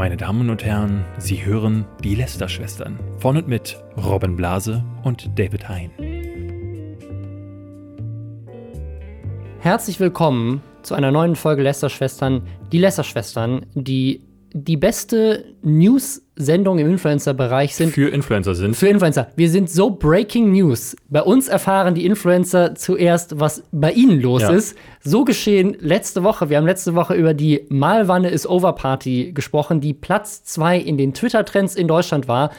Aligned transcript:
Meine 0.00 0.16
Damen 0.16 0.48
und 0.48 0.64
Herren, 0.64 1.04
Sie 1.18 1.44
hören 1.44 1.84
die 2.02 2.14
Lester-Schwestern 2.14 2.98
von 3.18 3.36
und 3.36 3.48
mit 3.48 3.76
Robin 4.02 4.34
Blase 4.34 4.82
und 5.02 5.38
David 5.38 5.68
Hein. 5.68 5.90
Herzlich 9.58 10.00
willkommen 10.00 10.62
zu 10.80 10.94
einer 10.94 11.10
neuen 11.10 11.36
Folge 11.36 11.60
Lester-Schwestern. 11.60 12.48
Die 12.72 12.78
Lester-Schwestern, 12.78 13.66
die 13.74 14.26
die 14.54 14.78
beste 14.78 15.44
News-Sendung 16.40 16.78
im 16.78 16.90
Influencer-Bereich 16.90 17.74
sind. 17.74 17.92
Für 17.92 18.08
Influencer 18.08 18.54
sind. 18.54 18.74
Für 18.76 18.88
Influencer. 18.88 19.28
Wir 19.36 19.50
sind 19.50 19.70
so 19.70 19.90
Breaking 19.90 20.52
News. 20.52 20.96
Bei 21.08 21.22
uns 21.22 21.48
erfahren 21.48 21.94
die 21.94 22.06
Influencer 22.06 22.74
zuerst, 22.74 23.38
was 23.38 23.62
bei 23.72 23.92
ihnen 23.92 24.20
los 24.20 24.42
Ja. 24.42 24.50
ist. 24.50 24.76
So 25.02 25.24
geschehen 25.24 25.76
letzte 25.80 26.22
Woche. 26.22 26.48
Wir 26.48 26.56
haben 26.56 26.66
letzte 26.66 26.94
Woche 26.94 27.14
über 27.14 27.34
die 27.34 27.66
Malwanne 27.68 28.30
is 28.30 28.48
Over 28.48 28.72
Party 28.72 29.32
gesprochen, 29.32 29.80
die 29.80 29.92
Platz 29.94 30.42
2 30.44 30.78
in 30.78 30.96
den 30.96 31.12
Twitter-Trends 31.14 31.76
in 31.76 31.86
Deutschland 31.88 32.26
war. 32.26 32.50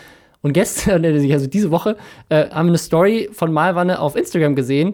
Und 0.41 0.53
gestern, 0.53 1.03
also 1.31 1.47
diese 1.47 1.71
Woche, 1.71 1.97
äh, 2.29 2.49
haben 2.49 2.67
wir 2.67 2.71
eine 2.71 2.77
Story 2.77 3.29
von 3.31 3.51
Malwanne 3.51 3.99
auf 3.99 4.15
Instagram 4.15 4.55
gesehen, 4.55 4.93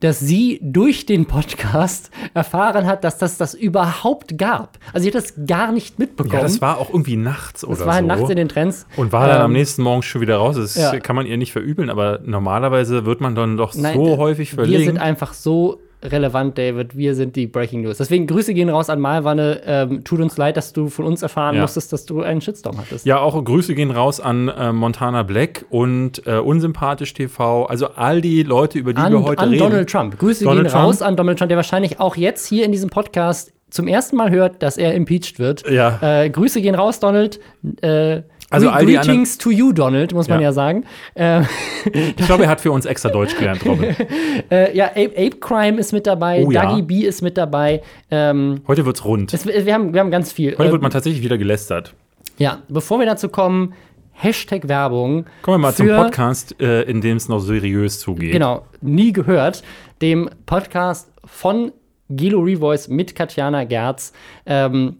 dass 0.00 0.18
sie 0.20 0.58
durch 0.62 1.06
den 1.06 1.26
Podcast 1.26 2.10
erfahren 2.34 2.86
hat, 2.86 3.04
dass 3.04 3.18
das 3.18 3.36
das 3.38 3.54
überhaupt 3.54 4.38
gab. 4.38 4.78
Also 4.92 5.04
sie 5.04 5.08
hat 5.08 5.14
das 5.14 5.34
gar 5.46 5.72
nicht 5.72 5.98
mitbekommen. 5.98 6.34
Ja, 6.34 6.42
das 6.42 6.60
war 6.60 6.78
auch 6.78 6.90
irgendwie 6.90 7.16
nachts 7.16 7.64
oder 7.64 7.76
Das 7.76 7.86
war 7.86 7.98
so. 8.00 8.06
nachts 8.06 8.30
in 8.30 8.36
den 8.36 8.48
Trends. 8.48 8.86
und 8.96 9.12
war 9.12 9.26
dann 9.28 9.42
am 9.42 9.50
Ähm, 9.50 9.56
nächsten 9.58 9.82
Morgen 9.82 10.02
schon 10.02 10.20
wieder 10.20 10.36
raus. 10.36 10.56
Das 10.56 10.74
ja. 10.74 10.98
kann 11.00 11.16
man 11.16 11.26
ihr 11.26 11.36
nicht 11.36 11.52
verübeln, 11.52 11.90
aber 11.90 12.20
normalerweise 12.24 13.04
wird 13.04 13.20
man 13.20 13.34
dann 13.34 13.56
doch 13.56 13.74
Nein, 13.74 13.94
so 13.94 14.16
häufig 14.16 14.56
Wir 14.56 14.64
sind 14.64 14.72
verlegen. 14.74 14.98
einfach 14.98 15.32
so 15.34 15.80
relevant, 16.02 16.56
David. 16.56 16.96
Wir 16.96 17.14
sind 17.14 17.36
die 17.36 17.46
Breaking 17.46 17.82
News. 17.82 17.98
Deswegen 17.98 18.26
Grüße 18.26 18.54
gehen 18.54 18.68
raus 18.68 18.88
an 18.90 19.00
Malwanne. 19.00 19.60
Ähm, 19.66 20.04
tut 20.04 20.20
uns 20.20 20.36
leid, 20.36 20.56
dass 20.56 20.72
du 20.72 20.88
von 20.88 21.04
uns 21.04 21.22
erfahren 21.22 21.54
Ja. 21.56 21.62
musstest, 21.62 21.92
dass 21.92 22.06
du 22.06 22.22
einen 22.22 22.40
Shitstorm 22.40 22.78
hattest. 22.78 23.04
Ja, 23.06 23.18
auch 23.20 23.42
Grüße 23.44 23.74
gehen 23.74 23.90
raus 23.90 24.20
an 24.20 24.48
äh, 24.48 24.72
Montana 24.72 25.22
Black 25.22 25.64
und 25.70 26.26
äh, 26.26 26.38
Unsympathisch 26.38 27.12
TV. 27.14 27.66
Also 27.66 27.88
all 27.96 28.20
die 28.20 28.42
Leute, 28.42 28.78
über 28.78 28.92
die 28.94 29.00
An, 29.00 29.12
wir 29.12 29.22
heute 29.22 29.40
an 29.42 29.50
reden. 29.50 29.60
Donald 29.60 29.90
Trump. 29.90 30.18
Grüße 30.18 30.44
Donald 30.44 30.68
gehen 30.68 30.76
raus 30.76 30.98
Trump. 30.98 31.08
an 31.08 31.16
Donald 31.16 31.38
Trump, 31.38 31.48
der 31.50 31.56
wahrscheinlich 31.56 32.00
auch 32.00 32.16
jetzt 32.16 32.46
hier 32.46 32.64
in 32.64 32.72
diesem 32.72 32.90
Podcast 32.90 33.52
zum 33.70 33.86
ersten 33.86 34.16
Mal 34.16 34.30
hört, 34.30 34.62
dass 34.62 34.76
er 34.76 34.94
impeached 34.94 35.38
wird. 35.38 35.68
Ja. 35.70 35.98
Äh, 36.02 36.30
Grüße 36.30 36.60
gehen 36.60 36.74
raus, 36.74 36.98
Donald. 36.98 37.38
Äh, 37.82 38.22
Also 38.50 38.68
all 38.68 38.84
die 38.84 38.94
Greetings 38.94 39.38
to 39.38 39.50
you, 39.50 39.72
Donald, 39.72 40.12
muss 40.12 40.28
man 40.28 40.40
Ja. 40.40 40.48
ja 40.48 40.52
sagen. 40.52 40.84
Äh, 41.14 41.42
Ich 41.92 42.26
glaube, 42.26 42.44
er 42.44 42.50
hat 42.50 42.60
für 42.60 42.72
uns 42.72 42.84
extra 42.84 43.08
Deutsch 43.08 43.36
gelernt, 43.36 43.64
Robin. 43.64 43.94
äh, 44.50 44.76
ja, 44.76 44.86
Ape, 44.88 45.12
Ape 45.16 45.36
Crime 45.40 45.78
ist 45.78 45.92
mit 45.92 46.06
dabei, 46.06 46.44
Oh 46.44 46.50
ja. 46.50 46.62
Dagi 46.62 46.82
B 46.82 47.00
ist 47.06 47.22
mit 47.22 47.38
dabei. 47.38 47.80
Ähm, 48.10 48.60
Heute 48.66 48.84
wird's 48.84 49.04
rund. 49.04 49.32
es, 49.32 49.46
wir, 49.46 49.72
haben, 49.74 49.94
wir 49.94 50.00
haben 50.00 50.10
ganz 50.10 50.32
viel. 50.32 50.52
Heute 50.52 50.64
Ähm, 50.64 50.72
wird 50.72 50.82
man 50.82 50.90
tatsächlich 50.90 51.22
wieder 51.22 51.38
gelästert. 51.38 51.94
Ja, 52.38 52.58
bevor 52.68 52.98
wir 52.98 53.06
dazu 53.06 53.28
kommen, 53.28 53.72
Hashtag 54.12 54.68
Werbung. 54.68 55.24
Kommen 55.42 55.54
wir 55.54 55.58
mal 55.58 55.74
zum 55.74 55.88
Podcast, 55.88 56.60
äh, 56.60 56.82
in 56.82 57.00
dem 57.00 57.16
es 57.16 57.28
noch 57.28 57.38
seriös 57.40 58.00
zugeht. 58.00 58.32
Genau, 58.32 58.66
nie 58.82 59.12
gehört. 59.12 59.62
Dem 60.02 60.28
Podcast 60.44 61.10
von 61.24 61.72
Gilo 62.10 62.40
Revoice 62.40 62.88
mit 62.88 63.14
Katjana 63.14 63.64
Gerz. 63.64 64.12
Ähm, 64.44 64.96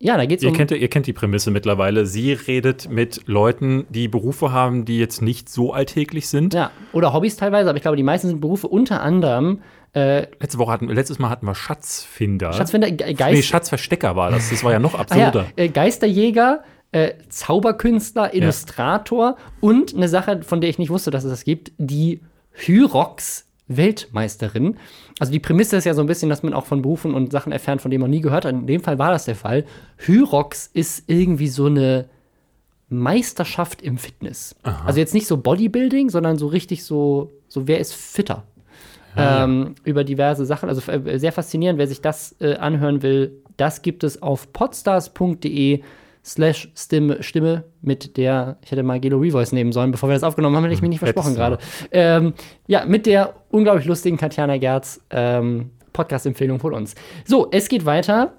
ja, 0.00 0.16
da 0.16 0.26
geht 0.26 0.38
es 0.38 0.42
Ihr 0.44 0.50
um. 0.50 0.56
kennt, 0.56 0.70
ihr 0.70 0.88
kennt 0.88 1.06
die 1.06 1.12
Prämisse 1.12 1.50
mittlerweile. 1.50 2.06
Sie 2.06 2.32
redet 2.32 2.88
mit 2.88 3.22
Leuten, 3.26 3.86
die 3.90 4.08
Berufe 4.08 4.52
haben, 4.52 4.84
die 4.84 4.98
jetzt 4.98 5.22
nicht 5.22 5.48
so 5.48 5.72
alltäglich 5.72 6.28
sind. 6.28 6.54
ja, 6.54 6.70
oder 6.92 7.12
Hobbys 7.12 7.36
teilweise, 7.36 7.68
aber 7.68 7.76
ich 7.76 7.82
glaube, 7.82 7.96
die 7.96 8.02
meisten 8.02 8.28
sind 8.28 8.40
Berufe 8.40 8.68
unter 8.68 9.02
anderem 9.02 9.60
äh, 9.94 10.26
Letzte 10.40 10.58
Woche 10.58 10.70
hatten, 10.72 10.88
letztes 10.88 11.18
Mal 11.18 11.30
hatten 11.30 11.46
wir 11.46 11.54
Schatzfinder. 11.54 12.52
Schatzfinder, 12.52 12.90
Ge- 12.90 13.06
nee, 13.08 13.14
Geist, 13.14 13.44
Schatzverstecker 13.46 14.14
war 14.16 14.30
das. 14.30 14.50
Das 14.50 14.62
war 14.62 14.70
ja 14.72 14.78
noch 14.78 14.94
ah, 14.94 14.98
absurder. 15.00 15.46
ja, 15.56 15.64
äh, 15.64 15.68
Geisterjäger, 15.68 16.62
äh, 16.92 17.14
Zauberkünstler, 17.30 18.34
Illustrator 18.34 19.36
und 19.60 19.94
eine 19.96 20.08
Sache, 20.08 20.42
von 20.42 20.60
der 20.60 20.68
ich 20.70 20.78
nicht 20.78 20.90
wusste, 20.90 21.10
dass 21.10 21.24
es 21.24 21.30
das 21.30 21.44
gibt, 21.44 21.72
die 21.78 22.20
Hyrox 22.52 23.47
Weltmeisterin. 23.68 24.76
Also 25.18 25.32
die 25.32 25.40
Prämisse 25.40 25.76
ist 25.76 25.84
ja 25.84 25.94
so 25.94 26.00
ein 26.00 26.06
bisschen, 26.06 26.28
dass 26.28 26.42
man 26.42 26.54
auch 26.54 26.66
von 26.66 26.82
Berufen 26.82 27.14
und 27.14 27.32
Sachen 27.32 27.52
erfährt, 27.52 27.80
von 27.80 27.90
denen 27.90 28.00
man 28.00 28.10
nie 28.10 28.20
gehört 28.20 28.44
hat. 28.44 28.52
In 28.52 28.66
dem 28.66 28.82
Fall 28.82 28.98
war 28.98 29.10
das 29.10 29.26
der 29.26 29.36
Fall. 29.36 29.64
Hyrox 29.98 30.70
ist 30.72 31.04
irgendwie 31.06 31.48
so 31.48 31.66
eine 31.66 32.06
Meisterschaft 32.88 33.82
im 33.82 33.98
Fitness. 33.98 34.56
Also 34.86 34.98
jetzt 34.98 35.14
nicht 35.14 35.26
so 35.26 35.36
Bodybuilding, 35.36 36.08
sondern 36.08 36.38
so 36.38 36.46
richtig 36.46 36.84
so, 36.84 37.30
so 37.46 37.68
wer 37.68 37.78
ist 37.78 37.94
fitter? 37.94 38.44
ähm, 39.18 39.74
über 39.84 40.04
diverse 40.04 40.44
Sachen. 40.46 40.68
Also 40.68 40.90
äh, 40.90 41.18
sehr 41.18 41.32
faszinierend, 41.32 41.78
wer 41.78 41.86
sich 41.86 42.00
das 42.00 42.36
äh, 42.40 42.54
anhören 42.56 43.02
will, 43.02 43.42
das 43.56 43.82
gibt 43.82 44.04
es 44.04 44.22
auf 44.22 44.52
podstars.de 44.52 45.82
slash 46.28 46.70
Stimme, 46.74 47.22
Stimme 47.22 47.64
mit 47.80 48.16
der, 48.18 48.58
ich 48.62 48.70
hätte 48.70 48.82
mal 48.82 49.00
Gelo 49.00 49.16
Revoice 49.18 49.52
nehmen 49.52 49.72
sollen, 49.72 49.90
bevor 49.90 50.08
wir 50.10 50.14
das 50.14 50.22
aufgenommen 50.22 50.54
haben, 50.56 50.64
hätte 50.64 50.74
ich 50.74 50.82
mich 50.82 50.90
nicht 50.90 50.98
versprochen 50.98 51.36
hättest 51.36 51.38
gerade. 51.38 51.58
Ähm, 51.90 52.34
ja, 52.66 52.84
mit 52.84 53.06
der 53.06 53.34
unglaublich 53.50 53.86
lustigen 53.86 54.16
Katjana 54.18 54.58
Gerz 54.58 55.00
ähm, 55.10 55.70
Podcast-Empfehlung 55.94 56.60
von 56.60 56.74
uns. 56.74 56.94
So, 57.24 57.48
es 57.50 57.68
geht 57.68 57.86
weiter 57.86 58.34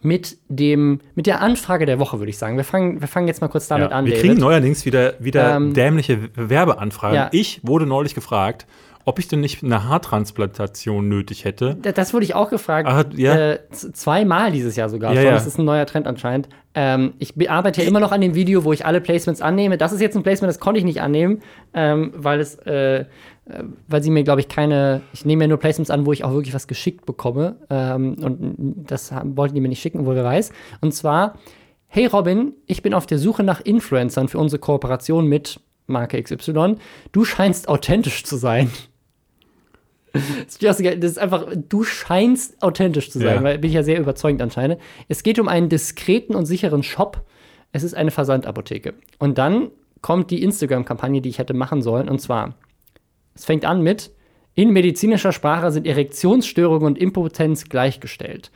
mit 0.00 0.36
dem, 0.48 1.00
mit 1.14 1.26
der 1.26 1.40
Anfrage 1.40 1.86
der 1.86 1.98
Woche, 1.98 2.18
würde 2.18 2.30
ich 2.30 2.36
sagen. 2.38 2.56
Wir 2.56 2.64
fangen, 2.64 3.00
wir 3.00 3.08
fangen 3.08 3.26
jetzt 3.28 3.40
mal 3.40 3.48
kurz 3.48 3.68
damit 3.68 3.90
Ja, 3.90 3.96
an, 3.96 4.04
wir 4.04 4.12
David. 4.14 4.28
kriegen 4.28 4.40
neuerdings 4.40 4.84
wieder, 4.84 5.14
wieder 5.18 5.56
Ähm, 5.56 5.72
dämliche 5.72 6.30
Werbeanfragen. 6.34 7.16
ja. 7.16 7.28
Ich 7.32 7.60
wurde 7.62 7.86
neulich 7.86 8.14
gefragt, 8.14 8.66
ob 9.04 9.18
ich 9.18 9.28
denn 9.28 9.40
nicht 9.40 9.62
eine 9.62 9.84
Haartransplantation 9.88 11.08
nötig 11.08 11.44
hätte. 11.44 11.76
Da- 11.80 11.92
Das 11.92 12.14
wurde 12.14 12.24
ich 12.24 12.34
auch 12.34 12.50
gefragt. 12.50 12.88
Ah, 12.88 13.04
ja. 13.14 13.52
äh, 13.52 13.58
zweimal 13.70 14.50
dieses 14.52 14.76
Jahr 14.76 14.88
sogar. 14.88 15.12
Ja, 15.14 15.22
schon. 15.22 15.30
Das 15.32 15.46
ist 15.46 15.58
ein 15.58 15.64
neuer 15.64 15.86
Trend 15.86 16.06
anscheinend. 16.06 16.48
Ähm, 16.74 17.14
ich 17.18 17.34
be- 17.34 17.50
arbeite 17.50 17.82
ja 17.82 17.88
immer 17.88 18.00
noch 18.00 18.12
an 18.12 18.20
dem 18.20 18.34
Video, 18.34 18.64
wo 18.64 18.72
ich 18.72 18.84
alle 18.86 19.00
Placements 19.00 19.40
annehme. 19.40 19.78
Das 19.78 19.92
ist 19.92 20.00
jetzt 20.00 20.16
ein 20.16 20.22
Placement, 20.22 20.48
das 20.48 20.58
konnte 20.58 20.78
ich 20.78 20.84
nicht 20.84 21.00
annehmen, 21.02 21.40
ähm, 21.72 22.12
weil 22.16 22.40
es, 22.40 22.56
äh, 22.66 23.00
äh, 23.00 23.04
weil 23.86 24.02
sie 24.02 24.10
mir, 24.10 24.24
glaube 24.24 24.40
ich, 24.40 24.48
keine. 24.48 25.02
Ich 25.12 25.24
nehme 25.24 25.44
ja 25.44 25.48
nur 25.48 25.58
Placements 25.58 25.90
an, 25.90 26.06
wo 26.06 26.12
ich 26.12 26.24
auch 26.24 26.32
wirklich 26.32 26.54
was 26.54 26.66
geschickt 26.66 27.06
bekomme. 27.06 27.56
Ähm, 27.70 28.16
und 28.22 28.84
das 28.88 29.12
wollten 29.36 29.54
die 29.54 29.60
mir 29.60 29.68
nicht 29.68 29.82
schicken, 29.82 30.06
wo 30.06 30.14
wer 30.14 30.24
weiß. 30.24 30.50
Und 30.80 30.92
zwar, 30.94 31.38
hey 31.86 32.06
Robin, 32.06 32.54
ich 32.66 32.82
bin 32.82 32.94
auf 32.94 33.06
der 33.06 33.18
Suche 33.18 33.42
nach 33.44 33.60
Influencern 33.60 34.28
für 34.28 34.38
unsere 34.38 34.58
Kooperation 34.60 35.26
mit 35.26 35.60
Marke 35.86 36.20
XY. 36.20 36.76
Du 37.12 37.24
scheinst 37.24 37.68
authentisch 37.68 38.24
zu 38.24 38.36
sein. 38.36 38.70
Das 40.60 40.80
ist 40.80 41.18
einfach, 41.18 41.46
du 41.68 41.82
scheinst 41.84 42.62
authentisch 42.62 43.10
zu 43.10 43.18
sein, 43.18 43.36
Ja. 43.36 43.42
weil 43.42 43.58
bin 43.58 43.68
ich 43.68 43.74
ja 43.74 43.82
sehr 43.82 43.98
überzeugend 43.98 44.40
anscheinend. 44.42 44.80
Es 45.08 45.22
geht 45.22 45.38
um 45.38 45.48
einen 45.48 45.68
diskreten 45.68 46.34
und 46.36 46.46
sicheren 46.46 46.82
Shop. 46.82 47.24
Es 47.72 47.82
ist 47.82 47.94
eine 47.94 48.10
Versandapotheke. 48.12 48.94
Und 49.18 49.38
dann 49.38 49.70
kommt 50.00 50.30
die 50.30 50.42
Instagram-Kampagne, 50.42 51.20
die 51.20 51.28
ich 51.28 51.38
hätte 51.38 51.54
machen 51.54 51.82
sollen. 51.82 52.08
Und 52.08 52.20
zwar, 52.20 52.54
es 53.34 53.44
fängt 53.44 53.64
an 53.64 53.82
mit, 53.82 54.12
in 54.54 54.70
medizinischer 54.70 55.32
Sprache 55.32 55.72
sind 55.72 55.84
Erektionsstörungen 55.86 56.86
und 56.86 56.98
Impotenz 56.98 57.64
gleichgestellt. 57.68 58.52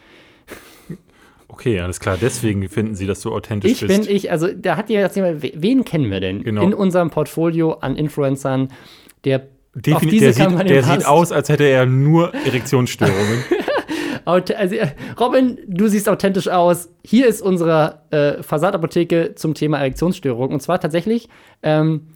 Okay, 1.48 1.80
alles 1.80 1.98
klar. 1.98 2.16
Deswegen 2.20 2.68
finden 2.68 2.94
Sie, 2.94 3.06
dass 3.06 3.20
du 3.22 3.32
authentisch 3.32 3.72
Ich 3.72 3.80
bist. 3.80 4.06
bin 4.06 4.14
ich, 4.16 4.30
also 4.30 4.48
da 4.52 4.76
hat 4.76 4.91
ja 4.91 5.00
jetzt 5.00 5.16
jemand, 5.16 5.42
we- 5.42 5.52
wen 5.56 5.84
kennen 5.84 6.10
wir 6.10 6.20
denn 6.20 6.44
Genau. 6.44 6.62
in 6.62 6.74
unserem 6.74 7.10
Portfolio 7.10 7.72
an 7.72 7.97
Influencern, 7.97 8.68
der 9.24 9.48
auf 9.74 9.82
Defini 9.82 10.10
diese 10.10 10.32
der 10.32 10.50
sieht, 10.50 10.70
der 10.70 10.82
sieht 10.82 11.06
aus, 11.06 11.32
als 11.32 11.48
hätte 11.48 11.64
er 11.64 11.86
nur 11.86 12.34
Erektionsstörungen. 12.34 13.44
Also, 14.28 14.74
äh, 14.74 14.88
Robin, 15.18 15.58
du 15.66 15.88
siehst 15.88 16.06
authentisch 16.06 16.48
aus. 16.48 16.90
Hier 17.02 17.26
ist 17.26 17.40
unsere 17.40 18.02
äh, 18.10 18.42
Fasadapotheke 18.42 19.34
zum 19.36 19.54
Thema 19.54 19.78
Erektionsstörung. 19.78 20.52
Und 20.52 20.60
zwar 20.60 20.78
tatsächlich, 20.78 21.30
ähm, 21.62 22.08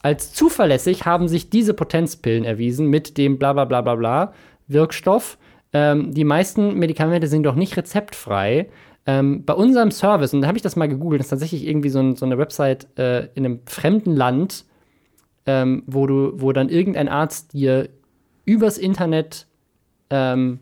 als 0.00 0.32
zuverlässig 0.32 1.06
haben 1.06 1.26
sich 1.26 1.50
diese 1.50 1.74
Potenzpillen 1.74 2.44
erwiesen 2.44 2.86
mit 2.86 3.18
dem 3.18 3.36
bla 3.36 3.52
bla 3.52 3.64
bla 3.64 3.80
bla 3.80 3.96
bla 3.96 4.32
Wirkstoff. 4.68 5.38
Ähm, 5.72 6.14
die 6.14 6.22
meisten 6.22 6.78
Medikamente 6.78 7.26
sind 7.26 7.42
doch 7.42 7.56
nicht 7.56 7.76
rezeptfrei. 7.76 8.68
Ähm, 9.04 9.44
bei 9.44 9.52
unserem 9.54 9.90
Service, 9.90 10.34
und 10.34 10.42
da 10.42 10.48
habe 10.48 10.58
ich 10.58 10.62
das 10.62 10.76
mal 10.76 10.88
gegoogelt, 10.88 11.20
das 11.20 11.26
ist 11.26 11.30
tatsächlich 11.30 11.66
irgendwie 11.66 11.88
so, 11.88 11.98
ein, 11.98 12.14
so 12.14 12.26
eine 12.26 12.38
Website 12.38 12.86
äh, 12.96 13.26
in 13.34 13.44
einem 13.44 13.60
fremden 13.66 14.14
Land, 14.14 14.64
ähm, 15.46 15.82
wo 15.86 16.06
du, 16.06 16.32
wo 16.36 16.52
dann 16.52 16.68
irgendein 16.68 17.08
Arzt 17.08 17.52
dir 17.52 17.88
übers 18.44 18.78
Internet 18.78 19.46
ähm, 20.10 20.60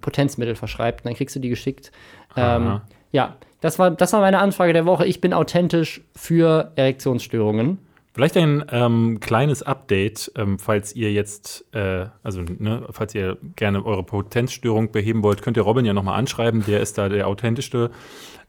Potenzmittel 0.00 0.54
verschreibt 0.54 1.00
und 1.00 1.06
dann 1.06 1.14
kriegst 1.14 1.36
du 1.36 1.40
die 1.40 1.48
geschickt. 1.48 1.92
Ähm, 2.36 2.80
ja, 3.12 3.36
das 3.60 3.78
war, 3.78 3.90
das 3.90 4.12
war 4.12 4.20
meine 4.20 4.38
Anfrage 4.38 4.72
der 4.72 4.86
Woche. 4.86 5.06
Ich 5.06 5.20
bin 5.20 5.32
authentisch 5.32 6.02
für 6.16 6.72
Erektionsstörungen. 6.76 7.78
Vielleicht 8.14 8.36
ein 8.36 8.64
ähm, 8.70 9.20
kleines 9.20 9.62
Update, 9.62 10.32
ähm, 10.36 10.58
falls 10.58 10.94
ihr 10.94 11.12
jetzt, 11.12 11.64
äh, 11.74 12.06
also 12.22 12.42
ne, 12.42 12.86
falls 12.90 13.14
ihr 13.14 13.38
gerne 13.56 13.86
eure 13.86 14.02
Potenzstörung 14.02 14.92
beheben 14.92 15.22
wollt, 15.22 15.40
könnt 15.40 15.56
ihr 15.56 15.62
Robin 15.62 15.86
ja 15.86 15.94
nochmal 15.94 16.18
anschreiben, 16.18 16.62
der 16.66 16.80
ist 16.80 16.98
da 16.98 17.08
der 17.08 17.26
authentischste. 17.26 17.90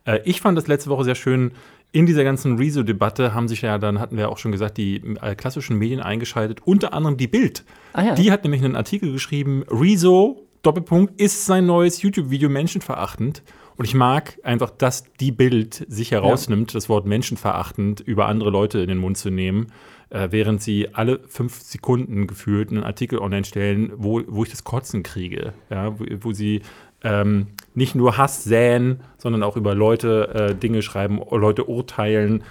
Äh, 0.04 0.20
ich 0.26 0.42
fand 0.42 0.58
das 0.58 0.68
letzte 0.68 0.90
Woche 0.90 1.06
sehr 1.06 1.16
schön. 1.16 1.52
In 1.94 2.08
dieser 2.08 2.24
ganzen 2.24 2.58
Rezo-Debatte 2.58 3.36
haben 3.36 3.48
sich 3.48 3.62
ja, 3.62 3.78
dann 3.78 4.00
hatten 4.00 4.18
wir 4.18 4.30
auch 4.30 4.40
schon 4.40 4.52
gesagt, 4.52 4.78
die 4.78 4.96
äh, 5.22 5.36
klassischen 5.36 5.78
Medien 5.78 6.02
eingeschaltet, 6.02 6.62
unter 6.66 6.92
anderem 6.92 7.18
die 7.18 7.28
Bild. 7.28 7.64
Ah 7.94 8.04
ja. 8.04 8.16
Die 8.16 8.32
hat 8.32 8.44
nämlich 8.44 8.64
einen 8.64 8.76
Artikel 8.76 9.12
geschrieben, 9.12 9.64
Rezo 9.70 10.48
Doppelpunkt, 10.64 11.22
ist 11.22 11.46
sein 11.46 11.68
neues 11.68 12.02
YouTube-Video 12.02 12.50
menschenverachtend? 12.50 13.44
Und 13.76 13.86
ich 13.86 13.94
mag 13.94 14.40
einfach, 14.44 14.72
dass 14.72 15.04
die 15.20 15.32
Bild 15.32 15.86
sich 15.88 16.12
herausnimmt, 16.12 16.72
ja. 16.72 16.78
das 16.78 16.90
Wort 16.90 17.06
menschenverachtend 17.06 18.00
über 18.00 18.28
andere 18.28 18.50
Leute 18.50 18.80
in 18.80 18.88
den 18.88 18.98
Mund 18.98 19.18
zu 19.18 19.30
nehmen, 19.30 19.68
äh, 20.10 20.30
während 20.32 20.64
sie 20.64 20.94
alle 20.94 21.20
fünf 21.28 21.62
Sekunden 21.62 22.26
gefühlt 22.26 22.72
einen 22.72 22.84
Artikel 22.84 23.20
online 23.20 23.46
stellen, 23.46 23.92
wo, 23.98 24.22
wo 24.28 24.44
ich 24.44 24.50
das 24.50 24.64
Kotzen 24.64 25.04
kriege. 25.04 25.54
Ja, 25.70 26.00
wo, 26.00 26.06
wo 26.22 26.32
sie 26.32 26.62
ähm, 27.04 27.48
nicht 27.76 27.96
nur 27.96 28.18
Hass 28.18 28.44
säen, 28.44 29.02
sondern 29.18 29.44
auch 29.44 29.58
über 29.58 29.76
Leute 29.76 30.50
äh, 30.52 30.56
Dinge 30.56 30.82
schreiben, 30.82 31.22
Leute 31.32 31.66
urteilen. 31.66 32.44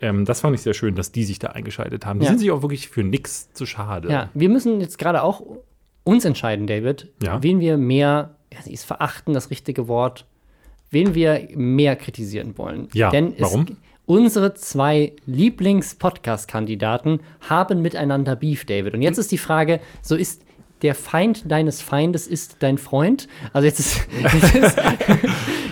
Ähm, 0.00 0.24
das 0.24 0.40
fand 0.40 0.54
ich 0.54 0.62
sehr 0.62 0.74
schön, 0.74 0.94
dass 0.94 1.12
die 1.12 1.24
sich 1.24 1.38
da 1.38 1.48
eingeschaltet 1.48 2.04
haben. 2.06 2.18
Die 2.18 2.24
ja. 2.24 2.30
sind 2.30 2.40
sich 2.40 2.50
auch 2.50 2.62
wirklich 2.62 2.88
für 2.88 3.04
nichts 3.04 3.52
zu 3.52 3.66
schade. 3.66 4.10
Ja, 4.10 4.30
wir 4.34 4.48
müssen 4.48 4.80
jetzt 4.80 4.98
gerade 4.98 5.22
auch 5.22 5.42
uns 6.04 6.24
entscheiden, 6.24 6.66
David, 6.66 7.12
ja. 7.22 7.42
wen 7.42 7.60
wir 7.60 7.76
mehr, 7.76 8.36
ja, 8.52 8.58
ist 8.70 8.84
verachten 8.84 9.32
das 9.32 9.50
richtige 9.50 9.88
Wort, 9.88 10.26
wen 10.90 11.14
wir 11.14 11.48
mehr 11.54 11.96
kritisieren 11.96 12.58
wollen. 12.58 12.88
Ja, 12.92 13.10
Denn 13.10 13.34
warum? 13.38 13.66
unsere 14.06 14.54
zwei 14.54 15.12
Lieblings-Podcast-Kandidaten 15.26 17.20
haben 17.48 17.80
miteinander 17.80 18.36
Beef, 18.36 18.64
David. 18.66 18.94
Und 18.94 19.02
jetzt 19.02 19.18
ist 19.18 19.32
die 19.32 19.38
Frage, 19.38 19.80
so 20.02 20.14
ist 20.14 20.42
der 20.82 20.94
Feind 20.94 21.50
deines 21.50 21.80
Feindes 21.80 22.26
ist 22.26 22.56
dein 22.60 22.78
Freund? 22.78 23.28
Also 23.52 23.66
jetzt 23.66 23.80
ist, 23.80 24.06
jetzt 24.22 24.54
ist, 24.54 24.76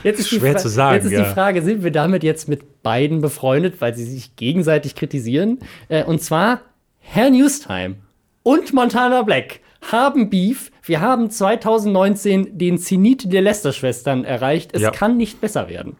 jetzt 0.05 0.21
ist 0.21 0.29
schwer 0.29 0.57
zu 0.57 0.69
sagen. 0.69 0.97
Jetzt 0.97 1.07
ist 1.07 1.13
ja. 1.13 1.25
die 1.25 1.31
Frage, 1.31 1.63
sind 1.63 1.83
wir 1.83 1.91
damit 1.91 2.23
jetzt 2.23 2.49
mit 2.49 2.83
beiden 2.83 3.21
befreundet, 3.21 3.81
weil 3.81 3.95
sie 3.95 4.05
sich 4.05 4.37
gegenseitig 4.37 4.95
kritisieren? 4.95 5.59
Äh, 5.89 6.05
und 6.05 6.23
zwar 6.23 6.63
Herr 6.99 7.31
Newstime 7.31 7.97
und 8.43 8.73
Montana 8.73 9.23
Black 9.23 9.61
haben 9.91 10.31
Beef. 10.31 10.71
Wir 10.83 11.01
haben 11.01 11.31
2019 11.31 12.57
den 12.59 12.79
Zenit 12.79 13.33
der 13.33 13.43
Lester-Schwestern 13.43 14.25
erreicht. 14.25 14.71
Es 14.73 14.83
ja. 14.83 14.91
kann 14.91 15.17
nicht 15.17 15.41
besser 15.41 15.69
werden. 15.69 15.97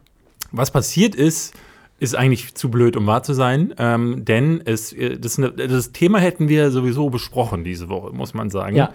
Was 0.53 0.71
passiert 0.71 1.15
ist, 1.15 1.55
ist 2.03 2.17
eigentlich 2.17 2.57
zu 2.57 2.69
blöd, 2.69 2.97
um 2.97 3.07
wahr 3.07 3.23
zu 3.23 3.33
sein, 3.33 3.73
ähm, 3.79 4.25
denn 4.25 4.61
es, 4.65 4.93
äh, 4.93 5.21
das, 5.21 5.41
das, 5.57 5.93
Thema 5.93 6.19
hätten 6.19 6.49
wir 6.49 6.73
sowieso 6.73 7.11
besprochen 7.11 7.63
diese 7.63 7.89
Woche, 7.89 8.13
muss 8.13 8.35
man 8.35 8.51
sagen. 8.51 8.75
Ja. 8.75 8.91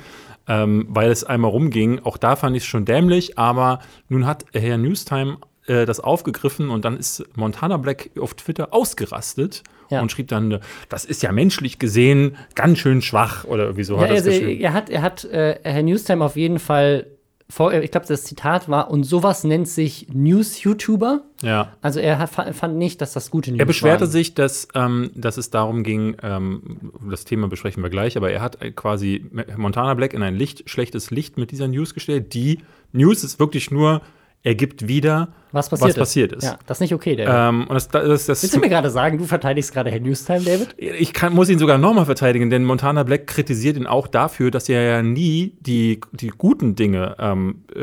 Ähm, 0.46 0.88
weil 0.90 1.10
es 1.10 1.24
einmal 1.24 1.52
rumging. 1.52 2.00
Auch 2.04 2.18
da 2.18 2.36
fand 2.36 2.58
ich 2.58 2.64
es 2.64 2.68
schon 2.68 2.84
dämlich, 2.84 3.38
aber 3.38 3.80
nun 4.10 4.26
hat 4.26 4.46
Herr 4.52 4.78
Newstime 4.78 5.38
äh, 5.68 5.86
das 5.86 6.02
aufgegriffen 6.02 6.70
und 6.70 6.84
dann 6.84 6.98
ist 6.98 7.24
Montana 7.36 7.78
Black 7.78 8.10
auf 8.20 8.34
Twitter 8.34 8.74
ausgerastet 8.74 9.64
ja. 9.90 10.02
und 10.02 10.12
schrieb 10.12 10.28
dann, 10.28 10.60
das 10.90 11.06
ist 11.06 11.24
ja 11.24 11.32
menschlich 11.32 11.80
gesehen 11.80 12.36
ganz 12.56 12.80
schön 12.80 13.02
schwach 13.02 13.46
oder 13.46 13.64
irgendwie 13.64 13.86
so 13.86 13.96
ja, 13.96 14.02
hat 14.02 14.12
also, 14.12 14.30
er 14.32 14.74
hat, 14.74 14.90
er 14.90 15.02
hat 15.02 15.24
äh, 15.24 15.60
Herr 15.64 15.84
Newstime 15.84 16.24
auf 16.24 16.36
jeden 16.36 16.60
Fall 16.60 17.08
ich 17.50 17.92
glaube, 17.92 18.06
das 18.08 18.24
Zitat 18.24 18.68
war, 18.68 18.92
und 18.92 19.04
sowas 19.04 19.44
nennt 19.44 19.70
sich 19.70 20.08
News-YouTuber. 20.14 21.22
Ja. 21.42 21.72
Also 21.82 22.00
er 22.00 22.20
hat, 22.20 22.30
fand 22.30 22.76
nicht, 22.76 23.00
dass 23.00 23.14
das 23.14 23.32
gute 23.32 23.52
News 23.52 23.60
Er 23.60 23.66
beschwerte 23.66 24.02
waren. 24.02 24.12
sich, 24.12 24.34
dass, 24.34 24.68
ähm, 24.76 25.12
dass 25.16 25.38
es 25.38 25.50
darum 25.50 25.84
ging, 25.84 26.18
ähm, 26.24 26.92
das 27.10 27.24
Thema 27.24 27.48
besprechen 27.48 27.82
wir 27.84 27.90
gleich, 27.90 28.18
aber 28.18 28.32
er 28.32 28.42
hat 28.42 28.58
quasi 28.76 29.26
Montana 29.56 29.94
Black 29.94 30.14
in 30.14 30.24
ein 30.24 30.36
Licht, 30.36 30.70
schlechtes 30.70 31.10
Licht 31.10 31.38
mit 31.38 31.52
dieser 31.52 31.68
News 31.68 31.94
gestellt. 31.94 32.34
Die 32.34 32.60
News 32.92 33.24
ist 33.24 33.40
wirklich 33.40 33.72
nur 33.72 34.02
er 34.48 34.56
gibt 34.56 34.88
wieder, 34.88 35.28
was 35.52 35.68
passiert, 35.68 35.82
was 35.82 35.90
ist. 35.90 36.00
passiert 36.00 36.32
ist. 36.32 36.44
Ja, 36.46 36.58
das 36.66 36.78
ist 36.78 36.82
nicht 36.82 36.94
okay, 36.94 37.18
David. 37.18 37.34
Ähm, 37.36 37.62
und 37.68 37.74
das, 37.74 37.90
das, 37.90 38.28
das, 38.28 38.44
Willst 38.44 38.56
du 38.56 38.60
mir 38.62 38.70
gerade 38.70 38.90
sagen, 38.90 39.18
du 39.18 39.26
verteidigst 39.26 39.74
gerade 39.74 39.92
Herrn 39.92 40.04
Newstime, 40.04 40.40
David? 40.40 40.74
Ich 40.78 41.12
kann, 41.12 41.34
muss 41.34 41.50
ihn 41.50 41.60
sogar 41.60 41.78
nochmal 41.78 42.06
verteidigen, 42.06 42.50
denn 42.50 42.64
Montana 42.64 43.04
Black 43.04 43.28
kritisiert 43.28 43.76
ihn 43.76 43.88
auch 43.88 44.08
dafür, 44.08 44.50
dass 44.50 44.70
er 44.70 44.84
ja 44.84 45.02
nie 45.02 45.58
die, 45.60 46.00
die 46.14 46.30
guten 46.30 46.76
Dinge 46.76 47.18
ähm, 47.20 47.66
äh, 47.76 47.82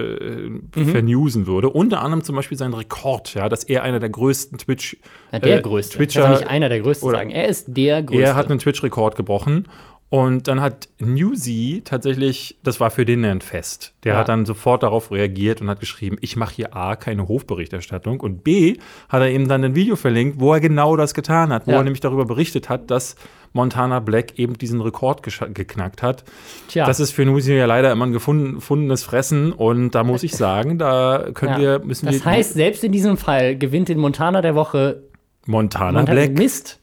mhm. 0.80 0.88
vernewsen 0.88 1.46
würde. 1.46 1.68
Unter 1.68 2.00
anderem 2.00 2.24
zum 2.24 2.34
Beispiel 2.34 2.56
sein 2.56 2.72
Rekord, 2.72 3.34
ja, 3.34 3.50
dass 3.50 3.64
er 3.64 3.82
einer 3.82 4.00
der 4.00 4.08
größten 4.08 4.56
Twitch. 4.56 4.96
Ja, 5.30 5.38
der 5.38 5.58
äh, 5.58 5.60
größte. 5.60 5.98
Twitcher, 5.98 6.30
nicht 6.30 6.46
einer 6.46 6.70
der 6.70 6.80
größten 6.80 7.10
sagen. 7.10 7.30
Er 7.30 7.46
ist 7.46 7.66
der 7.68 8.02
größte. 8.02 8.24
Er 8.24 8.36
hat 8.36 8.48
einen 8.48 8.58
Twitch-Rekord 8.58 9.16
gebrochen 9.16 9.68
und 10.10 10.46
dann 10.46 10.60
hat 10.60 10.88
Newsy 11.00 11.82
tatsächlich, 11.84 12.56
das 12.62 12.78
war 12.78 12.90
für 12.90 13.04
den 13.04 13.24
ein 13.24 13.40
Fest. 13.40 13.94
Der 14.04 14.12
ja. 14.12 14.20
hat 14.20 14.28
dann 14.28 14.46
sofort 14.46 14.82
darauf 14.84 15.10
reagiert 15.10 15.60
und 15.60 15.68
hat 15.68 15.80
geschrieben, 15.80 16.18
ich 16.20 16.36
mache 16.36 16.54
hier 16.54 16.76
A, 16.76 16.94
keine 16.94 17.26
Hofberichterstattung 17.26 18.20
und 18.20 18.44
B, 18.44 18.76
hat 19.08 19.22
er 19.22 19.28
eben 19.28 19.48
dann 19.48 19.64
ein 19.64 19.74
Video 19.74 19.96
verlinkt, 19.96 20.38
wo 20.38 20.52
er 20.52 20.60
genau 20.60 20.96
das 20.96 21.14
getan 21.14 21.52
hat, 21.52 21.66
wo 21.66 21.72
ja. 21.72 21.78
er 21.78 21.82
nämlich 21.82 22.00
darüber 22.00 22.26
berichtet 22.26 22.68
hat, 22.68 22.90
dass 22.92 23.16
Montana 23.54 24.00
Black 24.00 24.38
eben 24.38 24.58
diesen 24.58 24.80
Rekord 24.80 25.22
geknackt 25.22 26.02
hat. 26.02 26.24
Tja. 26.68 26.86
Das 26.86 27.00
ist 27.00 27.10
für 27.10 27.24
Newsy 27.24 27.54
ja 27.54 27.66
leider 27.66 27.90
immer 27.90 28.06
ein 28.06 28.12
gefundenes 28.12 29.02
Fressen 29.02 29.52
und 29.52 29.96
da 29.96 30.04
muss 30.04 30.22
ich 30.22 30.36
sagen, 30.36 30.78
da 30.78 31.26
können 31.34 31.54
ja. 31.54 31.58
wir, 31.58 31.78
müssen 31.84 32.06
das 32.06 32.16
wir. 32.16 32.18
Das 32.20 32.26
heißt, 32.26 32.54
selbst 32.54 32.84
in 32.84 32.92
diesem 32.92 33.16
Fall 33.16 33.56
gewinnt 33.56 33.88
den 33.88 33.98
Montana 33.98 34.42
der 34.42 34.54
Woche 34.54 35.02
Montana, 35.46 35.98
Montana 35.98 36.12
Black. 36.12 36.38
Mist. 36.38 36.80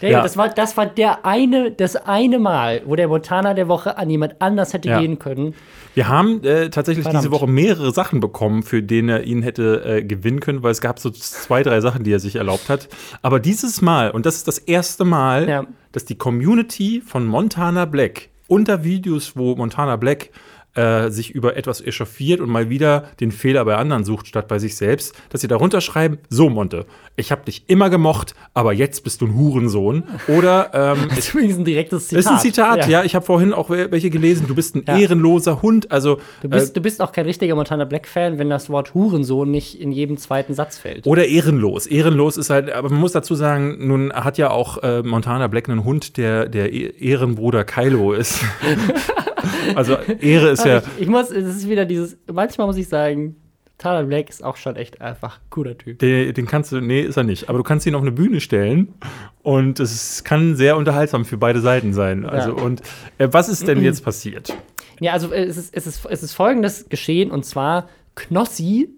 Hey, 0.00 0.12
ja. 0.12 0.22
das, 0.22 0.36
war, 0.36 0.48
das 0.48 0.76
war 0.76 0.86
der 0.86 1.24
eine, 1.26 1.70
das 1.70 1.96
eine 1.96 2.38
Mal, 2.38 2.82
wo 2.86 2.96
der 2.96 3.08
Montana 3.08 3.54
der 3.54 3.68
Woche 3.68 3.98
an 3.98 4.08
jemand 4.10 4.40
anders 4.40 4.72
hätte 4.72 4.88
ja. 4.88 5.00
gehen 5.00 5.18
können. 5.18 5.54
Wir 5.94 6.08
haben 6.08 6.44
äh, 6.44 6.70
tatsächlich 6.70 7.02
Verdammt. 7.02 7.24
diese 7.24 7.32
Woche 7.32 7.46
mehrere 7.46 7.92
Sachen 7.92 8.20
bekommen, 8.20 8.62
für 8.62 8.82
denen 8.82 9.08
er 9.08 9.24
ihn 9.24 9.42
hätte 9.42 9.82
äh, 9.84 10.02
gewinnen 10.02 10.40
können, 10.40 10.62
weil 10.62 10.70
es 10.70 10.80
gab 10.80 10.98
so 10.98 11.10
zwei, 11.10 11.62
drei 11.62 11.80
Sachen, 11.80 12.04
die 12.04 12.12
er 12.12 12.20
sich 12.20 12.36
erlaubt 12.36 12.68
hat. 12.68 12.88
Aber 13.22 13.40
dieses 13.40 13.82
Mal, 13.82 14.10
und 14.10 14.24
das 14.26 14.36
ist 14.36 14.48
das 14.48 14.58
erste 14.58 15.04
Mal, 15.04 15.48
ja. 15.48 15.64
dass 15.92 16.04
die 16.04 16.16
Community 16.16 17.02
von 17.04 17.26
Montana 17.26 17.84
Black 17.86 18.28
unter 18.46 18.84
Videos, 18.84 19.36
wo 19.36 19.56
Montana 19.56 19.96
Black 19.96 20.30
äh, 20.74 21.10
sich 21.10 21.30
über 21.30 21.56
etwas 21.56 21.80
echauffiert 21.80 22.40
und 22.40 22.48
mal 22.48 22.70
wieder 22.70 23.04
den 23.20 23.32
Fehler 23.32 23.64
bei 23.64 23.76
anderen 23.76 24.04
sucht, 24.04 24.26
statt 24.26 24.48
bei 24.48 24.58
sich 24.58 24.76
selbst, 24.76 25.14
dass 25.30 25.40
sie 25.40 25.48
darunter 25.48 25.80
schreiben, 25.80 26.18
so 26.28 26.48
Monte, 26.48 26.86
ich 27.16 27.32
habe 27.32 27.44
dich 27.44 27.64
immer 27.66 27.90
gemocht, 27.90 28.34
aber 28.54 28.72
jetzt 28.72 29.04
bist 29.04 29.20
du 29.20 29.26
ein 29.26 29.34
Hurensohn. 29.34 30.04
Oder 30.28 30.70
ähm, 30.72 31.08
das 31.08 31.18
ist 31.18 31.34
übrigens 31.34 31.58
ein 31.58 31.64
direktes 31.64 32.08
Zitat. 32.08 32.24
Das 32.24 32.32
ist 32.32 32.36
ein 32.36 32.40
Zitat, 32.40 32.78
ja. 32.78 32.88
ja 32.88 33.04
ich 33.04 33.14
habe 33.14 33.24
vorhin 33.24 33.52
auch 33.52 33.70
welche 33.70 34.10
gelesen, 34.10 34.46
du 34.46 34.54
bist 34.54 34.74
ein 34.74 34.84
ja. 34.86 34.98
ehrenloser 34.98 35.62
Hund. 35.62 35.90
Also, 35.90 36.18
du, 36.42 36.48
bist, 36.48 36.70
äh, 36.70 36.74
du 36.74 36.80
bist 36.80 37.02
auch 37.02 37.12
kein 37.12 37.26
richtiger 37.26 37.54
Montana 37.54 37.84
Black-Fan, 37.84 38.38
wenn 38.38 38.48
das 38.48 38.70
Wort 38.70 38.94
Hurensohn 38.94 39.50
nicht 39.50 39.80
in 39.80 39.92
jedem 39.92 40.16
zweiten 40.16 40.54
Satz 40.54 40.78
fällt. 40.78 41.06
Oder 41.06 41.26
ehrenlos. 41.26 41.86
Ehrenlos 41.86 42.36
ist 42.36 42.50
halt, 42.50 42.72
aber 42.72 42.90
man 42.90 43.00
muss 43.00 43.12
dazu 43.12 43.34
sagen, 43.34 43.86
nun 43.86 44.12
hat 44.12 44.38
ja 44.38 44.50
auch 44.50 44.78
äh, 44.82 45.02
Montana 45.02 45.46
Black 45.48 45.68
einen 45.68 45.84
Hund, 45.84 46.16
der 46.16 46.48
der 46.48 46.72
e-, 46.72 46.92
Ehrenbruder 46.98 47.64
Kylo 47.64 48.12
ist. 48.12 48.40
Also 49.74 49.96
Ehre 49.96 50.50
ist 50.50 50.64
ja. 50.64 50.78
Ich, 50.78 51.02
ich, 51.02 51.08
muss, 51.08 51.30
es 51.30 51.56
ist 51.56 51.68
wieder 51.68 51.84
dieses, 51.84 52.16
manchmal 52.32 52.66
muss 52.66 52.76
ich 52.76 52.88
sagen, 52.88 53.36
Tyler 53.80 54.04
Black 54.04 54.28
ist 54.28 54.44
auch 54.44 54.56
schon 54.56 54.76
echt 54.76 55.00
einfach 55.00 55.38
ein 55.38 55.50
cooler 55.50 55.76
Typ. 55.76 55.98
Den, 56.00 56.34
den, 56.34 56.46
kannst 56.46 56.70
du, 56.70 56.80
nee, 56.80 57.00
ist 57.00 57.16
er 57.16 57.24
nicht. 57.24 57.48
Aber 57.48 57.58
du 57.58 57.64
kannst 57.64 57.86
ihn 57.86 57.94
auf 57.94 58.02
eine 58.02 58.12
Bühne 58.12 58.40
stellen 58.40 58.94
und 59.42 59.80
es 59.80 60.22
kann 60.22 60.54
sehr 60.54 60.76
unterhaltsam 60.76 61.24
für 61.24 61.38
beide 61.38 61.60
Seiten 61.60 61.94
sein. 61.94 62.26
Also, 62.26 62.56
ja. 62.56 62.62
und 62.62 62.82
äh, 63.16 63.28
was 63.30 63.48
ist 63.48 63.66
denn 63.66 63.82
jetzt 63.82 64.04
passiert? 64.04 64.54
Ja, 65.00 65.12
also 65.14 65.32
es 65.32 65.56
ist, 65.56 65.74
es, 65.74 65.86
ist, 65.86 66.04
es 66.04 66.22
ist 66.22 66.34
folgendes 66.34 66.90
geschehen 66.90 67.30
und 67.30 67.46
zwar 67.46 67.88
Knossi, 68.16 68.90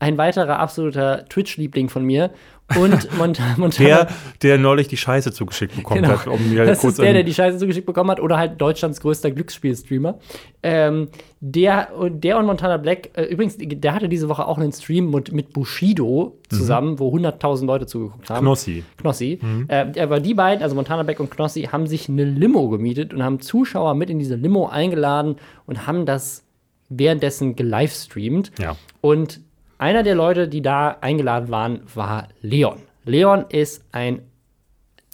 ein 0.00 0.18
weiterer 0.18 0.58
absoluter 0.58 1.24
Twitch-Liebling 1.28 1.88
von 1.88 2.04
mir, 2.04 2.32
und 2.76 3.08
Mont 3.18 3.40
Montana. 3.56 3.88
Der, 3.88 4.08
der 4.42 4.58
neulich 4.58 4.88
die 4.88 4.96
Scheiße 4.96 5.32
zugeschickt 5.32 5.76
bekommen 5.76 6.02
genau. 6.02 6.18
hat. 6.18 6.26
Um 6.26 6.50
mir 6.50 6.64
das 6.64 6.84
ist 6.84 6.98
der, 6.98 7.12
der 7.12 7.22
die 7.22 7.32
Scheiße 7.34 7.58
zugeschickt 7.58 7.86
bekommen 7.86 8.10
hat. 8.10 8.20
Oder 8.20 8.36
halt 8.36 8.60
Deutschlands 8.60 9.00
größter 9.00 9.30
Glücksspielstreamer. 9.30 10.18
Ähm, 10.62 11.08
der, 11.40 11.88
der 12.10 12.38
und 12.38 12.46
Montana 12.46 12.76
Black, 12.76 13.10
äh, 13.14 13.24
übrigens, 13.24 13.56
der 13.58 13.94
hatte 13.94 14.08
diese 14.08 14.28
Woche 14.28 14.46
auch 14.46 14.58
einen 14.58 14.72
Stream 14.72 15.10
mit, 15.10 15.32
mit 15.32 15.52
Bushido 15.52 16.38
zusammen, 16.48 16.92
mhm. 16.92 16.98
wo 16.98 17.16
100.000 17.16 17.64
Leute 17.64 17.86
zugeguckt 17.86 18.28
haben. 18.28 18.44
Knossi. 18.44 18.84
Knossi. 18.98 19.38
Mhm. 19.40 19.66
Äh, 19.68 20.00
aber 20.00 20.20
die 20.20 20.34
beiden, 20.34 20.62
also 20.62 20.74
Montana 20.74 21.04
Black 21.04 21.20
und 21.20 21.30
Knossi, 21.30 21.62
haben 21.70 21.86
sich 21.86 22.08
eine 22.08 22.24
Limo 22.24 22.68
gemietet 22.68 23.14
und 23.14 23.22
haben 23.22 23.40
Zuschauer 23.40 23.94
mit 23.94 24.10
in 24.10 24.18
diese 24.18 24.34
Limo 24.34 24.66
eingeladen 24.66 25.36
und 25.66 25.86
haben 25.86 26.06
das 26.06 26.44
währenddessen 26.88 27.56
gelivestreamt. 27.56 28.52
Ja. 28.58 28.76
Und 29.00 29.40
einer 29.78 30.02
der 30.02 30.14
Leute, 30.14 30.48
die 30.48 30.62
da 30.62 30.96
eingeladen 31.00 31.48
waren, 31.48 31.80
war 31.94 32.28
Leon. 32.42 32.78
Leon 33.04 33.46
ist 33.48 33.84
ein 33.92 34.22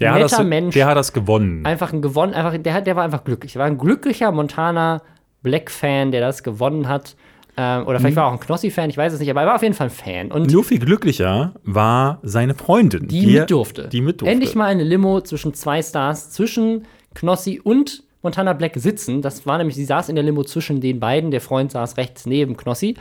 der 0.00 0.12
netter 0.12 0.38
das, 0.38 0.44
Mensch. 0.44 0.74
Der 0.74 0.86
hat 0.86 0.96
das 0.96 1.12
gewonnen. 1.12 1.64
Einfach 1.64 1.92
ein 1.92 2.02
gewonnen, 2.02 2.34
einfach, 2.34 2.56
der, 2.58 2.80
der 2.80 2.96
war 2.96 3.04
einfach 3.04 3.22
glücklich. 3.22 3.54
Er 3.54 3.60
war 3.60 3.66
ein 3.66 3.78
glücklicher 3.78 4.32
Montana 4.32 5.02
Black-Fan, 5.42 6.10
der 6.10 6.20
das 6.20 6.42
gewonnen 6.42 6.88
hat. 6.88 7.14
Ähm, 7.56 7.86
oder 7.86 8.00
vielleicht 8.00 8.16
mhm. 8.16 8.20
war 8.20 8.24
er 8.24 8.28
auch 8.30 8.32
ein 8.32 8.40
Knossi-Fan, 8.40 8.90
ich 8.90 8.96
weiß 8.96 9.12
es 9.12 9.20
nicht, 9.20 9.30
aber 9.30 9.42
er 9.42 9.46
war 9.46 9.54
auf 9.54 9.62
jeden 9.62 9.74
Fall 9.74 9.86
ein 9.86 9.90
Fan. 9.90 10.32
Und 10.32 10.50
Nur 10.50 10.64
viel 10.64 10.80
glücklicher 10.80 11.54
war 11.62 12.18
seine 12.24 12.54
Freundin, 12.54 13.06
die, 13.06 13.20
die 13.20 13.38
mit 13.38 13.50
durfte. 13.50 13.88
Die 13.88 14.00
mit 14.00 14.20
durfte. 14.20 14.32
Endlich 14.32 14.56
mal 14.56 14.66
eine 14.66 14.82
Limo 14.82 15.20
zwischen 15.20 15.54
zwei 15.54 15.80
Stars, 15.80 16.30
zwischen 16.30 16.86
Knossi 17.14 17.60
und 17.62 18.02
Montana 18.22 18.54
Black 18.54 18.72
sitzen. 18.74 19.22
Das 19.22 19.46
war 19.46 19.58
nämlich, 19.58 19.76
sie 19.76 19.84
saß 19.84 20.08
in 20.08 20.16
der 20.16 20.24
Limo 20.24 20.42
zwischen 20.42 20.80
den 20.80 20.98
beiden. 20.98 21.30
Der 21.30 21.40
Freund 21.40 21.70
saß 21.70 21.96
rechts 21.96 22.26
neben 22.26 22.56
Knossi. 22.56 22.96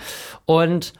Und 0.45 0.93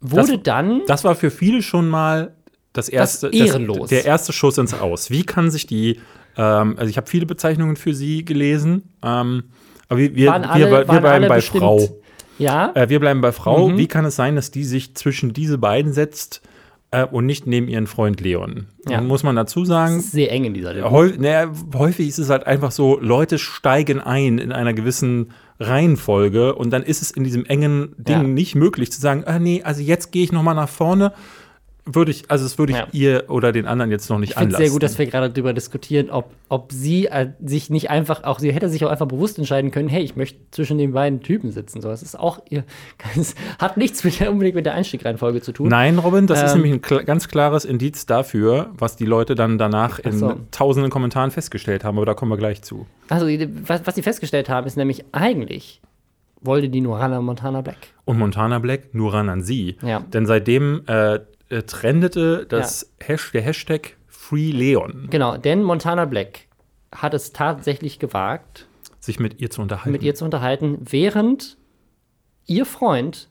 wurde 0.00 0.34
das, 0.34 0.42
dann. 0.44 0.82
Das 0.86 1.04
war 1.04 1.14
für 1.14 1.30
viele 1.30 1.62
schon 1.62 1.88
mal 1.88 2.34
das 2.72 2.88
erste, 2.88 3.30
das 3.30 3.38
ehrenlos. 3.38 3.78
Das, 3.80 3.88
der 3.90 4.04
erste 4.04 4.32
Schuss 4.32 4.58
ins 4.58 4.74
Aus. 4.74 5.10
Wie 5.10 5.24
kann 5.24 5.50
sich 5.50 5.66
die, 5.66 6.00
ähm, 6.36 6.74
also 6.78 6.88
ich 6.88 6.96
habe 6.96 7.08
viele 7.08 7.26
Bezeichnungen 7.26 7.76
für 7.76 7.94
sie 7.94 8.24
gelesen, 8.24 8.90
ähm, 9.02 9.44
Aber 9.88 9.98
wir, 10.00 10.14
wir, 10.14 10.26
wir, 10.26 10.32
alle- 10.50 10.70
wir 10.70 10.88
waren 10.88 11.00
bleiben 11.00 11.28
bei 11.28 11.36
bestimmt- 11.36 11.62
Frau. 11.62 11.88
Ja, 12.38 12.70
Äh, 12.74 12.88
wir 12.88 13.00
bleiben 13.00 13.20
bei 13.20 13.32
Frau. 13.32 13.68
Mhm. 13.70 13.78
Wie 13.78 13.88
kann 13.88 14.04
es 14.04 14.14
sein, 14.14 14.36
dass 14.36 14.52
die 14.52 14.62
sich 14.64 14.94
zwischen 14.94 15.32
diese 15.32 15.58
beiden 15.58 15.92
setzt 15.92 16.40
äh, 16.90 17.04
und 17.04 17.26
nicht 17.26 17.46
neben 17.46 17.68
ihren 17.68 17.86
Freund 17.86 18.20
Leon? 18.20 18.66
Ja. 18.88 18.96
Dann 18.96 19.06
muss 19.06 19.22
man 19.22 19.36
dazu 19.36 19.64
sagen, 19.64 20.00
sehr 20.00 20.30
eng 20.32 20.44
in 20.44 20.54
dieser 20.54 20.90
häu 20.90 21.12
naja, 21.18 21.50
häufig 21.74 22.08
ist 22.08 22.18
es 22.18 22.30
halt 22.30 22.46
einfach 22.46 22.70
so, 22.70 22.98
Leute 23.00 23.38
steigen 23.38 24.00
ein 24.00 24.38
in 24.38 24.52
einer 24.52 24.72
gewissen 24.74 25.32
Reihenfolge 25.60 26.54
und 26.54 26.70
dann 26.70 26.82
ist 26.82 27.02
es 27.02 27.10
in 27.10 27.24
diesem 27.24 27.44
engen 27.44 27.94
Ding 27.98 28.16
Ja. 28.16 28.22
nicht 28.22 28.54
möglich 28.54 28.90
zu 28.92 29.00
sagen, 29.00 29.24
ah 29.26 29.38
nee, 29.38 29.62
also 29.62 29.82
jetzt 29.82 30.12
gehe 30.12 30.22
ich 30.22 30.32
noch 30.32 30.42
mal 30.42 30.54
nach 30.54 30.68
vorne. 30.68 31.12
Würde 31.90 32.10
ich, 32.10 32.30
also 32.30 32.44
das 32.44 32.58
würde 32.58 32.72
ich 32.72 32.78
Ja. 32.78 32.86
ihr 32.92 33.24
oder 33.28 33.50
den 33.50 33.66
anderen 33.66 33.90
jetzt 33.90 34.10
noch 34.10 34.18
nicht 34.18 34.30
Ich 34.30 34.36
finde 34.36 34.50
es 34.50 34.54
anlassen. 34.56 34.64
sehr 34.66 34.72
gut, 34.72 34.82
dass 34.82 34.98
wir 34.98 35.06
gerade 35.06 35.30
darüber 35.30 35.54
diskutieren, 35.54 36.10
ob, 36.10 36.30
ob 36.50 36.70
sie 36.70 37.06
äh, 37.06 37.30
sich 37.42 37.70
nicht 37.70 37.88
einfach, 37.88 38.24
auch 38.24 38.38
sie 38.38 38.52
hätte 38.52 38.68
sich 38.68 38.84
auch 38.84 38.90
einfach 38.90 39.06
bewusst 39.06 39.38
entscheiden 39.38 39.70
können, 39.70 39.88
hey, 39.88 40.02
ich 40.02 40.16
möchte 40.16 40.38
zwischen 40.50 40.76
den 40.76 40.92
beiden 40.92 41.22
Typen 41.22 41.50
sitzen. 41.50 41.80
So, 41.80 41.88
das 41.88 42.02
ist 42.02 42.18
auch 42.18 42.40
ihr, 42.50 42.64
das 43.16 43.34
hat 43.58 43.76
nichts 43.78 44.04
mit 44.04 44.20
der, 44.20 44.30
unbedingt 44.30 44.56
mit 44.56 44.66
der 44.66 44.74
Einstiegreihenfolge 44.74 45.40
zu 45.40 45.52
tun. 45.52 45.68
Nein, 45.68 45.98
Robin, 45.98 46.26
das 46.26 46.42
ist 46.42 46.50
Ähm, 46.52 46.58
nämlich 46.62 46.72
ein 46.74 46.82
kl 46.82 47.04
ganz 47.04 47.28
klares 47.28 47.64
Indiz 47.64 48.04
dafür, 48.06 48.70
was 48.76 48.96
die 48.96 49.06
Leute 49.06 49.34
dann 49.34 49.56
danach 49.56 49.98
in 49.98 50.18
so. 50.18 50.34
tausenden 50.50 50.90
Kommentaren 50.90 51.30
festgestellt 51.30 51.84
haben, 51.84 51.96
aber 51.96 52.06
da 52.06 52.14
kommen 52.14 52.30
wir 52.30 52.36
gleich 52.36 52.62
zu. 52.62 52.86
Also, 53.08 53.26
was, 53.66 53.86
was 53.86 53.94
sie 53.94 54.02
festgestellt 54.02 54.48
haben, 54.50 54.66
ist 54.66 54.76
nämlich 54.76 55.04
eigentlich 55.12 55.80
wollte 56.40 56.68
die 56.68 56.80
nur 56.80 56.98
Hannah 57.00 57.20
Montana 57.20 57.62
Black. 57.62 57.78
Und 58.04 58.18
Montana 58.18 58.58
Black 58.58 58.94
nur 58.94 59.12
ran 59.12 59.28
an 59.28 59.42
sie. 59.42 59.76
Ja. 59.82 60.00
Denn 60.12 60.26
seitdem 60.26 60.82
äh, 60.86 61.20
äh, 61.50 61.62
trendete 61.62 62.46
das 62.46 62.92
Hash, 63.00 63.32
der 63.32 63.42
Hashtag 63.42 63.96
Free 64.06 64.50
Leon, 64.50 65.08
Genau, 65.10 65.36
denn 65.36 65.62
Montana 65.62 66.04
Black 66.04 66.46
hat 66.94 67.14
es 67.14 67.32
tatsächlich 67.32 67.98
gewagt, 67.98 68.66
sich 69.00 69.18
mit 69.20 69.40
ihr 69.40 69.50
zu 69.50 69.62
unterhalten. 69.62 69.92
mit 69.92 70.02
ihr 70.02 70.14
zu 70.14 70.24
unterhalten, 70.24 70.78
während 70.80 71.56
ihr 72.46 72.66
Freund 72.66 73.30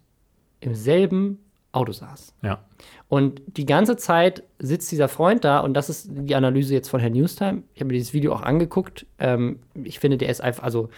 im 0.59 0.73
selben 0.75 1.39
Auto 1.71 1.91
saß. 1.91 2.33
Ja. 2.41 2.63
Und 3.09 3.41
die 3.45 3.65
ganze 3.65 3.97
Zeit 3.97 4.43
sitzt 4.59 4.91
dieser 4.91 5.07
Freund 5.07 5.43
da, 5.43 5.59
und 5.59 5.73
das 5.75 5.89
ist 5.89 6.07
die 6.09 6.35
Analyse 6.35 6.73
jetzt 6.73 6.89
von 6.89 6.99
Herrn 6.99 7.13
Newstime. 7.13 7.63
Ich 7.73 7.81
habe 7.81 7.87
mir 7.87 7.93
dieses 7.93 8.13
Video 8.13 8.33
auch 8.33 8.41
angeguckt. 8.41 9.05
Ähm, 9.19 9.59
ich 9.83 9.99
finde, 9.99 10.17
der 10.17 10.29
ist 10.29 10.41
einfach, 10.41 10.63
also, 10.63 10.89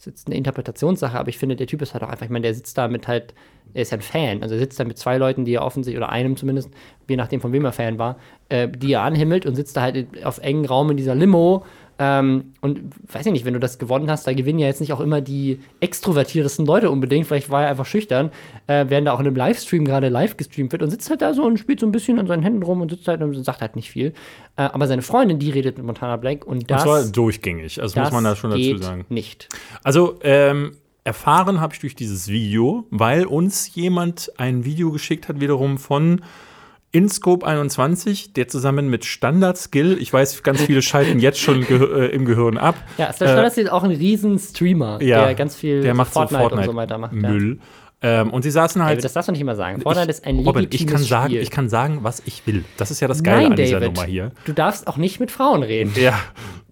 ist 0.00 0.06
jetzt 0.06 0.26
eine 0.28 0.36
Interpretationssache, 0.36 1.18
aber 1.18 1.28
ich 1.28 1.36
finde, 1.36 1.56
der 1.56 1.66
Typ 1.66 1.82
ist 1.82 1.92
halt 1.92 2.02
auch 2.02 2.08
einfach, 2.08 2.24
ich 2.24 2.30
meine, 2.30 2.44
der 2.44 2.54
sitzt 2.54 2.78
da 2.78 2.88
mit 2.88 3.06
halt, 3.06 3.34
er 3.74 3.82
ist 3.82 3.92
ja 3.92 3.98
ein 3.98 4.02
Fan. 4.02 4.42
Also, 4.42 4.54
er 4.54 4.60
sitzt 4.60 4.80
da 4.80 4.84
mit 4.84 4.98
zwei 4.98 5.18
Leuten, 5.18 5.44
die 5.44 5.54
er 5.54 5.62
offensichtlich, 5.62 5.98
oder 6.02 6.10
einem 6.10 6.36
zumindest, 6.36 6.70
je 7.08 7.16
nachdem, 7.16 7.40
von 7.40 7.52
wem 7.52 7.64
er 7.64 7.72
Fan 7.72 7.98
war, 7.98 8.16
äh, 8.48 8.68
die 8.68 8.92
er 8.92 9.02
anhimmelt 9.02 9.44
und 9.44 9.54
sitzt 9.54 9.76
da 9.76 9.82
halt 9.82 10.24
auf 10.24 10.38
engem 10.38 10.64
Raum 10.64 10.90
in 10.90 10.96
dieser 10.96 11.14
Limo. 11.14 11.64
Ähm, 12.02 12.54
und 12.62 12.80
weiß 13.12 13.26
ich 13.26 13.32
nicht, 13.32 13.44
wenn 13.44 13.52
du 13.52 13.60
das 13.60 13.78
gewonnen 13.78 14.10
hast, 14.10 14.26
da 14.26 14.32
gewinnen 14.32 14.58
ja 14.58 14.66
jetzt 14.66 14.80
nicht 14.80 14.94
auch 14.94 15.00
immer 15.00 15.20
die 15.20 15.60
extrovertiertesten 15.80 16.64
Leute 16.64 16.90
unbedingt. 16.90 17.26
Vielleicht 17.26 17.50
war 17.50 17.64
er 17.64 17.68
einfach 17.68 17.84
schüchtern, 17.84 18.30
äh, 18.66 18.86
während 18.88 19.06
da 19.06 19.12
auch 19.12 19.20
in 19.20 19.26
einem 19.26 19.36
Livestream 19.36 19.84
gerade 19.84 20.08
live 20.08 20.38
gestreamt 20.38 20.72
wird 20.72 20.82
und 20.82 20.88
sitzt 20.88 21.10
halt 21.10 21.20
da 21.20 21.34
so 21.34 21.44
und 21.44 21.58
spielt 21.58 21.78
so 21.78 21.86
ein 21.86 21.92
bisschen 21.92 22.18
an 22.18 22.26
seinen 22.26 22.42
Händen 22.42 22.62
rum 22.62 22.80
und 22.80 22.90
sitzt 22.90 23.06
halt 23.06 23.20
und 23.20 23.34
sagt 23.44 23.60
halt 23.60 23.76
nicht 23.76 23.90
viel. 23.90 24.14
Äh, 24.56 24.62
aber 24.62 24.86
seine 24.86 25.02
Freundin, 25.02 25.38
die 25.38 25.50
redet 25.50 25.76
mit 25.76 25.84
Montana 25.84 26.16
Black 26.16 26.46
und 26.46 26.60
Und 26.60 26.70
das, 26.70 26.84
zwar 26.84 27.04
durchgängig, 27.04 27.82
also 27.82 28.00
muss 28.00 28.12
man 28.12 28.24
da 28.24 28.34
schon 28.34 28.50
dazu 28.50 28.78
sagen. 28.78 29.04
nicht. 29.10 29.50
Also, 29.84 30.18
ähm, 30.22 30.76
erfahren 31.04 31.60
habe 31.60 31.74
ich 31.74 31.80
durch 31.80 31.94
dieses 31.94 32.28
Video, 32.28 32.86
weil 32.90 33.26
uns 33.26 33.74
jemand 33.74 34.32
ein 34.38 34.64
Video 34.64 34.90
geschickt 34.90 35.28
hat, 35.28 35.38
wiederum 35.40 35.76
von 35.76 36.22
InScope 36.92 37.46
21, 37.46 38.32
der 38.32 38.48
zusammen 38.48 38.88
mit 38.90 39.04
Standard 39.04 39.56
Skill, 39.56 39.96
ich 40.00 40.12
weiß, 40.12 40.42
ganz 40.42 40.62
viele 40.62 40.82
schalten 40.82 41.20
jetzt 41.20 41.38
schon 41.38 41.64
ge 41.66 41.78
äh, 41.78 42.06
im 42.06 42.24
Gehirn 42.24 42.58
ab. 42.58 42.74
Ja, 42.98 43.12
Slash 43.12 43.30
Standard 43.30 43.56
ist 43.56 43.70
auch 43.70 43.84
ein 43.84 43.92
riesen 43.92 44.38
Streamer, 44.38 45.00
Ja, 45.00 45.26
der 45.26 45.34
ganz 45.34 45.54
viel 45.54 45.82
der 45.82 45.94
macht 45.94 46.12
Fortnite, 46.12 46.42
so 46.42 46.48
Fortnite 46.48 46.68
und 46.68 46.74
so 46.74 46.80
weiter 46.80 46.98
macht. 46.98 47.12
Ja. 47.12 47.56
Ähm, 48.02 48.30
und 48.30 48.42
sie 48.42 48.50
saßen 48.50 48.82
halt. 48.82 49.04
das 49.04 49.12
darfst 49.12 49.28
du 49.28 49.32
nicht 49.32 49.42
immer 49.42 49.56
sagen. 49.56 49.82
Fortnite 49.82 50.08
ist 50.10 50.24
ein 50.24 50.38
Robin, 50.38 50.62
legitimes 50.62 50.80
ich 50.80 50.86
kann 50.86 51.04
sagen, 51.04 51.30
Spiel. 51.32 51.42
ich 51.42 51.50
kann 51.50 51.68
sagen, 51.68 51.98
was 52.02 52.22
ich 52.24 52.46
will. 52.46 52.64
Das 52.78 52.90
ist 52.90 53.00
ja 53.00 53.08
das 53.08 53.22
Geile 53.22 53.42
Nein, 53.42 53.50
an 53.52 53.56
dieser 53.56 53.80
David, 53.80 53.96
Nummer 53.96 54.06
hier. 54.06 54.32
du 54.46 54.52
darfst 54.52 54.86
auch 54.86 54.96
nicht 54.96 55.20
mit 55.20 55.30
Frauen 55.30 55.62
reden. 55.62 55.92
Ja. 56.00 56.18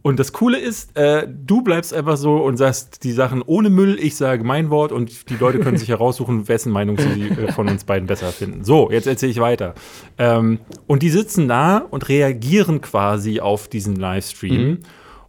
Und 0.01 0.19
das 0.19 0.33
Coole 0.33 0.59
ist, 0.59 0.97
äh, 0.97 1.27
du 1.29 1.61
bleibst 1.61 1.93
einfach 1.93 2.17
so 2.17 2.37
und 2.37 2.57
sagst 2.57 3.05
die 3.05 3.13
Sachen 3.13 3.43
ohne 3.43 3.69
Müll, 3.69 3.99
ich 4.01 4.17
sage 4.17 4.43
mein 4.43 4.71
Wort 4.71 4.91
und 4.91 5.29
die 5.29 5.37
Leute 5.37 5.59
können 5.59 5.77
sich 5.77 5.89
heraussuchen, 5.91 6.49
wessen 6.49 6.73
Meinung 6.73 6.97
sie 6.97 7.29
äh, 7.29 7.53
von 7.53 7.69
uns 7.69 7.85
beiden 7.85 8.07
besser 8.07 8.29
finden. 8.29 8.65
So, 8.65 8.91
jetzt 8.91 9.07
erzähle 9.07 9.33
ich 9.33 9.41
weiter. 9.41 9.75
Ähm, 10.17 10.61
und 10.87 11.03
die 11.03 11.11
sitzen 11.11 11.47
da 11.47 11.79
und 11.91 12.09
reagieren 12.09 12.81
quasi 12.81 13.41
auf 13.41 13.69
diesen 13.69 13.97
Livestream. 13.97 14.79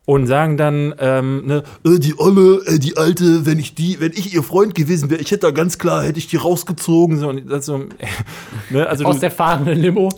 Und 0.09 0.25
sagen 0.25 0.57
dann, 0.57 0.95
ähm, 0.97 1.45
ne, 1.45 1.63
Äh, 1.85 1.99
die 1.99 2.17
Olle, 2.17 2.63
äh, 2.65 2.79
die 2.79 2.97
Alte, 2.97 3.45
wenn 3.45 3.59
ich 3.59 3.75
die, 3.75 3.99
wenn 3.99 4.11
ich 4.13 4.33
ihr 4.33 4.41
Freund 4.41 4.73
gewesen 4.73 5.11
wäre, 5.11 5.21
ich 5.21 5.29
hätte 5.29 5.45
da 5.45 5.51
ganz 5.51 5.77
klar, 5.77 6.03
hätte 6.03 6.17
ich 6.17 6.25
die 6.25 6.37
rausgezogen. 6.37 7.19
so, 7.19 7.29
und 7.29 7.63
so, 7.63 7.77
ne, 8.71 8.87
also 8.87 9.05
Aus 9.05 9.17
du, 9.17 9.21
der 9.21 9.29
fahrenden 9.29 9.77
Limo. 9.77 10.09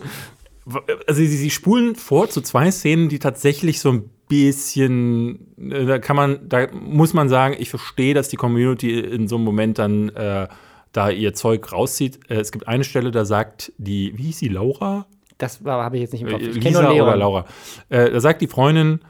also 1.06 1.18
sie, 1.20 1.26
sie 1.26 1.50
spulen 1.50 1.94
vor 1.94 2.30
zu 2.30 2.40
zwei 2.40 2.70
Szenen, 2.70 3.10
die 3.10 3.18
tatsächlich 3.18 3.80
so 3.80 3.90
ein 3.92 4.08
bisschen, 4.28 5.46
äh, 5.58 5.84
da 5.84 5.98
kann 5.98 6.16
man, 6.16 6.38
da 6.48 6.68
muss 6.72 7.12
man 7.12 7.28
sagen, 7.28 7.54
ich 7.58 7.68
verstehe, 7.68 8.14
dass 8.14 8.30
die 8.30 8.36
Community 8.36 8.98
in 8.98 9.28
so 9.28 9.36
einem 9.36 9.44
Moment 9.44 9.78
dann 9.78 10.08
äh, 10.08 10.48
da 10.92 11.10
ihr 11.10 11.34
Zeug 11.34 11.70
rauszieht. 11.70 12.18
Äh, 12.30 12.36
es 12.36 12.50
gibt 12.50 12.66
eine 12.66 12.84
Stelle, 12.84 13.10
da 13.10 13.26
sagt 13.26 13.74
die, 13.76 14.16
wie 14.16 14.22
hieß 14.22 14.38
sie, 14.38 14.48
Laura? 14.48 15.04
Das 15.36 15.60
habe 15.62 15.96
ich 15.96 16.00
jetzt 16.00 16.12
nicht 16.14 16.22
im 16.22 16.30
Kopf. 16.30 16.40
Ich 16.40 16.52
kenne 16.52 16.68
Lisa 16.68 16.82
nur 16.84 16.94
Leon. 16.94 17.08
oder 17.08 17.16
Laura. 17.18 17.44
Äh, 17.90 18.10
da 18.10 18.20
sagt 18.20 18.40
die 18.40 18.46
Freundin, 18.46 19.00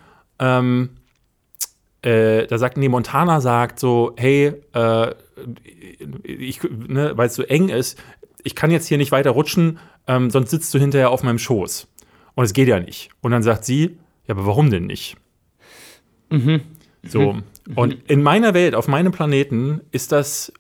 ähm, 0.43 0.91
äh, 2.03 2.49
da 2.49 2.59
sagt, 2.59 2.77
nee, 2.77 2.89
Montana 2.89 3.41
sagt 3.41 3.79
so, 3.79 4.13
hey, 4.17 4.53
äh, 4.75 5.15
ich, 6.25 6.61
ne, 6.65 7.13
weil 7.17 7.29
es 7.29 7.37
so 7.37 7.45
eng 7.45 7.69
ist, 7.69 8.03
ich 8.43 8.57
kann 8.57 8.73
jetzt 8.73 8.89
hier 8.89 8.99
nicht 8.99 9.13
weiter 9.13 9.31
rutschen, 9.31 9.79
ähm, 10.09 10.29
sonst 10.31 10.51
sitzt 10.51 10.75
du 10.75 10.81
hinterher 10.81 11.11
auf 11.11 11.23
meinem 11.23 11.39
Schoß. 11.39 11.87
Und 12.35 12.45
es 12.45 12.53
geht 12.53 12.67
ja 12.67 12.81
nicht. 12.81 13.11
Und 13.21 13.31
dann 13.31 13.45
sagt 13.45 13.65
sie, 13.65 13.99
ja, 14.27 14.35
aber 14.35 14.47
warum 14.47 14.71
denn 14.71 14.87
nicht? 14.87 15.17
So. 17.05 17.37
Und 17.77 18.11
in 18.11 18.23
meiner 18.23 18.53
Welt, 18.53 18.75
auf 18.75 18.89
meinem 18.89 19.13
Planeten, 19.13 19.81
ist 19.93 20.11
das, 20.11 20.53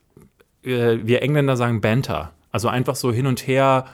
äh, 0.62 0.98
wir 1.02 1.22
Engländer 1.22 1.56
sagen 1.56 1.80
Banter. 1.80 2.32
Also 2.52 2.68
einfach 2.68 2.94
so 2.94 3.12
hin 3.12 3.26
und 3.26 3.48
her, 3.48 3.86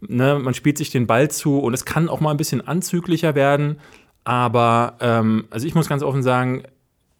ne, 0.00 0.40
man 0.40 0.54
spielt 0.54 0.76
sich 0.76 0.90
den 0.90 1.06
Ball 1.06 1.30
zu 1.30 1.60
und 1.60 1.72
es 1.72 1.84
kann 1.84 2.08
auch 2.08 2.18
mal 2.18 2.32
ein 2.32 2.36
bisschen 2.36 2.66
anzüglicher 2.66 3.36
werden. 3.36 3.78
Aber, 4.26 4.96
ähm, 4.98 5.46
also 5.50 5.68
ich 5.68 5.76
muss 5.76 5.88
ganz 5.88 6.02
offen 6.02 6.24
sagen, 6.24 6.64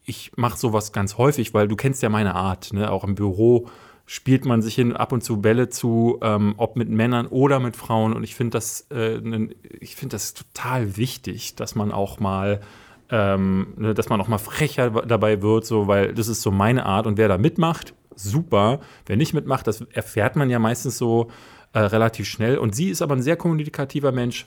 ich 0.04 0.32
mache 0.34 0.58
sowas 0.58 0.90
ganz 0.92 1.16
häufig, 1.16 1.54
weil 1.54 1.68
du 1.68 1.76
kennst 1.76 2.02
ja 2.02 2.08
meine 2.08 2.34
Art. 2.34 2.72
Ne? 2.72 2.90
Auch 2.90 3.04
im 3.04 3.14
Büro 3.14 3.68
spielt 4.06 4.44
man 4.44 4.60
sich 4.60 4.74
hin 4.74 4.92
ab 4.92 5.12
und 5.12 5.22
zu 5.22 5.40
Bälle 5.40 5.68
zu, 5.68 6.18
ähm, 6.20 6.54
ob 6.56 6.74
mit 6.74 6.88
Männern 6.88 7.28
oder 7.28 7.60
mit 7.60 7.76
Frauen. 7.76 8.12
Und 8.12 8.24
ich 8.24 8.34
finde 8.34 8.56
das, 8.56 8.90
äh, 8.90 9.20
finde 9.20 10.14
das 10.16 10.34
total 10.34 10.96
wichtig, 10.96 11.54
dass 11.54 11.76
man 11.76 11.92
auch 11.92 12.18
mal, 12.18 12.60
ähm, 13.08 13.74
ne, 13.76 13.94
dass 13.94 14.08
man 14.08 14.20
auch 14.20 14.26
mal 14.26 14.38
frecher 14.38 14.90
dabei 14.90 15.42
wird, 15.42 15.64
so, 15.64 15.86
weil 15.86 16.12
das 16.12 16.26
ist 16.26 16.42
so 16.42 16.50
meine 16.50 16.86
Art. 16.86 17.06
Und 17.06 17.18
wer 17.18 17.28
da 17.28 17.38
mitmacht, 17.38 17.94
super. 18.16 18.80
Wer 19.06 19.16
nicht 19.16 19.32
mitmacht, 19.32 19.68
das 19.68 19.80
erfährt 19.92 20.34
man 20.34 20.50
ja 20.50 20.58
meistens 20.58 20.98
so 20.98 21.28
äh, 21.72 21.78
relativ 21.78 22.26
schnell. 22.26 22.58
Und 22.58 22.74
sie 22.74 22.88
ist 22.88 23.00
aber 23.00 23.14
ein 23.14 23.22
sehr 23.22 23.36
kommunikativer 23.36 24.10
Mensch. 24.10 24.46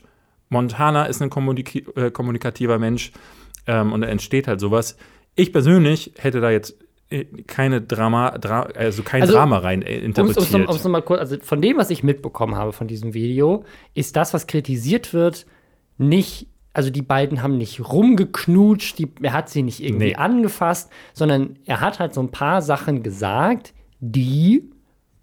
Montana 0.50 1.06
ist 1.06 1.22
ein 1.22 1.30
kommunik 1.30 1.88
äh, 1.96 2.12
kommunikativer 2.12 2.80
Mensch 2.80 3.12
ähm, 3.68 3.94
und 3.94 4.02
da 4.02 4.08
entsteht 4.08 4.48
halt 4.48 4.60
sowas. 4.60 4.98
Ich 5.36 5.52
persönlich 5.54 6.14
hätte 6.18 6.42
da 6.42 6.50
jetzt 6.52 6.76
äh, 7.12 7.26
keine 7.48 7.82
Drama, 7.82 8.32
Dra 8.38 8.62
also 8.76 9.04
kein 9.04 9.22
Also, 9.22 9.34
Drama 9.34 9.60
rein 9.60 9.82
äh, 9.82 9.98
Um 9.98 9.98
es 9.98 10.04
interpretiert. 10.06 10.68
nochmal 10.68 11.02
kurz, 11.04 11.20
also 11.20 11.38
von 11.42 11.62
dem, 11.62 11.78
was 11.78 11.90
ich 11.92 12.04
mitbekommen 12.04 12.56
habe 12.56 12.74
von 12.74 12.88
diesem 12.88 13.14
Video, 13.14 13.64
ist 13.94 14.16
das, 14.16 14.34
was 14.34 14.48
kritisiert 14.48 15.14
wird, 15.14 15.46
nicht, 15.98 16.48
also 16.74 16.90
die 16.90 17.02
beiden 17.02 17.42
haben 17.44 17.58
nicht 17.58 17.80
rumgeknutscht, 17.92 18.98
die, 19.00 19.08
er 19.22 19.34
hat 19.34 19.50
sie 19.50 19.64
nicht 19.64 19.84
irgendwie 19.84 20.08
Nee. 20.08 20.16
angefasst, 20.16 20.92
sondern 21.14 21.58
er 21.66 21.82
hat 21.82 22.00
halt 22.00 22.14
so 22.14 22.22
ein 22.22 22.32
paar 22.32 22.62
Sachen 22.62 23.04
gesagt, 23.04 23.74
die 24.00 24.70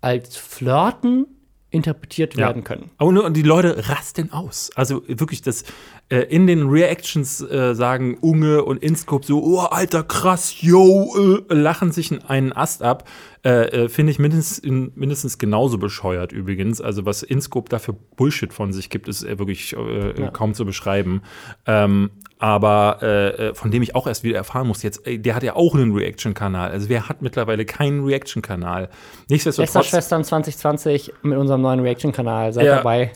als 0.00 0.36
Flirten 0.36 1.26
interpretiert 1.70 2.36
werden 2.36 2.64
können. 2.64 2.90
Aber 2.98 3.12
nur, 3.12 3.24
und 3.24 3.34
die 3.34 3.42
Leute 3.42 3.88
rasten 3.88 4.32
aus. 4.32 4.70
Also 4.76 5.02
wirklich, 5.08 5.42
das 5.42 5.64
äh, 6.08 6.18
in 6.20 6.46
den 6.46 6.68
Reactions 6.68 7.40
äh, 7.40 7.74
sagen 7.74 8.16
Unge 8.20 8.62
und 8.64 8.82
Inscope 8.82 9.26
so, 9.26 9.42
oh, 9.42 9.58
alter, 9.60 10.04
krass, 10.04 10.60
yo, 10.62 11.42
äh, 11.50 11.54
lachen 11.54 11.90
sich 11.92 12.12
in 12.12 12.22
einen 12.22 12.52
Ast 12.52 12.82
ab. 12.82 13.08
Äh, 13.44 13.84
äh, 13.84 13.88
Finde 13.88 14.12
ich 14.12 14.18
mindestens, 14.18 14.58
in, 14.58 14.92
mindestens 14.94 15.38
genauso 15.38 15.78
bescheuert 15.78 16.32
übrigens. 16.32 16.80
Also 16.80 17.06
was 17.06 17.22
Inscope 17.22 17.68
da 17.68 17.78
für 17.78 17.92
Bullshit 17.92 18.52
von 18.52 18.72
sich 18.72 18.88
gibt, 18.90 19.08
ist 19.08 19.24
äh, 19.24 19.38
wirklich 19.38 19.72
Ja. 19.72 20.30
kaum 20.30 20.54
zu 20.54 20.64
beschreiben. 20.64 21.22
Ähm, 21.66 22.10
aber 22.38 23.02
äh, 23.02 23.54
von 23.54 23.70
dem 23.70 23.82
ich 23.82 23.94
auch 23.94 24.06
erst 24.06 24.22
wieder 24.22 24.36
erfahren 24.36 24.66
muss, 24.68 24.82
jetzt, 24.82 25.02
der 25.06 25.34
hat 25.34 25.42
ja 25.42 25.56
auch 25.56 25.74
einen 25.74 25.92
Reaction-Kanal. 25.94 26.70
Also 26.70 26.88
wer 26.88 27.08
hat 27.08 27.22
mittlerweile 27.22 27.64
keinen 27.64 28.04
Reaction-Kanal? 28.04 28.90
Nichtsdestotrotz. 29.30 29.74
Lästerschwestern 29.74 30.22
2020 30.22 31.12
mit 31.22 31.38
unserem 31.38 31.62
neuen 31.62 31.80
Reaction-Kanal. 31.80 32.52
Seid 32.52 32.66
Ja. 32.66 32.76
dabei. 32.76 33.12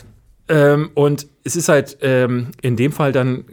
Ähm, 0.47 0.91
und 0.93 1.27
es 1.43 1.55
ist 1.55 1.69
halt 1.69 1.97
ähm, 2.01 2.51
in 2.61 2.75
dem 2.75 2.91
Fall 2.91 3.11
dann 3.11 3.45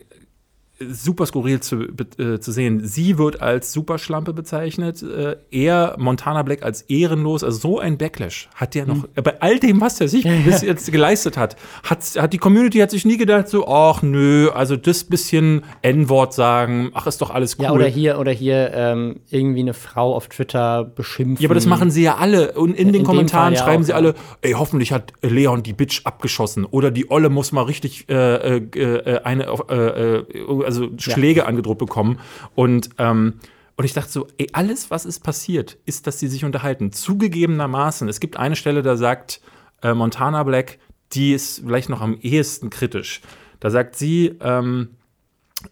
super 0.80 1.26
skurril 1.26 1.61
zu, 1.61 1.82
äh, 2.18 2.38
zu 2.38 2.52
sehen. 2.52 2.85
Sie 2.85 3.18
wird 3.18 3.42
als 3.42 3.73
Superschlampe 3.73 4.32
bezeichnet, 4.32 5.02
äh, 5.02 5.37
er, 5.50 5.97
Montana 5.99 6.42
Black, 6.42 6.62
als 6.62 6.82
ehrenlos. 6.82 7.42
Also 7.42 7.58
so 7.58 7.78
ein 7.80 7.99
Backlash 7.99 8.49
hat 8.54 8.75
der 8.75 8.87
noch, 8.87 9.04
äh, 9.16 9.23
bei 9.23 9.40
all 9.40 9.58
dem, 9.58 9.80
was 9.80 10.00
er 10.00 10.06
sich 10.08 10.25
bis 10.44 10.62
jetzt 10.62 10.90
geleistet 10.92 11.37
hat, 11.37 11.56
hat, 11.82 12.02
hat 12.16 12.32
die 12.32 12.38
Community 12.38 12.78
hat 12.78 12.90
sich 12.92 13.04
nie 13.04 13.16
gedacht, 13.16 13.49
so, 13.49 13.66
ach 13.66 14.02
nö, 14.02 14.50
also 14.50 14.76
das 14.76 15.02
bisschen 15.04 15.64
N-Wort 15.82 16.32
sagen, 16.35 16.90
ach, 16.94 17.06
ist 17.06 17.20
doch 17.23 17.30
alles 17.30 17.56
cool. 17.58 17.64
Ja, 17.64 17.73
oder 17.73 17.87
hier, 17.87 18.18
oder 18.20 18.30
hier 18.30 18.70
ähm, 18.73 19.20
irgendwie 19.30 19.61
eine 19.61 19.75
Frau 19.75 20.14
auf 20.14 20.28
Twitter 20.28 20.85
beschimpfen. 20.85 21.42
Ja, 21.42 21.49
aber 21.49 21.54
das 21.54 21.66
machen 21.66 21.90
sie 21.90 22.02
ja 22.02 22.16
alle. 22.18 22.52
Und 22.52 22.70
in 22.76 22.87
den 22.88 22.92
dem 22.92 23.04
Kommentaren 23.04 23.54
Fall 23.54 23.58
ja 23.58 23.64
schreiben 23.64 23.82
auch, 23.82 23.87
sie 23.87 23.92
alle, 23.94 24.14
ey, 24.42 24.52
hoffentlich 24.52 24.92
hat 24.92 25.12
Leon 25.23 25.62
die 25.64 25.73
Bitch 25.73 26.02
abgeschossen. 26.04 26.64
Oder 26.64 26.90
die 26.92 27.11
Olle 27.11 27.30
muss 27.30 27.50
mal 27.52 27.62
richtig 27.62 28.08
äh, 28.08 28.58
äh, 28.58 28.62
äh, 28.76 29.20
eine, 29.23 29.50
auf- 29.50 29.64
also 30.68 30.90
Schläge 30.98 31.46
angedroht 31.46 31.78
bekommen. 31.78 32.20
Und, 32.54 32.90
ähm, 32.98 33.40
und 33.76 33.84
ich 33.84 33.94
dachte 33.94 34.10
so, 34.10 34.26
ey, 34.37 34.48
alles, 34.52 34.90
was 34.90 35.06
ist 35.06 35.20
passiert, 35.20 35.78
ist, 35.87 36.06
dass 36.06 36.18
sie 36.18 36.28
sich 36.28 36.44
unterhalten. 36.44 36.92
Zugegebenermaßen, 36.92 38.08
es 38.08 38.20
gibt 38.20 38.37
eine 38.37 38.54
Stelle, 38.54 38.82
da 38.82 38.96
sagt 38.96 39.40
äh, 39.82 39.94
Montana 39.94 40.42
Black, 40.42 40.78
die 41.12 41.32
ist 41.32 41.60
vielleicht 41.64 41.88
noch 41.88 42.02
am 42.02 42.18
ehesten 42.20 42.70
kritisch. 42.70 43.22
Da 43.60 43.70
sagt 43.70 43.96
sie, 43.96 44.37
ähm, 44.40 44.90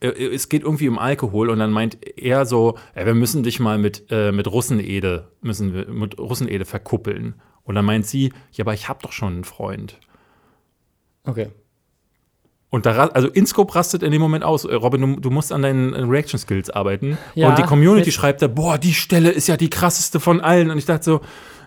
äh, 0.00 0.08
es 0.08 0.48
geht 0.48 0.62
irgendwie 0.62 0.88
um 0.88 0.98
Alkohol 0.98 1.50
und 1.50 1.58
dann 1.58 1.72
meint 1.72 1.98
er 2.18 2.46
so, 2.46 2.78
ja, 2.94 3.04
wir 3.04 3.14
müssen 3.14 3.42
dich 3.42 3.60
mal 3.60 3.76
mit, 3.78 4.06
äh, 4.10 4.32
mit 4.32 4.50
Russenede, 4.50 5.28
müssen 5.42 5.74
wir 5.74 5.88
mit 5.88 6.18
Russenede 6.18 6.64
verkuppeln. 6.64 7.34
Und 7.64 7.74
dann 7.74 7.84
meint 7.84 8.06
sie, 8.06 8.32
ja, 8.52 8.64
aber 8.64 8.74
ich 8.74 8.88
habe 8.88 9.02
doch 9.02 9.12
schon 9.12 9.34
einen 9.34 9.44
Freund. 9.44 9.98
Okay. 11.24 11.50
Und 12.68 12.84
da, 12.84 13.06
also 13.08 13.28
Inscope 13.28 13.74
rastet 13.74 14.02
in 14.02 14.10
dem 14.10 14.20
Moment 14.20 14.44
aus. 14.44 14.64
Äh, 14.64 14.74
Robin, 14.74 15.00
du, 15.00 15.20
du 15.20 15.30
musst 15.30 15.52
an 15.52 15.62
deinen 15.62 15.92
äh, 15.94 16.02
Reaction 16.02 16.38
Skills 16.38 16.68
arbeiten. 16.70 17.16
Ja, 17.34 17.48
und 17.48 17.58
die 17.58 17.62
Community 17.62 18.10
schreibt 18.10 18.42
da, 18.42 18.48
boah, 18.48 18.76
die 18.78 18.94
Stelle 18.94 19.30
ist 19.30 19.46
ja 19.46 19.56
die 19.56 19.70
krasseste 19.70 20.20
von 20.20 20.40
allen. 20.40 20.70
Und 20.70 20.78
ich 20.78 20.84
dachte 20.84 21.04
so, 21.04 21.20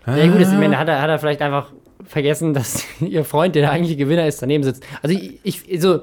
Ja, 0.05 0.27
gut, 0.27 0.41
das, 0.41 0.51
meine, 0.51 0.77
hat 0.77 0.89
er, 0.89 1.01
hat 1.01 1.09
er 1.09 1.19
vielleicht 1.19 1.41
einfach 1.41 1.71
vergessen, 2.05 2.53
dass 2.53 2.83
ihr 2.99 3.23
Freund, 3.23 3.55
der 3.55 3.71
eigentliche 3.71 3.97
Gewinner 3.97 4.27
ist, 4.27 4.41
daneben 4.41 4.63
sitzt. 4.63 4.83
Also 5.01 5.17
ich, 5.43 5.61
ich 5.65 5.81
so, 5.81 6.01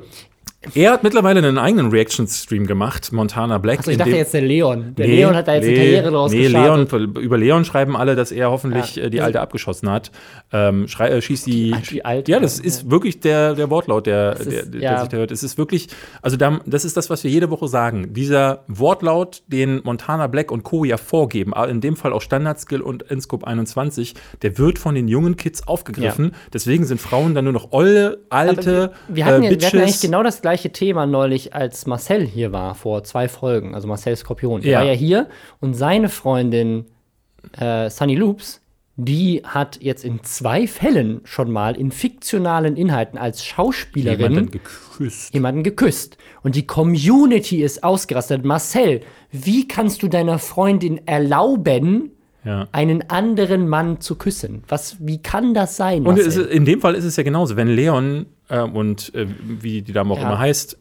er 0.75 0.92
hat 0.92 1.02
mittlerweile 1.02 1.38
einen 1.40 1.58
eigenen 1.58 1.90
Reaction-Stream 1.90 2.66
gemacht, 2.66 3.12
Montana 3.12 3.58
Black. 3.58 3.78
also 3.78 3.90
ich 3.90 3.96
dachte 3.99 4.11
jetzt 4.11 4.35
der 4.35 4.42
Leon. 4.42 4.94
Der 4.96 5.06
Nee, 5.06 5.16
Leon 5.16 5.35
hat 5.37 5.49
da 5.49 5.54
jetzt 5.54 5.64
eine 5.64 5.73
nee, 5.73 5.78
Karriere 5.78 6.11
draus 6.11 6.32
nee. 6.32 6.46
Leon, 6.49 6.87
über 7.20 7.38
Leon 7.38 7.64
schreiben 7.64 7.96
alle, 7.96 8.16
dass 8.16 8.32
er 8.32 8.50
hoffentlich 8.50 8.96
Ja. 8.96 9.04
äh, 9.04 9.11
die 9.11 9.20
Alte 9.20 9.40
abgeschossen 9.40 9.90
hat. 9.90 10.11
Ähm, 10.52 10.88
schrei, 10.88 11.08
äh, 11.08 11.20
schießt 11.23 11.46
die. 11.46 11.73
Die- 11.73 11.82
die 11.96 12.04
Alte, 12.04 12.32
ja, 12.32 12.40
das 12.40 12.58
ja. 12.58 12.64
ist 12.64 12.90
wirklich 12.90 13.20
der, 13.20 13.54
der 13.54 13.70
Wortlaut, 13.70 14.06
der, 14.06 14.32
Das 14.35 14.49
der, 14.49 14.61
ist- 14.62 14.75
der, 14.75 14.80
ja. 14.80 15.00
sich 15.00 15.08
da 15.08 15.16
hört. 15.18 15.30
Es 15.30 15.42
ist 15.42 15.58
wirklich, 15.58 15.88
also 16.23 16.37
da, 16.37 16.61
das 16.66 16.85
ist 16.85 16.96
das, 16.96 17.11
was 17.11 17.23
wir 17.25 17.30
jede 17.30 17.50
Woche 17.50 17.68
sagen. 17.68 18.12
Dieser 18.12 18.64
Wortlaut, 18.68 19.42
den 19.46 19.80
Montana 19.85 20.26
Black 20.26 20.50
und 20.50 20.62
Co. 20.62 20.85
ja 20.85 20.96
vorgeben, 20.96 21.52
in 21.68 21.80
dem 21.80 21.96
Fall 21.96 22.12
auch 22.12 22.23
Standardskill 22.23 22.80
und 22.80 23.02
Inscope 23.04 23.46
21, 23.46 24.14
der 24.42 24.58
wird 24.58 24.78
von 24.78 24.94
den 24.94 25.08
jungen 25.08 25.37
Kids 25.37 25.66
aufgegriffen. 25.68 26.32
Deswegen 26.52 26.85
sind 26.85 27.00
Frauen 27.00 27.35
dann 27.35 27.44
nur 27.44 27.52
noch 27.52 27.73
olle, 27.73 28.18
alte 28.30 28.92
Wir 29.08 29.25
hatten, 29.26 29.42
äh, 29.42 29.46
ja, 29.46 29.50
wir 29.50 29.66
hatten 29.66 29.76
eigentlich 29.76 29.87
Bitches. 29.90 30.00
genau 30.00 30.23
das 30.23 30.40
gleiche 30.42 30.55
Thema 30.70 31.06
neulich, 31.06 31.54
als 31.54 31.86
Marcel 31.86 32.26
hier 32.26 32.52
war, 32.52 32.75
vor 32.75 33.04
zwei 33.04 33.28
Folgen. 33.28 33.75
Also 33.75 33.86
Marcel 33.88 34.16
Skorpion. 34.16 34.62
Ja. 34.62 34.78
war 34.80 34.86
ja 34.86 34.92
hier 34.92 35.28
und 35.60 35.75
seine 35.75 36.08
Freundin 36.08 36.86
äh, 37.58 37.88
Sunny 37.90 38.14
Loops, 38.16 38.60
die 38.98 39.42
hat 39.44 39.78
jetzt 39.82 40.04
in 40.04 40.22
zwei 40.22 40.66
Fällen 40.66 41.20
schon 41.25 41.50
mal 41.50 41.76
in 41.76 41.90
fiktionalen 41.90 42.76
Inhalten 42.76 43.18
als 43.18 43.44
Schauspielerin 43.44 44.32
jemanden 44.32 44.50
geküsst. 44.50 45.34
jemanden 45.34 45.62
geküsst. 45.62 46.16
Und 46.42 46.56
die 46.56 46.66
Community 46.66 47.62
ist 47.62 47.84
ausgerastet. 47.84 48.44
Marcel, 48.46 49.02
wie 49.32 49.68
kannst 49.68 50.02
du 50.02 50.08
deiner 50.08 50.38
Freundin 50.38 51.06
erlauben, 51.06 52.12
Ja. 52.42 52.68
einen 52.72 53.10
anderen 53.10 53.68
Mann 53.68 54.00
zu 54.00 54.14
küssen? 54.14 54.62
Was, 54.68 54.96
wie 54.98 55.18
kann 55.20 55.52
das 55.52 55.76
sein? 55.76 55.98
Und 56.06 56.14
Marcel? 56.16 56.26
es, 56.28 56.36
ist- 56.36 56.50
in 56.50 56.64
dem 56.64 56.80
Fall 56.80 56.94
ist 56.94 57.04
es 57.04 57.16
ja 57.16 57.22
genauso, 57.22 57.56
wenn 57.56 57.68
Leon 57.68 58.25
äh, 58.49 58.61
und 58.61 59.15
äh, 59.15 59.26
wie 59.43 59.82
die 59.82 59.93
Dame 59.93 60.13
auch 60.15 60.19
Ja. 60.19 60.26
immer 60.28 60.39
heißt, 60.39 60.78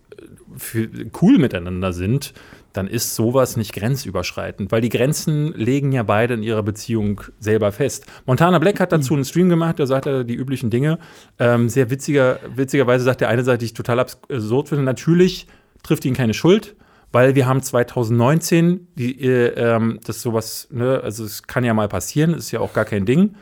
für, 0.57 0.87
cool 1.21 1.37
miteinander 1.37 1.93
sind, 1.93 2.33
dann 2.73 2.87
ist 2.87 3.15
sowas 3.15 3.55
nicht 3.55 3.73
grenzüberschreitend, 3.73 4.71
weil 4.71 4.81
die 4.81 4.89
Grenzen 4.89 5.53
legen 5.53 5.91
ja 5.93 6.03
beide 6.03 6.33
in 6.33 6.43
ihrer 6.43 6.61
Beziehung 6.63 7.21
selber 7.39 7.71
fest. 7.71 8.05
Montana 8.25 8.59
Black 8.59 8.79
hat 8.81 8.91
dazu 8.91 9.13
einen 9.13 9.23
Stream 9.23 9.47
gemacht, 9.49 9.79
da 9.79 9.85
sagt 9.85 10.07
er 10.07 10.23
die 10.25 10.35
üblichen 10.35 10.69
Dinge. 10.69 10.99
Ähm, 11.39 11.69
sehr 11.69 11.89
witziger, 11.89 12.39
witzigerweise 12.53 13.05
sagt 13.05 13.21
der 13.21 13.29
eine 13.29 13.43
Seite, 13.43 13.59
die 13.59 13.65
ich 13.65 13.73
total 13.73 13.99
absurd 13.99 14.69
finde, 14.69 14.83
natürlich 14.83 15.47
trifft 15.83 16.03
ihn 16.03 16.13
keine 16.15 16.33
Schuld, 16.33 16.75
weil 17.13 17.35
wir 17.35 17.45
haben 17.45 17.61
2019, 17.61 18.87
die, 18.95 19.21
äh, 19.21 19.53
ähm, 19.55 19.99
das 20.05 20.21
sowas, 20.21 20.67
ne, 20.71 20.99
also 21.01 21.23
es 21.23 21.43
kann 21.43 21.63
ja 21.63 21.73
mal 21.73 21.87
passieren, 21.87 22.33
ist 22.33 22.51
ja 22.51 22.59
auch 22.59 22.73
gar 22.73 22.85
kein 22.85 23.05
Ding. 23.05 23.35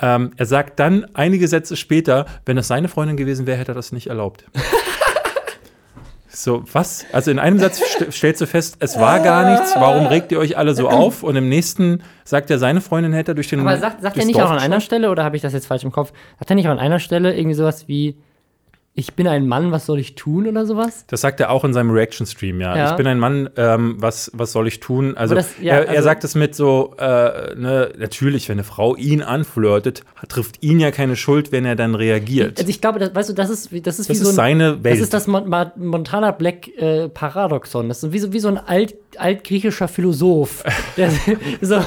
Ähm, 0.00 0.32
er 0.36 0.46
sagt 0.46 0.80
dann 0.80 1.06
einige 1.14 1.46
Sätze 1.46 1.76
später, 1.76 2.26
wenn 2.46 2.56
das 2.56 2.68
seine 2.68 2.88
Freundin 2.88 3.16
gewesen 3.16 3.46
wäre, 3.46 3.58
hätte 3.58 3.72
er 3.72 3.74
das 3.74 3.92
nicht 3.92 4.06
erlaubt. 4.06 4.44
so, 6.28 6.64
was? 6.72 7.04
Also 7.12 7.30
in 7.30 7.38
einem 7.38 7.58
Satz 7.58 7.80
st 7.80 8.12
stellst 8.12 8.40
du 8.40 8.46
fest, 8.46 8.76
es 8.80 8.98
war 8.98 9.20
gar 9.20 9.50
nichts, 9.50 9.74
warum 9.76 10.06
regt 10.06 10.32
ihr 10.32 10.38
euch 10.38 10.56
alle 10.56 10.74
so 10.74 10.88
auf? 10.88 11.22
Und 11.22 11.36
im 11.36 11.48
nächsten 11.48 12.02
sagt 12.24 12.50
er, 12.50 12.58
seine 12.58 12.80
Freundin 12.80 13.12
hätte 13.12 13.32
er 13.32 13.34
durch 13.34 13.48
den 13.48 13.60
Aber 13.60 13.76
sagt, 13.76 14.02
sagt 14.02 14.16
er 14.16 14.24
nicht 14.24 14.38
Dorf 14.38 14.46
auch 14.46 14.52
an 14.52 14.58
einer. 14.58 14.80
Stelle, 14.80 15.10
oder 15.10 15.24
habe 15.24 15.36
ich 15.36 15.42
das 15.42 15.52
jetzt 15.52 15.66
falsch 15.66 15.84
im 15.84 15.92
Kopf? 15.92 16.12
Sagt 16.38 16.50
er 16.50 16.56
nicht 16.56 16.66
auch 16.66 16.72
an 16.72 16.78
einer 16.78 16.98
Stelle 16.98 17.36
irgendwie 17.36 17.54
sowas 17.54 17.86
wie, 17.88 18.16
ich 18.92 19.14
bin 19.14 19.28
ein 19.28 19.46
Mann, 19.46 19.70
was 19.70 19.86
soll 19.86 20.00
ich 20.00 20.16
tun 20.16 20.48
oder 20.48 20.66
sowas? 20.66 21.04
Das 21.06 21.20
sagt 21.20 21.38
er 21.38 21.50
auch 21.50 21.64
in 21.64 21.72
seinem 21.72 21.90
Reaction-Stream, 21.90 22.60
ja. 22.60 22.76
Ja. 22.76 22.90
Ich 22.90 22.96
bin 22.96 23.06
ein 23.06 23.20
Mann, 23.20 23.48
ähm, 23.56 23.94
was, 23.98 24.32
was 24.34 24.50
soll 24.50 24.66
ich 24.66 24.80
tun? 24.80 25.16
Also, 25.16 25.36
das- 25.36 25.54
ja, 25.60 25.74
er, 25.74 25.84
er 25.84 25.90
also- 25.90 26.02
sagt 26.02 26.24
es 26.24 26.34
mit 26.34 26.56
so, 26.56 26.94
äh, 26.98 27.54
ne, 27.54 27.92
natürlich, 27.96 28.48
wenn 28.48 28.56
eine 28.56 28.64
Frau 28.64 28.96
ihn 28.96 29.22
anflirtet, 29.22 30.02
trifft 30.28 30.62
ihn 30.62 30.80
ja 30.80 30.90
keine 30.90 31.14
Schuld, 31.14 31.52
wenn 31.52 31.64
er 31.64 31.76
dann 31.76 31.94
reagiert. 31.94 32.58
Also 32.58 32.68
ich 32.68 32.80
glaube, 32.80 32.98
das, 32.98 33.14
weißt 33.14 33.30
du, 33.30 33.32
das 33.32 33.48
ist, 33.48 33.70
das 33.86 34.00
ist 34.00 34.08
Das 34.08 34.08
wie 34.08 34.12
ist 34.12 34.20
so 34.22 34.28
ein, 34.30 34.34
seine 34.34 34.82
Welt. 34.84 34.96
Das 34.96 35.00
ist 35.02 35.14
das 35.14 35.28
Montana 35.28 36.32
Black 36.32 36.66
äh, 36.76 37.08
Paradoxon. 37.08 37.88
Das 37.88 38.02
ist 38.02 38.12
wie 38.12 38.18
so, 38.18 38.32
wie 38.32 38.40
so 38.40 38.48
ein 38.48 38.58
alt, 38.58 38.96
altgriechischer 39.16 39.86
Philosoph. 39.86 40.64
Der, 40.96 41.10
so, 41.60 41.80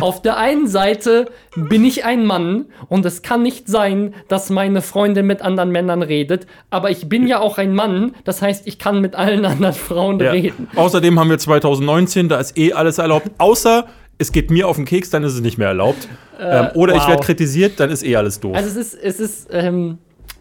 auf 0.00 0.20
der 0.22 0.36
einen 0.36 0.68
Seite 0.68 1.26
bin 1.56 1.84
ich 1.84 2.04
ein 2.04 2.26
Mann 2.26 2.66
und 2.88 3.06
es 3.06 3.22
kann 3.22 3.42
nicht 3.42 3.66
sein, 3.66 4.14
dass 4.28 4.50
meine 4.50 4.82
Freundin 4.82 5.26
mit 5.26 5.40
anderen 5.40 5.70
Männern 5.72 5.85
redet, 5.90 6.46
aber 6.70 6.90
ich 6.90 7.08
bin 7.08 7.26
ja 7.26 7.40
auch 7.40 7.58
ein 7.58 7.74
Mann, 7.74 8.14
das 8.24 8.42
heißt, 8.42 8.66
ich 8.66 8.78
kann 8.78 9.00
mit 9.00 9.14
allen 9.14 9.44
anderen 9.44 9.74
Frauen 9.74 10.20
ja. 10.20 10.30
reden. 10.30 10.68
Außerdem 10.74 11.18
haben 11.18 11.30
wir 11.30 11.38
2019, 11.38 12.28
da 12.28 12.38
ist 12.38 12.56
eh 12.58 12.72
alles 12.72 12.98
erlaubt, 12.98 13.30
außer 13.38 13.86
es 14.18 14.32
geht 14.32 14.50
mir 14.50 14.68
auf 14.68 14.76
den 14.76 14.84
Keks, 14.84 15.10
dann 15.10 15.24
ist 15.24 15.34
es 15.34 15.40
nicht 15.40 15.58
mehr 15.58 15.68
erlaubt. 15.68 16.08
ähm, 16.40 16.68
oder 16.74 16.94
ich 16.94 17.02
wow. 17.02 17.08
werde 17.08 17.22
kritisiert, 17.22 17.78
dann 17.80 17.90
ist 17.90 18.02
eh 18.02 18.16
alles 18.16 18.40
doof. 18.40 18.56
Also 18.56 18.68
es 18.68 18.94
ist, 18.94 18.94
es 19.02 19.20
ist, 19.20 19.48
ähm, 19.50 19.98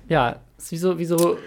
ja, 0.07 0.37
es 0.57 0.65
ist 0.65 0.71
wie 0.71 0.77
so, 0.77 0.99
wie 0.99 1.05
so, 1.05 1.37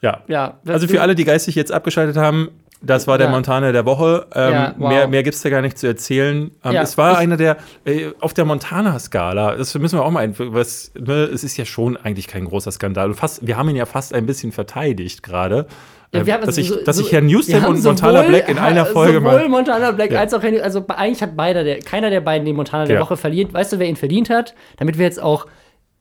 ja. 0.00 0.22
ja. 0.28 0.58
Also 0.66 0.86
für 0.86 1.00
alle, 1.00 1.14
die 1.14 1.24
geistig 1.24 1.54
jetzt 1.54 1.72
abgeschaltet 1.72 2.16
haben, 2.16 2.50
das 2.84 3.06
war 3.06 3.18
der 3.18 3.26
Ja. 3.28 3.32
Montana 3.32 3.72
der 3.72 3.84
Woche. 3.86 4.26
Ähm, 4.34 4.52
Ja, 4.52 4.74
wow. 4.78 4.88
Mehr, 4.88 5.08
mehr 5.08 5.22
gibt 5.22 5.34
es 5.36 5.42
da 5.42 5.50
gar 5.50 5.62
nicht 5.62 5.78
zu 5.78 5.86
erzählen. 5.86 6.50
Ähm, 6.64 6.72
Ja, 6.72 6.82
es 6.82 6.96
war 6.98 7.18
einer 7.18 7.36
der, 7.36 7.56
äh, 7.84 8.12
auf 8.20 8.34
der 8.34 8.44
Montana-Skala, 8.44 9.56
das 9.56 9.74
müssen 9.74 9.98
wir 9.98 10.04
auch 10.04 10.10
mal, 10.10 10.20
ein, 10.20 10.34
was, 10.38 10.92
ne, 10.98 11.24
es 11.24 11.44
ist 11.44 11.56
ja 11.56 11.64
schon 11.64 11.96
eigentlich 11.96 12.26
kein 12.28 12.44
großer 12.44 12.70
Skandal. 12.72 13.14
Fast, 13.14 13.46
wir 13.46 13.56
haben 13.56 13.68
ihn 13.68 13.76
ja 13.76 13.86
fast 13.86 14.14
ein 14.14 14.26
bisschen 14.26 14.52
verteidigt 14.52 15.22
gerade. 15.22 15.66
Ja, 16.12 16.20
Ähm, 16.20 16.26
dass 16.46 16.58
ich, 16.58 16.68
so- 16.68 16.76
dass 16.84 16.98
ich 17.00 17.10
Herrn 17.10 17.28
haben 17.28 17.64
und 17.66 17.82
Montana 17.82 18.18
sowohl- 18.20 18.28
Black 18.28 18.48
in 18.48 18.58
einer 18.58 18.86
Folge 18.86 19.14
sowohl 19.18 19.32
mal. 19.32 19.48
Montana 19.48 19.90
Black 19.90 20.12
Ja. 20.12 20.20
als 20.20 20.32
auch 20.32 20.42
Henry, 20.44 20.60
also 20.60 20.84
eigentlich 20.88 21.22
hat 21.22 21.36
beider 21.36 21.64
der, 21.64 21.80
keiner 21.80 22.08
der 22.10 22.20
beiden 22.20 22.44
den 22.46 22.54
Montana 22.54 22.84
der 22.84 22.96
Ja. 22.96 23.02
Woche 23.02 23.16
verliert. 23.16 23.52
Weißt 23.52 23.72
du, 23.72 23.80
wer 23.80 23.88
ihn 23.88 23.96
verdient 23.96 24.30
hat? 24.30 24.54
Damit 24.76 24.96
wir 24.96 25.04
jetzt 25.06 25.20
auch 25.20 25.46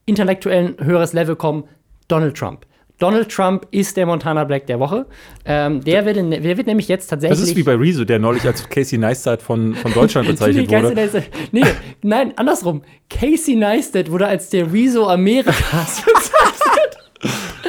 intellektuell 0.06 0.76
ein 0.80 0.86
höheres 0.86 1.14
Level 1.14 1.36
kommen, 1.36 1.64
Donald 2.08 2.38
Trump. 2.38 2.66
Donald 3.00 3.30
Trump 3.30 3.68
ist 3.72 3.98
der 3.98 4.06
Montana 4.06 4.44
Black 4.44 4.68
der 4.68 4.80
Woche. 4.80 5.06
Ähm, 5.46 5.84
der, 5.84 6.06
wird 6.06 6.16
in, 6.18 6.32
der 6.32 6.44
wird 6.58 6.68
nämlich 6.68 6.88
jetzt 6.88 7.08
tatsächlich. 7.08 7.40
Das 7.40 7.48
ist 7.50 7.56
wie 7.58 7.64
bei 7.64 7.76
Rezo, 7.76 8.06
der 8.06 8.20
neulich 8.20 8.46
als 8.46 8.68
Casey 8.70 8.98
Neistat 8.98 9.42
von, 9.42 9.74
von 9.76 9.94
Deutschland 9.96 10.28
bezeichnet 10.28 10.70
Nee, 10.70 10.78
wurde. 10.84 10.96
Neistat, 10.96 11.24
nee, 11.52 11.64
nein, 12.04 12.34
andersrum. 12.38 12.82
Casey 13.10 13.56
Neistat 13.56 14.10
wurde 14.12 14.28
als 14.28 14.50
der 14.50 14.72
Rezo 14.72 15.08
Amerikas 15.10 16.02
bezeichnet. 16.06 16.98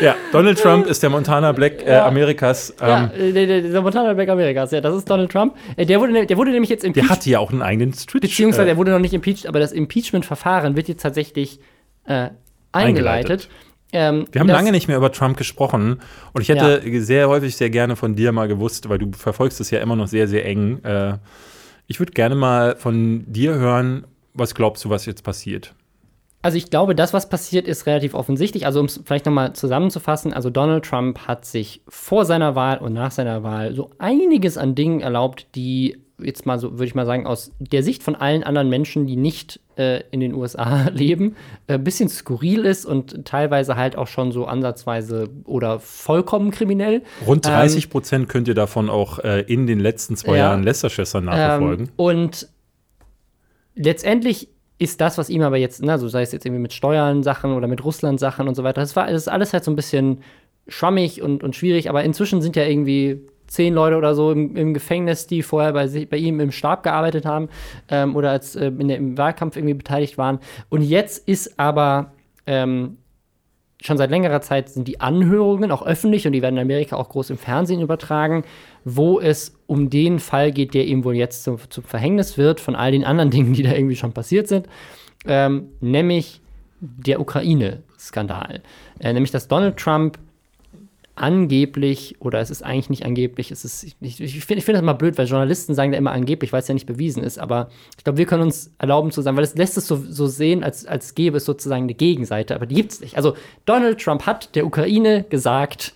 Ja, 0.00 0.16
Donald 0.32 0.58
Trump 0.60 0.86
ist 0.86 1.02
der 1.02 1.10
Montana 1.10 1.52
Black 1.52 1.82
äh, 1.86 1.92
Ja. 1.92 2.06
Amerikas. 2.06 2.70
Ähm, 2.80 2.88
ja, 2.88 3.06
äh, 3.16 3.32
der, 3.32 3.46
der, 3.46 3.60
der 3.62 3.80
Montana 3.82 4.12
Black 4.12 4.28
Amerikas, 4.28 4.72
ja, 4.72 4.80
das 4.80 4.94
ist 4.96 5.08
Donald 5.08 5.30
Trump. 5.30 5.54
Äh, 5.76 5.86
Der 5.86 6.00
wurde, 6.00 6.26
der 6.26 6.36
wurde 6.36 6.50
nämlich 6.50 6.68
jetzt 6.70 6.82
Der 6.82 6.88
impeached. 6.88 7.08
hatte 7.10 7.30
ja 7.30 7.38
auch 7.38 7.50
einen 7.52 7.62
eigenen 7.62 7.92
Twitch. 7.92 8.20
Beziehungsweise 8.20 8.66
äh, 8.68 8.72
er 8.72 8.76
wurde 8.76 8.90
noch 8.90 8.98
nicht 8.98 9.14
impeached, 9.14 9.46
aber 9.46 9.60
das 9.60 9.70
Impeachment-Verfahren 9.72 10.74
wird 10.76 10.88
jetzt 10.88 11.02
tatsächlich 11.02 11.60
äh, 12.06 12.12
eingeleitet. 12.12 12.38
Eingeleitet. 12.72 13.48
Ähm, 13.94 14.26
Wir 14.32 14.40
haben 14.40 14.48
lange 14.48 14.72
nicht 14.72 14.88
mehr 14.88 14.96
über 14.96 15.12
Trump 15.12 15.36
gesprochen 15.36 16.00
und 16.32 16.42
ich 16.42 16.48
hätte 16.48 16.82
sehr 17.00 17.28
häufig 17.28 17.56
sehr 17.56 17.70
gerne 17.70 17.96
von 17.96 18.16
dir 18.16 18.32
mal 18.32 18.48
gewusst, 18.48 18.88
weil 18.88 18.98
du 18.98 19.12
verfolgst 19.16 19.60
es 19.60 19.70
ja 19.70 19.78
immer 19.80 19.96
noch 19.96 20.08
sehr, 20.08 20.28
sehr 20.28 20.44
eng. 20.44 20.82
Äh, 20.84 21.18
ich 21.86 22.00
würde 22.00 22.12
gerne 22.12 22.34
mal 22.34 22.76
von 22.76 23.24
dir 23.32 23.54
hören, 23.54 24.04
was 24.34 24.54
glaubst 24.54 24.84
du, 24.84 24.90
was 24.90 25.06
jetzt 25.06 25.22
passiert? 25.22 25.74
Also 26.42 26.58
ich 26.58 26.68
glaube, 26.68 26.94
das, 26.94 27.14
was 27.14 27.30
passiert, 27.30 27.66
ist 27.66 27.86
relativ 27.86 28.12
offensichtlich. 28.12 28.66
Also 28.66 28.80
um 28.80 28.86
es 28.86 29.00
vielleicht 29.02 29.24
nochmal 29.24 29.54
zusammenzufassen, 29.54 30.34
also 30.34 30.50
Donald 30.50 30.84
Trump 30.84 31.20
hat 31.20 31.46
sich 31.46 31.80
vor 31.88 32.26
seiner 32.26 32.54
Wahl 32.54 32.78
und 32.78 32.92
nach 32.92 33.12
seiner 33.12 33.42
Wahl 33.42 33.74
so 33.74 33.90
einiges 33.98 34.58
an 34.58 34.74
Dingen 34.74 35.00
erlaubt, 35.00 35.46
die 35.54 36.03
jetzt 36.22 36.46
mal 36.46 36.58
so, 36.58 36.72
würde 36.72 36.84
ich 36.84 36.94
mal 36.94 37.06
sagen, 37.06 37.26
aus 37.26 37.52
der 37.58 37.82
Sicht 37.82 38.02
von 38.02 38.14
allen 38.14 38.44
anderen 38.44 38.68
Menschen, 38.68 39.06
die 39.06 39.16
nicht 39.16 39.60
äh, 39.76 40.02
in 40.10 40.20
den 40.20 40.34
USA 40.34 40.88
leben, 40.92 41.36
ein 41.66 41.76
äh, 41.76 41.78
bisschen 41.78 42.08
skurril 42.08 42.64
ist 42.64 42.86
und 42.86 43.24
teilweise 43.24 43.76
halt 43.76 43.96
auch 43.96 44.06
schon 44.06 44.32
so 44.32 44.46
ansatzweise 44.46 45.28
oder 45.44 45.80
vollkommen 45.80 46.50
kriminell. 46.50 47.02
Rund 47.26 47.44
30 47.46 47.84
ähm, 47.84 47.90
Prozent 47.90 48.28
könnt 48.28 48.48
ihr 48.48 48.54
davon 48.54 48.88
auch 48.88 49.18
äh, 49.18 49.40
in 49.40 49.66
den 49.66 49.80
letzten 49.80 50.16
zwei 50.16 50.36
ja, 50.36 50.50
Jahren 50.50 50.62
Lästerschwester 50.62 51.20
nachverfolgen. 51.20 51.86
Ähm, 51.86 51.92
und 51.96 52.48
letztendlich 53.74 54.48
ist 54.78 55.00
das, 55.00 55.18
was 55.18 55.30
ihm 55.30 55.42
aber 55.42 55.56
jetzt, 55.56 55.82
na, 55.82 55.98
so 55.98 56.08
sei 56.08 56.22
es 56.22 56.32
jetzt 56.32 56.46
irgendwie 56.46 56.62
mit 56.62 56.72
Steuern 56.72 57.22
Sachen 57.22 57.52
oder 57.52 57.66
mit 57.66 57.84
Russland 57.84 58.20
Sachen 58.20 58.48
und 58.48 58.54
so 58.54 58.64
weiter, 58.64 58.80
das, 58.80 58.94
war, 58.96 59.06
das 59.06 59.22
ist 59.22 59.28
alles 59.28 59.52
halt 59.52 59.64
so 59.64 59.70
ein 59.70 59.76
bisschen 59.76 60.18
schwammig 60.66 61.22
und, 61.22 61.42
und 61.42 61.54
schwierig, 61.54 61.88
aber 61.88 62.04
inzwischen 62.04 62.40
sind 62.40 62.56
ja 62.56 62.64
irgendwie 62.64 63.20
zehn 63.54 63.72
Leute 63.72 63.96
oder 63.96 64.14
so 64.14 64.32
im, 64.32 64.56
im 64.56 64.74
Gefängnis, 64.74 65.26
die 65.26 65.42
vorher 65.42 65.72
bei, 65.72 65.86
bei, 65.86 66.16
ihm 66.16 66.40
im 66.40 66.50
Stab 66.50 66.82
gearbeitet 66.82 67.24
haben 67.24 67.48
ähm, 67.88 68.16
oder 68.16 68.30
als 68.30 68.56
äh, 68.56 68.70
der, 68.70 68.96
im 68.96 69.16
Wahlkampf 69.16 69.56
irgendwie 69.56 69.74
beteiligt 69.74 70.18
waren. 70.18 70.40
Und 70.68 70.82
jetzt 70.82 71.26
ist 71.28 71.58
aber 71.58 72.12
ähm, 72.46 72.98
schon 73.80 73.96
seit 73.96 74.10
längerer 74.10 74.40
Zeit 74.40 74.70
sind 74.70 74.88
die 74.88 75.00
Anhörungen 75.00 75.70
auch 75.70 75.86
öffentlich 75.86 76.26
und 76.26 76.32
die 76.32 76.42
werden 76.42 76.56
in 76.56 76.62
Amerika 76.62 76.96
auch 76.96 77.08
groß 77.08 77.30
im 77.30 77.38
Fernsehen 77.38 77.80
übertragen, 77.80 78.44
wo 78.84 79.20
es 79.20 79.56
um 79.66 79.88
den 79.88 80.18
Fall 80.18 80.52
geht, 80.52 80.74
der 80.74 80.86
ihm 80.86 81.04
wohl 81.04 81.14
jetzt 81.14 81.44
zum, 81.44 81.58
zum 81.70 81.84
Verhängnis 81.84 82.36
wird 82.36 82.60
von 82.60 82.74
all 82.74 82.92
den 82.92 83.04
anderen 83.04 83.30
Dingen, 83.32 83.52
die 83.52 83.62
da 83.62 83.72
irgendwie 83.72 83.96
schon 83.96 84.12
passiert 84.12 84.48
sind, 84.48 84.66
ähm, 85.26 85.68
nämlich 85.80 86.40
der 86.80 87.20
Ukraine-Skandal. 87.20 88.62
Äh, 88.98 89.12
nämlich, 89.12 89.30
dass 89.30 89.48
Donald 89.48 89.76
Trump 89.76 90.18
angeblich, 91.16 92.16
oder 92.18 92.40
es 92.40 92.50
ist 92.50 92.62
eigentlich 92.62 92.90
nicht 92.90 93.04
angeblich, 93.04 93.50
es 93.50 93.64
ist, 93.64 93.84
ich, 93.84 93.96
ich, 94.00 94.20
ich 94.20 94.44
finde 94.44 94.62
find 94.62 94.74
das 94.74 94.82
immer 94.82 94.94
blöd, 94.94 95.16
weil 95.16 95.26
Journalisten 95.26 95.74
sagen 95.74 95.92
da 95.92 95.98
immer 95.98 96.10
angeblich, 96.10 96.52
weil 96.52 96.60
es 96.60 96.68
ja 96.68 96.74
nicht 96.74 96.86
bewiesen 96.86 97.22
ist, 97.22 97.38
aber 97.38 97.68
ich 97.96 98.02
glaube, 98.02 98.18
wir 98.18 98.26
können 98.26 98.42
uns 98.42 98.72
erlauben 98.78 99.12
zu 99.12 99.22
sagen, 99.22 99.36
weil 99.36 99.44
es 99.44 99.54
lässt 99.54 99.76
es 99.76 99.86
so, 99.86 99.96
so 99.96 100.26
sehen, 100.26 100.64
als, 100.64 100.86
als 100.86 101.14
gäbe 101.14 101.36
es 101.36 101.44
sozusagen 101.44 101.84
eine 101.84 101.94
Gegenseite, 101.94 102.54
aber 102.54 102.66
die 102.66 102.74
gibt 102.74 102.92
es 102.92 103.00
nicht. 103.00 103.16
Also 103.16 103.34
Donald 103.64 104.00
Trump 104.00 104.26
hat 104.26 104.54
der 104.56 104.66
Ukraine 104.66 105.24
gesagt, 105.24 105.92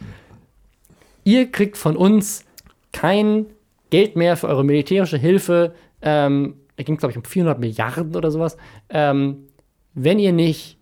ihr 1.24 1.50
kriegt 1.50 1.76
von 1.76 1.96
uns 1.96 2.44
kein 2.92 3.46
Geld 3.90 4.14
mehr 4.14 4.36
für 4.36 4.46
eure 4.46 4.64
militärische 4.64 5.18
Hilfe, 5.18 5.74
ähm, 6.00 6.54
da 6.76 6.84
ging 6.84 6.94
es, 6.94 7.00
glaube 7.00 7.10
ich, 7.10 7.18
um 7.18 7.24
400 7.24 7.58
Milliarden 7.58 8.14
oder 8.14 8.30
sowas, 8.30 8.56
ähm, 8.88 9.48
wenn 9.94 10.20
ihr 10.20 10.32
nicht 10.32 10.78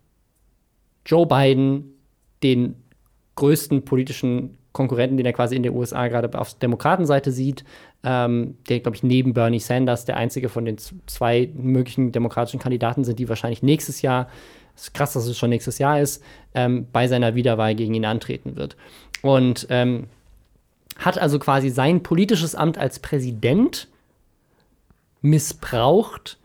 Joe 1.06 1.26
Biden 1.26 1.94
den 2.42 2.76
größten 3.36 3.84
politischen 3.84 4.58
Konkurrenten, 4.72 5.16
den 5.16 5.24
er 5.24 5.32
quasi 5.32 5.56
in 5.56 5.62
den 5.62 5.74
USA 5.74 6.08
gerade 6.08 6.38
auf 6.38 6.54
Demokratenseite 6.54 7.32
sieht, 7.32 7.64
ähm, 8.04 8.58
der, 8.68 8.80
glaube 8.80 8.96
ich, 8.96 9.02
neben 9.02 9.32
Bernie 9.32 9.58
Sanders 9.58 10.04
der 10.04 10.16
einzige 10.18 10.48
von 10.48 10.66
den 10.66 10.76
zwei 11.06 11.50
möglichen 11.54 12.12
demokratischen 12.12 12.60
Kandidaten 12.60 13.04
sind, 13.04 13.18
die 13.18 13.28
wahrscheinlich 13.28 13.62
nächstes 13.62 14.02
Jahr, 14.02 14.28
ist 14.74 14.92
krass, 14.92 15.14
dass 15.14 15.26
es 15.26 15.38
schon 15.38 15.48
nächstes 15.48 15.78
Jahr 15.78 16.00
ist, 16.00 16.22
ähm, 16.54 16.86
bei 16.92 17.08
seiner 17.08 17.34
Wiederwahl 17.34 17.74
gegen 17.74 17.94
ihn 17.94 18.04
antreten 18.04 18.56
wird. 18.56 18.76
Und 19.22 19.66
ähm, 19.70 20.08
hat 20.98 21.18
also 21.18 21.38
quasi 21.38 21.70
sein 21.70 22.02
politisches 22.02 22.54
Amt 22.54 22.76
als 22.76 22.98
Präsident 22.98 23.88
missbraucht 25.22 26.38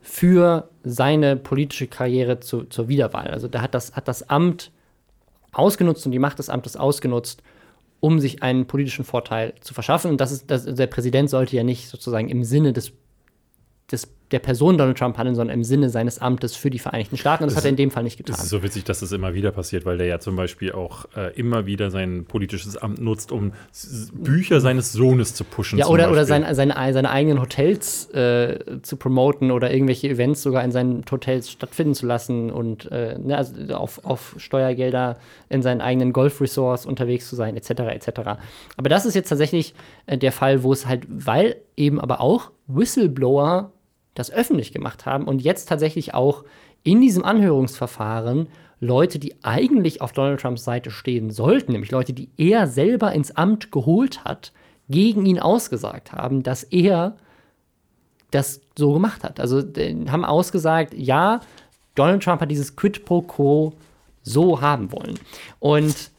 für 0.00 0.68
seine 0.84 1.36
politische 1.36 1.86
Karriere 1.86 2.40
zu, 2.40 2.64
zur 2.64 2.88
Wiederwahl. 2.88 3.28
Also 3.28 3.48
da 3.48 3.62
hat 3.62 3.74
das, 3.74 3.96
hat 3.96 4.06
das 4.06 4.28
Amt 4.28 4.70
ausgenutzt 5.56 6.06
und 6.06 6.12
die 6.12 6.18
Macht 6.18 6.38
des 6.38 6.48
Amtes 6.48 6.76
ausgenutzt, 6.76 7.42
um 8.00 8.20
sich 8.20 8.42
einen 8.42 8.66
politischen 8.66 9.04
Vorteil 9.04 9.54
zu 9.60 9.74
verschaffen. 9.74 10.10
Und 10.10 10.20
das 10.20 10.32
ist, 10.32 10.50
das, 10.50 10.64
der 10.64 10.86
Präsident 10.86 11.30
sollte 11.30 11.56
ja 11.56 11.64
nicht 11.64 11.88
sozusagen 11.88 12.28
im 12.28 12.44
Sinne 12.44 12.72
des, 12.72 12.92
des 13.90 14.06
der 14.30 14.38
Person 14.38 14.78
Donald 14.78 14.98
Trump 14.98 15.18
handeln, 15.18 15.36
sondern 15.36 15.54
im 15.54 15.64
Sinne 15.64 15.90
seines 15.90 16.18
Amtes 16.18 16.56
für 16.56 16.70
die 16.70 16.78
Vereinigten 16.78 17.16
Staaten. 17.16 17.44
Und 17.44 17.48
das, 17.48 17.54
das 17.54 17.62
hat 17.62 17.66
er 17.66 17.70
in 17.70 17.76
dem 17.76 17.90
Fall 17.90 18.02
nicht 18.02 18.16
getan. 18.16 18.34
Es 18.36 18.44
ist 18.44 18.50
so 18.50 18.62
witzig, 18.62 18.84
dass 18.84 19.00
das 19.00 19.12
immer 19.12 19.34
wieder 19.34 19.52
passiert, 19.52 19.84
weil 19.84 19.98
der 19.98 20.06
ja 20.06 20.18
zum 20.18 20.34
Beispiel 20.34 20.72
auch 20.72 21.04
äh, 21.14 21.32
immer 21.38 21.66
wieder 21.66 21.90
sein 21.90 22.24
politisches 22.24 22.76
Amt 22.76 23.00
nutzt, 23.00 23.32
um 23.32 23.52
Bücher 24.12 24.60
seines 24.60 24.92
Sohnes 24.92 25.34
zu 25.34 25.44
pushen. 25.44 25.78
Ja, 25.78 25.86
oder, 25.86 26.10
oder 26.10 26.24
sein, 26.24 26.46
seine, 26.54 26.74
seine 26.92 27.10
eigenen 27.10 27.40
Hotels 27.40 28.10
äh, 28.10 28.80
zu 28.82 28.96
promoten 28.96 29.50
oder 29.50 29.72
irgendwelche 29.72 30.08
Events 30.08 30.42
sogar 30.42 30.64
in 30.64 30.72
seinen 30.72 31.04
Hotels 31.10 31.50
stattfinden 31.50 31.94
zu 31.94 32.06
lassen 32.06 32.50
und 32.50 32.90
äh, 32.90 33.18
ne, 33.18 33.36
also 33.36 33.54
auf, 33.74 34.04
auf 34.04 34.34
Steuergelder 34.38 35.18
in 35.50 35.62
seinen 35.62 35.80
eigenen 35.80 36.12
Golfresorts 36.12 36.86
unterwegs 36.86 37.28
zu 37.28 37.36
sein, 37.36 37.56
etc. 37.56 37.70
etc. 37.70 38.08
Aber 38.76 38.88
das 38.88 39.04
ist 39.04 39.14
jetzt 39.14 39.28
tatsächlich 39.28 39.74
äh, 40.06 40.16
der 40.16 40.32
Fall, 40.32 40.62
wo 40.62 40.72
es 40.72 40.86
halt, 40.86 41.06
weil 41.08 41.56
eben 41.76 42.00
aber 42.00 42.20
auch 42.20 42.50
Whistleblower 42.66 43.72
das 44.14 44.30
öffentlich 44.30 44.72
gemacht 44.72 45.06
haben 45.06 45.24
und 45.24 45.42
jetzt 45.42 45.68
tatsächlich 45.68 46.14
auch 46.14 46.44
in 46.82 47.00
diesem 47.00 47.24
Anhörungsverfahren 47.24 48.48
Leute, 48.80 49.18
die 49.18 49.34
eigentlich 49.42 50.00
auf 50.00 50.12
Donald 50.12 50.40
Trumps 50.40 50.64
Seite 50.64 50.90
stehen 50.90 51.30
sollten, 51.30 51.72
nämlich 51.72 51.90
Leute, 51.90 52.12
die 52.12 52.28
er 52.36 52.66
selber 52.66 53.12
ins 53.12 53.36
Amt 53.36 53.72
geholt 53.72 54.24
hat, 54.24 54.52
gegen 54.88 55.24
ihn 55.24 55.38
ausgesagt 55.38 56.12
haben, 56.12 56.42
dass 56.42 56.62
er 56.62 57.16
das 58.30 58.60
so 58.76 58.92
gemacht 58.92 59.24
hat. 59.24 59.40
Also 59.40 59.62
haben 60.08 60.24
ausgesagt, 60.24 60.92
ja, 60.94 61.40
Donald 61.94 62.22
Trump 62.22 62.40
hat 62.40 62.50
dieses 62.50 62.76
Quid 62.76 63.04
pro 63.04 63.22
quo 63.22 63.72
so 64.22 64.60
haben 64.60 64.90
wollen. 64.92 65.18
Und 65.60 66.10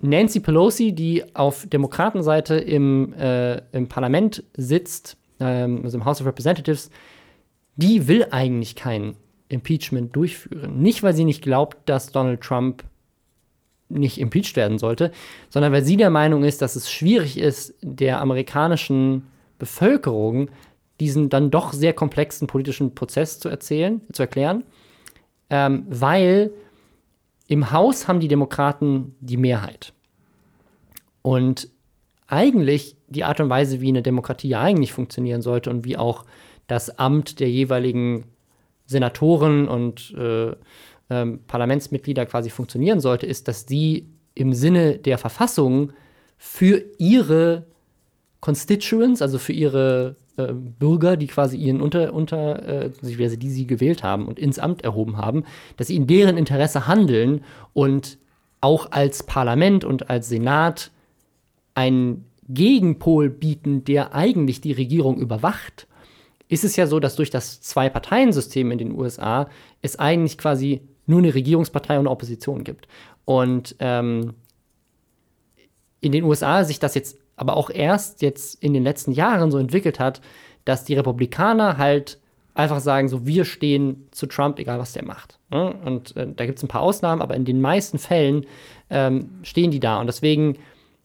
Nancy 0.00 0.40
Pelosi, 0.40 0.92
die 0.92 1.24
auf 1.34 1.66
Demokratenseite 1.66 2.56
im, 2.56 3.12
äh, 3.14 3.56
im 3.72 3.88
Parlament 3.88 4.44
sitzt, 4.56 5.16
ähm, 5.40 5.80
also 5.84 5.98
im 5.98 6.04
House 6.04 6.20
of 6.20 6.26
Representatives, 6.26 6.90
die 7.76 8.08
will 8.08 8.26
eigentlich 8.30 8.74
kein 8.74 9.16
Impeachment 9.48 10.14
durchführen. 10.16 10.80
Nicht, 10.80 11.02
weil 11.02 11.14
sie 11.14 11.24
nicht 11.24 11.42
glaubt, 11.42 11.88
dass 11.88 12.10
Donald 12.10 12.40
Trump 12.40 12.84
nicht 13.88 14.18
impeached 14.18 14.56
werden 14.56 14.78
sollte, 14.78 15.12
sondern 15.48 15.72
weil 15.72 15.84
sie 15.84 15.96
der 15.96 16.10
Meinung 16.10 16.42
ist, 16.42 16.60
dass 16.60 16.74
es 16.74 16.90
schwierig 16.90 17.38
ist, 17.38 17.74
der 17.82 18.20
amerikanischen 18.20 19.28
Bevölkerung 19.58 20.50
diesen 20.98 21.28
dann 21.28 21.50
doch 21.50 21.72
sehr 21.72 21.92
komplexen 21.92 22.48
politischen 22.48 22.94
Prozess 22.94 23.38
zu 23.38 23.48
erzählen, 23.48 24.00
zu 24.12 24.22
erklären, 24.22 24.64
ähm, 25.50 25.86
weil 25.88 26.50
im 27.48 27.70
Haus 27.70 28.08
haben 28.08 28.18
die 28.18 28.28
Demokraten 28.28 29.14
die 29.20 29.36
Mehrheit. 29.36 29.92
Und 31.22 31.68
eigentlich 32.28 32.96
die 33.08 33.24
Art 33.24 33.40
und 33.40 33.48
Weise, 33.48 33.80
wie 33.80 33.88
eine 33.88 34.02
Demokratie 34.02 34.48
ja 34.48 34.60
eigentlich 34.60 34.92
funktionieren 34.92 35.42
sollte 35.42 35.70
und 35.70 35.84
wie 35.84 35.96
auch 35.96 36.24
das 36.66 36.98
Amt 36.98 37.40
der 37.40 37.50
jeweiligen 37.50 38.24
Senatoren 38.86 39.68
und 39.68 40.14
äh, 40.16 40.50
äh, 41.08 41.26
Parlamentsmitglieder 41.46 42.26
quasi 42.26 42.50
funktionieren 42.50 43.00
sollte, 43.00 43.26
ist, 43.26 43.48
dass 43.48 43.66
sie 43.66 44.08
im 44.34 44.52
Sinne 44.52 44.98
der 44.98 45.18
Verfassung 45.18 45.92
für 46.36 46.84
ihre 46.98 47.66
Constituents, 48.40 49.22
also 49.22 49.38
für 49.38 49.52
ihre 49.52 50.16
äh, 50.36 50.52
Bürger, 50.52 51.16
die 51.16 51.26
quasi 51.26 51.56
ihren 51.56 51.80
unter, 51.80 52.12
unter 52.12 52.84
äh, 52.84 52.90
die 53.02 53.50
sie 53.50 53.66
gewählt 53.66 54.02
haben 54.02 54.26
und 54.26 54.38
ins 54.38 54.58
Amt 54.58 54.84
erhoben 54.84 55.16
haben, 55.16 55.44
dass 55.76 55.88
sie 55.88 55.96
in 55.96 56.06
deren 56.06 56.36
Interesse 56.36 56.86
handeln 56.86 57.42
und 57.72 58.18
auch 58.60 58.90
als 58.92 59.22
Parlament 59.22 59.84
und 59.84 60.10
als 60.10 60.28
Senat 60.28 60.90
einen 61.76 62.24
Gegenpol 62.48 63.30
bieten, 63.30 63.84
der 63.84 64.14
eigentlich 64.14 64.60
die 64.60 64.72
Regierung 64.72 65.18
überwacht, 65.18 65.86
ist 66.48 66.64
es 66.64 66.76
ja 66.76 66.86
so, 66.86 67.00
dass 67.00 67.16
durch 67.16 67.30
das 67.30 67.60
Zwei-Parteien-System 67.60 68.70
in 68.70 68.78
den 68.78 68.92
USA 68.92 69.48
es 69.82 69.98
eigentlich 69.98 70.38
quasi 70.38 70.80
nur 71.06 71.18
eine 71.18 71.34
Regierungspartei 71.34 71.94
und 71.94 72.00
eine 72.00 72.10
Opposition 72.10 72.64
gibt. 72.64 72.86
Und 73.24 73.76
ähm, 73.80 74.34
in 76.00 76.12
den 76.12 76.24
USA 76.24 76.64
sich 76.64 76.78
das 76.78 76.94
jetzt 76.94 77.18
aber 77.36 77.56
auch 77.56 77.68
erst 77.68 78.22
jetzt 78.22 78.62
in 78.62 78.72
den 78.72 78.82
letzten 78.82 79.12
Jahren 79.12 79.50
so 79.50 79.58
entwickelt 79.58 80.00
hat, 80.00 80.20
dass 80.64 80.84
die 80.84 80.94
Republikaner 80.94 81.76
halt 81.76 82.18
einfach 82.54 82.80
sagen, 82.80 83.08
so 83.08 83.26
wir 83.26 83.44
stehen 83.44 84.08
zu 84.12 84.26
Trump, 84.26 84.58
egal 84.58 84.78
was 84.78 84.94
der 84.94 85.04
macht. 85.04 85.38
Ne? 85.50 85.74
Und 85.84 86.16
äh, 86.16 86.26
da 86.34 86.46
gibt 86.46 86.58
es 86.58 86.64
ein 86.64 86.68
paar 86.68 86.80
Ausnahmen, 86.80 87.20
aber 87.20 87.34
in 87.34 87.44
den 87.44 87.60
meisten 87.60 87.98
Fällen 87.98 88.46
ähm, 88.88 89.30
stehen 89.42 89.70
die 89.70 89.80
da. 89.80 90.00
Und 90.00 90.06
deswegen 90.06 90.56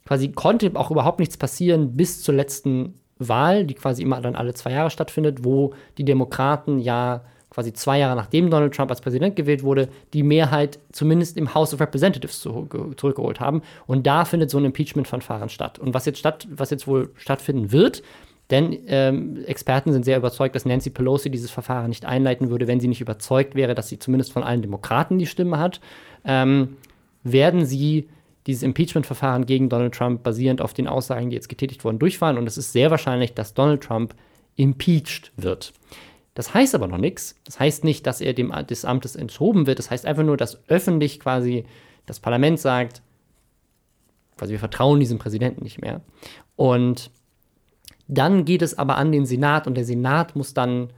quasi 0.06 0.30
konnte 0.30 0.72
auch 0.76 0.92
überhaupt 0.92 1.20
nichts 1.20 1.38
passieren 1.38 1.96
bis 1.96 2.22
zur 2.22 2.36
letzten 2.36 2.96
Wahl, 3.20 3.66
die 3.66 3.76
quasi 3.76 4.02
immer 4.02 4.20
dann 4.22 4.36
alle 4.36 4.54
zwei 4.54 4.72
Jahre 4.72 4.90
stattfindet, 4.90 5.44
wo 5.44 5.74
die 5.98 6.06
Demokraten 6.06 6.80
ja 6.80 7.22
quasi 7.52 7.74
zwei 7.74 8.00
Jahre 8.00 8.16
nachdem 8.16 8.50
Donald 8.50 8.74
Trump 8.74 8.90
als 8.90 9.02
Präsident 9.02 9.36
gewählt 9.36 9.62
wurde, 9.62 9.90
die 10.14 10.24
Mehrheit 10.24 10.80
zumindest 10.92 11.38
im 11.38 11.54
House 11.54 11.74
of 11.74 11.82
Representatives 11.82 12.40
zurückgeholt 12.40 13.40
haben. 13.42 13.62
Und 13.88 14.08
da 14.08 14.24
findet 14.26 14.50
so 14.50 14.58
ein 14.58 14.66
Impeachment-Verfahren 14.66 15.50
statt. 15.50 15.78
Und 15.78 15.94
was 15.94 16.06
jetzt, 16.06 16.20
statt, 16.20 16.48
was 16.50 16.70
jetzt 16.70 16.88
wohl 16.88 17.12
stattfinden 17.18 17.72
wird, 17.72 18.04
Denn 18.52 18.78
ähm, 18.88 19.44
Experten 19.46 19.94
sind 19.94 20.04
sehr 20.04 20.18
überzeugt, 20.18 20.56
dass 20.56 20.66
Nancy 20.66 20.90
Pelosi 20.90 21.32
dieses 21.32 21.50
Verfahren 21.50 21.88
nicht 21.88 22.06
einleiten 22.06 22.50
würde, 22.50 22.68
wenn 22.68 22.82
sie 22.82 22.90
nicht 22.90 23.02
überzeugt 23.02 23.56
wäre, 23.56 23.74
dass 23.74 23.88
sie 23.88 23.98
zumindest 23.98 24.34
von 24.34 24.44
allen 24.44 24.62
Demokraten 24.62 25.18
die 25.18 25.26
Stimme 25.26 25.58
hat. 25.58 25.80
Ähm, 26.26 26.76
werden 27.24 27.66
sie 27.66 28.10
dieses 28.48 28.64
Impeachment-Verfahren 28.64 29.46
gegen 29.46 29.70
Donald 29.70 29.94
Trump 29.94 30.24
basierend 30.24 30.62
auf 30.62 30.74
den 30.74 30.88
Aussagen, 30.88 31.30
die 31.30 31.36
jetzt 31.36 31.50
getätigt 31.50 31.84
wurden, 31.84 32.00
durchfahren. 32.00 32.38
Und 32.38 32.48
es 32.48 32.58
ist 32.58 32.74
sehr 32.74 32.90
wahrscheinlich, 32.92 33.34
dass 33.34 33.54
Donald 33.54 33.84
Trump 33.84 34.16
impeached 34.56 35.32
wird. 35.38 35.74
Das 36.34 36.54
heißt 36.54 36.76
aber 36.76 36.88
noch 36.88 36.98
nichts. 36.98 37.36
Das 37.44 37.60
heißt 37.60 37.84
nicht, 37.84 38.08
dass 38.08 38.22
er 38.22 38.34
dem, 38.34 38.54
des 38.68 38.86
Amtes 38.86 39.16
enthoben 39.16 39.68
wird. 39.68 39.80
Das 39.80 39.92
heißt 39.92 40.06
einfach 40.06 40.24
nur, 40.24 40.38
dass 40.38 40.68
öffentlich 40.70 41.20
quasi 41.20 41.66
das 42.06 42.20
Parlament 42.20 42.60
sagt, 42.60 43.02
quasi 44.38 44.54
wir 44.54 44.60
vertrauen 44.60 45.00
diesem 45.00 45.20
Präsidenten 45.20 45.64
nicht 45.64 45.82
mehr. 45.82 46.02
Und 46.56 47.12
dann 48.08 48.46
geht 48.46 48.62
es 48.62 48.78
aber 48.78 48.98
an 48.98 49.12
den 49.12 49.26
Senat 49.26 49.68
und 49.68 49.76
der 49.76 49.86
Senat 49.86 50.36
muss 50.36 50.54
dann 50.54 50.92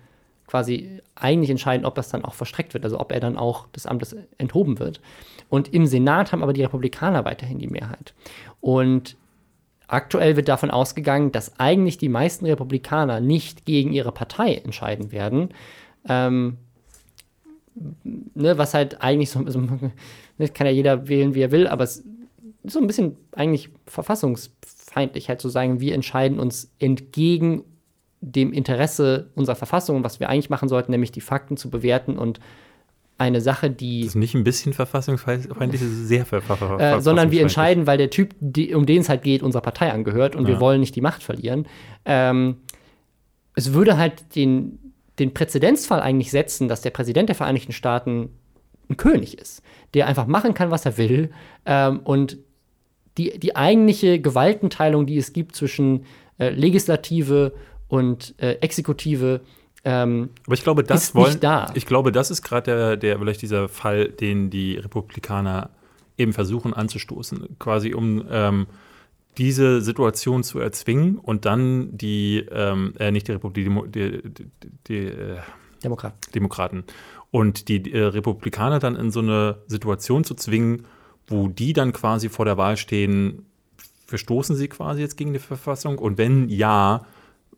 quasi 0.48 1.02
eigentlich 1.16 1.50
entscheiden, 1.50 1.86
ob 1.86 1.96
das 1.96 2.10
dann 2.10 2.26
auch 2.26 2.34
verstreckt 2.34 2.74
wird, 2.74 2.84
also 2.84 3.00
ob 3.00 3.12
er 3.12 3.20
dann 3.20 3.38
auch 3.38 3.68
des 3.68 3.86
Amtes 3.86 4.16
enthoben 4.38 4.80
wird. 4.80 5.02
Und 5.54 5.72
im 5.72 5.86
Senat 5.86 6.32
haben 6.32 6.42
aber 6.42 6.52
die 6.54 6.64
Republikaner 6.64 7.26
weiterhin 7.26 7.60
die 7.60 7.68
Mehrheit. 7.68 8.16
Und 8.60 9.18
aktuell 9.86 10.36
wird 10.36 10.48
davon 10.48 10.72
ausgegangen, 10.72 11.32
dass 11.32 11.60
eigentlich 11.60 12.00
die 12.00 12.10
meisten 12.10 12.48
Republikaner 12.48 13.20
nicht 13.20 13.64
gegen 13.64 13.94
ihre 13.94 14.12
Partei 14.12 14.56
entscheiden 14.56 15.12
werden. 15.12 15.50
Ähm, 16.10 16.58
ne, 18.04 18.58
was 18.58 18.74
halt 18.74 19.04
eigentlich 19.04 19.30
so, 19.30 19.48
so 19.48 19.60
kann 20.56 20.66
ja 20.66 20.74
jeder 20.74 21.08
wählen, 21.08 21.36
wie 21.36 21.42
er 21.42 21.52
will, 21.52 21.68
aber 21.68 21.84
es 21.84 21.98
ist 22.64 22.74
so 22.74 22.80
ein 22.80 22.88
bisschen 22.88 23.16
eigentlich 23.34 23.70
verfassungsfeindlich, 23.86 25.30
halt 25.30 25.40
zu 25.40 25.50
sagen, 25.50 25.80
wir 25.80 25.94
entscheiden 25.94 26.40
uns 26.40 26.74
entgegen 26.80 27.64
dem 28.22 28.54
Interesse 28.54 29.30
unserer 29.36 29.56
Verfassung, 29.56 30.04
was 30.04 30.20
wir 30.20 30.30
eigentlich 30.30 30.50
machen 30.50 30.68
sollten, 30.68 30.90
nämlich 30.90 31.12
die 31.12 31.22
Fakten 31.22 31.58
zu 31.58 31.70
bewerten 31.70 32.18
und 32.18 32.40
eine 33.18 33.42
Sache, 33.42 33.70
die. 33.70 34.02
Das 34.02 34.10
ist 34.10 34.16
nicht 34.16 34.34
ein 34.36 34.44
bisschen 34.44 34.74
verfassungsfeindlich, 34.74 35.82
das 35.82 35.82
ist 35.82 36.08
sehr 36.08 36.26
verfassungsfeindlich. 36.26 37.00
Äh, 37.00 37.02
sondern 37.02 37.32
wir 37.32 37.42
entscheiden, 37.42 37.88
weil 37.88 37.98
der 37.98 38.10
Typ, 38.10 38.36
die, 38.40 38.74
um 38.74 38.86
den 38.86 39.02
es 39.02 39.10
halt 39.10 39.24
geht, 39.24 39.44
unserer 39.44 39.62
Partei 39.62 39.92
angehört 39.92 40.36
und 40.36 40.44
ja. 40.44 40.54
wir 40.54 40.60
wollen 40.60 40.80
nicht 40.80 40.96
die 40.96 41.02
Macht 41.02 41.24
verlieren. 41.24 41.68
Ähm, 42.06 42.58
es 43.56 43.74
würde 43.74 43.98
halt 43.98 44.36
den, 44.36 44.80
den 45.20 45.34
Präzedenzfall 45.34 46.02
eigentlich 46.02 46.32
setzen, 46.32 46.68
dass 46.68 46.82
der 46.82 46.90
Präsident 46.90 47.30
der 47.30 47.36
Vereinigten 47.36 47.72
Staaten 47.72 48.30
ein 48.90 48.98
König 48.98 49.38
ist, 49.38 49.62
der 49.94 50.08
einfach 50.08 50.28
machen 50.28 50.54
kann, 50.54 50.72
was 50.72 50.86
er 50.86 50.98
will 50.98 51.32
ähm, 51.66 52.00
und 52.04 52.38
die, 53.18 53.38
die 53.40 53.56
eigentliche 53.56 54.20
Gewaltenteilung, 54.20 55.06
die 55.06 55.18
es 55.18 55.34
gibt 55.34 55.56
zwischen 55.56 56.06
äh, 56.40 56.50
Legislative 56.50 57.54
und 57.88 58.34
äh, 58.40 58.54
Exekutive, 58.54 59.42
ähm, 59.86 60.30
Aber 60.46 60.54
ich 60.54 60.64
glaube, 60.64 60.84
das 60.84 61.14
wollen, 61.14 61.40
da. 61.40 61.72
Ich 61.74 61.86
glaube, 61.86 62.12
das 62.12 62.32
ist 62.32 62.42
gerade 62.42 62.72
der, 62.72 62.98
der, 62.98 63.20
vielleicht 63.20 63.42
dieser 63.42 63.68
Fall, 63.68 64.10
den 64.10 64.50
die 64.50 64.78
Republikaner 64.78 65.70
eben 66.18 66.34
versuchen 66.34 66.74
anzustoßen, 66.74 67.58
quasi 67.60 67.94
um 67.94 68.24
ähm, 68.30 68.68
diese 69.38 69.82
Situation 69.82 70.44
zu 70.44 70.60
erzwingen 70.60 71.18
und 71.18 71.46
dann 71.46 71.98
die, 71.98 72.46
ähm, 72.52 72.94
äh, 73.00 73.12
nicht 73.12 73.28
die 73.28 73.34
Republik, 73.34 73.92
die, 73.92 74.22
die, 74.22 74.46
die 74.88 74.98
äh, 75.08 75.40
Demokraten. 75.84 76.18
Demokraten 76.34 76.84
und 77.32 77.68
die 77.68 77.92
äh, 77.92 78.04
Republikaner 78.04 78.80
dann 78.80 78.96
in 78.96 79.12
so 79.12 79.20
eine 79.20 79.58
Situation 79.68 80.24
zu 80.24 80.36
zwingen, 80.36 80.86
wo 81.28 81.48
die 81.48 81.74
dann 81.74 81.92
quasi 81.94 82.30
vor 82.30 82.46
der 82.46 82.58
Wahl 82.58 82.78
stehen, 82.78 83.48
verstoßen 84.06 84.56
sie 84.56 84.68
quasi 84.68 85.02
jetzt 85.02 85.18
gegen 85.18 85.34
die 85.34 85.40
Verfassung 85.40 85.98
und 85.98 86.18
wenn 86.18 86.48
ja, 86.50 87.06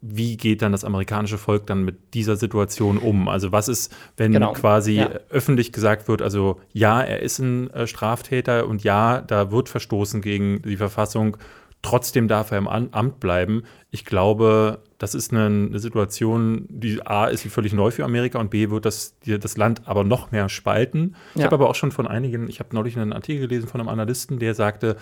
wie 0.08 0.38
geht 0.38 0.62
dann 0.62 0.72
das 0.72 0.84
amerikanische 0.84 1.38
Volk 1.38 1.66
dann 1.68 1.84
mit 1.84 2.14
dieser 2.14 2.36
Situation 2.36 2.98
um? 2.98 3.28
Also 3.28 3.52
was 3.52 3.68
ist, 3.68 3.96
wenn 4.18 4.32
genau. 4.32 4.54
quasi 4.54 4.94
ja. 4.94 5.10
öffentlich 5.30 5.72
gesagt 5.72 6.08
wird, 6.08 6.22
also 6.22 6.60
ja, 6.74 7.02
er 7.02 7.22
ist 7.22 7.40
ein 7.40 7.70
äh, 7.72 7.88
Straftäter 7.88 8.68
und 8.68 8.84
ja, 8.84 9.22
da 9.22 9.52
wird 9.52 9.70
verstoßen 9.70 10.22
gegen 10.22 10.62
die 10.62 10.78
Verfassung, 10.78 11.38
trotzdem 11.82 12.28
darf 12.28 12.52
er 12.52 12.58
im 12.58 12.68
Amt 12.68 13.20
bleiben. 13.20 13.64
Ich 13.92 14.06
glaube, 14.06 14.80
das 14.98 15.16
ist 15.16 15.32
eine, 15.32 15.78
Situation, 15.80 16.66
die 16.70 17.06
A 17.06 17.26
ist 17.26 17.46
völlig 17.48 17.74
neu 17.74 17.92
für 17.92 18.04
Amerika 18.04 18.40
und 18.40 18.50
B 18.50 18.70
wird 18.70 18.86
das, 18.86 19.16
das 19.26 19.58
Land 19.58 19.82
aber 19.86 20.04
noch 20.04 20.32
mehr 20.32 20.50
spalten. 20.50 21.16
Ja. 21.34 21.40
Ich 21.40 21.44
habe 21.46 21.56
aber 21.56 21.70
auch 21.70 21.76
schon 21.76 21.92
von 21.92 22.08
einigen, 22.08 22.50
ich 22.50 22.60
habe 22.60 22.76
neulich 22.76 22.98
einen 22.98 23.14
Artikel 23.14 23.48
gelesen 23.48 23.68
von 23.68 23.82
einem 23.82 23.90
Analysten, 23.90 24.40
der 24.40 24.56
sagte, 24.56 24.98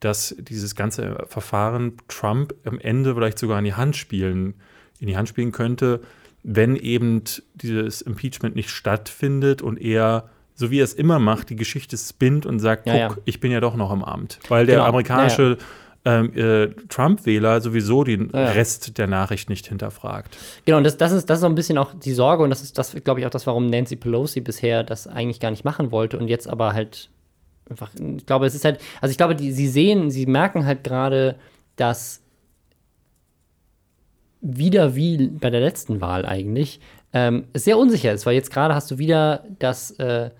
dass 0.00 0.34
dieses 0.38 0.74
ganze 0.74 1.24
Verfahren 1.28 1.94
Trump 2.08 2.54
am 2.64 2.78
Ende 2.78 3.14
vielleicht 3.14 3.38
sogar 3.38 3.58
in 3.58 3.64
die 3.64 3.74
Hand 3.74 3.96
spielen, 3.96 4.54
in 5.00 5.08
die 5.08 5.16
Hand 5.16 5.28
spielen 5.28 5.52
könnte, 5.52 6.00
wenn 6.42 6.76
eben 6.76 7.22
dieses 7.54 8.00
Impeachment 8.00 8.54
nicht 8.56 8.70
stattfindet 8.70 9.60
und 9.60 9.80
er, 9.80 10.28
so 10.54 10.70
wie 10.70 10.80
er 10.80 10.84
es 10.84 10.94
immer 10.94 11.18
macht, 11.18 11.50
die 11.50 11.56
Geschichte 11.56 11.96
spinnt 11.96 12.46
und 12.46 12.60
sagt, 12.60 12.84
guck, 12.84 12.94
ja. 12.94 13.16
ich 13.24 13.40
bin 13.40 13.50
ja 13.50 13.60
doch 13.60 13.76
noch 13.76 13.92
im 13.92 14.04
Amt. 14.04 14.38
Weil 14.48 14.66
der 14.66 14.76
genau. 14.76 14.88
amerikanische 14.88 15.58
ja, 15.58 16.20
ähm, 16.20 16.32
äh, 16.34 16.68
Trump-Wähler 16.88 17.60
sowieso 17.60 18.04
den 18.04 18.30
Rest 18.30 18.98
der 18.98 19.08
Nachricht 19.08 19.50
nicht 19.50 19.66
hinterfragt. 19.66 20.36
Genau, 20.64 20.78
und 20.78 20.84
das, 20.84 20.96
das, 20.96 21.12
ist, 21.12 21.28
das 21.28 21.38
ist 21.38 21.40
so 21.42 21.48
ein 21.48 21.56
bisschen 21.56 21.76
auch 21.76 21.92
die 21.92 22.12
Sorge 22.12 22.44
und 22.44 22.50
das 22.50 22.62
ist, 22.62 22.78
das 22.78 22.96
glaube 23.04 23.20
ich, 23.20 23.26
auch 23.26 23.30
das, 23.30 23.46
warum 23.46 23.66
Nancy 23.66 23.96
Pelosi 23.96 24.40
bisher 24.40 24.84
das 24.84 25.08
eigentlich 25.08 25.40
gar 25.40 25.50
nicht 25.50 25.64
machen 25.64 25.90
wollte 25.90 26.18
und 26.18 26.28
jetzt 26.28 26.48
aber 26.48 26.72
halt 26.72 27.10
einfach, 27.70 27.90
ich 27.94 28.26
glaube, 28.26 28.46
es 28.46 28.54
ist 28.54 28.64
halt, 28.64 28.80
also 29.00 29.10
ich 29.10 29.18
glaube, 29.18 29.34
die, 29.34 29.52
sie 29.52 29.68
sehen, 29.68 30.10
sie 30.10 30.26
merken 30.26 30.66
halt 30.66 30.84
gerade, 30.84 31.36
dass 31.76 32.22
wieder 34.40 34.94
wie 34.94 35.28
bei 35.28 35.50
der 35.50 35.60
letzten 35.60 36.00
Wahl 36.00 36.24
eigentlich, 36.24 36.80
ähm, 37.12 37.44
sehr 37.54 37.78
unsicher 37.78 38.12
ist, 38.12 38.26
weil 38.26 38.34
jetzt 38.34 38.52
gerade 38.52 38.74
hast 38.74 38.90
du 38.90 38.98
wieder, 38.98 39.44
dass 39.58 39.92
äh, 39.92 40.30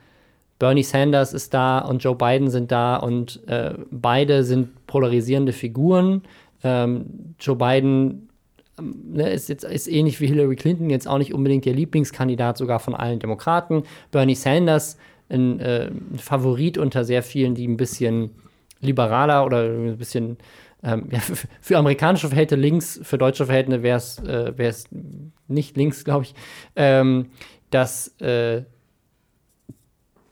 Bernie 0.59 0.83
Sanders 0.83 1.33
ist 1.33 1.55
da 1.55 1.79
und 1.79 2.03
Joe 2.03 2.15
Biden 2.15 2.51
sind 2.51 2.73
da 2.73 2.97
und 2.97 3.47
äh, 3.49 3.75
beide 3.91 4.45
sind 4.45 4.87
polarisierende 4.87 5.53
Figuren. 5.53 6.23
Ähm, 6.63 7.35
Joe 7.39 7.57
Biden 7.57 8.29
ähm, 8.79 9.13
ne, 9.13 9.31
ist 9.31 9.49
jetzt 9.49 9.65
ist 9.65 9.87
ähnlich 9.87 10.21
wie 10.21 10.27
Hillary 10.27 10.57
Clinton 10.57 10.91
jetzt 10.91 11.07
auch 11.07 11.19
nicht 11.19 11.33
unbedingt 11.33 11.65
der 11.65 11.75
Lieblingskandidat 11.75 12.59
sogar 12.59 12.81
von 12.81 12.95
allen 12.95 13.21
Demokraten. 13.21 13.85
Bernie 14.11 14.35
Sanders 14.35 14.99
ein, 15.29 15.61
äh, 15.61 15.91
ein 15.91 16.19
Favorit 16.19 16.79
unter 16.79 17.05
sehr 17.05 17.23
vielen, 17.23 17.55
die 17.55 17.67
ein 17.67 17.77
bisschen 17.77 18.31
liberaler 18.81 19.45
oder 19.45 19.65
ein 19.65 19.99
bisschen 19.99 20.39
ähm, 20.83 21.09
ja, 21.13 21.21
für, 21.21 21.37
für, 21.61 21.79
amerikanische 21.79 22.29
Verhältnisse 22.29 22.61
links, 22.61 23.01
für 23.03 23.19
deutsche 23.19 23.47
Verhältnisse 23.47 23.83
wäre 23.83 23.99
es 23.99 24.19
äh, 24.19 24.53
nicht 25.49 25.77
links, 25.77 26.05
glaube 26.05 26.25
ich, 26.25 26.35
ähm, 26.77 27.31
dass 27.71 28.09
äh, 28.21 28.63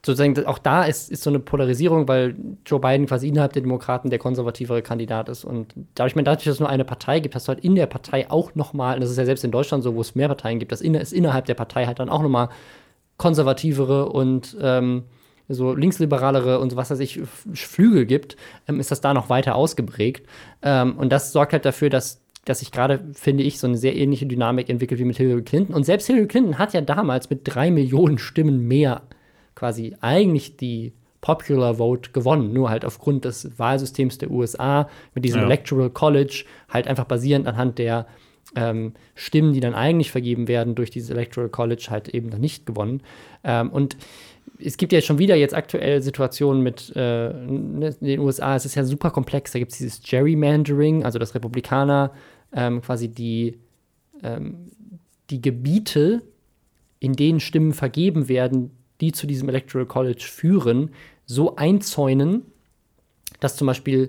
sozusagen 0.07 0.47
auch 0.47 0.59
da 0.59 0.85
ist, 0.85 1.11
ist 1.11 1.25
so 1.25 1.31
eine 1.31 1.41
Polarisierung, 1.41 2.07
weil 2.07 2.37
Joe 2.65 2.79
Biden 2.79 3.07
quasi 3.07 3.27
innerhalb 3.27 3.53
der 3.53 3.63
Demokraten 3.63 4.09
der 4.09 4.21
konservativere 4.21 4.81
Kandidat 4.81 5.29
ist. 5.29 5.45
Und 5.45 5.75
dadurch, 5.97 6.15
dadurch 6.15 6.45
dass 6.45 6.55
es 6.55 6.61
nur 6.61 6.69
eine 6.69 6.85
Partei 6.85 7.19
gibt, 7.19 7.35
hast 7.35 7.49
du 7.49 7.53
halt 7.53 7.65
in 7.65 7.75
der 7.75 7.87
Partei 7.87 8.31
auch 8.31 8.55
noch 8.55 8.73
mal, 8.73 9.01
das 9.01 9.11
ist 9.11 9.19
ja 9.19 9.25
selbst 9.25 9.43
in 9.43 9.51
Deutschland 9.51 9.83
so, 9.83 9.97
wo 9.97 10.01
es 10.01 10.15
mehr 10.15 10.29
Parteien 10.29 10.61
gibt, 10.61 10.71
dass 10.71 10.81
in, 10.81 10.95
es 10.95 11.13
innerhalb 11.13 11.47
der 11.47 11.55
Partei 11.55 11.87
halt 11.87 11.99
dann 11.99 12.09
auch 12.09 12.23
noch 12.23 12.29
mal 12.29 12.49
konservativere 13.17 14.09
und 14.11 14.57
ähm, 14.61 15.05
so 15.49 15.75
linksliberalere 15.75 16.59
und 16.59 16.77
was 16.77 16.91
weiß 16.91 17.01
ich, 17.01 17.21
Flügel 17.55 18.07
gibt, 18.07 18.37
ähm, 18.69 18.81
ist 18.81 18.91
das 18.91 19.01
da 19.01 19.15
noch 19.15 19.29
weiter 19.29 19.55
ausgeprägt. 19.55 20.27
Ähm, 20.63 20.97
und 20.97 21.11
das 21.11 21.33
sorgt 21.33 21.53
halt 21.53 21.65
dafür, 21.65 21.89
dass, 21.89 22.21
dass 22.45 22.61
sich 22.61 22.73
gerade, 22.73 23.05
finde 23.15 23.45
ich, 23.45 23.59
so 23.59 23.67
eine 23.67 23.77
sehr 23.77 23.97
ähnliche 23.97 24.27
Dynamik 24.27 24.69
entwickelt 24.69 25.01
wie 25.01 25.05
mit 25.05 25.17
Hillary 25.17 25.43
Clinton. 25.43 25.75
Und 25.75 25.85
selbst 25.85 26.07
Hillary 26.07 26.27
Clinton 26.27 26.59
hat 26.59 26.75
ja 26.75 26.81
damals 26.81 27.31
mit 27.31 27.43
drei 27.45 27.71
Millionen 27.71 28.19
Stimmen 28.19 28.67
mehr 28.67 29.03
quasi 29.55 29.97
eigentlich 30.01 30.57
die 30.57 30.93
Popular 31.21 31.77
Vote 31.77 32.11
gewonnen, 32.13 32.53
nur 32.53 32.71
halt 32.71 32.85
aufgrund 32.85 33.25
des 33.25 33.59
Wahlsystems 33.59 34.19
der 34.19 34.31
USA 34.31 34.89
mit 35.15 35.25
diesem 35.25 35.41
ja. 35.41 35.47
Electoral 35.47 35.91
College, 35.91 36.45
halt 36.69 36.87
einfach 36.87 37.05
basierend 37.05 37.49
anhand 37.49 37.79
der 37.79 38.07
ähm, 38.55 38.95
Stimmen, 39.15 39.53
die 39.53 39.61
dann 39.61 39.75
eigentlich 39.75 40.11
vergeben 40.11 40.49
werden 40.49 40.75
durch 40.75 40.91
dieses 40.91 41.11
Electoral 41.11 41.49
College, 41.49 41.89
halt 41.91 42.09
eben 42.09 42.29
noch 42.29 42.39
nicht 42.39 42.67
gewonnen. 42.67 43.03
Ähm, 43.45 43.71
und 43.71 43.97
es 44.59 44.77
gibt 44.77 44.93
ja 44.93 45.01
schon 45.01 45.19
wieder 45.19 45.37
jetzt 45.37 45.55
aktuell 45.55 46.01
Situationen 46.01 46.63
mit 46.63 46.93
äh, 46.95 47.33
ne, 47.33 47.95
den 48.01 48.21
USA. 48.21 48.57
Es 48.57 48.65
ist 48.65 48.75
ja 48.75 48.85
super 48.85 49.11
komplex. 49.11 49.53
Da 49.53 49.59
gibt 49.59 49.73
es 49.73 49.79
dieses 49.79 50.03
Gerrymandering, 50.03 51.05
also 51.05 51.19
dass 51.19 51.35
Republikaner 51.35 52.13
ähm, 52.53 52.81
quasi 52.81 53.09
die, 53.09 53.59
ähm, 54.23 54.71
die 55.31 55.43
Gebiete, 55.43 56.23
in 57.01 57.15
denen 57.15 57.41
Stimmen 57.41 57.75
vergeben 57.75 58.29
werden, 58.29 58.71
die 59.01 59.13
zu 59.13 59.27
diesem 59.27 59.49
Electoral 59.49 59.87
College 59.87 60.25
führen, 60.25 60.91
so 61.27 61.57
einzäunen, 61.57 62.43
dass 63.41 63.57
zum 63.57 63.67
Beispiel 63.67 64.09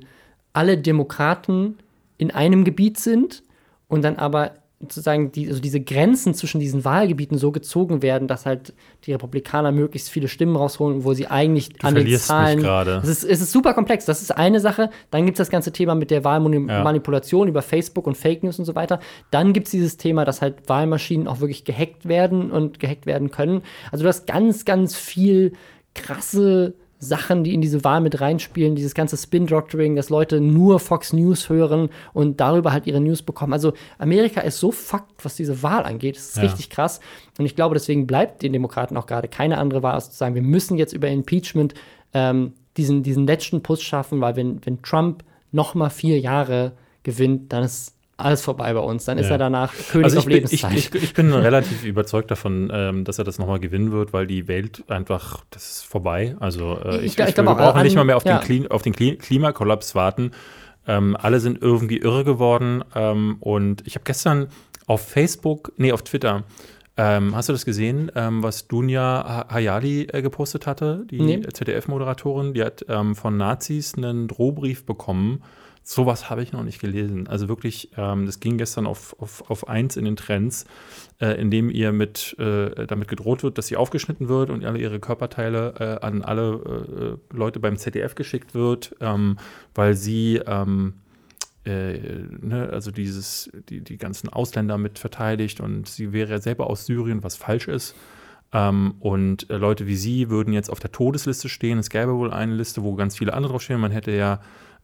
alle 0.53 0.77
Demokraten 0.77 1.77
in 2.17 2.31
einem 2.31 2.63
Gebiet 2.63 2.97
sind 2.97 3.43
und 3.87 4.03
dann 4.03 4.17
aber 4.17 4.51
sozusagen 4.79 5.31
die, 5.31 5.47
also 5.47 5.59
diese 5.59 5.81
Grenzen 5.81 6.35
zwischen 6.35 6.59
diesen 6.59 6.85
Wahlgebieten 6.85 7.39
so 7.39 7.51
gezogen 7.51 8.03
werden, 8.03 8.27
dass 8.27 8.45
halt 8.45 8.75
die 9.05 9.11
Republikaner 9.11 9.71
möglichst 9.71 10.09
viele 10.09 10.27
Stimmen 10.27 10.55
rausholen, 10.55 11.03
wo 11.03 11.13
sie 11.13 11.27
eigentlich 11.27 11.69
Du 11.69 11.87
an 11.87 11.95
den 11.95 12.15
Zahlen. 12.17 12.63
Es 13.01 13.09
ist, 13.09 13.23
es 13.23 13.41
ist 13.41 13.51
super 13.51 13.73
komplex. 13.73 14.05
Das 14.05 14.21
ist 14.21 14.29
eine 14.31 14.59
Sache. 14.59 14.91
Dann 15.09 15.25
gibt 15.25 15.39
es 15.39 15.39
das 15.39 15.49
ganze 15.49 15.71
Thema 15.71 15.95
mit 15.95 16.11
der 16.11 16.19
Ja. 16.19 16.23
Wahlmanipulation 16.25 17.47
über 17.47 17.63
Facebook 17.63 18.05
und 18.05 18.17
Fake 18.17 18.43
News 18.43 18.59
und 18.59 18.65
so 18.65 18.75
weiter. 18.75 18.99
Dann 19.31 19.51
gibt 19.53 19.65
es 19.65 19.71
dieses 19.71 19.97
Thema, 19.97 20.25
dass 20.25 20.43
halt 20.43 20.69
Wahlmaschinen 20.69 21.27
auch 21.27 21.39
wirklich 21.39 21.63
gehackt 21.63 22.07
werden 22.07 22.51
und 22.51 22.79
gehackt 22.79 23.07
werden 23.07 23.31
können. 23.31 23.63
Also 23.91 24.03
du 24.03 24.09
hast 24.09 24.27
ganz, 24.27 24.63
ganz 24.63 24.95
viel 24.95 25.53
krasse 25.95 26.75
Sachen, 26.99 27.43
die 27.43 27.53
in 27.53 27.61
diese 27.61 27.83
Wahl 27.83 28.01
mit 28.01 28.19
reinspielen, 28.21 28.75
dieses 28.75 28.95
ganze 28.95 29.17
Spin-Doctoring, 29.17 29.95
dass 29.95 30.09
Leute 30.09 30.41
nur 30.41 30.79
Fox 30.79 31.13
News 31.13 31.47
hören 31.49 31.89
und 32.13 32.39
darüber 32.39 32.71
halt 32.71 32.87
ihre 32.87 32.99
News 32.99 33.21
bekommen. 33.21 33.53
Also 33.53 33.73
Amerika 33.99 34.41
ist 34.41 34.59
so 34.59 34.71
fucked, 34.71 35.23
was 35.23 35.35
diese 35.35 35.61
Wahl 35.61 35.83
angeht. 35.83 36.15
Das 36.15 36.29
ist 36.29 36.37
Ja. 36.37 36.43
richtig 36.43 36.69
krass. 36.71 36.99
Und 37.37 37.45
ich 37.45 37.55
glaube, 37.55 37.75
deswegen 37.75 38.07
bleibt 38.07 38.41
den 38.41 38.51
Demokraten 38.53 38.97
auch 38.97 39.05
gerade 39.05 39.27
keine 39.27 39.59
andere 39.59 39.83
Wahl, 39.83 39.93
als 39.93 40.09
zu 40.09 40.17
sagen, 40.17 40.33
wir 40.35 40.41
müssen 40.41 40.77
jetzt 40.77 40.93
über 40.93 41.07
Impeachment 41.07 41.75
ähm, 42.13 42.53
diesen, 42.77 43.03
diesen 43.03 43.27
letzten 43.27 43.61
Push 43.61 43.81
schaffen, 43.83 44.19
weil 44.21 44.35
wenn, 44.35 44.65
wenn 44.65 44.81
Trump 44.81 45.23
noch 45.51 45.75
mal 45.75 45.89
vier 45.89 46.19
Jahre 46.19 46.71
gewinnt, 47.03 47.53
dann 47.53 47.63
ist 47.63 47.93
alles 48.17 48.41
vorbei 48.41 48.73
bei 48.73 48.79
uns. 48.79 49.05
Dann 49.05 49.17
ist 49.17 49.27
Ja. 49.27 49.33
er 49.33 49.37
danach 49.37 49.73
König 49.91 50.05
Also 50.05 50.17
auf 50.19 50.23
ich 50.27 50.33
bin, 50.33 50.45
ich, 50.49 50.61
Lebenszeit. 50.63 50.73
ich, 50.95 51.03
ich 51.03 51.13
bin 51.13 51.31
relativ 51.33 51.83
überzeugt 51.85 52.31
davon, 52.31 52.69
ähm, 52.73 53.03
dass 53.03 53.17
er 53.19 53.23
das 53.23 53.37
nochmal 53.39 53.59
gewinnen 53.59 53.91
wird, 53.91 54.11
weil 54.13 54.27
die 54.27 54.47
Welt 54.47 54.83
einfach, 54.87 55.43
das 55.51 55.69
ist 55.69 55.85
vorbei. 55.85 56.35
Also 56.39 56.77
äh, 56.83 56.97
Ich 56.97 57.13
ich, 57.13 57.19
ich, 57.19 57.27
ich 57.29 57.37
wir 57.37 57.47
auch, 57.49 57.57
brauchen 57.57 57.83
nicht 57.83 57.95
mal 57.95 58.03
mehr 58.03 58.17
auf 58.17 58.25
ja. 58.25 58.39
den, 58.39 58.43
Kli 58.45 58.67
auf 58.69 58.81
den 58.81 58.93
Kli 58.93 59.15
Klimakollaps 59.17 59.93
warten. 59.95 60.31
Ähm, 60.87 61.15
alle 61.19 61.39
sind 61.39 61.61
irgendwie 61.61 61.97
irre 61.97 62.23
geworden. 62.23 62.83
Ähm, 62.95 63.37
und 63.39 63.85
ich 63.85 63.95
habe 63.95 64.03
gestern 64.05 64.47
auf 64.87 65.01
Facebook, 65.07 65.73
nee, 65.77 65.91
auf 65.91 66.01
Twitter, 66.01 66.43
ähm, 66.99 67.35
hast 67.35 67.49
du 67.49 67.53
das 67.53 67.65
gesehen, 67.65 68.11
ähm, 68.15 68.41
was 68.41 68.67
Dunja 68.67 69.03
Ha- 69.27 69.53
Hayali 69.53 70.07
äh, 70.11 70.21
gepostet 70.23 70.65
hatte, 70.65 71.05
die 71.11 71.21
Nee. 71.21 71.41
ZDF-Moderatorin? 71.41 72.53
Die 72.53 72.63
hat 72.63 72.83
ähm, 72.89 73.15
von 73.15 73.37
Nazis 73.37 73.93
einen 73.95 74.27
Drohbrief 74.27 74.85
bekommen. 74.85 75.43
Sowas 75.89 76.29
habe 76.29 76.43
ich 76.43 76.51
noch 76.51 76.63
nicht 76.63 76.81
gelesen. 76.81 77.27
Also 77.27 77.47
wirklich, 77.47 77.91
ähm, 77.95 78.25
das 78.25 78.41
ging 78.41 78.57
gestern 78.57 78.85
auf, 78.85 79.15
auf, 79.21 79.49
auf 79.49 79.69
eins 79.69 79.95
in 79.95 80.03
den 80.03 80.17
Trends, 80.17 80.65
äh, 81.21 81.39
in 81.39 81.49
dem 81.49 81.69
ihr 81.69 81.93
mit, 81.93 82.37
äh, 82.39 82.85
damit 82.85 83.07
gedroht 83.07 83.41
wird, 83.41 83.57
dass 83.57 83.67
sie 83.67 83.77
aufgeschnitten 83.77 84.27
wird 84.27 84.49
und 84.49 84.65
alle 84.65 84.79
ihre 84.79 84.99
Körperteile 84.99 85.99
äh, 86.01 86.05
an 86.05 86.23
alle 86.23 87.17
äh, 87.31 87.33
Leute 87.33 87.61
beim 87.61 87.77
ZDF 87.77 88.15
geschickt 88.15 88.53
wird, 88.53 88.97
ähm, 88.99 89.37
weil 89.75 89.93
sie 89.93 90.41
ähm, 90.45 90.95
äh, 91.63 91.99
ne, 92.41 92.67
also 92.69 92.91
dieses, 92.91 93.49
die, 93.69 93.79
die 93.79 93.97
ganzen 93.97 94.27
Ausländer 94.27 94.77
mit 94.77 94.99
verteidigt 94.99 95.61
und 95.61 95.87
sie 95.87 96.11
wäre 96.11 96.31
ja 96.31 96.41
selber 96.41 96.69
aus 96.69 96.85
Syrien, 96.85 97.23
was 97.23 97.37
falsch 97.37 97.69
ist. 97.69 97.95
Ähm, 98.51 98.95
und 98.99 99.49
äh, 99.49 99.55
Leute 99.55 99.87
wie 99.87 99.95
sie 99.95 100.29
würden 100.29 100.51
jetzt 100.51 100.69
auf 100.69 100.81
der 100.81 100.91
Todesliste 100.91 101.47
stehen. 101.47 101.79
Es 101.79 101.89
gäbe 101.89 102.13
wohl 102.17 102.33
eine 102.33 102.55
Liste, 102.55 102.83
wo 102.83 102.95
ganz 102.95 103.17
viele 103.17 103.33
andere 103.33 103.53
draufstehen. 103.53 103.79
Man 103.79 103.91
hätte 103.93 104.11
ja 104.11 104.41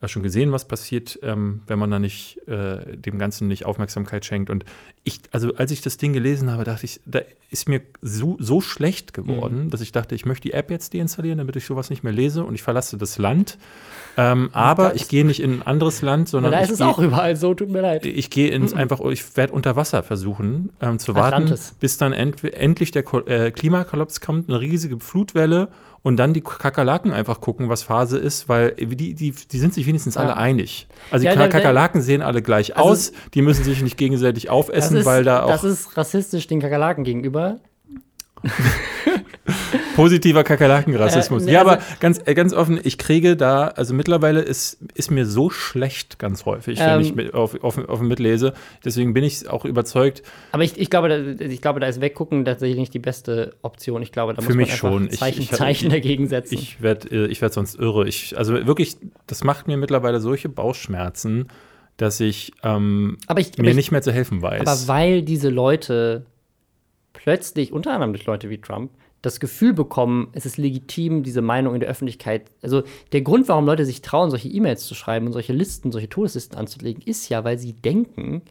schon 0.07 0.23
gesehen, 0.23 0.51
was 0.51 0.67
passiert, 0.67 1.19
ähm, 1.23 1.61
wenn 1.67 1.79
man 1.79 1.89
da 1.91 1.99
nicht 1.99 2.39
äh, 2.47 2.97
dem 2.97 3.17
Ganzen 3.19 3.47
nicht 3.47 3.65
Aufmerksamkeit 3.65 4.25
schenkt. 4.25 4.49
Und 4.49 4.65
ich, 5.03 5.19
also 5.31 5.53
als 5.55 5.71
ich 5.71 5.81
das 5.81 5.97
Ding 5.97 6.13
gelesen 6.13 6.51
habe, 6.51 6.63
dachte 6.63 6.85
ich, 6.85 7.01
da 7.05 7.19
ist 7.49 7.67
mir 7.69 7.81
so, 8.01 8.37
so 8.39 8.61
schlecht 8.61 9.13
geworden, 9.13 9.69
dass 9.69 9.81
ich 9.81 9.91
dachte, 9.91 10.15
ich 10.15 10.25
möchte 10.25 10.47
die 10.47 10.53
App 10.53 10.71
jetzt 10.71 10.93
deinstallieren, 10.93 11.37
damit 11.37 11.55
ich 11.55 11.65
sowas 11.65 11.89
nicht 11.89 12.03
mehr 12.03 12.13
lese 12.13 12.43
und 12.43 12.55
ich 12.55 12.63
verlasse 12.63 12.97
das 12.97 13.17
Land. 13.17 13.57
Ähm, 14.15 14.49
aber 14.53 14.95
ich 14.95 15.07
gehe 15.07 15.25
nicht 15.25 15.41
in 15.41 15.53
ein 15.59 15.61
anderes 15.63 16.01
Land, 16.01 16.29
sondern 16.29 16.51
da 16.51 16.59
ich 16.59 16.65
ist 16.65 16.71
es 16.73 16.77
gehe- 16.79 16.87
auch 16.87 16.99
überall 16.99 17.35
so, 17.35 17.53
tut 17.53 17.69
mir 17.69 17.81
leid. 17.81 18.05
ich 18.05 18.29
gehe 18.29 18.49
ins 18.49 18.73
einfach, 18.73 18.99
ich 19.01 19.35
werde 19.37 19.53
unter 19.53 19.75
Wasser 19.75 20.03
versuchen 20.03 20.69
ähm, 20.81 20.99
zu 20.99 21.15
warten, 21.15 21.33
Atlantis. 21.43 21.75
bis 21.79 21.97
dann 21.97 22.13
end, 22.13 22.43
endlich 22.43 22.91
der 22.91 23.03
Ko 23.03 23.19
äh, 23.21 23.51
Klimakollaps 23.51 24.21
kommt, 24.21 24.49
eine 24.49 24.59
riesige 24.61 24.99
Flutwelle 24.99 25.69
und 26.03 26.17
dann 26.17 26.33
die 26.33 26.41
Kakerlaken 26.41 27.11
einfach 27.11 27.41
gucken, 27.41 27.69
was 27.69 27.81
Phase 27.83 28.17
ist, 28.17 28.47
weil 28.49 28.71
die, 28.71 29.13
die, 29.15 29.31
die 29.31 29.57
sind 29.57 29.73
sich 29.73 29.87
wenigstens 29.87 30.17
alle 30.17 30.35
einig. 30.37 30.87
Also 31.09 31.23
die 31.23 31.27
Ja, 31.29 31.35
der- 31.35 31.49
Kakerlaken 31.49 32.01
sehen 32.01 32.21
alle 32.21 32.41
gleich 32.41 32.75
Also 32.77 32.89
aus, 32.89 33.11
die 33.33 33.41
müssen 33.41 33.63
sich 33.63 33.81
nicht 33.81 33.97
gegenseitig 33.97 34.49
aufessen, 34.49 34.97
ist, 34.97 35.05
weil 35.05 35.23
da 35.23 35.43
auch 35.43 35.49
das 35.49 35.63
ist 35.63 35.97
rassistisch 35.97 36.45
den 36.47 36.59
Kakerlaken 36.59 37.03
gegenüber. 37.03 37.59
positiver 39.95 40.43
Kakerlakenrassismus. 40.43 41.43
Äh, 41.43 41.45
ne, 41.47 41.51
ja, 41.53 41.59
also- 41.59 41.71
aber 41.71 41.81
ganz, 41.99 42.21
äh, 42.25 42.33
ganz 42.33 42.53
offen, 42.53 42.79
ich 42.83 42.97
kriege 42.97 43.35
da, 43.35 43.67
also 43.67 43.93
mittlerweile 43.93 44.41
ist, 44.41 44.77
ist 44.93 45.11
mir 45.11 45.25
so 45.25 45.49
schlecht 45.49 46.19
ganz 46.19 46.45
häufig, 46.45 46.79
wenn 46.79 46.89
Ähm. 46.89 47.01
ich 47.01 47.15
mit, 47.15 47.33
auf, 47.33 47.61
auf, 47.63 47.77
auf 47.77 48.01
mitlese. 48.01 48.53
Deswegen 48.83 49.13
bin 49.13 49.23
ich 49.23 49.49
auch 49.49 49.65
überzeugt, 49.65 50.23
Aber 50.51 50.63
ich, 50.63 50.77
ich, 50.79 50.89
glaube, 50.89 51.09
da, 51.09 51.45
ich 51.45 51.61
glaube, 51.61 51.79
da 51.79 51.87
ist 51.87 52.01
Weggucken 52.01 52.45
tatsächlich 52.45 52.77
nicht 52.79 52.93
die 52.93 52.99
beste 52.99 53.55
Option. 53.61 54.01
Ich 54.01 54.11
glaube, 54.11 54.33
da 54.33 54.41
Für 54.41 54.49
muss 54.49 54.55
mich 54.55 54.69
man 54.69 54.77
schon. 54.77 55.07
Ich- 55.07 55.19
Zeichen, 55.19 55.41
ich- 55.43 55.51
Zeichen 55.51 55.89
dagegen 55.89 56.27
setzen. 56.27 56.53
Ich 56.55 56.81
werde 56.81 57.27
ich 57.27 57.41
werd 57.41 57.53
sonst 57.53 57.75
irre. 57.79 58.07
Ich, 58.07 58.37
also 58.37 58.53
wirklich, 58.65 58.97
das 59.27 59.43
macht 59.43 59.67
mir 59.67 59.77
mittlerweile 59.77 60.19
solche 60.19 60.49
Bauchschmerzen, 60.49 61.47
dass 61.97 62.19
ich 62.19 62.51
ähm, 62.63 63.17
ich, 63.37 63.57
mir 63.57 63.69
ich, 63.69 63.75
nicht 63.75 63.91
mehr 63.91 64.01
zu 64.01 64.11
helfen 64.11 64.41
weiß. 64.41 64.61
aber 64.61 64.87
weil 64.87 65.21
diese 65.21 65.49
Leute 65.49 66.25
plötzlich, 67.13 67.71
unter 67.71 67.91
anderem 67.91 68.13
durch 68.13 68.25
Leute 68.25 68.49
wie 68.49 68.57
Trump, 68.59 68.91
das 69.23 69.39
Gefühl 69.39 69.73
bekommen, 69.73 70.27
es 70.33 70.45
ist 70.45 70.57
legitim, 70.57 71.23
diese 71.23 71.41
Meinung 71.41 71.73
in 71.73 71.79
der 71.79 71.89
Öffentlichkeit. 71.89 72.51
Also 72.61 72.83
der 73.13 73.21
Grund, 73.21 73.47
warum 73.47 73.65
Leute 73.65 73.85
sich 73.85 74.01
trauen, 74.01 74.29
solche 74.29 74.49
E-Mails 74.49 74.85
zu 74.85 74.95
schreiben 74.95 75.25
und 75.25 75.31
solche 75.31 75.53
Listen, 75.53 75.93
solche 75.93 76.09
Todeslisten 76.09 76.57
anzulegen, 76.57 77.01
ist 77.03 77.29
ja, 77.29 77.45
weil 77.45 77.57
sie 77.57 77.71
denken, 77.71 78.41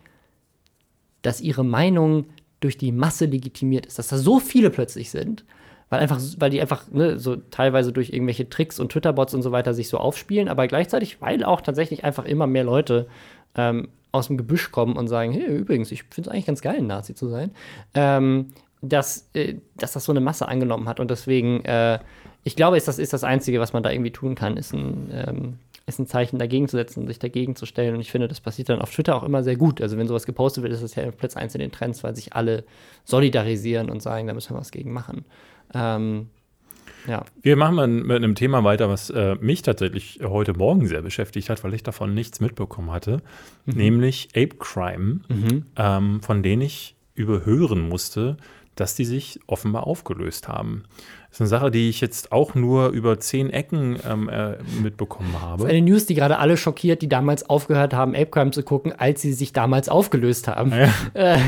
dass 1.21 1.43
ihre 1.43 1.63
Meinung 1.63 2.25
durch 2.61 2.79
die 2.79 2.91
Masse 2.91 3.27
legitimiert 3.27 3.85
ist, 3.85 3.99
dass 3.99 4.09
da 4.09 4.17
so 4.17 4.41
viele 4.41 4.71
plötzlich 4.71 5.11
sind, 5.11 5.45
weil 5.91 6.01
einfach, 6.01 6.19
weil 6.39 6.49
die 6.49 6.63
einfach 6.63 6.91
ne, 6.91 7.19
so 7.19 7.37
teilweise 7.37 7.93
durch 7.93 8.09
irgendwelche 8.09 8.49
Tricks 8.49 8.81
und 8.81 8.91
Twitter-Bots 8.91 9.35
und 9.35 9.43
so 9.43 9.53
weiter 9.53 9.75
sich 9.75 9.91
so 9.91 9.99
aufspielen, 9.99 10.49
aber 10.49 10.67
gleichzeitig, 10.69 11.21
weil 11.21 11.45
auch 11.45 11.61
tatsächlich 11.61 12.03
einfach 12.03 12.25
immer 12.25 12.47
mehr 12.47 12.65
Leute 12.65 13.09
ähm, 13.57 13.89
aus 14.11 14.29
dem 14.29 14.39
Gebüsch 14.39 14.73
kommen 14.73 14.97
und 14.97 15.09
sagen, 15.09 15.33
hey, 15.33 15.45
übrigens, 15.45 15.93
ich 15.93 16.05
finde 16.05 16.31
es 16.31 16.35
eigentlich 16.35 16.47
ganz 16.47 16.63
geil, 16.63 16.77
ein 16.79 16.87
Nazi 16.87 17.15
zu 17.15 17.29
sein, 17.29 17.51
ähm, 17.93 18.47
dass, 18.83 19.31
äh, 19.33 19.55
dass 19.77 19.93
das 19.93 20.05
so 20.05 20.13
eine 20.13 20.21
Masse 20.21 20.47
angenommen 20.49 20.89
hat 20.89 21.01
und 21.01 21.11
deswegen, 21.11 21.65
äh, 21.65 21.99
ich 22.45 22.57
glaube, 22.57 22.77
ist 22.77 22.89
das 22.89 22.99
ist 22.99 23.13
das 23.13 23.25
Einzige, 23.25 23.61
was 23.61 23.73
man 23.73 23.83
da 23.83 23.91
irgendwie 23.91 24.11
tun 24.11 24.35
kann, 24.35 24.57
ist 24.57 24.73
ein 24.75 25.11
ähm, 25.13 25.59
ist 25.85 25.99
ein 25.99 26.07
Zeichen 26.07 26.39
dagegen 26.39 26.69
zu 26.69 26.77
setzen 26.77 27.09
sich 27.09 27.19
dagegen 27.19 27.57
zu 27.57 27.67
stellen. 27.67 27.95
Und 27.95 28.01
ich 28.01 28.11
finde, 28.13 28.29
das 28.29 28.41
passiert 28.41 28.69
dann 28.69 28.81
auf 28.81 28.93
Twitter 28.93 29.17
auch 29.17 29.25
immer 29.25 29.43
sehr 29.43 29.57
gut. 29.57 29.81
Also 29.81 29.99
wenn 29.99 30.07
sowas 30.07 30.27
gepostet 30.27 30.63
wird, 30.63 30.73
ist 30.73 30.83
das 30.83 30.95
ja 30.95 31.11
Platz 31.11 31.37
1 31.37 31.55
in 31.57 31.61
den 31.61 31.73
Trends, 31.73 32.05
weil 32.05 32.15
sich 32.15 32.35
alle 32.35 32.65
solidarisieren 33.05 33.91
und 33.91 34.01
sagen, 34.01 34.29
da 34.29 34.33
müssen 34.35 34.55
wir 34.55 34.61
was 34.61 34.71
gegen 34.71 34.93
machen. 34.93 35.25
Ähm, 35.75 36.29
ja. 37.09 37.25
Wir 37.43 37.57
machen 37.57 37.75
mal 37.75 37.89
mit 37.89 38.17
einem 38.17 38.37
Thema 38.37 38.63
weiter, 38.63 38.89
was 38.89 39.11
äh, 39.11 39.35
mich 39.41 39.63
tatsächlich 39.63 40.21
heute 40.23 40.55
Morgen 40.55 40.87
sehr 40.87 41.03
beschäftigt 41.03 41.51
hat, 41.51 41.65
weil 41.65 41.75
ich 41.75 41.83
davon 41.83 42.15
nichts 42.15 42.41
mitbekommen 42.41 42.93
hatte, 42.93 43.21
Mhm. 43.67 43.75
nämlich 43.75 44.29
Ape 44.37 44.57
Crime, 44.59 45.21
ähm, 45.77 46.21
von 46.23 46.43
denen 46.45 46.63
ich 46.63 46.95
überhören 47.15 47.89
musste, 47.89 48.37
dass 48.77 48.95
die 48.95 49.05
sich 49.05 49.39
offenbar 49.47 49.87
aufgelöst 49.87 50.49
haben. 50.49 50.85
Das 51.29 51.39
ist 51.39 51.41
eine 51.43 51.49
Sache, 51.49 51.71
die 51.71 51.89
ich 51.89 52.03
jetzt 52.03 52.31
auch 52.31 52.55
nur 52.55 52.89
über 52.91 53.19
zehn 53.19 53.49
Ecken 53.49 53.97
ähm, 54.07 54.29
äh, 54.29 54.57
mitbekommen 54.83 55.35
habe. 55.41 55.67
Eine 55.67 55.81
News, 55.81 56.05
die 56.05 56.15
gerade 56.15 56.39
alle 56.39 56.59
schockiert, 56.59 57.01
die 57.01 57.09
damals 57.09 57.49
aufgehört 57.49 57.95
haben, 57.95 58.15
Ape 58.15 58.27
Crime 58.27 58.51
zu 58.51 58.63
gucken, 58.63 58.93
als 58.93 59.23
sie 59.23 59.33
sich 59.33 59.55
damals 59.55 59.89
aufgelöst 59.89 60.49
haben. 60.49 60.73
Äh, 61.15 61.39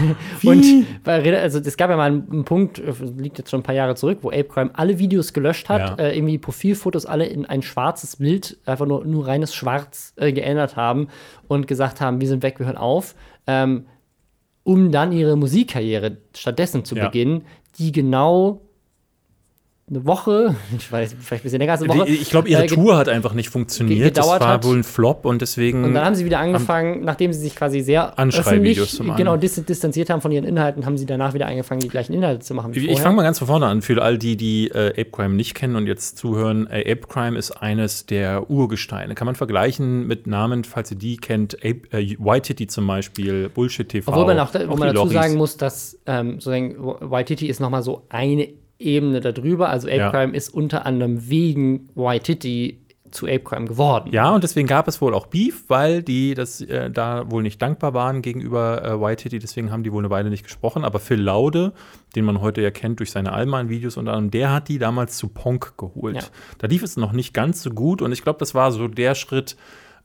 und 0.43 0.87
weil, 1.05 1.37
also 1.37 1.59
es 1.59 1.77
gab 1.77 1.91
ja 1.91 1.97
mal 1.97 2.07
einen, 2.11 2.45
Punkt, 2.45 2.79
äh, 2.79 2.93
liegt 3.17 3.39
jetzt 3.39 3.51
schon 3.51 3.61
ein 3.61 3.63
paar 3.63 3.75
Jahre 3.75 3.95
zurück, 3.95 4.19
wo 4.23 4.29
Ape 4.31 4.45
Crime 4.45 4.71
alle 4.75 4.99
Videos 4.99 5.33
gelöscht 5.33 5.69
hat, 5.69 5.99
Ja. 5.99 6.07
äh, 6.07 6.17
irgendwie 6.17 6.39
Profilfotos 6.39 7.07
alle 7.07 7.27
in 7.27 7.45
ein 7.47 7.63
schwarzes 7.63 8.17
Bild, 8.17 8.59
einfach 8.67 8.87
nur, 8.87 9.05
nur 9.05 9.27
reines 9.27 9.55
Schwarz 9.55 10.13
äh, 10.17 10.33
geändert 10.33 10.77
haben 10.77 11.09
und 11.49 11.67
gesagt 11.67 12.01
haben, 12.01 12.21
wir 12.21 12.29
sind 12.29 12.43
weg, 12.43 12.59
wir 12.59 12.67
hören 12.67 12.77
auf. 12.77 13.15
Ähm, 13.47 13.87
um 14.65 14.91
dann 14.91 15.13
ihre 15.13 15.37
Musikkarriere 15.37 16.17
stattdessen 16.35 16.85
zu 16.85 16.97
Ja. 16.97 17.07
beginnen, 17.07 17.45
die 17.79 17.93
genau 17.93 18.63
eine 19.95 20.07
Woche, 20.07 20.55
ich 20.79 20.91
weiß, 20.91 21.17
vielleicht 21.19 21.43
ein 21.43 21.45
bisschen 21.45 21.59
länger 21.59 21.73
als 21.73 21.83
eine 21.83 21.95
Woche. 21.95 22.09
Ich 22.09 22.31
glaube, 22.31 22.49
ihre 22.49 22.65
äh, 22.65 22.67
Tour 22.67 22.97
hat 22.97 23.09
einfach 23.09 23.35
nicht 23.35 23.49
funktioniert. 23.49 24.17
Das 24.17 24.27
war 24.27 24.41
hat. 24.41 24.65
wohl 24.65 24.77
ein 24.77 24.85
Flop 24.85 25.25
und 25.25 25.41
deswegen. 25.41 25.85
Und 25.85 25.95
dann 25.95 26.05
haben 26.05 26.15
sie 26.15 26.25
wieder 26.25 26.41
angefangen, 26.41 27.05
nachdem 27.05 27.33
sie 27.33 27.41
sich 27.41 27.57
quasi 27.57 27.81
sehr 27.81 28.19
öffentlich 28.19 28.89
zu 28.89 29.05
machen. 29.05 29.17
genau, 29.17 29.37
dis 29.37 29.55
distanziert 29.65 30.11
haben 30.11 30.21
von 30.21 30.33
ihren 30.33 30.45
Inhalten, 30.45 30.85
haben 30.87 30.99
sie 30.99 31.07
danach 31.07 31.35
wieder 31.35 31.47
angefangen, 31.47 31.81
die 31.81 31.89
gleichen 31.89 32.13
Inhalte 32.13 32.41
zu 32.41 32.55
machen 32.55 32.75
wie 32.75 32.89
Ich, 32.89 33.01
fange 33.01 33.17
mal 33.17 33.23
ganz 33.23 33.39
von 33.39 33.49
vorne 33.49 33.67
an. 33.67 33.83
Für 33.83 34.03
all 34.03 34.19
die, 34.19 34.37
die 34.37 34.69
äh, 34.69 34.91
Ape 34.91 35.11
Crime 35.11 35.35
nicht 35.35 35.55
kennen 35.55 35.77
und 35.77 35.87
jetzt 35.87 36.19
zuhören, 36.19 36.67
äh, 36.67 36.81
Ape 36.93 37.07
Crime 37.09 37.39
ist 37.39 37.53
eines 37.53 38.07
der 38.07 38.51
Urgesteine. 38.51 39.15
Kann 39.15 39.27
man 39.27 39.35
vergleichen 39.35 40.07
mit 40.07 40.27
Namen, 40.27 40.65
falls 40.65 40.91
ihr 40.91 40.99
die 40.99 41.17
kennt, 41.17 41.57
Ape, 41.65 41.83
äh, 41.93 42.17
White 42.19 42.49
Titty 42.49 42.67
zum 42.67 42.87
Beispiel, 42.87 43.49
Bullshit 43.49 43.89
TV. 43.89 44.11
Obwohl 44.11 44.27
man 44.27 44.39
auch, 44.39 44.55
auch 44.55 44.77
man 44.77 44.89
dazu 44.89 45.05
Lochis. 45.05 45.13
sagen 45.13 45.35
muss, 45.37 45.57
dass 45.57 45.99
ähm, 46.07 46.35
sozusagen 46.35 46.77
Waititi 46.79 47.47
ist 47.49 47.61
noch 47.61 47.71
mal 47.71 47.83
so 47.83 48.07
eine 48.09 48.49
Ebene 48.79 49.21
darüber. 49.21 49.69
Also 49.69 49.89
Ape 49.89 49.97
Ja. 49.97 50.11
Crime 50.11 50.35
ist 50.37 50.53
unter 50.53 50.87
anderem 50.87 51.29
wegen 51.29 51.89
Waititi 51.95 52.81
zu 53.15 53.27
Ape 53.27 53.41
Crime 53.41 53.67
geworden. 53.67 54.11
Ja, 54.13 54.35
und 54.35 54.43
deswegen 54.43 54.67
gab 54.67 54.89
es 54.89 55.01
wohl 55.01 55.15
auch 55.15 55.27
Beef, 55.27 55.65
weil 55.69 56.03
die 56.03 56.35
das 56.35 56.61
äh, 56.61 56.91
da 56.91 57.31
wohl 57.31 57.43
nicht 57.43 57.63
dankbar 57.63 57.95
waren 57.95 58.23
gegenüber 58.23 58.85
äh, 58.85 59.01
White 59.01 59.23
Hitty, 59.23 59.39
deswegen 59.39 59.71
haben 59.71 59.85
die 59.85 59.93
wohl 59.93 60.03
eine 60.03 60.11
Weile 60.11 60.31
nicht 60.31 60.43
gesprochen. 60.43 60.85
Aber 60.85 60.99
Phil 60.99 61.21
Laude, 61.21 61.73
den 62.17 62.25
man 62.25 62.41
heute 62.41 62.61
ja 62.61 62.71
kennt 62.73 62.99
durch 62.99 63.13
seine 63.13 63.33
Allman-Videos 63.33 63.97
und 63.97 64.09
anderem, 64.09 64.31
der 64.31 64.53
hat 64.53 64.69
die 64.69 64.79
damals 64.79 65.17
zu 65.17 65.29
Ponk 65.29 65.79
geholt. 65.79 66.17
Ja. 66.17 66.23
Da 66.59 66.67
lief 66.67 66.83
es 66.83 66.97
noch 66.97 67.13
nicht 67.13 67.33
ganz 67.33 67.63
so 67.63 67.71
gut 67.71 68.03
und 68.03 68.11
ich 68.13 68.23
glaube, 68.23 68.41
das 68.41 68.55
war 68.55 68.73
so 68.73 68.89
der 68.89 69.15
Schritt. 69.15 69.57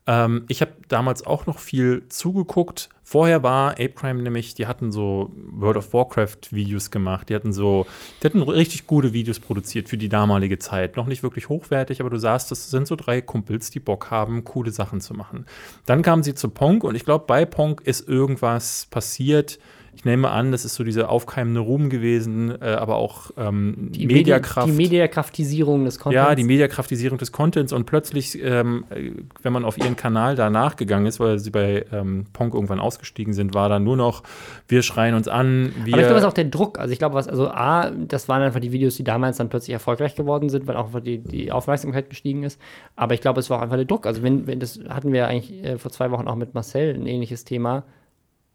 Ähm, 0.10 0.46
ich 0.48 0.62
habe 0.62 0.72
damals 0.88 1.24
auch 1.26 1.46
noch 1.46 1.60
viel 1.60 2.02
zugeguckt. 2.10 2.90
Vorher 3.04 3.44
war 3.44 3.74
Ape 3.74 3.90
Crime 3.90 4.24
nämlich, 4.24 4.56
die 4.56 4.66
hatten 4.66 4.92
so 4.92 5.32
World 5.52 5.78
of 5.78 5.94
Warcraft-Videos 5.94 6.90
gemacht. 6.90 7.30
Die 7.30 7.36
hatten 7.36 7.54
so, 7.54 7.86
die 8.22 8.26
hatten 8.26 8.42
richtig 8.42 8.88
gute 8.88 9.14
Videos 9.14 9.40
produziert 9.40 9.88
für 9.88 9.98
die 9.98 10.10
damalige 10.10 10.58
Zeit. 10.58 10.98
Noch 10.98 11.06
nicht 11.06 11.22
wirklich 11.22 11.48
hochwertig, 11.48 12.02
aber 12.02 12.10
du 12.10 12.18
sahst, 12.18 12.50
das 12.50 12.72
sind 12.72 12.88
so 12.88 12.96
drei 12.96 13.22
Kumpels, 13.22 13.70
die 13.70 13.80
Bock 13.80 14.10
haben, 14.10 14.44
coole 14.46 14.72
Sachen 14.72 15.00
zu 15.00 15.14
machen. 15.14 15.46
Dann 15.86 16.02
kamen 16.02 16.24
sie 16.24 16.34
zu 16.34 16.50
Ponk 16.50 16.84
und 16.84 16.96
ich 16.96 17.06
glaube, 17.06 17.26
bei 17.28 17.46
Ponk 17.46 17.82
ist 17.82 18.08
irgendwas 18.08 18.88
passiert. 18.90 19.60
Ich 20.00 20.06
nehme 20.06 20.30
an, 20.32 20.54
das 20.54 20.64
ist 20.64 20.76
so 20.76 20.86
dieser 20.86 21.10
aufkeimende 21.10 21.60
Ruhm 21.60 21.90
gewesen, 21.90 22.52
äh, 22.62 22.68
aber 22.68 22.96
auch 22.96 23.32
ähm, 23.36 23.90
Die 23.92 24.08
Mediakraft. 24.08 24.70
Medi- 24.70 24.72
Die 24.72 24.78
Mediakraftisierung 24.84 25.84
des 25.84 26.00
Contents. 26.00 26.16
Ja, 26.16 26.36
die 26.36 26.46
Mediakraftisierung 26.46 27.18
des 27.18 27.34
Contents 27.34 27.74
und 27.74 27.86
plötzlich, 27.86 28.42
ähm, 28.42 28.86
äh, 28.92 29.12
wenn 29.42 29.52
man 29.52 29.66
auf 29.66 29.78
ihren 29.78 29.98
Kanal 29.98 30.38
da 30.38 30.50
nachgegangen 30.50 31.06
ist, 31.06 31.20
weil 31.20 31.38
sie 31.40 31.50
bei 31.50 31.86
ähm, 31.92 32.28
Ponk 32.32 32.54
irgendwann 32.54 32.80
ausgestiegen 32.80 33.34
sind, 33.34 33.54
war 33.54 33.68
dann 33.68 33.84
nur 33.84 33.98
noch, 33.98 34.24
wir 34.70 34.84
schreien 34.84 35.16
uns 35.16 35.28
an. 35.28 35.74
Aber 35.76 35.88
ich 35.88 35.94
glaube, 35.94 36.08
das 36.14 36.18
ist 36.20 36.28
auch 36.30 36.34
der 36.34 36.46
Druck. 36.46 36.80
Also 36.80 36.94
ich 36.94 37.00
glaube, 37.00 37.16
was, 37.16 37.28
also 37.28 37.50
A, 37.50 37.92
das 37.92 38.30
waren 38.30 38.42
einfach 38.42 38.62
die 38.62 38.72
Videos, 38.72 38.96
die 38.96 39.04
damals 39.04 39.36
dann 39.36 39.50
plötzlich 39.50 39.74
erfolgreich 39.74 40.16
geworden 40.16 40.48
sind, 40.48 40.66
weil 40.66 40.78
auch 40.78 40.98
die, 41.02 41.18
die 41.18 41.52
Aufmerksamkeit 41.52 42.10
gestiegen 42.10 42.44
ist. 42.44 42.58
Aber 42.96 43.16
ich 43.16 43.20
glaube, 43.20 43.42
es 43.42 43.50
war 43.50 43.58
auch 43.58 43.64
einfach 43.64 43.76
der 43.76 43.84
Druck. 43.84 44.06
Also 44.06 44.24
wenn, 44.24 44.48
wenn 44.48 44.62
das 44.62 44.80
hatten 44.88 45.12
wir 45.12 45.28
eigentlich 45.28 45.62
äh, 45.62 45.78
vor 45.78 45.92
zwei 45.92 46.10
Wochen 46.12 46.30
auch 46.30 46.38
mit 46.38 46.54
Marcel 46.54 46.96
ein 46.96 47.06
ähnliches 47.06 47.44
Thema. 47.44 47.84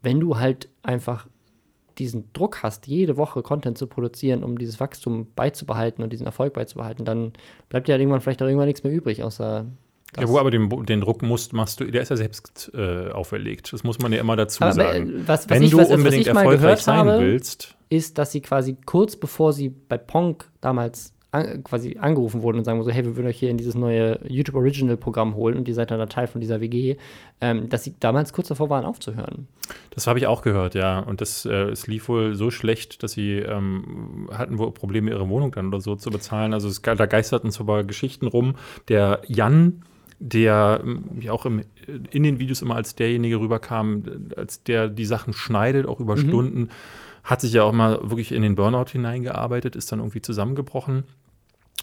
Wenn 0.01 0.19
du 0.19 0.39
halt 0.39 0.69
einfach 0.81 1.27
diesen 1.99 2.31
Druck 2.33 2.63
hast, 2.63 2.87
jede 2.87 3.17
Woche 3.17 3.41
Content 3.41 3.77
zu 3.77 3.87
produzieren, 3.87 4.43
um 4.43 4.57
dieses 4.57 4.79
Wachstum 4.79 5.27
beizubehalten 5.35 6.03
und 6.03 6.11
diesen 6.11 6.25
Erfolg 6.25 6.53
beizubehalten, 6.53 7.05
dann 7.05 7.33
bleibt 7.69 7.87
dir 7.87 7.93
halt 7.93 8.01
irgendwann 8.01 8.21
vielleicht 8.21 8.41
auch 8.41 8.47
irgendwann 8.47 8.67
nichts 8.67 8.83
mehr 8.83 8.93
übrig, 8.93 9.23
außer 9.23 9.65
ja, 10.17 10.29
wo 10.29 10.37
aber 10.39 10.49
den, 10.51 10.69
den 10.85 11.01
Druck 11.01 11.21
musst, 11.23 11.51
machst 11.51 11.79
du, 11.81 11.85
der 11.91 12.01
ist 12.01 12.09
ja 12.09 12.15
selbst 12.15 12.71
äh, 12.73 13.09
auferlegt. 13.11 13.73
Das 13.73 13.83
muss 13.83 13.99
man 13.99 14.13
ja 14.13 14.19
immer 14.21 14.35
dazu 14.37 14.63
Aber, 14.63 14.71
sagen. 14.73 15.09
äh, 15.09 15.27
was- 15.27 15.43
was 15.43 15.49
Wenn 15.49 15.63
ich- 15.63 15.71
du 15.71 15.77
was- 15.77 15.89
was 15.89 15.97
unbedingt 15.97 16.27
erfolgreich 16.27 16.79
sein 16.79 16.99
habe, 16.99 17.19
willst, 17.19 17.75
ist, 17.89 18.17
dass 18.17 18.31
sie 18.31 18.39
quasi 18.41 18.77
kurz 18.85 19.15
bevor 19.17 19.51
sie 19.51 19.69
bei 19.69 19.97
Ponk 19.97 20.49
damals 20.61 21.13
an, 21.35 21.63
quasi 21.63 21.97
angerufen 21.99 22.41
wurden 22.41 22.57
und 22.57 22.63
sagen 22.63 22.81
so, 22.83 22.91
hey, 22.91 23.03
wir 23.03 23.15
würden 23.15 23.27
euch 23.27 23.37
hier 23.37 23.49
in 23.49 23.57
dieses 23.57 23.75
neue 23.75 24.19
YouTube 24.27 24.55
Original 24.55 24.97
Programm 24.97 25.35
holen 25.35 25.57
und 25.57 25.67
ihr 25.67 25.73
seid 25.73 25.91
dann 25.91 25.99
ein 25.99 26.09
Teil 26.09 26.27
von 26.27 26.41
dieser 26.41 26.61
WG, 26.61 26.95
ähm, 27.41 27.69
dass 27.69 27.83
sie 27.83 27.95
damals 27.99 28.33
kurz 28.33 28.47
davor 28.47 28.69
waren 28.69 28.85
aufzuhören. 28.85 29.47
Das 29.91 30.07
habe 30.07 30.19
ich 30.19 30.27
auch 30.27 30.41
gehört, 30.41 30.75
ja. 30.75 30.99
Und 30.99 31.21
das, 31.21 31.45
äh, 31.45 31.69
es 31.69 31.87
lief 31.87 32.07
wohl 32.09 32.35
so 32.35 32.51
schlecht, 32.51 33.03
dass 33.03 33.13
sie 33.13 33.37
ähm, 33.39 34.29
hatten 34.31 34.57
wohl 34.57 34.71
Probleme, 34.71 35.11
ihre 35.11 35.29
Wohnung 35.29 35.51
dann 35.51 35.67
oder 35.67 35.81
so 35.81 35.95
zu 35.95 36.09
bezahlen. 36.09 36.53
Also 36.53 36.67
es, 36.67 36.81
da 36.81 37.05
geisterten 37.05 37.51
so 37.51 37.63
aber 37.63 37.83
Geschichten 37.83 38.27
rum. 38.27 38.55
Der 38.87 39.21
Jan, 39.27 39.83
der 40.19 40.81
ähm, 40.83 41.03
ja 41.19 41.31
auch 41.31 41.45
im, 41.45 41.61
in 42.11 42.23
den 42.23 42.39
Videos 42.39 42.61
immer 42.61 42.75
als 42.75 42.95
derjenige 42.95 43.39
rüberkam, 43.39 44.03
als 44.35 44.63
der 44.63 44.87
die 44.87 45.05
Sachen 45.05 45.33
schneidet, 45.33 45.87
auch 45.87 45.99
über 45.99 46.17
Stunden, 46.17 46.69
hat 47.25 47.41
sich 47.41 47.53
ja 47.53 47.63
auch 47.63 47.73
mal 47.73 47.99
wirklich 48.03 48.31
in 48.31 48.43
den 48.43 48.55
Burnout 48.55 48.91
hineingearbeitet, 48.91 49.75
ist 49.75 49.91
dann 49.91 49.99
irgendwie 49.99 50.21
zusammengebrochen. 50.21 51.03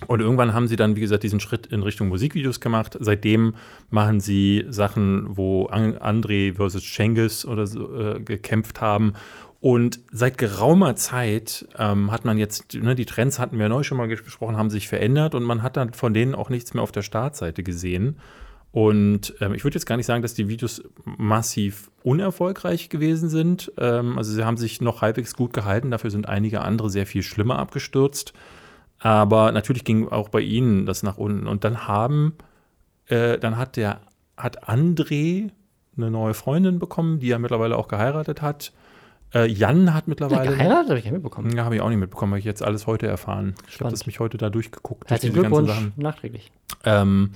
Und 0.07 0.21
irgendwann 0.21 0.55
haben 0.55 0.69
sie 0.69 0.77
dann, 0.77 0.97
wie 0.97 1.01
gesagt, 1.01 1.23
diesen 1.23 1.41
Schritt 1.41 1.67
in 1.67 1.83
Richtung 1.83 2.09
Musikvideos 2.09 2.61
gemacht. 2.61 2.97
Seitdem 3.01 3.55
machen 3.91 4.21
sie 4.21 4.65
Sachen, 4.69 5.37
wo 5.37 5.67
An 5.67 5.97
André 5.97 6.55
versus 6.55 6.85
Cengiz 6.85 7.45
oder 7.45 7.67
so 7.67 7.95
äh, 7.95 8.21
gekämpft 8.21 8.81
haben. 8.81 9.15
Und 9.61 10.01
seit 10.11 10.39
geraumer 10.39 10.97
Zeit 10.97 11.69
ähm, 11.79 12.11
hat 12.11 12.25
man 12.25 12.37
jetzt, 12.37 12.75
ne, 12.75 12.97
die 12.97 13.07
Trends 13.07 13.39
hatten 13.39 13.61
wir 13.61 13.69
neu 13.69 13.85
schon 13.85 13.97
mal 13.97 14.09
besprochen, 14.09 14.57
haben 14.57 14.71
sich 14.71 14.89
verändert 14.89 15.37
und 15.37 15.45
man 15.45 15.63
hat 15.63 15.77
dann 15.77 15.93
von 15.93 16.13
denen 16.13 16.35
auch 16.35 16.51
nichts 16.51 16.75
mehr 16.75 16.83
auf 16.83 16.91
der 16.91 17.03
Startseite 17.03 17.63
gesehen. 17.63 18.17
Und 18.73 19.35
ähm, 19.41 19.55
ich 19.55 19.63
würde 19.63 19.77
jetzt 19.77 19.85
gar 19.85 19.97
nicht 19.97 20.07
sagen, 20.07 20.23
dass 20.23 20.35
die 20.35 20.49
Videos 20.49 20.83
massiv 21.05 21.91
unerfolgreich 22.03 22.89
gewesen 22.89 23.29
sind. 23.29 23.71
Ähm, 23.79 24.19
also 24.19 24.33
sie 24.33 24.45
haben 24.45 24.57
sich 24.57 24.81
noch 24.81 25.03
halbwegs 25.03 25.37
gut 25.37 25.53
gehalten, 25.53 25.93
dafür 25.93 26.11
sind 26.11 26.29
einige 26.29 26.63
andere 26.63 26.91
sehr 26.91 27.07
viel 27.07 27.23
schlimmer 27.23 27.61
abgestürzt. 27.61 28.33
Aber 29.03 29.53
natürlich 29.53 29.85
ging 29.85 30.09
auch 30.09 30.29
bei 30.29 30.41
ihnen 30.41 30.87
das 30.87 31.03
nach 31.03 31.19
unten. 31.19 31.47
Und 31.47 31.65
dann 31.65 31.87
haben, 31.89 32.35
äh, 33.07 33.39
dann 33.39 33.57
hat 33.57 33.77
der, 33.77 34.01
hat 34.37 34.69
André 34.69 35.51
eine 35.97 36.11
neue 36.11 36.35
Freundin 36.35 36.79
bekommen, 36.79 37.19
die 37.19 37.31
er 37.31 37.39
mittlerweile 37.39 37.77
auch 37.77 37.89
geheiratet 37.89 38.41
hat. 38.43 38.73
Äh, 39.35 39.47
Jan 39.51 39.93
hat 39.95 40.05
Ja, 40.05 40.09
mittlerweile. 40.11 40.51
geheiratet 40.51 40.91
habe 40.91 40.99
ich 40.99 41.05
ja 41.05 41.13
mitbekommen. 41.13 41.55
Ja, 41.57 41.65
habe 41.65 41.75
ich 41.77 41.81
auch 41.81 41.89
nicht 41.89 41.99
mitbekommen, 41.99 42.33
habe 42.33 42.39
ich 42.39 42.45
jetzt 42.45 42.63
alles 42.63 42.87
heute 42.87 43.07
erfahren. 43.07 43.55
Ich 43.57 43.63
habe 43.63 43.73
Spannend. 43.73 43.93
das 43.95 44.07
mich 44.07 44.21
heute 44.21 44.37
da 44.39 44.51
durchgeguckt. 44.51 45.03
durch 45.11 45.11
Herzlichen 45.23 45.43
ganzen 45.43 45.65
Glückwunsch 45.67 45.93
nachträglich. 45.97 46.53
Ähm, 46.85 47.33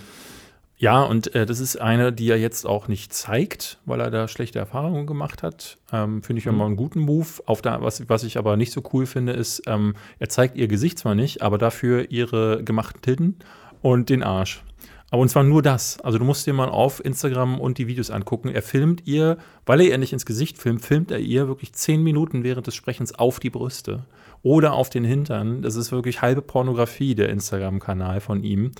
ja, 0.79 1.03
und 1.03 1.35
äh, 1.35 1.47
das 1.47 1.61
ist 1.61 1.81
eine, 1.81 2.13
die 2.13 2.29
er 2.29 2.39
jetzt 2.39 2.67
auch 2.67 2.87
nicht 2.87 3.15
zeigt, 3.15 3.79
weil 3.87 4.01
er 4.01 4.11
da 4.11 4.29
schlechte 4.29 4.59
Erfahrungen 4.59 5.07
gemacht 5.07 5.43
hat. 5.43 5.79
Ähm, 5.91 6.23
finde 6.23 6.41
ich 6.41 6.47
mal 6.47 6.67
einen 6.67 6.77
guten 6.77 7.01
Move. 7.01 7.27
Auf 7.47 7.63
der, 7.63 7.81
was, 7.81 8.07
was 8.09 8.25
ich 8.25 8.37
aber 8.37 8.59
nicht 8.59 8.73
so 8.73 8.83
cool 8.93 9.07
finde, 9.07 9.33
ist, 9.33 9.63
ähm, 9.67 9.95
er 10.19 10.29
zeigt 10.29 10.57
ihr 10.57 10.69
Gesicht 10.69 10.99
zwar 10.99 11.15
nicht, 11.15 11.41
aber 11.41 11.57
dafür 11.57 12.11
ihre 12.11 12.63
gemachten 12.63 13.01
Titten 13.01 13.37
und 13.81 14.11
den 14.11 14.23
Arsch. 14.23 14.63
Aber 15.11 15.23
und 15.23 15.29
zwar 15.31 15.45
nur 15.45 15.63
das. 15.63 15.99
Also 16.01 16.19
du 16.19 16.25
musst 16.25 16.47
dir 16.47 16.53
mal 16.53 16.69
auf 16.69 17.03
Instagram 17.03 17.59
und 17.59 17.79
die 17.79 17.87
Videos 17.87 18.11
angucken. 18.11 18.49
Er 18.49 18.63
filmt 18.63 19.07
ihr, 19.07 19.39
weil 19.65 19.81
er 19.81 19.87
ihr 19.87 19.99
nicht 19.99 20.13
ins 20.13 20.27
Gesicht 20.27 20.59
filmt, 20.59 20.83
filmt 20.83 21.11
er 21.11 21.21
ihr 21.21 21.49
wirklich 21.49 21.73
zehn 21.73 22.03
Minuten 22.03 22.45
während 22.45 22.67
des 22.67 22.75
Sprechens 22.75 23.15
auf 23.15 23.41
die 23.41 23.51
Brüste 23.51 24.05
oder 24.43 24.75
auf 24.75 24.91
den 24.91 25.05
Hintern. 25.05 25.63
Das 25.63 25.77
ist 25.77 25.91
wirklich 25.91 26.21
halbe 26.21 26.43
Pornografie, 26.43 27.15
der 27.15 27.31
Instagram-Kanal 27.31 28.21
von 28.21 28.43
ihm. 28.43 28.73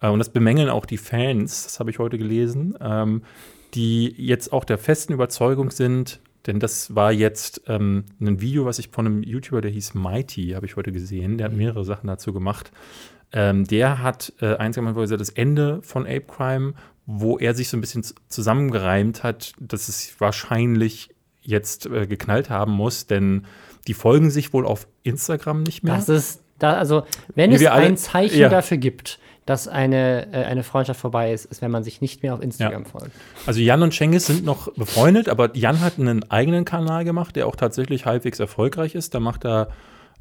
Äh, 0.00 0.08
Und 0.08 0.18
das 0.18 0.30
bemängeln 0.30 0.68
auch 0.68 0.86
die 0.86 0.98
Fans, 0.98 1.64
das 1.64 1.80
habe 1.80 1.90
ich 1.90 1.98
heute 1.98 2.18
gelesen, 2.18 2.76
ähm, 2.80 3.22
die 3.74 4.14
jetzt 4.16 4.52
auch 4.52 4.64
der 4.64 4.78
festen 4.78 5.12
Überzeugung 5.12 5.70
sind, 5.70 6.20
denn 6.46 6.58
das 6.58 6.94
war 6.94 7.12
jetzt 7.12 7.62
ähm, 7.66 8.04
ein 8.20 8.40
Video, 8.40 8.64
was 8.64 8.78
ich 8.78 8.88
von 8.88 9.06
einem 9.06 9.22
YouTuber, 9.22 9.60
der 9.60 9.70
hieß 9.70 9.94
Mighty, 9.94 10.50
habe 10.50 10.66
ich 10.66 10.76
heute 10.76 10.90
gesehen, 10.90 11.38
der 11.38 11.46
hat 11.46 11.52
mehrere 11.52 11.84
Sachen 11.84 12.06
dazu 12.06 12.32
gemacht. 12.32 12.72
Ähm, 13.32 13.64
der 13.66 14.02
hat 14.02 14.32
äh, 14.40 14.56
eins 14.56 14.74
gemacht, 14.74 14.96
wo 14.96 15.02
er 15.02 15.16
das 15.16 15.28
Ende 15.28 15.80
von 15.82 16.04
Ape 16.04 16.22
Crime, 16.22 16.74
wo 17.06 17.38
er 17.38 17.54
sich 17.54 17.68
so 17.68 17.76
ein 17.76 17.80
bisschen 17.80 18.04
zusammengereimt 18.28 19.22
hat, 19.22 19.52
dass 19.60 19.88
es 19.88 20.18
wahrscheinlich 20.18 21.10
jetzt 21.42 21.86
äh, 21.86 22.06
geknallt 22.06 22.50
haben 22.50 22.72
muss, 22.72 23.06
denn 23.06 23.46
die 23.86 23.94
folgen 23.94 24.30
sich 24.30 24.52
wohl 24.52 24.66
auf 24.66 24.88
Instagram 25.02 25.62
nicht 25.62 25.84
mehr. 25.84 25.94
Das 25.94 26.08
ist, 26.08 26.42
da, 26.58 26.74
also, 26.74 27.04
wenn 27.34 27.50
Wie 27.50 27.56
es 27.56 27.66
ein 27.66 27.96
Zeichen 27.96 28.38
ja. 28.38 28.48
dafür 28.48 28.78
gibt, 28.78 29.18
dass 29.50 29.66
eine, 29.66 30.32
äh, 30.32 30.44
eine 30.44 30.62
Freundschaft 30.62 31.00
vorbei 31.00 31.32
ist, 31.32 31.44
ist, 31.46 31.60
wenn 31.60 31.72
man 31.72 31.82
sich 31.82 32.00
nicht 32.00 32.22
mehr 32.22 32.34
auf 32.34 32.40
Instagram 32.40 32.84
folgt. 32.84 33.10
Also 33.46 33.58
Jan 33.58 33.82
und 33.82 33.92
Cengiz 33.92 34.26
sind 34.26 34.44
noch 34.44 34.72
befreundet, 34.74 35.28
aber 35.28 35.56
Jan 35.56 35.80
hat 35.80 35.98
einen 35.98 36.30
eigenen 36.30 36.64
Kanal 36.64 37.04
gemacht, 37.04 37.34
der 37.34 37.48
auch 37.48 37.56
tatsächlich 37.56 38.06
halbwegs 38.06 38.38
erfolgreich 38.38 38.94
ist. 38.94 39.12
Da 39.12 39.18
macht 39.18 39.44
er 39.44 39.66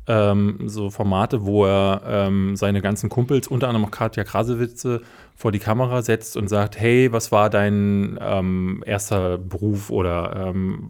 ähm, 0.07 0.61
so 0.65 0.89
Formate, 0.89 1.45
wo 1.45 1.63
er 1.63 2.01
ähm, 2.07 2.55
seine 2.55 2.81
ganzen 2.81 3.09
Kumpels, 3.09 3.47
unter 3.47 3.67
anderem 3.67 3.85
auch 3.85 3.91
Katja 3.91 4.23
Krasewitze, 4.23 5.01
vor 5.35 5.51
die 5.51 5.59
Kamera 5.59 6.01
setzt 6.01 6.35
und 6.35 6.47
sagt, 6.47 6.79
hey, 6.79 7.11
was 7.11 7.31
war 7.31 7.51
dein 7.51 8.17
ähm, 8.19 8.83
erster 8.87 9.37
Beruf 9.37 9.91
oder 9.91 10.53
ähm, 10.55 10.89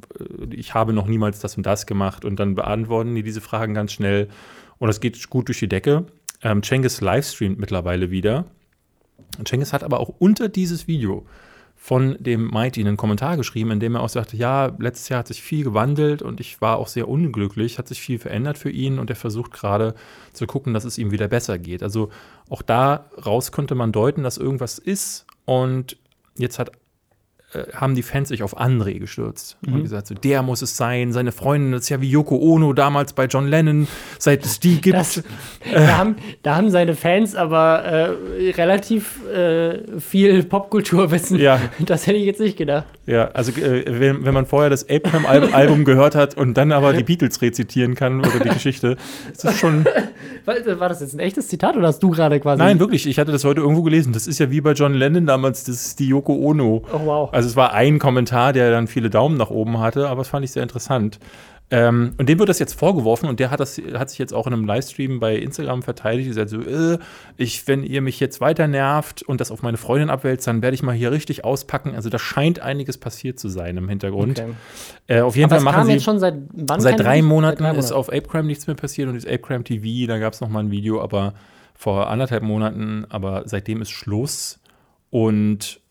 ich 0.50 0.74
habe 0.74 0.94
noch 0.94 1.08
niemals 1.08 1.42
das 1.42 1.58
und 1.58 1.66
das 1.66 1.88
gemacht 1.88 2.24
und 2.24 2.40
dann 2.40 2.56
beantworten 2.56 3.16
die 3.16 3.24
diese 3.24 3.42
Fragen 3.42 3.74
ganz 3.74 3.92
schnell 3.92 4.30
und 4.78 4.88
das 4.88 5.02
geht 5.02 5.30
gut 5.30 5.50
durch 5.50 5.60
die 5.60 5.68
Decke. 5.68 6.06
Ähm, 6.42 6.64
Cengiz 6.64 7.02
livestreamt 7.02 7.60
mittlerweile 7.60 8.12
wieder. 8.12 8.46
Cengiz 9.46 9.74
hat 9.74 9.84
aber 9.84 10.00
auch 10.00 10.10
unter 10.20 10.50
dieses 10.50 10.88
Video 10.88 11.26
von 11.76 12.18
dem 12.20 12.50
Mighty 12.52 12.82
einen 12.82 12.98
Kommentar 12.98 13.38
geschrieben, 13.38 13.72
in 13.72 13.80
dem 13.80 13.96
er 13.96 14.02
auch 14.02 14.10
sagte, 14.10 14.36
ja, 14.36 14.76
letztes 14.80 15.08
Jahr 15.08 15.20
hat 15.20 15.28
sich 15.28 15.42
viel 15.42 15.64
gewandelt 15.64 16.22
und 16.22 16.42
ich 16.42 16.60
war 16.60 16.78
auch 16.78 16.88
sehr 16.88 17.08
unglücklich, 17.08 17.78
hat 17.78 17.88
sich 17.88 18.02
viel 18.02 18.20
verändert 18.20 18.58
für 18.58 18.70
ihn 18.70 19.00
und 19.00 19.10
er 19.10 19.16
versucht 19.16 19.54
gerade 19.54 19.96
zu 20.34 20.46
gucken, 20.46 20.74
dass 20.74 20.84
es 20.84 20.98
ihm 20.98 21.12
wieder 21.12 21.30
besser 21.30 21.58
geht. 21.58 21.82
Also 21.82 22.10
auch 22.50 22.62
daraus 22.62 23.54
konnte 23.54 23.76
man 23.76 23.94
deuten, 23.94 24.24
dass 24.24 24.38
irgendwas 24.38 24.78
ist 24.78 25.26
und 25.46 25.98
jetzt 26.38 26.60
hat 26.60 26.74
haben 27.74 27.96
die 27.96 28.04
Fans 28.04 28.30
sich 28.30 28.44
auf 28.44 28.60
André 28.60 29.00
gestürzt 29.00 29.58
und 29.66 29.82
gesagt, 29.82 30.08
so, 30.08 30.14
der 30.14 30.44
muss 30.44 30.62
es 30.62 30.78
sein, 30.78 31.12
seine 31.12 31.32
Freundin, 31.32 31.72
das 31.72 31.84
ist 31.84 31.90
ja 31.90 32.00
wie 32.00 32.10
Yoko 32.10 32.38
Ono 32.38 32.74
damals 32.74 33.14
bei 33.14 33.26
John 33.26 33.48
Lennon, 33.48 33.88
seit 34.20 34.46
es 34.46 34.60
die 34.60 34.80
gibt. 34.80 34.96
Das, 34.96 35.24
da, 35.74 35.98
haben, 35.98 36.16
da 36.44 36.56
haben 36.56 36.70
seine 36.70 36.96
Fans 36.96 37.36
aber 37.36 37.84
äh, 37.84 38.52
relativ 38.52 39.26
äh, 39.28 40.00
viel 40.00 40.44
Popkulturwissen. 40.44 41.40
Ja. 41.40 41.60
Das 41.80 42.06
hätte 42.06 42.18
ich 42.18 42.26
jetzt 42.26 42.40
nicht 42.40 42.58
gedacht. 42.58 42.86
Ja, 43.10 43.32
also 43.34 43.52
äh, 43.60 43.86
wenn, 43.88 44.24
wenn 44.24 44.36
man 44.36 44.46
vorher 44.46 44.70
das 44.70 44.88
Ape-Album 44.88 45.84
gehört 45.86 46.14
hat 46.14 46.38
und 46.38 46.54
dann 46.56 46.72
aber 46.72 46.94
die 46.94 47.04
Beatles 47.04 47.42
rezitieren 47.42 47.96
kann 47.96 48.20
oder 48.20 48.40
die 48.40 48.50
Geschichte, 48.50 48.98
ist 49.32 49.44
das 49.44 49.58
schon. 49.58 49.84
War, 50.46 50.80
war 50.80 50.90
das 50.90 51.02
jetzt 51.02 51.14
ein 51.14 51.20
echtes 51.20 51.48
Zitat 51.48 51.76
oder 51.76 51.88
hast 51.88 52.02
du 52.02 52.12
gerade 52.12 52.40
quasi. 52.40 52.62
Nein, 52.62 52.80
wirklich, 52.80 53.08
ich 53.08 53.20
hatte 53.20 53.32
das 53.32 53.44
heute 53.44 53.62
irgendwo 53.62 53.84
gelesen. 53.84 54.14
Das 54.14 54.26
ist 54.26 54.40
ja 54.40 54.50
wie 54.52 54.62
bei 54.62 54.72
John 54.72 54.94
Lennon 54.94 55.26
damals, 55.26 55.64
das 55.64 55.86
ist 55.86 56.00
die 56.00 56.08
Yoko 56.08 56.34
Ono. 56.34 56.84
Oh, 56.92 57.00
wow. 57.04 57.30
Also 57.34 57.50
es 57.50 57.56
war 57.56 57.74
ein 57.74 58.00
Kommentar, 58.00 58.54
der 58.54 58.72
dann 58.72 58.88
viele 58.88 59.10
Daumen 59.10 59.38
nach 59.38 59.50
oben 59.50 59.80
hatte, 59.80 60.08
aber 60.08 60.22
das 60.22 60.30
fand 60.30 60.46
ich 60.46 60.52
sehr 60.52 60.64
interessant. 60.64 61.20
Ähm, 61.72 62.14
und 62.18 62.28
dem 62.28 62.40
wird 62.40 62.50
das 62.50 62.58
jetzt 62.58 62.74
vorgeworfen 62.74 63.30
und 63.30 63.40
der 63.40 63.52
hat, 63.52 63.60
das, 63.60 63.80
hat 63.94 64.10
sich 64.10 64.18
jetzt 64.18 64.34
auch 64.34 64.48
in 64.48 64.54
einem 64.54 64.66
Livestream 64.66 65.20
bei 65.20 65.36
Instagram 65.36 65.84
verteidigt. 65.84 66.28
Er 66.30 66.34
sagt 66.34 66.50
so, 66.50 66.62
äh, 66.62 66.98
ich, 67.38 67.68
wenn 67.68 67.84
ihr 67.84 68.02
mich 68.02 68.20
jetzt 68.20 68.42
weiter 68.42 68.68
nervt 68.68 69.22
und 69.22 69.40
das 69.40 69.52
auf 69.52 69.62
meine 69.62 69.78
Freundin 69.78 70.10
abwälzt, 70.10 70.48
dann 70.48 70.64
werde 70.64 70.74
ich 70.74 70.82
mal 70.82 70.96
hier 70.96 71.12
richtig 71.12 71.46
auspacken. 71.46 71.94
Also 71.94 72.10
da 72.10 72.18
scheint 72.18 72.60
einiges 72.60 72.98
passiert 72.98 73.38
zu 73.38 73.50
sein 73.50 73.78
im 73.78 73.88
Hintergrund. 73.88 74.40
Okay. 74.40 74.54
Äh, 75.08 75.22
auf 75.22 75.36
jeden 75.36 75.46
Aber 75.46 75.58
Fall 75.58 75.64
machen 75.64 75.76
kam 75.76 75.86
sie 75.86 75.94
jetzt 75.94 76.04
schon 76.04 76.20
seit 76.20 76.36
wann? 76.54 76.82
seit 76.82 77.00
drei? 77.00 77.22
Monaten 77.22 77.64
Seit 77.64 77.74
drei 77.74 77.80
ist 77.80 77.92
auf 77.92 78.10
Apecrime 78.10 78.48
nichts 78.48 78.66
mehr 78.66 78.76
passiert 78.76 79.08
und 79.08 79.16
das 79.16 79.26
Apecrime 79.26 79.64
TV, 79.64 80.08
da 80.08 80.18
gab 80.18 80.34
es 80.34 80.42
noch 80.42 80.50
mal 80.50 80.62
ein 80.62 80.72
Video, 80.72 81.02
aber 81.02 81.36
vor 81.76 82.10
anderthalb 82.10 82.42
Monaten, 82.42 83.06
aber 83.10 83.44
seitdem 83.46 83.82
ist 83.84 83.92
Schluss. 83.92 84.60
Und 85.12 85.82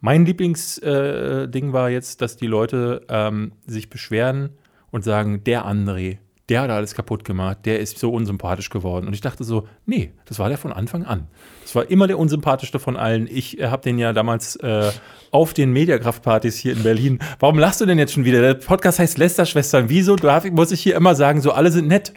mein 0.00 0.24
Lieblingsding 0.24 1.68
äh, 1.68 1.72
war 1.72 1.90
jetzt, 1.90 2.22
dass 2.22 2.36
die 2.36 2.46
Leute 2.46 3.02
ähm, 3.08 3.52
sich 3.66 3.90
beschweren 3.90 4.50
und 4.96 5.02
sagen, 5.02 5.44
der 5.44 5.66
André, 5.66 6.18
der 6.48 6.62
hat 6.62 6.70
alles 6.70 6.94
kaputt 6.94 7.24
gemacht, 7.24 7.58
der 7.64 7.80
ist 7.80 7.98
so 7.98 8.10
unsympathisch 8.10 8.70
geworden. 8.70 9.06
Und 9.06 9.12
ich 9.12 9.20
dachte 9.20 9.44
so, 9.44 9.68
nee, 9.84 10.12
das 10.24 10.38
war 10.38 10.48
der 10.48 10.58
von 10.58 10.72
Anfang 10.72 11.04
an. 11.04 11.28
Das 11.62 11.74
war 11.74 11.90
immer 11.90 12.06
der 12.06 12.18
unsympathischste 12.18 12.78
von 12.78 12.96
allen. 12.96 13.28
Ich 13.30 13.60
äh, 13.60 13.66
habe 13.66 13.82
den 13.82 13.98
ja 13.98 14.12
damals 14.12 14.56
äh, 14.56 14.90
auf 15.32 15.54
den 15.54 15.72
Mediakraft-Partys 15.72 16.56
hier 16.56 16.72
in 16.72 16.82
Berlin. 16.82 17.18
Warum 17.40 17.58
lachst 17.58 17.80
du 17.80 17.86
denn 17.86 17.98
jetzt 17.98 18.12
schon 18.14 18.24
wieder? 18.24 18.40
Der 18.40 18.54
Podcast 18.54 18.98
heißt 18.98 19.18
Lästerschwestern. 19.18 19.88
Wieso 19.88 20.16
darf 20.16 20.44
ich, 20.44 20.52
muss 20.52 20.72
ich 20.72 20.80
hier 20.80 20.96
immer 20.96 21.14
sagen, 21.14 21.40
so 21.40 21.52
alle 21.52 21.70
sind 21.70 21.88
nett? 21.88 22.12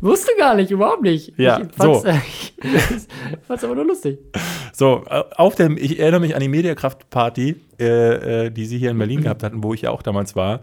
Wusste 0.00 0.30
gar 0.38 0.54
nicht, 0.54 0.70
überhaupt 0.70 1.02
nicht. 1.02 1.32
Ja, 1.38 1.58
ich 1.58 1.74
fand's, 1.74 2.02
so. 2.02 2.06
äh, 2.06 2.18
ich 2.28 2.54
fand's 3.48 3.64
aber 3.64 3.74
nur 3.74 3.84
lustig. 3.86 4.18
So, 4.72 5.04
äh, 5.08 5.24
auf 5.34 5.56
dem, 5.56 5.76
ich 5.76 5.98
erinnere 5.98 6.20
mich 6.20 6.34
an 6.36 6.40
die 6.40 6.48
Mediakraft-Party, 6.48 7.56
äh, 7.80 8.44
äh, 8.46 8.50
die 8.50 8.66
sie 8.66 8.78
hier 8.78 8.90
in 8.92 8.98
Berlin 8.98 9.22
gehabt 9.22 9.42
hatten, 9.42 9.64
wo 9.64 9.74
ich 9.74 9.82
ja 9.82 9.90
auch 9.90 10.02
damals 10.02 10.36
war. 10.36 10.60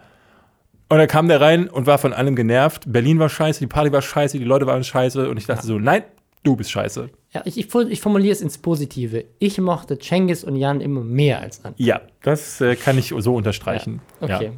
Und 0.93 0.99
da 0.99 1.07
kam 1.07 1.27
der 1.27 1.41
rein 1.41 1.69
und 1.69 1.87
war 1.87 1.97
von 1.97 2.13
allem 2.13 2.35
genervt. 2.35 2.83
Berlin 2.85 3.17
war 3.17 3.27
scheiße, 3.27 3.59
die 3.59 3.65
Party 3.65 3.91
war 3.91 4.03
scheiße, 4.03 4.37
die 4.37 4.43
Leute 4.43 4.67
waren 4.67 4.83
scheiße. 4.83 5.27
Und 5.27 5.37
ich 5.37 5.47
dachte 5.47 5.65
so, 5.65 5.79
nein, 5.79 6.03
du 6.43 6.55
bist 6.55 6.69
scheiße. 6.69 7.09
Ja, 7.31 7.41
ich, 7.45 7.57
ich, 7.57 7.73
ich 7.73 7.99
formuliere 7.99 8.31
es 8.31 8.41
ins 8.41 8.59
Positive. 8.59 9.25
Ich 9.39 9.59
mochte 9.59 9.97
Cengiz 9.97 10.43
und 10.43 10.55
Jan 10.55 10.81
immer 10.81 11.01
mehr 11.01 11.39
als 11.39 11.65
an. 11.65 11.73
Ja, 11.77 12.01
das 12.21 12.61
äh, 12.61 12.75
kann 12.75 12.99
ich 12.99 13.11
so 13.17 13.33
unterstreichen. 13.33 14.01
Ja, 14.21 14.35
okay. 14.35 14.51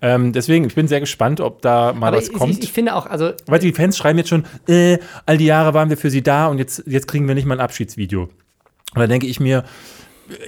Ja. 0.00 0.14
Ähm, 0.14 0.32
deswegen, 0.32 0.64
ich 0.64 0.74
bin 0.74 0.88
sehr 0.88 1.00
gespannt, 1.00 1.42
ob 1.42 1.60
da 1.60 1.92
mal 1.92 2.08
Aber 2.08 2.16
was 2.16 2.28
ich, 2.28 2.32
kommt. 2.32 2.52
ich, 2.52 2.62
ich 2.62 2.72
finde 2.72 2.94
auch, 2.94 3.04
also 3.04 3.32
Weil 3.44 3.58
die 3.58 3.74
Fans 3.74 3.98
schreiben 3.98 4.16
jetzt 4.16 4.30
schon, 4.30 4.44
äh, 4.68 4.96
all 5.26 5.36
die 5.36 5.44
Jahre 5.44 5.74
waren 5.74 5.90
wir 5.90 5.98
für 5.98 6.08
sie 6.08 6.22
da 6.22 6.46
und 6.46 6.56
jetzt, 6.56 6.84
jetzt 6.86 7.06
kriegen 7.06 7.28
wir 7.28 7.34
nicht 7.34 7.44
mal 7.44 7.56
ein 7.56 7.60
Abschiedsvideo. 7.60 8.22
Und 8.22 8.30
da 8.94 9.06
denke 9.06 9.26
ich 9.26 9.40
mir, 9.40 9.64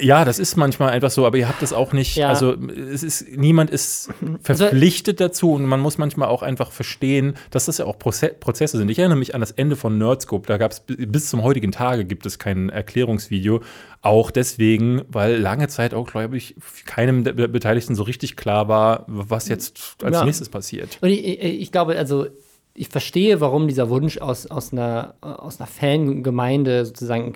ja, 0.00 0.24
das 0.24 0.38
ist 0.38 0.56
manchmal 0.56 0.90
einfach 0.90 1.10
so, 1.10 1.26
aber 1.26 1.36
ihr 1.36 1.48
habt 1.48 1.60
das 1.62 1.72
auch 1.72 1.92
nicht. 1.92 2.16
Ja. 2.16 2.28
Also 2.28 2.54
es 2.54 3.02
ist, 3.02 3.36
niemand 3.36 3.70
ist 3.70 4.10
verpflichtet 4.42 5.20
dazu 5.20 5.52
und 5.52 5.66
man 5.66 5.80
muss 5.80 5.98
manchmal 5.98 6.28
auch 6.28 6.42
einfach 6.42 6.72
verstehen, 6.72 7.34
dass 7.50 7.66
das 7.66 7.78
ja 7.78 7.84
auch 7.84 7.98
Proze 7.98 8.28
Prozesse 8.28 8.78
sind. 8.78 8.88
Ich 8.90 8.98
erinnere 8.98 9.18
mich 9.18 9.34
an 9.34 9.40
das 9.40 9.50
Ende 9.50 9.76
von 9.76 9.98
Nerdscope, 9.98 10.46
da 10.46 10.56
gab 10.56 10.72
es 10.72 10.82
bis 10.86 11.28
zum 11.28 11.42
heutigen 11.42 11.72
Tage 11.72 12.04
gibt 12.04 12.26
es 12.26 12.38
kein 12.38 12.68
Erklärungsvideo. 12.70 13.60
Auch 14.00 14.30
deswegen, 14.30 15.02
weil 15.08 15.36
lange 15.36 15.68
Zeit 15.68 15.94
auch, 15.94 16.10
glaube 16.10 16.36
ich, 16.36 16.54
keinem 16.84 17.24
der 17.24 17.32
Be- 17.32 17.48
Beteiligten 17.48 17.94
so 17.94 18.02
richtig 18.02 18.36
klar 18.36 18.68
war, 18.68 19.04
was 19.06 19.48
jetzt 19.48 19.96
als 20.02 20.14
Ja. 20.14 20.24
nächstes 20.24 20.48
passiert. 20.50 20.98
Und 21.00 21.08
ich, 21.08 21.24
ich, 21.42 21.72
glaube, 21.72 21.96
also 21.96 22.26
ich 22.74 22.88
verstehe, 22.88 23.40
warum 23.40 23.66
dieser 23.68 23.88
Wunsch 23.88 24.18
aus, 24.18 24.46
aus, 24.46 24.72
einer, 24.72 25.14
aus 25.20 25.58
einer 25.60 25.68
Fangemeinde 25.68 26.84
sozusagen 26.84 27.34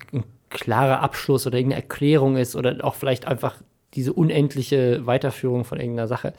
klarer 0.50 1.00
Abschluss 1.00 1.46
oder 1.46 1.58
irgendeine 1.58 1.82
Erklärung 1.82 2.36
ist 2.36 2.56
oder 2.56 2.84
auch 2.84 2.94
vielleicht 2.94 3.26
einfach 3.26 3.56
diese 3.94 4.12
unendliche 4.12 5.06
Weiterführung 5.06 5.64
von 5.64 5.80
irgendeiner 5.80 6.08
Sache. 6.08 6.32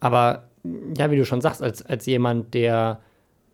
Aber 0.00 0.48
ja, 0.96 1.10
wie 1.10 1.16
du 1.16 1.24
schon 1.24 1.40
sagst, 1.40 1.62
als, 1.62 1.84
als 1.84 2.06
jemand, 2.06 2.54
der 2.54 3.00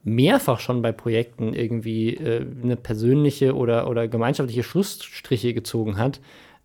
mehrfach 0.04 0.60
schon 0.60 0.82
bei 0.82 0.92
Projekten 0.92 1.54
irgendwie 1.54 2.14
äh, 2.14 2.46
eine 2.62 2.76
persönliche 2.76 3.54
oder, 3.54 3.88
oder 3.88 4.08
gemeinschaftliche 4.08 4.62
Schlussstriche 4.62 5.54
gezogen 5.54 5.98
hat, 5.98 6.20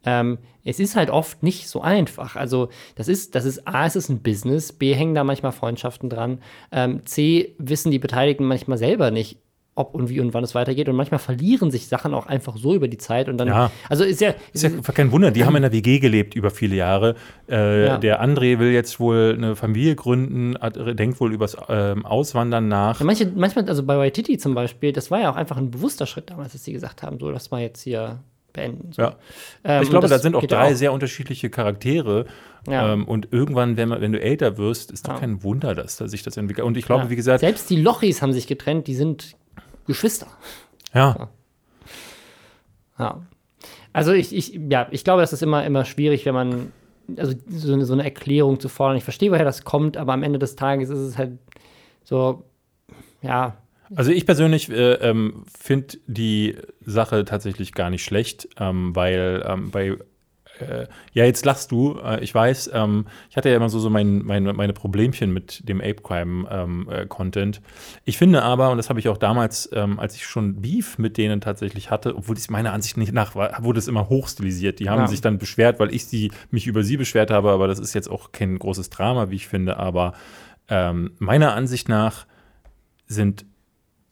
ähm, 0.06 0.38
es 0.66 0.80
ist 0.80 0.96
halt 0.96 1.10
oft 1.10 1.44
nicht 1.44 1.68
so 1.68 1.82
einfach. 1.82 2.36
Also, 2.36 2.70
das 2.96 3.08
ist, 3.08 3.36
das 3.36 3.46
ist 3.46 3.68
A, 3.68 3.86
es 3.86 3.96
ist 3.96 4.10
ein 4.10 4.22
Business, 4.22 4.74
B, 4.74 4.94
hängen 4.94 5.16
da 5.16 5.24
manchmal 5.24 5.52
Freundschaften 5.52 6.10
dran, 6.10 6.40
ähm, 6.72 7.06
C, 7.06 7.56
wissen 7.58 7.92
die 7.92 8.00
Beteiligten 8.00 8.46
manchmal 8.46 8.78
selber 8.78 9.12
nicht, 9.12 9.40
ob 9.76 9.96
und 9.96 10.10
wie 10.10 10.20
und 10.20 10.34
wann 10.34 10.44
es 10.44 10.54
weitergeht. 10.56 10.88
Und 10.90 10.96
manchmal 10.96 11.20
verlieren 11.20 11.72
sich 11.72 11.88
Sachen 11.88 12.14
auch 12.14 12.28
einfach 12.28 12.58
so 12.58 12.76
über 12.76 12.88
die 12.88 12.98
Zeit 12.98 13.28
und 13.30 13.38
dann. 13.38 13.48
Ja. 13.48 13.72
Also 13.90 14.04
ist 14.04 14.22
ja. 14.22 14.34
Ist 14.54 14.64
ja 14.64 14.70
kein 14.70 15.12
Wunder, 15.12 15.32
die 15.32 15.46
haben 15.46 15.56
in 15.56 15.64
der 15.64 15.72
WG 15.72 16.00
gelebt 16.00 16.36
über 16.36 16.52
viele 16.52 16.76
Jahre. 16.76 17.16
Äh, 17.50 17.86
Ja. 17.86 17.98
Der 17.98 18.24
André 18.24 18.60
will 18.60 18.72
jetzt 18.72 19.00
wohl 19.00 19.34
eine 19.38 19.56
Familie 19.56 19.96
gründen, 19.96 20.56
denkt 20.96 21.20
wohl 21.20 21.34
übers 21.34 21.58
ähm, 21.70 22.06
Auswandern 22.06 22.68
nach. 22.68 23.00
Ja, 23.00 23.06
manche, 23.06 23.26
manchmal, 23.36 23.68
also 23.68 23.84
bei 23.84 23.98
Waititi 23.98 24.38
zum 24.38 24.54
Beispiel, 24.54 24.92
das 24.94 25.10
war 25.12 25.22
ja 25.22 25.32
auch 25.32 25.36
einfach 25.36 25.58
ein 25.58 25.72
bewusster 25.72 26.06
Schritt 26.06 26.30
damals, 26.30 26.54
dass 26.54 26.64
sie 26.64 26.74
gesagt 26.74 27.02
haben, 27.04 27.18
so, 27.20 27.32
das 27.32 27.50
mal 27.52 27.62
jetzt 27.62 27.82
hier 27.82 28.20
beenden. 28.54 28.92
So. 28.94 29.02
Ja. 29.02 29.16
Ähm, 29.64 29.82
ich 29.84 29.90
glaube, 29.90 30.08
da 30.08 30.20
sind 30.20 30.36
auch 30.36 30.46
drei 30.46 30.76
sehr 30.76 30.94
unterschiedliche 30.94 31.50
Charaktere. 31.50 32.26
Ja. 32.68 32.94
Ähm, 32.94 33.06
und 33.06 33.30
irgendwann, 33.32 33.76
wenn, 33.78 33.90
man, 33.90 34.00
wenn 34.02 34.12
du 34.14 34.22
älter 34.22 34.58
wirst, 34.58 34.92
ist 34.92 35.08
doch 35.08 35.14
Ja. 35.14 35.20
kein 35.20 35.42
Wunder, 35.44 35.74
dass 35.74 35.98
da 35.98 36.08
sich 36.08 36.22
das 36.22 36.38
entwickelt. 36.38 36.66
Und 36.68 36.78
ich 36.78 36.86
glaube, 36.86 37.10
wie 37.10 37.16
gesagt, 37.16 37.40
Selbst 37.40 37.70
die 37.72 37.82
Lochis 37.82 38.22
haben 38.22 38.32
sich 38.32 38.46
getrennt, 38.48 38.86
die 38.88 38.94
sind 38.96 39.36
Geschwister. 39.86 40.28
ja, 40.94 41.30
Ja. 43.00 43.22
Also 43.92 44.12
ich, 44.12 44.36
ich, 44.36 44.60
ja, 44.70 44.88
ich 44.92 45.04
glaube, 45.04 45.22
das 45.22 45.34
ist 45.34 45.44
immer, 45.44 45.64
immer 45.66 45.86
schwierig, 45.86 46.26
wenn 46.26 46.34
man, 46.34 46.72
also 47.16 47.34
so 47.48 47.74
eine, 47.74 47.86
so 47.86 47.94
eine 47.94 48.04
Erklärung 48.04 48.60
zu 48.60 48.70
fordern. 48.70 48.98
Ich 48.98 49.04
verstehe, 49.04 49.32
woher 49.32 49.46
das 49.46 49.64
kommt, 49.64 49.98
aber 49.98 50.14
am 50.14 50.24
Ende 50.24 50.40
des 50.40 50.56
Tages 50.56 50.90
ist 50.90 51.00
es 51.00 51.18
halt 51.18 51.38
so, 52.04 52.44
ja, 53.22 53.56
Also 53.96 54.12
ich 54.12 54.26
persönlich 54.26 54.70
äh, 54.70 54.94
ähm, 54.94 55.44
finde 55.60 55.98
die 56.08 56.56
Sache 56.82 57.26
tatsächlich 57.26 57.74
gar 57.74 57.90
nicht 57.90 58.04
schlecht, 58.04 58.50
ähm, 58.60 58.96
weil 58.96 59.44
ähm, 59.48 59.70
bei 59.70 59.98
äh, 60.64 60.88
ja, 61.14 61.26
jetzt 61.26 61.46
lachst 61.46 61.72
du. 61.72 62.00
Äh, 62.04 62.24
ich 62.24 62.34
weiß, 62.34 62.72
ähm, 62.74 63.06
ich 63.30 63.38
hatte 63.38 63.50
ja 63.50 63.56
immer 63.56 63.70
so, 63.70 63.80
so 63.80 63.90
mein, 63.90 64.24
mein, 64.24 64.44
meine 64.44 64.74
Problemchen 64.74 65.32
mit 65.34 65.68
dem 65.68 65.82
Ape-Crime-Content. 65.82 67.62
ich 68.06 68.18
finde 68.18 68.44
aber, 68.44 68.70
und 68.72 68.78
das 68.78 68.90
habe 68.90 69.00
ich 69.00 69.10
auch 69.10 69.18
damals, 69.18 69.70
ähm, 69.74 70.00
als 70.00 70.16
ich 70.16 70.26
schon 70.26 70.62
Beef 70.62 70.98
mit 70.98 71.18
denen 71.18 71.42
tatsächlich 71.42 71.92
hatte, 71.92 72.16
obwohl 72.16 72.36
es 72.36 72.50
meiner 72.50 72.74
Ansicht 72.74 72.98
nicht 72.98 73.14
nach 73.14 73.36
war, 73.36 73.64
wurde 73.64 73.80
es 73.80 73.88
immer 73.88 74.10
hochstilisiert. 74.10 74.80
Die 74.80 74.90
haben 74.90 75.02
Ja. 75.02 75.08
sich 75.08 75.22
dann 75.22 75.38
beschwert, 75.38 75.80
weil 75.80 75.94
ich 75.94 76.06
sie, 76.06 76.32
mich 76.52 76.68
über 76.68 76.84
sie 76.84 76.98
beschwert 76.98 77.32
habe, 77.32 77.52
aber 77.52 77.68
das 77.68 77.80
ist 77.80 77.94
jetzt 77.94 78.10
auch 78.10 78.32
kein 78.32 78.58
großes 78.58 78.90
Drama, 78.90 79.30
wie 79.30 79.36
ich 79.36 79.48
finde. 79.48 79.78
Aber 79.78 80.14
ähm, 80.70 81.12
meiner 81.20 81.54
Ansicht 81.54 81.90
nach 81.90 82.26
sind 83.08 83.46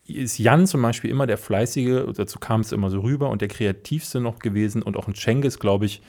ist 0.08 0.40
Jan 0.40 0.68
zum 0.68 0.82
Beispiel 0.82 1.10
immer 1.10 1.26
der 1.26 1.38
Fleißige, 1.38 2.12
dazu 2.16 2.38
kam 2.40 2.62
es 2.62 2.74
immer 2.74 2.90
so 2.90 3.00
rüber 3.00 3.30
und 3.30 3.40
der 3.42 3.48
Kreativste 3.48 4.20
noch 4.20 4.40
gewesen 4.40 4.82
und 4.82 4.98
auch 4.98 5.08
ein 5.08 5.16
Cengiz, 5.16 5.58
glaube 5.58 5.86
ich, 5.86 6.02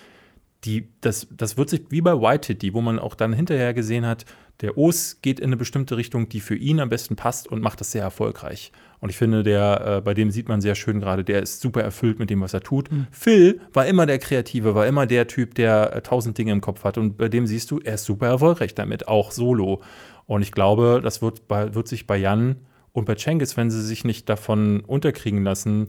die, 0.64 0.88
das, 1.00 1.26
das 1.30 1.56
wird 1.56 1.70
sich 1.70 1.82
wie 1.90 2.00
bei 2.00 2.12
White 2.12 2.54
Titty, 2.54 2.74
wo 2.74 2.80
man 2.80 2.98
auch 2.98 3.14
dann 3.14 3.32
hinterher 3.32 3.74
gesehen 3.74 4.06
hat, 4.06 4.24
der 4.60 4.78
Os 4.78 5.18
geht 5.22 5.40
in 5.40 5.46
eine 5.46 5.56
bestimmte 5.56 5.96
Richtung, 5.96 6.28
die 6.28 6.40
für 6.40 6.54
ihn 6.54 6.78
am 6.78 6.88
besten 6.88 7.16
passt 7.16 7.48
und 7.48 7.60
macht 7.60 7.80
das 7.80 7.90
sehr 7.90 8.02
erfolgreich. 8.02 8.70
Und 9.00 9.08
ich 9.08 9.16
finde, 9.16 9.42
der, 9.42 9.96
äh, 9.98 10.00
bei 10.00 10.14
dem 10.14 10.30
sieht 10.30 10.48
man 10.48 10.60
sehr 10.60 10.76
schön 10.76 11.00
gerade, 11.00 11.24
der 11.24 11.42
ist 11.42 11.60
super 11.60 11.82
erfüllt 11.82 12.20
mit 12.20 12.30
dem, 12.30 12.40
was 12.40 12.54
er 12.54 12.60
tut. 12.60 12.88
Phil 13.10 13.60
war 13.72 13.86
immer 13.86 14.06
der 14.06 14.20
Kreative, 14.20 14.76
war 14.76 14.86
immer 14.86 15.06
der 15.06 15.26
Typ, 15.26 15.56
der 15.56 15.96
äh, 15.96 16.02
tausend 16.02 16.38
Dinge 16.38 16.52
im 16.52 16.60
Kopf 16.60 16.84
hat. 16.84 16.96
Und 16.96 17.16
bei 17.16 17.28
dem 17.28 17.48
siehst 17.48 17.72
du, 17.72 17.80
er 17.80 17.94
ist 17.94 18.04
super 18.04 18.28
erfolgreich 18.28 18.76
damit, 18.76 19.08
auch 19.08 19.32
solo. 19.32 19.82
Und 20.26 20.42
ich 20.42 20.52
glaube, 20.52 21.00
das 21.02 21.20
wird, 21.20 21.48
bei, 21.48 21.74
wird 21.74 21.88
sich 21.88 22.06
bei 22.06 22.16
Jan 22.16 22.56
und 22.92 23.06
bei 23.06 23.16
Cengiz, 23.16 23.56
wenn 23.56 23.70
sie 23.70 23.82
sich 23.82 24.04
nicht 24.04 24.28
davon 24.28 24.80
unterkriegen 24.80 25.42
lassen, 25.42 25.88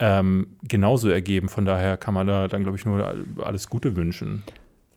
ähm, 0.00 0.48
genauso 0.66 1.08
ergeben. 1.10 1.48
Von 1.48 1.64
daher 1.64 1.96
kann 1.96 2.14
man 2.14 2.26
da 2.26 2.48
dann, 2.48 2.62
glaube 2.62 2.78
ich, 2.78 2.84
nur 2.84 3.14
alles 3.44 3.68
Gute 3.68 3.94
wünschen. 3.96 4.42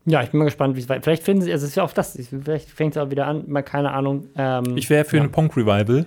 ja, 0.06 0.24
ich 0.24 0.30
bin 0.32 0.40
mal 0.40 0.46
gespannt, 0.46 0.76
wie 0.76 0.80
es 0.80 0.90
weiter. 0.90 1.04
Vielleicht 1.04 1.24
finden 1.24 1.44
sie, 1.44 1.52
also 1.52 1.66
es 1.66 1.72
ist 1.72 1.76
ja 1.76 1.84
auch 1.84 1.94
das, 1.94 2.18
vielleicht 2.44 2.70
fängt 2.70 2.96
es 2.96 3.02
auch 3.02 3.12
wieder 3.12 3.28
an, 3.28 3.44
mal 3.48 3.62
keine 3.62 3.92
Ahnung. 3.92 4.28
Ähm, 4.36 4.78
Ich 4.78 4.90
wäre 4.90 5.06
für 5.06 5.18
ja. 5.18 5.24
ein 5.24 5.32
Punk-Revival 5.32 6.06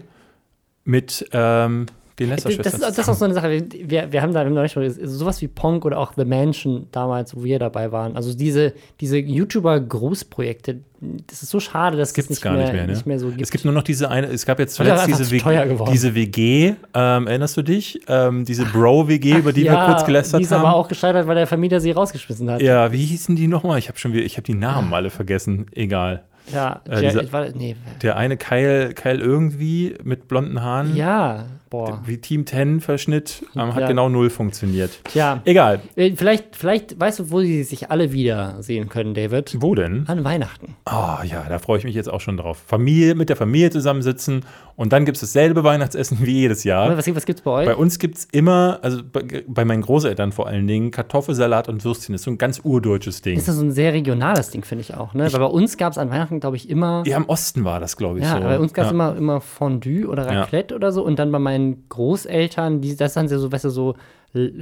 mit 0.85 1.29
ähm, 1.33 1.87
den 2.19 2.31
Das, 2.31 2.45
Lester-Schwestern. 2.45 2.81
ist, 2.91 2.99
das 2.99 3.07
ist 3.07 3.09
auch 3.11 3.15
so 3.15 3.25
eine 3.27 3.35
Sache. 3.35 3.63
Wir, 3.85 4.11
wir 4.11 4.23
haben 4.23 4.33
da 4.33 4.69
schon 4.69 4.83
gesagt, 4.85 5.07
sowas 5.09 5.43
wie 5.43 5.49
Pong 5.49 5.83
oder 5.83 5.99
auch 5.99 6.13
The 6.17 6.25
Mansion 6.25 6.87
damals, 6.91 7.37
wo 7.37 7.45
wir 7.45 7.59
dabei 7.59 7.93
waren. 7.93 8.17
Also 8.17 8.35
diese, 8.35 8.73
diese 9.01 9.19
YouTuber-Großprojekte, 9.19 10.81
das 11.27 11.43
ist 11.43 11.51
so 11.51 11.61
schade, 11.61 11.97
dass 11.97 12.17
es 12.17 12.31
nicht, 12.31 12.41
gar 12.43 12.55
mehr, 12.55 12.63
nicht 12.65 12.73
mehr, 12.73 12.87
ne? 12.87 12.93
nicht 12.95 13.07
mehr 13.07 13.19
so 13.19 13.29
gibt. 13.29 13.43
Es 13.43 13.51
gibt 13.51 13.65
nur 13.65 13.75
noch 13.75 13.83
diese 13.83 14.11
eine, 14.11 14.29
es 14.29 14.47
gab 14.47 14.59
jetzt 14.59 14.79
das 14.79 14.87
zuletzt 14.87 15.07
diese, 15.09 15.25
zu 15.25 15.31
W- 15.33 15.39
teuer 15.41 15.67
geworden. 15.67 15.93
diese 15.93 16.15
WG, 16.15 16.75
ähm, 16.95 17.27
erinnerst 17.27 17.57
du 17.57 17.63
dich? 17.63 18.01
Ähm, 18.09 18.45
diese 18.45 18.65
Bro-WG, 18.65 19.37
über 19.37 19.53
die 19.53 19.65
wir 19.65 19.75
kurz 19.87 20.05
gelästert 20.07 20.41
die 20.41 20.45
ist 20.45 20.53
haben. 20.53 20.65
aber 20.65 20.75
auch 20.75 20.89
gescheitert, 20.89 21.27
weil 21.27 21.35
der 21.37 21.47
Vermieter 21.47 21.81
sie 21.81 21.91
rausgeschmissen 21.91 22.51
hat. 22.51 22.63
ja, 22.63 22.91
wie 22.93 23.05
hießen 23.05 23.37
die 23.37 23.47
nochmal? 23.49 23.79
Ich 23.79 23.89
habe 23.89 23.99
schon 23.99 24.13
wieder, 24.13 24.25
ich 24.25 24.37
habe 24.37 24.45
die 24.45 24.55
Namen 24.55 24.93
alle 24.95 25.11
vergessen. 25.11 25.67
Egal. 25.73 26.23
Ja, 26.53 26.81
Äh, 26.89 27.01
dieser- 27.03 27.23
ich 27.25 27.33
war, 27.33 27.47
nee, 27.55 27.77
Der 28.03 28.17
eine 28.17 28.37
Keil, 28.37 28.93
Keil 28.95 29.21
irgendwie 29.21 29.95
mit 30.05 30.29
blonden 30.29 30.63
Haaren. 30.63 30.95
ja, 30.97 31.47
boah. 31.71 32.01
Wie 32.07 32.19
Team 32.19 32.47
10 32.47 32.81
Verschnitt, 32.81 33.43
ähm, 33.57 33.75
hat 33.75 33.81
Ja. 33.83 33.89
genau 33.89 34.09
null 34.09 34.31
funktioniert. 34.31 34.91
Tja, 35.05 35.41
Egal. 35.45 35.81
äh, 35.97 36.13
vielleicht, 36.15 36.55
vielleicht 36.57 36.99
weißt 37.01 37.19
du, 37.19 37.31
wo 37.31 37.41
sie 37.41 37.65
sich 37.65 37.91
alle 37.91 38.13
wiedersehen 38.13 38.89
können, 38.89 39.15
David? 39.15 39.57
Wo 39.61 39.75
denn? 39.75 40.05
An 40.07 40.23
Weihnachten. 40.25 40.77
Ah 40.85 41.23
ja, 41.25 41.45
da 41.49 41.59
freue 41.59 41.79
ich 41.79 41.85
mich 41.85 41.95
jetzt 41.97 42.09
auch 42.09 42.21
schon 42.21 42.37
drauf. 42.37 42.63
Familie, 42.67 43.15
mit 43.17 43.29
der 43.29 43.37
Familie 43.37 43.71
zusammensitzen 43.71 44.45
und 44.77 44.93
dann 44.93 45.05
gibt 45.05 45.17
es 45.17 45.23
dasselbe 45.23 45.65
Weihnachtsessen 45.65 46.19
wie 46.25 46.33
jedes 46.43 46.63
Jahr. 46.63 46.97
Was, 46.97 47.13
was 47.15 47.27
gibt's 47.27 47.43
bei 47.43 47.51
euch? 47.51 47.67
Bei 47.67 47.75
uns 47.75 47.99
gibt 47.99 48.19
es 48.19 48.25
immer, 48.31 48.79
also 48.83 49.01
bei, 49.13 49.43
bei 49.49 49.65
meinen 49.65 49.83
Großeltern 49.83 50.31
vor 50.31 50.47
allen 50.47 50.67
Dingen, 50.69 50.93
Kartoffelsalat 50.93 51.69
und 51.69 51.85
Würstchen. 51.85 52.13
Das 52.13 52.21
ist 52.21 52.25
so 52.27 52.31
ein 52.31 52.39
ganz 52.39 52.61
urdeutsches 52.63 53.23
Ding. 53.23 53.37
ist 53.37 53.49
das 53.49 53.57
so 53.57 53.65
ein 53.65 53.73
sehr 53.73 53.93
regionales 53.93 54.51
Ding, 54.51 54.63
finde 54.65 54.83
ich 54.83 54.95
auch. 54.95 55.15
Ne? 55.15 55.33
Weil 55.33 55.41
bei 55.41 55.47
uns 55.47 55.77
gab 55.77 55.93
es 55.93 55.99
an 55.99 56.11
Weihnachten, 56.11 56.36
glaube 56.41 56.57
ich, 56.57 56.69
immer. 56.71 57.03
Ja, 57.07 57.17
im 57.17 57.29
Osten 57.29 57.65
war 57.65 57.81
das, 57.81 57.97
glaube 57.97 58.19
ich, 58.19 58.25
Ja, 58.25 58.37
so. 58.37 58.41
bei 58.43 58.59
uns 58.59 58.73
gab 58.75 58.85
es 58.87 58.91
ja. 58.91 58.95
immer, 58.95 59.17
immer 59.17 59.41
Fondue 59.41 60.07
oder 60.07 60.31
Ja. 60.33 60.41
Raclette 60.41 60.75
oder 60.75 60.93
so. 60.93 61.05
Und 61.05 61.19
dann 61.19 61.31
bei 61.33 61.39
meinen 61.39 61.85
Großeltern, 61.89 62.81
die, 62.81 62.97
das 62.97 63.15
dann 63.15 63.29
so, 63.29 63.51
weißt 63.53 63.65
du, 63.65 63.71
so 63.71 63.95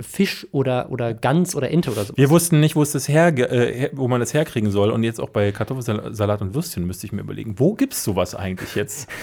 Fisch 0.02 0.46
oder, 0.52 0.90
oder 0.90 1.14
Gans 1.14 1.56
oder 1.56 1.70
Ente 1.70 1.90
oder 1.90 2.04
so. 2.04 2.16
Wir 2.16 2.30
wussten 2.30 2.60
nicht, 2.60 2.76
wo, 2.76 2.82
es 2.82 2.92
das 2.92 3.08
her, 3.08 3.36
äh, 3.36 3.90
wo 3.92 4.06
man 4.06 4.20
das 4.20 4.32
herkriegen 4.32 4.70
soll. 4.70 4.90
Und 4.90 5.02
jetzt 5.02 5.20
auch 5.20 5.30
bei 5.30 5.50
Kartoffelsalat 5.50 6.42
und 6.42 6.54
Würstchen 6.54 6.86
müsste 6.86 7.06
ich 7.06 7.12
mir 7.12 7.22
überlegen, 7.22 7.58
wo 7.58 7.74
gibt 7.74 7.92
es 7.92 8.04
sowas 8.04 8.34
eigentlich 8.34 8.74
jetzt? 8.74 9.08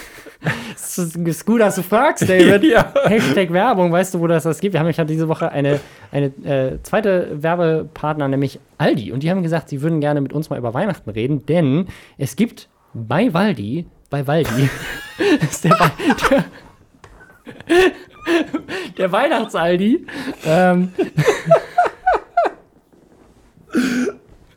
Das 0.73 0.97
ist, 0.97 1.15
ist 1.15 1.45
gut, 1.45 1.61
dass 1.61 1.75
du 1.75 1.83
fragst, 1.83 2.27
David. 2.27 2.63
Ja. 2.71 2.91
Hashtag 3.05 3.53
Werbung, 3.53 3.91
weißt 3.91 4.15
du, 4.15 4.19
wo 4.19 4.25
das 4.25 4.41
das 4.43 4.59
gibt? 4.59 4.73
Wir 4.73 4.79
haben 4.79 4.89
ja 4.89 5.03
diese 5.05 5.27
Woche 5.27 5.51
eine, 5.51 5.79
eine 6.11 6.25
äh, 6.43 6.81
zweite 6.81 7.29
Werbepartner, 7.43 8.27
nämlich 8.27 8.59
Aldi. 8.79 9.11
Und 9.11 9.21
die 9.21 9.29
haben 9.29 9.43
gesagt, 9.43 9.69
sie 9.69 9.83
würden 9.83 10.01
gerne 10.01 10.19
mit 10.19 10.33
uns 10.33 10.49
mal 10.49 10.57
über 10.57 10.73
Weihnachten 10.73 11.11
reden, 11.11 11.45
denn 11.45 11.85
es 12.17 12.35
gibt 12.35 12.69
bei 12.95 13.31
Waldi, 13.35 13.85
bei 14.09 14.25
Waldi, 14.25 14.69
ist 15.41 15.63
der, 15.63 15.77
der, 16.31 16.45
der 18.97 19.11
Weihnachtsaldi, 19.11 20.05
ähm, 20.45 20.91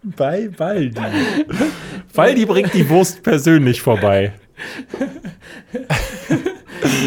Bei 0.02 0.50
Waldi. 0.58 1.00
Waldi 2.12 2.44
bringt 2.46 2.74
die 2.74 2.88
Wurst 2.90 3.22
persönlich 3.22 3.80
vorbei. 3.80 4.32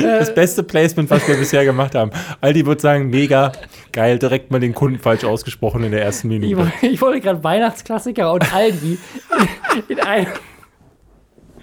Das 0.02 0.34
beste 0.34 0.64
Placement, 0.64 1.10
was 1.10 1.28
wir 1.28 1.36
bisher 1.38 1.64
gemacht 1.64 1.94
haben. 1.96 2.10
Aldi 2.42 2.66
wird 2.66 2.82
sagen, 2.82 3.10
mega 3.10 3.52
geil, 3.92 4.18
direkt 4.18 4.50
mal 4.52 4.60
den 4.60 4.74
Kunden 4.74 4.98
falsch 5.00 5.24
ausgesprochen 5.24 5.84
in 5.84 5.92
der 5.92 6.02
ersten 6.02 6.32
Ich, 6.32 6.40
Minute. 6.40 6.58
wollte- 6.58 6.88
ich 6.88 7.02
wollte 7.02 7.22
gerade 7.22 7.44
Weihnachtsklassiker 7.44 8.34
und 8.34 8.52
Aldi 8.54 8.98
in 9.88 10.00
einem, 10.00 10.28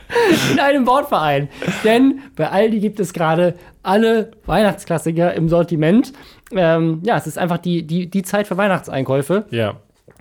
in 0.53 0.59
einem 0.59 0.87
Wortverein. 0.87 1.49
Denn 1.83 2.21
bei 2.37 2.51
Aldi 2.51 2.81
gibt 2.81 3.01
es 3.01 3.13
gerade 3.13 3.55
alle 3.83 4.33
Weihnachtsklassiker 4.47 5.35
im 5.35 5.49
Sortiment. 5.49 6.13
Ähm, 6.53 7.01
ja, 7.05 7.17
es 7.17 7.27
ist 7.27 7.39
einfach 7.39 7.59
die, 7.59 7.87
die, 7.87 8.09
die 8.09 8.23
Zeit 8.23 8.47
für 8.47 8.57
Weihnachtseinkäufe. 8.57 9.47
Ja. 9.51 9.77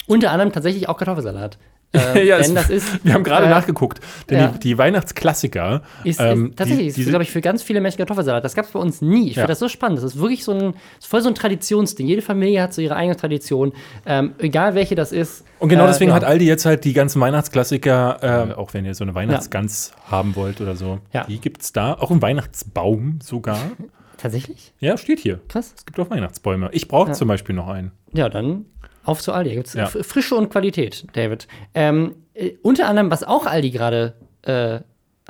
Unter 0.07 0.31
anderem 0.31 0.51
tatsächlich 0.51 0.89
auch 0.89 0.97
Kartoffelsalat. 0.97 1.57
Ähm, 1.93 2.01
ja, 2.27 2.39
denn 2.39 2.55
das 2.55 2.69
ist. 2.71 3.03
wir 3.05 3.13
haben 3.13 3.23
gerade 3.23 3.45
äh, 3.45 3.49
nachgeguckt, 3.49 3.99
denn 4.29 4.39
ja. 4.39 4.47
die, 4.47 4.59
die 4.59 4.77
Weihnachtsklassiker. 4.77 5.83
Ist, 6.03 6.19
ähm, 6.19 6.47
ist, 6.49 6.57
tatsächlich, 6.57 6.93
die, 6.95 7.01
ist, 7.01 7.09
glaube 7.09 7.23
ich, 7.23 7.31
für 7.31 7.41
ganz 7.41 7.61
viele 7.63 7.81
Menschen 7.81 7.97
Kartoffelsalat. 7.97 8.43
Das 8.43 8.55
gab 8.55 8.65
es 8.65 8.71
bei 8.71 8.79
uns 8.79 9.01
nie. 9.01 9.29
Ich 9.29 9.35
Ja. 9.35 9.41
finde 9.43 9.51
das 9.51 9.59
so 9.59 9.69
spannend. 9.69 9.97
Das 9.99 10.03
ist 10.05 10.19
wirklich 10.19 10.43
so 10.43 10.51
ein, 10.53 10.73
ist 10.99 11.07
voll 11.07 11.21
so 11.21 11.29
ein 11.29 11.35
Traditionsding. 11.35 12.07
Jede 12.07 12.21
Familie 12.21 12.61
hat 12.63 12.73
so 12.73 12.81
ihre 12.81 12.95
eigene 12.95 13.15
Tradition. 13.15 13.73
Ähm, 14.05 14.33
egal 14.39 14.75
welche 14.75 14.95
das 14.95 15.11
ist. 15.11 15.43
und 15.59 15.69
genau 15.69 15.85
Äh, 15.85 15.87
deswegen 15.87 16.09
ja. 16.09 16.15
hat 16.15 16.23
Aldi 16.23 16.45
jetzt 16.45 16.65
halt 16.65 16.83
die 16.83 16.93
ganzen 16.93 17.21
Weihnachtsklassiker, 17.21 18.49
äh, 18.49 18.53
auch 18.53 18.73
wenn 18.73 18.85
ihr 18.85 18.95
so 18.95 19.03
eine 19.03 19.13
Weihnachtsgans 19.15 19.91
haben 20.09 20.35
wollt 20.35 20.61
oder 20.61 20.75
so, 20.75 20.99
Ja. 21.13 21.25
die 21.25 21.39
gibt 21.39 21.61
es 21.61 21.71
da. 21.73 21.93
Auch 21.93 22.11
ein 22.11 22.21
Weihnachtsbaum 22.21 23.19
sogar. 23.21 23.59
Tatsächlich? 24.17 24.73
Ja, 24.79 24.97
steht 24.97 25.19
hier. 25.19 25.41
Krass. 25.49 25.73
Es 25.75 25.85
gibt 25.85 25.99
auch 25.99 26.09
Weihnachtsbäume. 26.09 26.69
Ich 26.71 26.87
brauche 26.87 27.11
zum 27.11 27.27
Beispiel 27.27 27.53
noch 27.55 27.67
einen. 27.67 27.91
Ja, 28.13 28.29
dann 28.29 28.65
auf 29.04 29.22
zu 29.22 29.34
Aldi. 29.34 29.56
Gibt's 29.56 29.74
Ja. 29.74 29.88
Frische 29.88 30.36
und 30.36 30.49
Qualität, 30.49 31.06
David. 31.14 31.47
Ähm, 31.74 32.16
äh, 32.34 32.51
unter 32.62 32.88
anderem, 32.88 33.12
was 33.12 33.24
auch 33.24 33.45
Aldi 33.45 33.72
gerade 33.72 34.14
äh, 34.43 34.80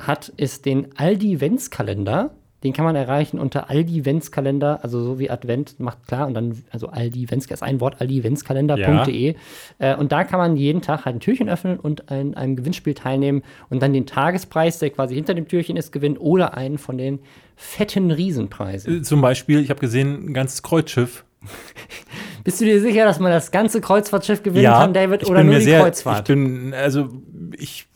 hat, 0.00 0.28
ist 0.36 0.66
den 0.66 0.96
Aldi-Ventskalender. 0.96 2.30
Den 2.64 2.72
kann 2.72 2.86
man 2.86 2.96
erreichen 2.96 3.38
unter 3.38 3.68
Aldi-Ventskalender, 3.68 4.82
also 4.82 5.04
so 5.04 5.18
wie 5.18 5.28
Advent, 5.28 5.78
macht 5.80 6.06
klar, 6.06 6.26
und 6.26 6.32
dann, 6.32 6.64
also 6.70 6.88
Aldi 6.88 7.30
Ventskalender, 7.30 7.62
ist 7.62 7.62
ein 7.62 7.78
Wort, 7.80 8.00
aldi-ventskalender.de. 8.00 9.34
Äh, 9.78 9.96
und 9.96 10.12
da 10.12 10.24
kann 10.24 10.38
man 10.38 10.56
jeden 10.56 10.80
Tag 10.80 11.04
halt 11.04 11.16
ein 11.16 11.20
Türchen 11.20 11.50
öffnen 11.50 11.78
und 11.78 12.10
an 12.10 12.32
einem 12.32 12.56
Gewinnspiel 12.56 12.94
teilnehmen 12.94 13.42
und 13.68 13.82
dann 13.82 13.92
den 13.92 14.06
Tagespreis, 14.06 14.78
der 14.78 14.88
quasi 14.88 15.14
hinter 15.14 15.34
dem 15.34 15.46
Türchen 15.46 15.76
ist, 15.76 15.92
gewinnen 15.92 16.16
oder 16.16 16.56
einen 16.56 16.78
von 16.78 16.96
den 16.96 17.18
fetten 17.54 18.10
Riesenpreisen. 18.10 19.00
Äh, 19.00 19.02
Zum 19.02 19.20
Beispiel, 19.20 19.60
ich 19.60 19.68
habe 19.68 19.80
gesehen, 19.80 20.30
ein 20.30 20.34
ganzes 20.34 20.62
Kreuzschiff. 20.62 21.24
Bist 22.44 22.60
du 22.60 22.64
dir 22.66 22.80
sicher, 22.80 23.04
dass 23.04 23.18
man 23.18 23.32
das 23.32 23.50
ganze 23.50 23.80
Kreuzfahrtschiff 23.80 24.42
gewinnen 24.42 24.70
kann, 24.72 24.92
David, 24.94 25.26
oder 25.28 25.42
nur 25.42 25.56
die 25.56 25.62
sehr, 25.64 25.80
Kreuzfahrt? 25.80 26.28
Ich 26.28 26.34
bin, 26.34 26.74
also, 26.74 27.08
ich, 27.56 27.86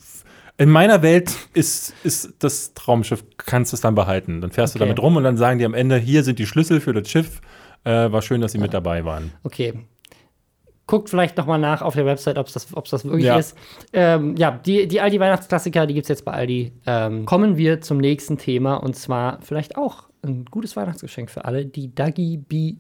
in 0.56 0.70
meiner 0.70 1.02
Welt 1.02 1.30
ist, 1.54 1.94
ist 2.02 2.34
das 2.40 2.74
Traumschiff, 2.74 3.22
kannst 3.36 3.72
du 3.72 3.76
es 3.76 3.80
dann 3.82 3.94
behalten. 3.94 4.40
Dann 4.40 4.50
fährst 4.50 4.74
Okay. 4.74 4.78
du 4.80 4.84
damit 4.86 5.00
rum 5.02 5.16
und 5.16 5.24
dann 5.24 5.36
sagen 5.36 5.58
die 5.58 5.64
am 5.64 5.74
Ende, 5.74 5.96
hier 5.96 6.24
sind 6.24 6.38
die 6.38 6.46
Schlüssel 6.46 6.80
für 6.80 6.92
das 6.92 7.08
Schiff. 7.08 7.40
Äh, 7.84 8.10
war 8.10 8.22
schön, 8.22 8.40
dass 8.40 8.52
Sie 8.52 8.58
mit 8.58 8.74
dabei 8.74 9.04
waren. 9.04 9.30
Okay. 9.44 9.74
Guckt 10.86 11.10
vielleicht 11.10 11.36
noch 11.36 11.46
mal 11.46 11.58
nach 11.58 11.82
auf 11.82 11.94
der 11.94 12.06
Website, 12.06 12.38
ob 12.38 12.46
es 12.46 12.54
das, 12.54 12.74
ob's 12.74 12.90
das 12.90 13.04
wirklich 13.04 13.26
Ja. 13.26 13.36
ist. 13.38 13.54
Ähm, 13.92 14.34
ja, 14.36 14.50
die, 14.50 14.88
die 14.88 15.00
Aldi-Weihnachtsklassiker, 15.02 15.86
die 15.86 15.92
gibt 15.94 16.06
es 16.06 16.08
jetzt 16.08 16.24
bei 16.24 16.32
Aldi. 16.32 16.72
Ähm, 16.86 17.26
kommen 17.26 17.58
wir 17.58 17.82
zum 17.82 17.98
nächsten 17.98 18.38
Thema 18.38 18.76
und 18.76 18.96
zwar 18.96 19.40
vielleicht 19.42 19.76
auch 19.76 20.08
ein 20.24 20.46
gutes 20.46 20.74
Weihnachtsgeschenk 20.76 21.30
für 21.30 21.44
alle, 21.44 21.66
die 21.66 21.94
Dagi 21.94 22.38
Bee 22.38 22.78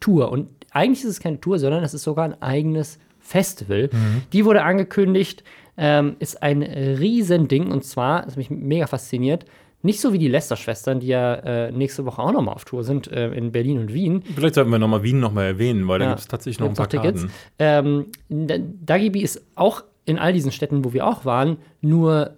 Tour. 0.00 0.32
Und 0.32 0.48
eigentlich 0.72 1.04
ist 1.04 1.10
es 1.10 1.20
keine 1.20 1.40
Tour, 1.40 1.58
sondern 1.58 1.82
es 1.84 1.94
ist 1.94 2.02
sogar 2.02 2.24
ein 2.24 2.40
eigenes 2.42 2.98
Festival. 3.18 3.90
Die 4.32 4.44
wurde 4.44 4.62
angekündigt, 4.62 5.44
ähm, 5.76 6.16
ist 6.18 6.42
ein 6.42 6.62
Riesending 6.62 7.70
und 7.70 7.84
zwar, 7.84 8.22
das 8.22 8.36
mich 8.36 8.50
mega 8.50 8.86
fasziniert, 8.86 9.44
nicht 9.82 10.00
so 10.00 10.12
wie 10.12 10.18
die 10.18 10.28
Lester-Schwestern, 10.28 11.00
die 11.00 11.06
ja 11.06 11.34
äh, 11.36 11.72
nächste 11.72 12.04
Woche 12.04 12.20
auch 12.20 12.32
noch 12.32 12.42
mal 12.42 12.52
auf 12.52 12.66
Tour 12.66 12.84
sind 12.84 13.10
äh, 13.10 13.30
in 13.32 13.50
Berlin 13.50 13.78
und 13.78 13.94
Wien. 13.94 14.22
Vielleicht 14.34 14.54
sollten 14.56 14.70
wir 14.70 14.78
nochmal 14.78 15.02
Wien 15.02 15.20
nochmal 15.20 15.46
erwähnen, 15.46 15.88
weil 15.88 16.00
da 16.00 16.04
Ja, 16.04 16.10
gibt 16.10 16.20
es 16.20 16.28
tatsächlich 16.28 16.60
noch 16.60 16.68
ein 16.68 16.74
paar 16.74 16.88
Tickets. 16.88 17.26
Karten. 17.58 18.06
Ähm, 18.28 18.66
Dagibi 18.84 19.22
ist 19.22 19.42
auch 19.54 19.84
in 20.04 20.18
all 20.18 20.32
diesen 20.34 20.52
Städten, 20.52 20.84
wo 20.84 20.92
wir 20.92 21.06
auch 21.06 21.24
waren, 21.24 21.56
nur 21.80 22.32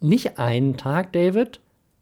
nicht 0.00 0.38
einen 0.38 0.76
Tag, 0.76 1.12
David, 1.12 1.60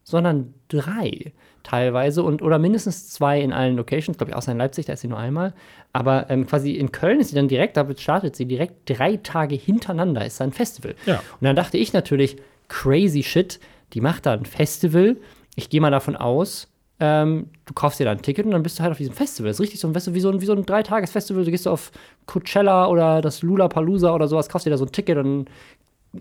sondern 0.09 0.53
drei 0.69 1.33
teilweise 1.63 2.23
und 2.23 2.41
oder 2.41 2.59
mindestens 2.59 3.09
zwei 3.09 3.41
in 3.41 3.51
allen 3.51 3.75
Locations, 3.75 4.17
glaube 4.17 4.31
ich, 4.31 4.37
außer 4.37 4.53
in 4.53 4.57
Leipzig, 4.57 4.85
da 4.85 4.93
ist 4.93 5.01
sie 5.01 5.09
nur 5.09 5.17
einmal. 5.19 5.53
Aber 5.91 6.29
ähm, 6.29 6.47
quasi 6.47 6.71
in 6.71 6.93
Köln 6.93 7.19
ist 7.19 7.29
sie 7.29 7.35
dann 7.35 7.49
direkt, 7.49 7.75
damit 7.75 7.99
startet 7.99 8.33
sie 8.37 8.45
direkt 8.45 8.89
drei 8.89 9.17
Tage 9.17 9.55
hintereinander, 9.55 10.25
ist 10.25 10.39
da 10.39 10.45
ein 10.45 10.53
Festival. 10.53 10.95
Ja. 11.05 11.15
Und 11.17 11.41
dann 11.43 11.57
dachte 11.57 11.77
ich 11.77 11.91
natürlich, 11.91 12.37
crazy 12.69 13.21
shit, 13.21 13.59
die 13.93 13.99
macht 13.99 14.25
da 14.25 14.31
ein 14.33 14.45
Festival. 14.45 15.17
Ich 15.55 15.69
gehe 15.69 15.81
mal 15.81 15.91
davon 15.91 16.15
aus, 16.15 16.69
ähm, 17.01 17.49
du 17.65 17.73
kaufst 17.73 17.99
dir 17.99 18.05
da 18.05 18.11
ein 18.11 18.21
Ticket 18.21 18.45
und 18.45 18.51
dann 18.51 18.63
bist 18.63 18.79
du 18.79 18.83
halt 18.83 18.91
auf 18.93 18.97
diesem 18.97 19.13
Festival. 19.13 19.49
Das 19.49 19.57
ist 19.57 19.61
richtig 19.61 19.81
so, 19.81 19.87
ein- 19.89 19.93
weißt 19.95 20.07
du, 20.07 20.13
wie 20.13 20.19
so 20.21 20.29
ein, 20.31 20.39
wie 20.39 20.45
so 20.45 20.53
ein 20.53 20.65
Dreitages-Festival. 20.65 21.43
Du 21.43 21.51
gehst 21.51 21.67
auf 21.67 21.91
Coachella 22.27 22.87
oder 22.87 23.21
das 23.21 23.41
Lollapalooza 23.43 24.15
oder 24.15 24.27
sowas, 24.29 24.47
kaufst 24.47 24.65
dir 24.65 24.71
da 24.71 24.77
so 24.77 24.85
ein 24.85 24.91
Ticket 24.91 25.17
und 25.17 25.49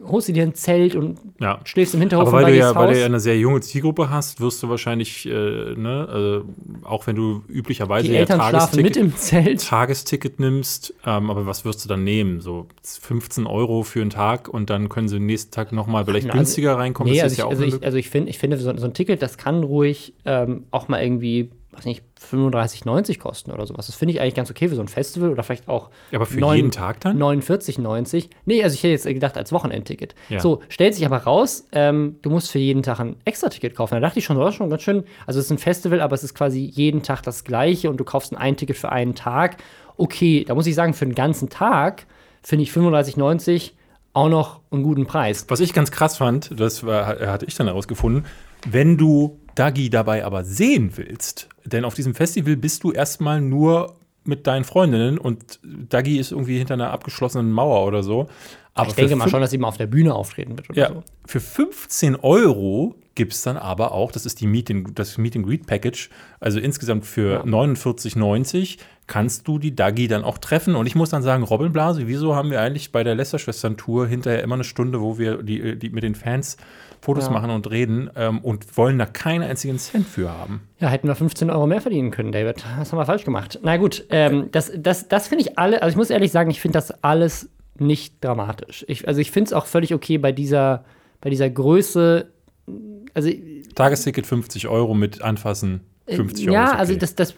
holst 0.05 0.29
du 0.29 0.33
dir 0.33 0.43
ein 0.43 0.55
Zelt 0.55 0.95
und 0.97 1.19
Ja. 1.41 1.61
schläfst 1.65 1.95
im 1.95 2.01
Hinterhof 2.01 2.29
Aber 2.29 2.39
weil 2.43 2.53
du, 2.53 2.57
ja, 2.59 2.75
weil 2.75 2.87
du 2.89 2.93
Haus. 2.93 2.99
ja 2.99 3.07
eine 3.07 3.21
sehr 3.21 3.39
junge 3.39 3.61
Zielgruppe 3.61 4.11
hast, 4.11 4.41
wirst 4.41 4.63
du 4.63 4.69
wahrscheinlich, 4.69 5.27
äh, 5.27 5.31
ne, 5.31 6.43
äh, 6.45 6.87
auch 6.87 7.07
wenn 7.07 7.17
du 7.17 7.43
üblicherweise 7.49 8.09
die 8.09 8.15
ja 8.15 8.21
Eltern 8.21 8.41
schlafen 8.41 8.83
mit 8.83 8.97
im 8.97 9.15
Zelt. 9.17 9.67
Tagesticket 9.67 10.41
nimmst, 10.41 10.95
ähm, 11.05 11.31
aber 11.31 11.47
was 11.47 11.65
wirst 11.65 11.85
du 11.85 11.89
dann 11.89 12.05
nehmen? 12.05 12.41
So 12.41 12.67
15 12.83 13.47
Euro 13.47 13.83
für 13.83 14.01
einen 14.01 14.11
Tag 14.11 14.49
und 14.49 14.71
dann 14.71 14.89
können 14.89 15.09
sie 15.09 15.19
nächsten 15.21 15.51
Tag 15.53 15.73
nochmal 15.73 16.05
vielleicht 16.05 16.27
Na, 16.27 16.33
also- 16.33 16.41
günstiger 16.41 16.77
reinkommen. 16.79 17.13
Nee, 17.13 17.19
Das 17.21 17.25
also 17.25 17.33
ist 17.35 17.39
ja 17.39 17.45
ich, 17.45 17.47
auch 17.47 17.51
also 17.51 17.65
ich, 17.79 17.85
also 17.85 17.99
ich 17.99 18.11
finde, 18.11 18.31
ich 18.31 18.39
finde 18.39 18.57
so, 18.59 18.77
so 18.77 18.87
ein 18.87 18.95
Ticket, 18.95 19.23
das 19.23 19.39
kann 19.39 19.63
ruhig 19.63 20.15
ähm, 20.25 20.65
auch 20.71 20.89
mal 20.89 21.03
irgendwie 21.03 21.51
weiß 21.77 21.85
nicht, 21.85 22.03
35,90 22.31 23.19
kosten 23.19 23.51
oder 23.53 23.67
sowas. 23.67 23.87
Das 23.87 23.95
finde 23.97 24.15
ich 24.15 24.21
eigentlich 24.21 24.35
ganz 24.35 24.51
okay 24.51 24.69
für 24.69 24.75
so 24.75 24.81
ein 24.81 24.89
Festival 24.89 25.31
oder 25.31 25.43
vielleicht 25.43 25.69
auch. 25.69 25.91
Ja, 26.11 26.19
aber 26.19 26.27
für 26.27 26.41
neun- 26.41 26.57
jeden 26.57 26.71
Tag 26.71 27.01
dann? 27.01 27.19
49,90. 27.19 28.29
Nee, 28.45 28.63
also 28.63 28.75
ich 28.75 28.83
hätte 28.83 28.93
jetzt 28.93 29.05
gedacht 29.07 29.37
als 29.37 29.53
Wochenendticket. 29.53 30.15
Ja. 30.29 30.41
So, 30.41 30.63
stellt 30.69 30.95
sich 30.95 31.05
aber 31.07 31.19
raus, 31.19 31.67
ähm, 31.73 32.17
du 32.23 32.31
musst 32.31 32.51
für 32.51 32.59
jeden 32.59 32.83
Tag 32.83 33.01
ein 33.01 33.17
Extra-Ticket 33.25 33.75
kaufen. 33.75 33.95
Da 33.95 34.01
dachte 34.01 34.19
ich 34.19 34.25
schon, 34.25 34.39
das 34.39 34.51
ist 34.51 34.55
schon 34.57 34.71
ganz 34.71 34.83
schön. 34.83 35.05
Also 35.27 35.39
es 35.41 35.47
ist 35.47 35.51
ein 35.53 35.59
Festival, 35.59 36.01
aber 36.01 36.15
es 36.15 36.25
ist 36.25 36.35
quasi 36.35 36.61
jeden 36.61 37.03
Tag 37.03 37.23
das 37.23 37.45
gleiche 37.45 37.91
und 37.91 37.99
du 37.99 38.05
kaufst 38.05 38.33
ein 38.33 38.37
Ein-Ticket 38.39 38.77
für 38.77 38.91
einen 38.91 39.15
Tag. 39.15 39.57
Okay, 39.97 40.45
da 40.47 40.55
muss 40.55 40.67
ich 40.67 40.75
sagen, 40.75 40.95
für 40.95 41.07
den 41.07 41.15
ganzen 41.15 41.49
Tag 41.49 42.07
finde 42.43 42.63
ich 42.65 42.71
35,90 42.71 43.73
auch 44.13 44.29
noch 44.29 44.61
einen 44.71 44.83
guten 44.83 45.07
Preis. 45.07 45.45
Was 45.49 45.61
ich 45.61 45.73
ganz 45.75 45.91
krass 45.91 46.17
fand, 46.17 46.59
das 46.59 46.85
war, 46.87 47.07
hatte 47.07 47.45
ich 47.47 47.55
dann 47.55 47.67
herausgefunden, 47.67 48.25
wenn 48.69 48.97
du 48.97 49.39
Dagi 49.57 49.91
dabei 49.91 50.25
aber 50.25 50.45
sehen 50.45 50.93
willst, 50.97 51.49
denn 51.65 51.85
auf 51.85 51.95
diesem 51.95 52.15
Festival 52.15 52.57
bist 52.57 52.85
du 52.85 52.93
erstmal 52.93 53.41
nur 53.41 53.97
mit 54.25 54.47
deinen 54.47 54.65
Freundinnen 54.65 55.19
und 55.19 55.61
Dagi 55.65 56.19
ist 56.19 56.33
irgendwie 56.33 56.59
hinter 56.59 56.75
einer 56.75 56.91
abgeschlossenen 56.91 57.51
Mauer 57.51 57.87
oder 57.87 58.03
so. 58.03 58.29
Aber 58.75 58.91
Ich 58.91 58.95
denke 58.95 59.17
mal 59.17 59.29
schon, 59.31 59.41
dass 59.41 59.51
sie 59.51 59.59
mal 59.59 59.69
auf 59.69 59.79
der 59.79 59.87
Bühne 59.87 60.15
auftreten 60.15 60.57
wird 60.59 60.69
oder 60.69 60.79
Ja, 60.79 60.89
so. 60.89 61.03
für 61.25 61.41
15 61.41 62.17
Euro 62.17 62.95
gibt 63.15 63.33
es 63.33 63.41
dann 63.43 63.57
aber 63.57 63.93
auch, 63.93 64.13
das 64.13 64.27
ist 64.27 64.41
die 64.43 64.47
Meet 64.47 64.71
and, 64.71 64.99
das 64.99 65.17
Meet 65.17 65.37
and 65.37 65.47
Greet 65.47 65.67
Package, 65.67 66.11
also 66.41 66.61
insgesamt 66.61 67.07
für 67.07 67.43
49,90 67.45 68.77
kannst 69.07 69.49
du 69.49 69.59
die 69.59 69.75
Dagi 69.75 70.09
dann 70.09 70.25
auch 70.25 70.39
treffen. 70.39 70.75
Und 70.75 70.87
ich 70.87 70.95
muss 70.95 71.11
dann 71.11 71.23
sagen, 71.23 71.43
Robin 71.45 71.73
Blase, 71.73 72.07
wieso 72.07 72.35
haben 72.35 72.51
wir 72.51 72.61
eigentlich 72.61 72.93
bei 72.93 73.05
der 73.05 73.15
Lästerschwestern-Tour 73.15 74.07
hinterher 74.09 74.43
immer 74.43 74.57
eine 74.57 74.65
Stunde, 74.65 75.01
wo 75.01 75.17
wir 75.19 75.43
die, 75.43 75.79
die 75.79 75.91
mit 75.91 76.03
den 76.03 76.15
Fans 76.15 76.57
Fotos 77.01 77.27
Ja. 77.27 77.31
machen 77.33 77.51
und 77.51 77.71
reden 77.71 78.11
ähm, 78.17 78.39
und 78.41 78.77
wollen 78.77 78.99
da 78.99 79.07
keinen 79.07 79.43
einzigen 79.43 79.79
Cent 79.79 80.07
für 80.07 80.31
haben? 80.31 80.63
Ja, 80.79 80.89
hätten 80.89 81.09
wir 81.09 81.15
15 81.15 81.51
Euro 81.51 81.67
mehr 81.67 81.81
verdienen 81.81 82.11
können, 82.11 82.33
David. 82.33 82.65
Das 82.79 82.93
haben 82.93 82.99
wir 82.99 83.07
falsch 83.07 83.25
gemacht. 83.25 83.59
Na 83.63 83.77
gut, 83.77 84.05
ähm, 84.11 84.49
das, 84.53 84.73
das, 84.77 85.09
das 85.09 85.29
finde 85.29 85.45
ich 85.45 85.59
alle, 85.59 85.83
also 85.83 85.93
ich 85.93 85.97
muss 85.97 86.11
ehrlich 86.11 86.33
sagen, 86.33 86.51
ich 86.51 86.61
finde 86.61 86.77
das 86.77 87.03
alles 87.05 87.49
nicht 87.79 88.25
dramatisch. 88.25 88.85
Ich, 88.89 89.07
also 89.07 89.21
ich 89.21 89.31
finde 89.31 89.49
es 89.49 89.53
auch 89.53 89.67
völlig 89.67 89.95
okay 89.95 90.19
bei 90.19 90.33
dieser, 90.33 90.85
bei 91.21 91.31
dieser 91.31 91.51
Größe. 91.51 92.31
Also 93.15 93.31
Tagesticket 93.75 94.27
50 94.27 94.69
Euro 94.69 94.95
mit 94.95 95.23
Anfassen 95.23 95.81
50 96.09 96.47
Euro. 96.49 96.55
ja, 96.55 96.69
okay. 96.69 96.77
also 96.79 96.97
das, 96.97 97.15
das 97.15 97.35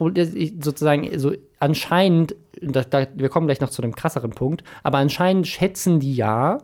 sozusagen 0.61 1.19
so 1.19 1.33
anscheinend, 1.59 2.37
da, 2.61 2.83
da, 2.83 3.07
wir 3.15 3.29
kommen 3.29 3.47
gleich 3.47 3.61
noch 3.61 3.71
zu 3.71 3.83
einem 3.83 3.95
krasseren 3.95 4.31
Punkt, 4.31 4.63
aber 4.83 4.99
anscheinend 4.99 5.47
schätzen 5.47 6.01
die 6.01 6.15
ja 6.15 6.59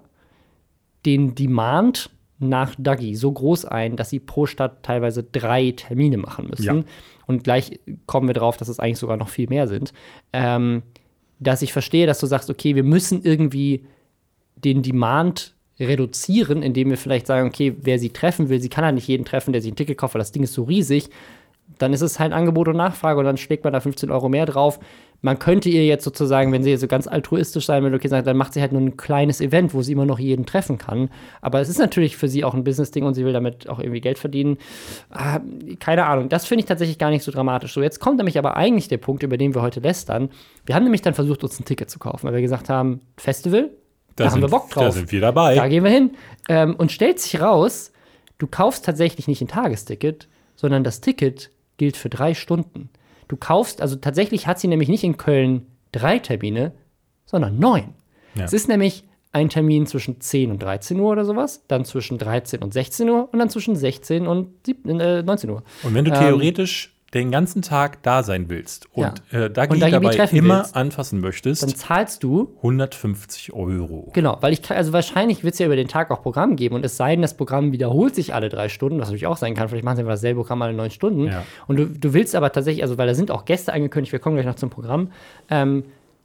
den 1.07 1.35
Demand 1.35 2.11
nach 2.49 2.75
Dagi 2.79 3.15
so 3.15 3.33
groß 3.33 3.65
ein, 3.65 3.97
dass 3.97 4.11
sie 4.11 4.21
pro 4.21 4.47
Stadt 4.47 4.83
teilweise 4.83 5.23
drei 5.23 5.73
Termine 5.73 6.19
machen 6.19 6.49
müssen. 6.49 6.79
Ja. 6.79 6.85
Und 7.27 7.45
gleich 7.45 7.81
kommen 8.07 8.29
wir 8.29 8.35
drauf, 8.35 8.57
dass 8.57 8.69
es 8.69 8.79
eigentlich 8.79 8.99
sogar 8.99 9.17
noch 9.17 9.29
viel 9.29 9.49
mehr 9.49 9.67
sind. 9.67 9.93
Ähm, 10.33 10.83
dass 11.41 11.63
ich 11.63 11.73
verstehe, 11.73 12.07
dass 12.07 12.21
du 12.21 12.27
sagst, 12.27 12.51
okay, 12.51 12.75
wir 12.75 12.85
müssen 12.85 13.23
irgendwie 13.23 13.85
den 14.57 14.83
Demand 14.83 15.55
reduzieren, 15.79 16.63
indem 16.63 16.91
wir 16.91 16.97
vielleicht 16.97 17.27
sagen, 17.27 17.49
okay, 17.49 17.75
wer 17.81 17.99
sie 17.99 18.11
treffen 18.11 18.49
will, 18.49 18.61
sie 18.61 18.69
kann 18.69 18.85
halt 18.85 18.95
nicht 18.95 19.09
jeden 19.09 19.25
treffen, 19.25 19.53
der 19.53 19.61
sich 19.61 19.73
ein 19.73 19.77
Ticket 19.77 19.99
kauft, 19.99 20.15
weil 20.15 20.21
das 20.21 20.33
Ding 20.33 20.43
ist 20.43 20.55
so 20.55 20.63
riesig. 20.65 21.11
Dann 21.79 21.93
ist 21.93 22.03
es 22.03 22.18
halt 22.20 22.33
Angebot 22.33 22.68
und 22.68 22.77
Nachfrage 22.77 23.18
und 23.18 23.25
dann 23.25 23.37
schlägt 23.37 23.64
man 23.64 23.72
da 23.72 23.81
15 23.81 24.11
Euro 24.11 24.29
mehr 24.29 24.47
drauf. 24.47 24.79
Man 25.22 25.39
könnte 25.39 25.70
ihr 25.70 25.87
jetzt 25.87 26.05
sozusagen, 26.05 26.53
wenn 26.53 26.62
sie 26.62 26.77
so 26.77 26.87
ganz 26.87 27.07
altruistisch 27.07 27.64
sein 27.64 27.83
will, 27.83 27.95
okay, 27.95 28.09
sagen, 28.09 28.27
dann 28.27 28.37
macht 28.37 28.53
sie 28.53 28.61
halt 28.61 28.72
nur 28.72 28.83
ein 28.83 28.99
kleines 28.99 29.41
Event, 29.41 29.72
wo 29.72 29.81
sie 29.81 29.93
immer 29.93 30.05
noch 30.05 30.18
jeden 30.18 30.45
treffen 30.45 30.77
kann. 30.77 31.09
Aber 31.41 31.61
es 31.61 31.70
ist 31.70 31.79
natürlich 31.79 32.18
für 32.18 32.29
sie 32.29 32.45
auch 32.45 32.53
ein 32.53 32.62
Business-Ding 32.62 33.05
und 33.05 33.14
sie 33.14 33.25
will 33.25 33.33
damit 33.33 33.68
auch 33.70 33.79
irgendwie 33.79 34.03
Geld 34.03 34.18
verdienen. 34.18 34.59
Ah, 35.09 35.41
keine 35.81 36.05
Ahnung, 36.05 36.29
das 36.29 36.45
finde 36.45 36.61
ich 36.61 36.66
tatsächlich 36.66 36.99
gar 36.99 37.09
nicht 37.09 37.25
so 37.25 37.33
dramatisch. 37.33 37.72
So, 37.72 37.81
jetzt 37.81 38.01
kommt 38.01 38.18
nämlich 38.18 38.39
aber 38.39 38.59
eigentlich 38.59 38.89
der 38.89 38.99
Punkt, 38.99 39.22
über 39.22 39.39
den 39.39 39.55
wir 39.55 39.62
heute 39.62 39.81
lästern. 39.81 40.29
Wir 40.66 40.75
haben 40.75 40.85
nämlich 40.85 41.01
dann 41.01 41.14
versucht, 41.14 41.43
uns 41.43 41.59
ein 41.59 41.64
Ticket 41.64 41.89
zu 41.89 41.99
kaufen, 41.99 42.27
weil 42.27 42.35
wir 42.35 42.43
gesagt 42.43 42.68
haben, 42.68 43.01
Festival, 43.16 43.70
da, 44.16 44.25
haben 44.25 44.33
sind, 44.33 44.43
wir 44.43 44.49
Bock 44.49 44.70
drauf. 44.70 44.85
Da 44.85 44.93
sind 44.93 45.11
wir 45.11 45.22
dabei. 45.22 45.55
Da 45.55 45.68
gehen 45.68 45.85
wir 45.85 45.91
hin. 45.91 46.11
Ähm, 46.51 46.77
und 46.77 46.93
stellt 46.93 47.18
sich 47.18 47.41
raus, 47.41 47.93
du 48.37 48.47
kaufst 48.47 48.85
tatsächlich 48.85 49.27
nicht 49.27 49.41
ein 49.41 49.49
Tagesticket, 49.49 50.29
sondern 50.55 50.85
das 50.85 51.01
Ticket 51.01 51.51
gilt 51.77 51.97
für 51.97 52.09
drei 52.09 52.35
Stunden. 52.35 52.91
Du 53.29 53.37
kaufst, 53.37 53.81
also 53.81 53.97
tatsächlich 53.97 54.47
hat 54.47 54.59
sie 54.59 54.68
nämlich 54.68 54.89
nicht 54.89 55.05
in 55.05 55.16
Köln 55.16 55.66
drei 55.93 56.18
Termine, 56.18 56.72
sondern 57.27 57.59
neun. 57.59 57.95
Ja. 58.35 58.45
Es 58.45 58.53
ist 58.53 58.68
nämlich 58.68 59.05
ein 59.33 59.49
Termin 59.49 59.87
zwischen 59.87 60.20
10 60.20 60.53
und 60.53 60.62
13 60.62 60.99
Uhr 61.01 61.11
oder 61.11 61.25
sowas, 61.25 61.64
dann 61.66 61.85
zwischen 61.85 62.18
13 62.18 62.62
und 62.62 62.72
16 62.72 63.09
Uhr 63.11 63.29
und 63.33 63.39
dann 63.39 63.51
zwischen 63.51 63.75
16 63.75 64.27
und 64.27 64.64
7, 64.64 65.01
äh, 65.01 65.22
19 65.22 65.51
Uhr. 65.51 65.64
Und 65.83 65.95
wenn 65.95 66.05
du 66.05 66.12
Ähm, 66.12 66.18
theoretisch 66.20 66.94
den 67.15 67.31
ganzen 67.31 67.62
Tag 67.62 68.03
da 68.03 68.23
sein 68.23 68.49
willst 68.49 68.87
und 68.93 69.23
Ja. 69.31 69.45
äh, 69.45 69.51
Dagi 69.51 69.75
Und 69.75 69.81
Dagi 69.81 69.93
dabei 69.93 70.15
immer 70.33 70.59
willst, 70.59 70.77
anfassen 70.77 71.21
möchtest, 71.21 71.62
Dann 71.62 71.75
zahlst 71.75 72.23
du 72.25 72.55
150 72.57 73.53
Euro. 73.53 74.11
Genau, 74.12 74.37
weil 74.41 74.53
ich 74.53 74.62
kann, 74.62 74.77
also 74.77 74.93
wahrscheinlich 74.93 75.45
wird 75.45 75.55
es 75.55 75.59
ja 75.61 75.67
über 75.67 75.77
den 75.77 75.89
Tag 75.89 76.11
auch 76.11 76.23
Programm 76.23 76.57
geben 76.57 76.75
und 76.75 76.85
es 76.85 76.97
sei 76.97 77.12
denn, 77.12 77.23
das 77.23 77.37
Programm 77.37 77.73
wiederholt 77.73 78.15
sich 78.15 78.35
alle 78.35 78.49
drei 78.49 78.69
Stunden, 78.69 78.99
was 78.99 79.09
natürlich 79.09 79.27
auch 79.27 79.37
sein 79.37 79.55
kann, 79.55 79.69
vielleicht 79.69 79.85
machen 79.85 79.97
sie 79.97 80.03
einfach 80.03 80.15
dasselbe 80.15 80.41
Programm 80.41 80.62
alle 80.62 80.75
neun 80.75 80.91
Stunden. 80.91 81.27
Ja. 81.29 81.45
Und 81.67 81.77
du, 81.79 81.87
du 81.87 82.12
willst 82.15 82.35
aber 82.35 82.51
tatsächlich, 82.53 82.83
also 82.83 82.99
weil 82.99 83.07
da 83.07 83.15
sind 83.15 83.31
auch 83.31 83.45
Gäste 83.45 83.73
angekündigt, 83.73 84.12
wir 84.12 84.19
kommen 84.19 84.37
gleich 84.37 84.47
noch 84.47 84.57
zum 84.57 84.71
Programm. 84.71 85.11
Ähm, 85.51 85.85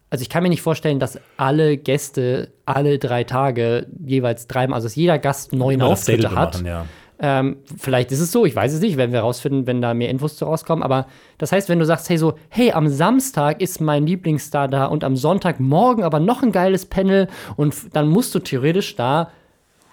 also 0.10 0.24
ich 0.24 0.30
kann 0.30 0.42
mir 0.42 0.50
nicht 0.50 0.64
vorstellen, 0.64 1.00
dass 1.00 1.20
alle 1.38 1.78
Gäste 1.78 2.50
alle 2.66 2.98
drei 2.98 3.24
Tage 3.24 3.86
jeweils 4.04 4.48
dreimal, 4.48 4.76
also 4.78 4.88
dass 4.88 4.96
jeder 4.96 5.20
Gast 5.20 5.54
neun 5.54 5.82
Auftritte 5.84 6.32
hat. 6.32 6.56
machen, 6.56 6.66
ja. 6.66 6.86
Ähm, 7.22 7.58
vielleicht 7.78 8.12
ist 8.12 8.22
es 8.22 8.32
so, 8.32 8.46
ich 8.46 8.56
weiß 8.56 8.74
es 8.74 8.80
nicht, 8.80 8.96
werden 8.96 9.12
wir 9.12 9.20
rausfinden, 9.20 9.68
wenn 9.68 9.82
da 9.82 9.94
mehr 9.94 10.10
Infos 10.10 10.38
zu 10.38 10.46
rauskommen. 10.46 10.84
Aber 10.84 11.08
das 11.38 11.52
heißt, 11.52 11.68
wenn 11.68 11.80
du 11.80 11.86
sagst, 11.86 12.10
hey, 12.10 12.18
so, 12.18 12.36
hey, 12.50 12.72
am 12.72 12.88
Samstag 12.88 13.62
ist 13.62 13.82
mein 13.82 14.06
Lieblingsstar 14.08 14.70
da 14.70 14.86
und 14.86 15.04
am 15.04 15.18
Sonntagmorgen 15.18 16.04
aber 16.04 16.20
noch 16.20 16.44
ein 16.44 16.54
geiles 16.54 16.86
Panel 16.86 17.28
und 17.58 17.76
dann 17.94 18.08
musst 18.08 18.34
du 18.36 18.40
theoretisch 18.40 18.96
da 18.96 19.32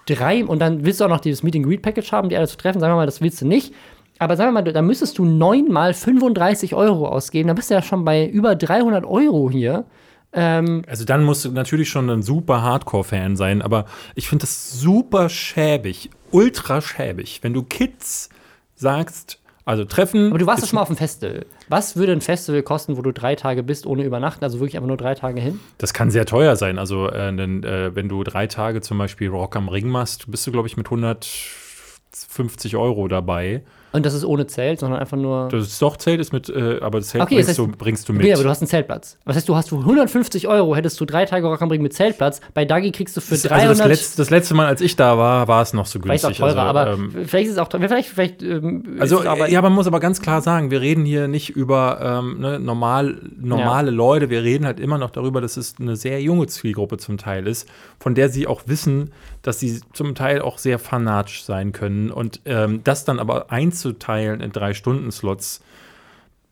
drei 0.05 0.45
und 0.45 0.59
dann 0.59 0.85
willst 0.85 1.01
du 1.01 1.05
auch 1.05 1.09
noch 1.09 1.19
dieses 1.19 1.43
Meeting 1.43 1.63
Greet 1.63 1.81
Package 1.81 2.11
haben, 2.13 2.29
die 2.29 2.37
alle 2.37 2.47
zu 2.47 2.57
treffen. 2.57 2.79
Sagen 2.79 2.93
wir 2.93 2.97
mal, 2.97 3.05
das 3.05 3.21
willst 3.21 3.41
du 3.41 3.47
nicht. 3.47 3.73
Aber 4.19 4.35
sagen 4.35 4.49
wir 4.49 4.63
mal, 4.63 4.71
da 4.71 4.81
müsstest 4.81 5.17
du 5.17 5.25
neunmal 5.25 5.93
35 5.93 6.73
Euro 6.73 7.07
ausgeben. 7.07 7.47
Dann 7.47 7.55
bist 7.55 7.69
du 7.69 7.75
ja 7.75 7.81
schon 7.81 8.03
bei 8.03 8.25
über 8.25 8.55
300 8.55 9.05
Euro 9.05 9.49
hier. 9.51 9.85
Also 10.31 11.05
dann 11.05 11.23
musst 11.23 11.45
du 11.45 11.51
natürlich 11.51 11.89
schon 11.89 12.09
ein 12.09 12.21
super 12.21 12.61
Hardcore-Fan 12.61 13.35
sein, 13.37 13.61
aber 13.61 13.85
ich 14.13 14.27
finde 14.27 14.43
das 14.43 14.79
super 14.79 15.29
schäbig, 15.29 16.11
ultra 16.31 16.81
schäbig, 16.81 17.39
wenn 17.41 17.53
du 17.53 17.63
Kids 17.63 18.29
sagst, 18.75 19.39
also 19.67 19.83
treffen. 19.83 20.29
Aber 20.29 20.39
du 20.39 20.45
warst 20.45 20.63
doch 20.63 20.67
schon 20.69 20.77
mal 20.77 20.83
auf 20.83 20.87
dem 20.87 20.95
Festival. 20.95 21.45
Was 21.67 21.97
würde 21.97 22.13
ein 22.13 22.21
Festival 22.21 22.63
kosten, 22.63 22.95
wo 22.95 23.01
du 23.01 23.11
drei 23.11 23.35
Tage 23.35 23.63
bist 23.63 23.85
ohne 23.85 24.03
Übernachten? 24.03 24.41
Also 24.45 24.59
wirklich 24.59 24.77
einfach 24.77 24.87
nur 24.87 24.95
drei 24.95 25.13
Tage 25.13 25.41
hin? 25.41 25.59
Das 25.77 25.93
kann 25.93 26.09
sehr 26.09 26.25
teuer 26.25 26.55
sein. 26.55 26.79
Also 26.79 27.09
äh, 27.09 27.35
denn, 27.35 27.63
äh, 27.65 27.93
wenn 27.93 28.07
du 28.07 28.23
drei 28.23 28.47
Tage 28.47 28.79
zum 28.79 28.97
Beispiel 28.97 29.27
Rock 29.27 29.57
am 29.57 29.67
Ring 29.67 29.89
machst, 29.89 30.31
bist 30.31 30.47
du, 30.47 30.53
glaube 30.53 30.69
ich, 30.69 30.77
mit 30.77 30.85
150 30.87 32.77
Euro 32.77 33.09
dabei. 33.09 33.63
Und 33.93 34.05
das 34.05 34.13
ist 34.13 34.25
ohne 34.25 34.45
Zelt, 34.47 34.79
sondern 34.79 34.99
einfach 34.99 35.17
nur. 35.17 35.47
Das 35.49 35.79
doch 35.79 35.95
Zelt 35.97 36.19
ist 36.19 36.33
mit, 36.33 36.49
äh, 36.49 36.79
aber 36.81 36.99
das 36.99 37.07
Zelt 37.09 37.23
Okay, 37.23 37.35
bringst, 37.35 37.49
das 37.49 37.57
heißt- 37.57 37.71
du, 37.71 37.77
bringst 37.77 38.09
du 38.09 38.13
mit. 38.13 38.23
Okay, 38.23 38.33
aber 38.33 38.43
du 38.43 38.49
hast 38.49 38.61
einen 38.61 38.67
Zeltplatz. 38.67 39.17
Was 39.23 39.37
heißt, 39.37 39.47
du 39.47 39.55
hast 39.55 39.69
für 39.69 39.77
150 39.77 40.47
Euro, 40.47 40.75
hättest 40.75 40.99
du 40.99 41.05
drei 41.05 41.25
Tage 41.25 41.47
Rock 41.47 41.61
am 41.61 41.69
Ring 41.71 41.81
mit 41.81 41.93
Zeltplatz. 41.93 42.41
Bei 42.53 42.65
Dagi 42.65 42.91
kriegst 42.91 43.15
du 43.15 43.21
für 43.21 43.35
also 43.35 43.47
300. 43.47 43.79
das, 43.79 43.87
letzte, 43.87 44.17
das 44.17 44.29
letzte 44.29 44.53
Mal, 44.55 44.67
als 44.67 44.81
ich 44.81 44.95
da 44.97 45.17
war, 45.17 45.47
war 45.47 45.61
es 45.61 45.73
noch 45.73 45.85
so 45.85 45.99
vielleicht 45.99 46.23
günstig. 46.25 46.43
auch 46.43 46.49
teurer, 46.49 46.67
also, 46.67 46.79
aber 46.79 46.93
ähm, 46.93 47.11
vielleicht 47.25 47.47
ist 47.47 47.53
es 47.53 47.57
auch 47.59 47.69
teuer. 47.69 47.87
Vielleicht, 47.87 48.09
vielleicht 48.09 48.43
ähm, 48.43 48.95
ist 48.95 49.01
Also, 49.01 49.21
aber, 49.25 49.49
ja, 49.49 49.61
man 49.61 49.71
muss 49.73 49.87
aber 49.87 49.99
ganz 50.01 50.21
klar 50.21 50.41
sagen, 50.41 50.69
wir 50.69 50.81
reden 50.81 51.05
hier 51.05 51.27
nicht 51.29 51.49
über 51.51 51.99
ähm, 52.01 52.39
ne, 52.41 52.59
normal, 52.59 53.21
normale 53.39 53.91
Leute, 53.91 54.29
wir 54.29 54.43
reden 54.43 54.65
halt 54.65 54.79
immer 54.81 54.97
noch 54.97 55.11
darüber, 55.11 55.39
dass 55.39 55.55
es 55.55 55.75
eine 55.79 55.95
sehr 55.95 56.21
junge 56.21 56.47
Zielgruppe 56.47 56.97
zum 56.97 57.17
Teil 57.17 57.47
ist, 57.47 57.67
von 57.99 58.15
der 58.15 58.29
sie 58.29 58.47
auch 58.47 58.63
wissen, 58.65 59.11
dass 59.47 59.59
sie 59.59 59.79
zum 59.93 60.13
Teil 60.15 60.41
auch 60.41 60.57
sehr 60.57 60.77
fanatisch 60.79 61.43
sein 61.43 61.71
können. 61.71 62.11
Und 62.11 62.41
ähm, 62.45 62.81
das 62.83 63.05
dann 63.05 63.19
aber 63.19 63.51
einzuteilen 63.51 64.41
in 64.41 64.51
drei 64.51 64.73
Stunden-Slots, 64.73 65.61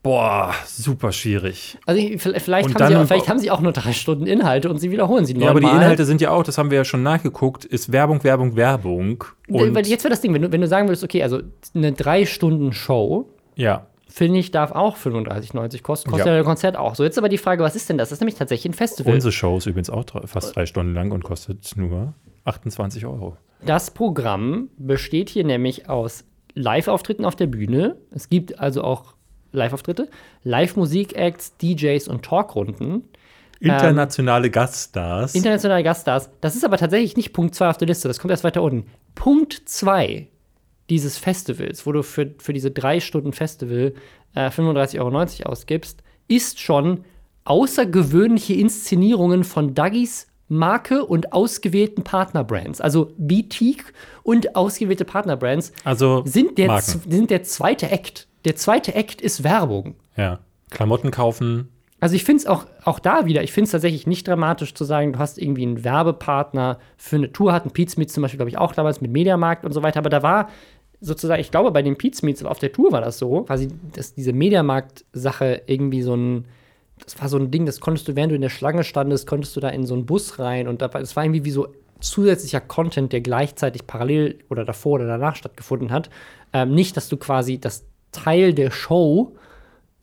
boah, 0.04 0.54
super 0.68 1.12
schwierig. 1.12 1.78
also 1.86 2.00
ich- 2.00 2.22
vielleicht, 2.22 2.68
Und 2.70 2.80
haben 2.80 2.88
sie 2.89 2.96
auch, 2.96 3.06
vielleicht 3.08 3.28
haben 3.28 3.39
sie 3.39 3.50
auch 3.52 3.62
nur 3.62 3.72
drei 3.72 3.91
Stunden 3.91 4.28
Inhalte 4.28 4.70
und 4.70 4.78
sie 4.78 4.91
wiederholen 4.91 5.26
sie 5.26 5.36
Ja, 5.38 5.50
aber 5.50 5.60
die. 5.60 5.66
Inhalte 5.66 6.06
sind 6.06 6.22
ja 6.22 6.30
auch, 6.30 6.43
das 6.43 6.58
haben 6.58 6.70
wir 6.70 6.78
ja 6.78 6.86
schon 6.86 7.02
nachgeguckt, 7.04 7.66
ist 7.66 7.91
Werbung, 7.91 8.24
Werbung, 8.24 8.56
Werbung. 8.56 9.24
Und 9.48 9.74
Weil 9.76 9.88
jetzt 9.88 10.04
wäre 10.04 10.12
das 10.12 10.22
Ding, 10.22 10.34
wenn 10.34 10.43
du, 10.43 10.52
wenn 10.52 10.62
du 10.62 10.68
sagen 10.68 10.88
würdest, 10.88 11.04
okay, 11.04 11.24
also 11.24 11.41
eine 11.74 11.91
drei 11.93 12.26
Stunden 12.26 12.72
Show, 12.72 13.30
ja, 13.56 13.88
finde 14.08 14.39
ich, 14.39 14.52
darf 14.52 14.72
auch 14.72 14.96
35,90 14.96 15.82
kosten. 15.82 16.10
Kostet 16.12 16.28
Ja. 16.28 16.34
ja 16.34 16.39
ein 16.39 16.46
Konzert 16.46 16.78
auch. 16.78 16.93
So, 16.96 17.04
jetzt 17.04 17.18
aber 17.18 17.28
die 17.28 17.38
Frage, 17.39 17.64
was 17.64 17.76
ist 17.76 17.89
denn 17.89 17.98
das? 17.98 18.10
Das 18.10 18.18
ist 18.18 18.22
nämlich 18.22 18.36
tatsächlich 18.36 18.72
ein 18.72 18.76
Festival. 18.76 19.14
unsere 19.14 19.32
Show 19.32 19.58
ist 19.58 19.66
übrigens 19.66 19.89
auch 19.89 20.04
drei, 20.06 20.26
fast 20.28 20.56
drei 20.56 20.66
Stunden 20.68 20.93
lang 20.93 21.12
und 21.12 21.24
kostet 21.24 21.74
nur 21.76 22.14
28 22.46 23.06
Euro. 23.06 23.38
Das 23.66 23.91
Programm 23.91 24.70
besteht 24.78 25.30
hier 25.30 25.43
nämlich 25.43 25.89
aus 25.89 26.24
Live-Auftritten 26.54 27.26
auf 27.26 27.36
der 27.36 27.48
Bühne. 27.48 27.98
Es 28.12 28.30
gibt 28.30 28.60
also 28.60 28.84
auch 28.84 29.16
Live-Auftritte, 29.52 30.10
Live-Musik-Acts, 30.43 31.58
DJs 31.58 32.08
und 32.08 32.24
Talkrunden. 32.24 33.04
Internationale 33.60 34.50
Gaststars. 34.50 35.34
Internationale 35.34 35.84
Gaststars. 35.84 36.30
Das 36.41 36.56
ist 36.56 36.66
aber 36.66 36.78
tatsächlich 36.78 37.16
nicht 37.18 37.34
Punkt 37.34 37.56
2 37.56 37.70
auf 37.70 37.78
der 37.78 37.88
Liste. 37.88 38.08
Das 38.08 38.20
kommt 38.20 38.32
erst 38.32 38.43
weiter 38.43 38.62
unten. 38.62 38.89
Punkt 39.16 39.62
2 39.66 40.28
dieses 40.89 41.18
Festivals, 41.18 41.86
wo 41.86 41.91
du 41.91 42.04
für, 42.04 42.36
für 42.38 42.54
diese 42.54 42.70
drei 42.72 43.00
Stunden 43.00 43.34
Festival 43.34 43.93
äh, 44.36 44.50
35,90 44.50 45.00
Euro 45.00 45.52
ausgibst, 45.52 46.04
ist 46.28 46.60
schon 46.60 47.06
außergewöhnliche 47.46 48.54
Inszenierungen 48.54 49.43
von 49.43 49.74
Duggies 49.74 50.28
Marke 50.48 51.06
und 51.06 51.34
ausgewählten 51.34 52.04
Partnerbrands. 52.04 52.82
Also 52.82 53.12
Boutique 53.18 53.93
und 54.24 54.56
ausgewählte 54.56 55.06
Partnerbrands 55.06 55.74
Also 55.84 56.24
sind 56.26 56.58
der, 56.58 56.80
sind 56.82 57.30
der 57.30 57.43
zweite 57.43 57.89
Act. 57.89 58.28
Der 58.46 58.56
zweite 58.56 58.93
Act 58.93 59.22
ist 59.22 59.43
Werbung. 59.43 59.96
Ja. 60.16 60.39
Klamotten 60.70 61.12
kaufen. 61.12 61.70
Also 62.00 62.16
ich 62.16 62.24
finde 62.24 62.41
es 62.41 62.48
auch, 62.48 62.66
auch 62.84 63.00
da 63.00 63.26
wieder, 63.26 63.41
ich 63.41 63.52
finde 63.52 63.66
es 63.66 63.72
tatsächlich 63.72 64.06
nicht 64.06 64.28
dramatisch 64.28 64.74
zu 64.74 64.84
sagen, 64.84 65.14
du 65.14 65.20
hast 65.20 65.39
irgendwie 65.39 65.64
einen 65.64 65.84
Werbepartner 65.84 66.78
für 66.98 67.16
eine 67.16 67.32
Tour, 67.32 67.54
hatten 67.54 67.72
Pete 67.72 67.91
Smith 67.91 68.14
zum 68.14 68.22
Beispiel, 68.22 68.38
glaube 68.38 68.50
ich, 68.50 68.58
auch 68.58 68.74
damals 68.74 69.02
mit 69.02 69.12
Mediamarkt 69.12 69.66
und 69.66 69.72
so 69.72 69.82
weiter, 69.82 70.00
aber 70.00 70.10
da 70.10 70.22
war 70.22 70.50
sozusagen, 71.00 71.41
ich 71.41 71.52
glaube, 71.52 71.72
bei 71.72 71.82
den 71.82 71.98
Pete 71.98 72.18
Smiths 72.18 72.43
auf 72.43 72.60
der 72.60 72.72
Tour 72.72 72.91
war 72.91 73.02
das 73.02 73.18
so, 73.18 73.43
quasi, 73.43 73.70
dass 73.93 74.14
diese 74.14 74.34
Mediamarkt-Sache 74.34 75.64
irgendwie 75.68 76.02
so 76.02 76.16
ein, 76.16 76.46
das 77.06 77.20
war 77.22 77.30
so 77.30 77.38
ein 77.38 77.51
Ding, 77.51 77.66
das 77.66 77.80
konntest 77.80 78.08
du, 78.08 78.16
während 78.16 78.32
du 78.32 78.36
in 78.36 78.41
der 78.41 78.49
Schlange 78.49 78.84
standest, 78.84 79.28
konntest 79.28 79.56
du 79.56 79.60
da 79.60 79.70
in 79.70 79.86
so 79.86 79.93
einen 79.93 80.06
Bus 80.06 80.39
rein 80.39 80.68
und 80.68 80.82
dabei, 80.82 80.99
das 80.99 81.16
war 81.16 81.24
irgendwie 81.24 81.45
wie 81.45 81.51
so 81.51 81.68
zusätzlicher 81.99 82.62
Content, 82.62 83.14
der 83.14 83.22
gleichzeitig 83.22 83.88
parallel 83.88 84.39
oder 84.49 84.66
davor 84.66 84.93
oder 84.93 85.08
danach 85.08 85.36
stattgefunden 85.36 85.91
hat. 85.91 86.10
Ähm, 86.53 86.74
nicht, 86.74 86.97
dass 86.97 87.10
du 87.10 87.18
quasi 87.18 87.60
das 87.60 87.86
Teil 88.12 88.53
der 88.53 88.72
Show, 88.72 89.36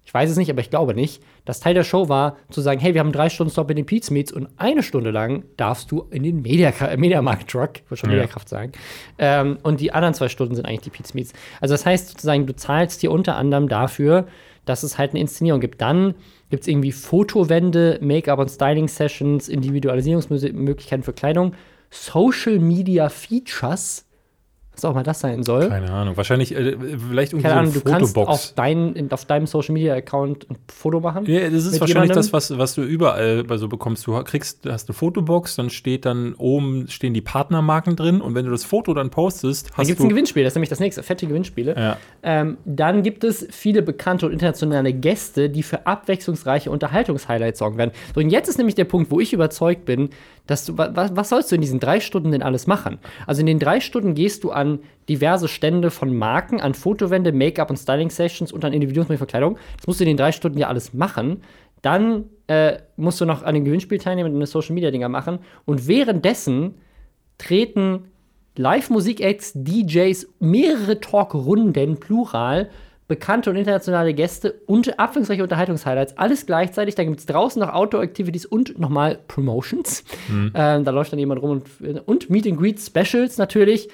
ich 0.04 0.12
weiß 0.12 0.30
es 0.30 0.36
nicht, 0.36 0.50
aber 0.50 0.60
ich 0.60 0.70
glaube 0.70 0.94
nicht, 0.94 1.22
das 1.44 1.60
Teil 1.60 1.74
der 1.74 1.84
Show 1.84 2.08
war 2.08 2.36
zu 2.50 2.60
sagen, 2.60 2.80
hey, 2.80 2.94
wir 2.94 3.00
haben 3.00 3.12
drei 3.12 3.28
Stunden 3.28 3.52
Stop 3.52 3.70
in 3.70 3.76
den 3.76 3.86
Pete's 3.86 4.10
Meets 4.10 4.32
und 4.32 4.48
eine 4.56 4.82
Stunde 4.82 5.10
lang 5.10 5.44
darfst 5.56 5.90
du 5.90 6.06
in 6.10 6.22
den 6.22 6.42
Media 6.42 6.72
Mediamarkt-Truck, 6.96 7.78
ich 7.78 7.90
wollte 7.90 8.00
schon 8.00 8.10
Ja. 8.10 8.16
Mediakraft 8.16 8.48
sagen, 8.48 8.72
ähm, 9.18 9.58
und 9.62 9.80
die 9.80 9.92
anderen 9.92 10.14
zwei 10.14 10.28
Stunden 10.28 10.54
sind 10.54 10.66
eigentlich 10.66 10.80
die 10.82 10.90
Pete's 10.90 11.14
Meets. 11.14 11.32
Also 11.60 11.74
das 11.74 11.84
heißt 11.86 12.08
sozusagen, 12.08 12.46
du 12.46 12.54
zahlst 12.56 13.02
dir 13.02 13.10
unter 13.10 13.36
anderem 13.36 13.68
dafür, 13.68 14.26
dass 14.64 14.82
es 14.82 14.98
halt 14.98 15.10
eine 15.10 15.20
Inszenierung 15.20 15.60
gibt. 15.60 15.80
Dann 15.80 16.14
gibt 16.52 16.64
es 16.64 16.68
irgendwie 16.68 16.92
Fotowände, 16.92 17.98
Make-up- 18.02 18.38
und 18.38 18.50
Styling-Sessions, 18.50 19.48
Individualisierungsmöglichkeiten 19.48 21.02
für 21.02 21.14
Kleidung, 21.14 21.54
Social 21.88 22.58
Media 22.58 23.08
Features, 23.08 24.04
was 24.74 24.84
auch 24.84 24.94
mal 24.94 25.02
das 25.02 25.20
sein 25.20 25.42
soll. 25.42 25.68
Keine 25.68 25.90
Ahnung. 25.90 26.16
Wahrscheinlich, 26.16 26.54
äh, 26.54 26.76
vielleicht 26.78 27.32
irgendwie 27.32 27.48
Keine 27.48 27.60
Ahnung, 27.60 27.72
so 27.72 27.80
du 27.80 27.86
eine 27.86 27.98
kannst 27.98 28.14
Fotobox. 28.14 28.32
auf, 28.32 28.52
dein, 28.54 28.94
in, 28.94 29.12
auf 29.12 29.24
deinem 29.26 29.46
Social 29.46 29.74
Media 29.74 29.94
Account 29.94 30.48
ein 30.50 30.56
Foto 30.72 31.00
machen. 31.00 31.26
Ja, 31.26 31.40
das 31.40 31.66
ist 31.66 31.80
wahrscheinlich 31.80 32.10
jemandem. 32.10 32.16
das, 32.16 32.32
was, 32.32 32.56
was 32.56 32.74
du 32.74 32.82
überall 32.82 33.44
so 33.58 33.68
bekommst. 33.68 34.06
Du 34.06 34.22
kriegst, 34.24 34.66
hast 34.66 34.88
eine 34.88 34.94
Fotobox, 34.94 35.56
dann 35.56 35.70
steht 35.70 36.06
dann 36.06 36.34
oben 36.34 36.88
stehen 36.88 37.12
die 37.14 37.20
Partnermarken 37.20 37.96
drin 37.96 38.20
und 38.20 38.34
wenn 38.34 38.44
du 38.44 38.50
das 38.50 38.64
Foto 38.64 38.94
dann 38.94 39.10
postest, 39.10 39.70
Dann 39.70 39.76
hast 39.78 39.86
gibt 39.86 39.98
es 39.98 40.02
du 40.02 40.06
ein 40.06 40.08
Gewinnspiel, 40.10 40.44
das 40.44 40.52
ist 40.52 40.56
nämlich 40.56 40.70
das 40.70 40.80
nächste, 40.80 41.02
fette 41.02 41.26
Gewinnspiele. 41.26 41.74
Ja. 41.76 41.96
Ähm, 42.22 42.56
dann 42.64 43.02
gibt 43.02 43.24
es 43.24 43.46
viele 43.50 43.82
bekannte 43.82 44.26
und 44.26 44.32
internationale 44.32 44.92
Gäste, 44.92 45.50
die 45.50 45.62
für 45.62 45.86
abwechslungsreiche 45.86 46.70
Unterhaltungshighlights 46.70 47.58
sorgen 47.58 47.76
werden. 47.78 47.92
So, 48.14 48.20
und 48.20 48.30
jetzt 48.30 48.48
ist 48.48 48.58
nämlich 48.58 48.74
der 48.74 48.84
Punkt, 48.84 49.10
wo 49.10 49.20
ich 49.20 49.32
überzeugt 49.32 49.84
bin, 49.84 50.10
dass 50.46 50.64
du, 50.64 50.76
wa- 50.76 50.90
was, 50.94 51.14
was 51.16 51.28
sollst 51.28 51.50
du 51.50 51.54
in 51.54 51.60
diesen 51.60 51.80
drei 51.80 52.00
Stunden 52.00 52.32
denn 52.32 52.42
alles 52.42 52.66
machen? 52.66 52.98
Also 53.26 53.40
in 53.40 53.46
den 53.46 53.58
drei 53.58 53.80
Stunden 53.80 54.14
gehst 54.14 54.44
du 54.44 54.50
an 54.50 54.80
diverse 55.08 55.48
Stände 55.48 55.90
von 55.90 56.16
Marken, 56.16 56.60
an 56.60 56.74
Fotowände, 56.74 57.32
Make-up 57.32 57.70
und 57.70 57.76
Styling-Sessions 57.76 58.52
und 58.52 58.64
an 58.64 58.72
Individuumsverkleidung. 58.72 59.56
Das 59.76 59.86
musst 59.86 60.00
du 60.00 60.04
in 60.04 60.08
den 60.08 60.16
drei 60.16 60.32
Stunden 60.32 60.58
ja 60.58 60.68
alles 60.68 60.94
machen. 60.94 61.42
Dann 61.80 62.24
äh, 62.46 62.78
musst 62.96 63.20
du 63.20 63.24
noch 63.24 63.42
an 63.42 63.54
dem 63.54 63.64
Gewinnspiel 63.64 63.98
teilnehmen 63.98 64.30
und 64.30 64.36
eine 64.36 64.46
Social-Media-Dinger 64.46 65.08
machen. 65.08 65.38
Und 65.64 65.86
währenddessen 65.88 66.74
treten 67.38 68.04
Live-Musik-Acts, 68.56 69.52
DJs, 69.54 70.28
mehrere 70.38 71.00
Talkrunden, 71.00 71.96
plural, 71.98 72.70
bekannte 73.12 73.50
und 73.50 73.56
internationale 73.56 74.14
Gäste 74.14 74.54
und 74.64 74.98
abwechslungsreiche 74.98 75.42
Unterhaltungshighlights. 75.42 76.16
Alles 76.16 76.46
gleichzeitig. 76.46 76.94
Da 76.94 77.04
gibt 77.04 77.18
es 77.18 77.26
draußen 77.26 77.60
noch 77.60 77.68
Outdoor-Activities 77.68 78.46
und 78.46 78.78
nochmal 78.78 79.18
Promotions. 79.28 80.02
Ähm, 80.54 80.84
da 80.84 80.90
läuft 80.90 81.12
dann 81.12 81.18
jemand 81.18 81.42
rum 81.42 81.62
und, 81.80 82.08
und 82.08 82.30
Meet 82.30 82.46
and 82.46 82.58
Greet 82.58 82.80
Specials 82.80 83.36
natürlich. 83.36 83.90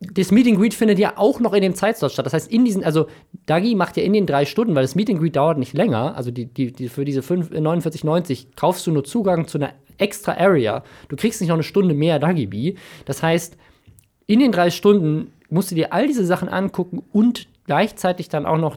Das 0.00 0.32
Meet 0.32 0.48
and 0.48 0.58
Greet 0.58 0.74
findet 0.74 0.98
ja 0.98 1.12
auch 1.14 1.38
noch 1.38 1.52
in 1.52 1.62
dem 1.62 1.76
Zeitslot 1.76 2.10
statt. 2.10 2.26
Das 2.26 2.32
heißt, 2.32 2.50
in 2.50 2.64
diesen, 2.64 2.82
also 2.82 3.06
Dagi 3.46 3.76
macht 3.76 3.96
ja 3.96 4.02
in 4.02 4.12
den 4.12 4.26
drei 4.26 4.44
Stunden, 4.44 4.74
weil 4.74 4.82
das 4.82 4.96
Meet 4.96 5.10
and 5.10 5.20
Greet 5.20 5.36
dauert 5.36 5.58
nicht 5.58 5.74
länger. 5.74 6.16
Also 6.16 6.32
die, 6.32 6.46
die, 6.46 6.72
die, 6.72 6.88
für 6.88 7.04
diese 7.04 7.22
fünf- 7.22 7.52
äh, 7.52 7.58
49,90 7.58 8.46
kaufst 8.56 8.84
du 8.88 8.90
nur 8.90 9.04
Zugang 9.04 9.46
zu 9.46 9.58
einer 9.58 9.70
extra 9.98 10.32
Area. 10.32 10.82
Du 11.08 11.14
kriegst 11.14 11.40
nicht 11.40 11.50
noch 11.50 11.54
eine 11.54 11.62
Stunde 11.62 11.94
mehr 11.94 12.18
Dagi-Bee. 12.18 12.74
Das 13.04 13.22
heißt, 13.22 13.56
in 14.26 14.40
den 14.40 14.50
drei 14.50 14.70
Stunden 14.70 15.32
musst 15.48 15.70
du 15.70 15.76
dir 15.76 15.92
all 15.92 16.08
diese 16.08 16.26
Sachen 16.26 16.48
angucken 16.48 17.04
und 17.12 17.46
gleichzeitig 17.66 18.28
dann 18.28 18.46
auch 18.46 18.58
noch 18.58 18.76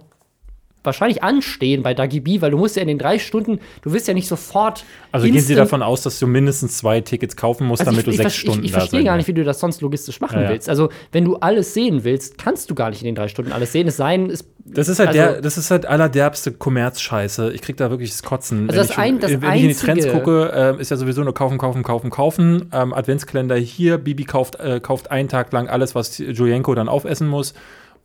wahrscheinlich 0.83 1.23
anstehen 1.23 1.81
bei 1.81 1.95
Dagi 1.95 2.19
B, 2.19 2.41
weil 2.41 2.51
du 2.51 2.57
musst 2.59 2.75
ja 2.75 2.83
in 2.83 2.87
den 2.87 2.99
drei 2.99 3.17
Stunden, 3.17 3.59
du 3.81 3.91
wirst 3.91 4.07
ja 4.07 4.13
nicht 4.13 4.27
sofort. 4.27 4.83
Also 5.11 5.25
gehen 5.25 5.39
Sie 5.41 5.55
davon 5.55 5.81
aus, 5.81 6.03
dass 6.03 6.19
du 6.19 6.27
mindestens 6.27 6.77
zwei 6.77 7.01
Tickets 7.01 7.35
kaufen 7.35 7.65
musst, 7.65 7.81
also 7.81 7.89
damit 7.91 8.01
ich, 8.01 8.05
du 8.05 8.11
ich, 8.11 8.17
sechs 8.17 8.35
verste- 8.35 8.39
Stunden 8.39 8.59
ich, 8.59 8.65
ich 8.67 8.71
da 8.71 8.79
verstehe 8.81 8.99
sein 8.99 9.05
gar 9.05 9.17
nicht, 9.17 9.27
wie 9.27 9.33
du 9.33 9.43
das 9.43 9.59
sonst 9.59 9.81
logistisch 9.81 10.21
machen 10.21 10.43
Ja, 10.43 10.49
willst. 10.49 10.69
Also, 10.69 10.89
wenn 11.11 11.25
du 11.25 11.37
alles 11.37 11.73
sehen 11.73 12.03
willst, 12.03 12.37
kannst 12.37 12.69
du 12.69 12.75
gar 12.75 12.91
nicht 12.91 13.01
in 13.01 13.07
den 13.07 13.15
drei 13.15 13.29
Stunden 13.29 13.51
alles 13.51 13.71
sehen. 13.71 13.87
Es 13.87 13.97
sei 13.97 14.15
denn, 14.15 14.29
es 14.29 14.45
Das 14.63 14.87
ist 14.87 14.99
halt 14.99 15.09
Also- 15.09 15.19
der, 15.19 15.41
das 15.41 15.57
ist 15.57 15.71
halt 15.71 15.87
allerderbste 15.87 16.51
Kommerzscheiße. 16.51 17.51
Ich 17.53 17.63
krieg 17.63 17.77
da 17.77 17.89
wirklich 17.89 18.11
das 18.11 18.21
Kotzen. 18.21 18.69
Also 18.69 18.73
wenn 18.73 18.77
das 18.77 18.89
ich, 18.91 18.97
ein- 18.99 19.19
das 19.19 19.31
wenn 19.41 19.53
ich 19.55 19.61
in 19.63 19.67
die 19.69 19.73
Trends 19.73 20.07
gucke, 20.07 20.51
ähm, 20.55 20.79
ist 20.79 20.91
ja 20.91 20.97
sowieso 20.97 21.23
nur 21.23 21.33
kaufen, 21.33 21.57
kaufen, 21.57 21.81
kaufen, 21.81 22.11
kaufen. 22.11 22.69
Ähm, 22.71 22.93
Adventskalender 22.93 23.55
hier, 23.55 23.97
Bibi 23.97 24.25
kauft, 24.25 24.59
äh, 24.59 24.79
kauft 24.79 25.09
einen 25.09 25.29
Tag 25.29 25.51
lang 25.51 25.67
alles, 25.67 25.95
was 25.95 26.19
Julienko 26.19 26.75
dann 26.75 26.89
aufessen 26.89 27.27
muss. 27.27 27.55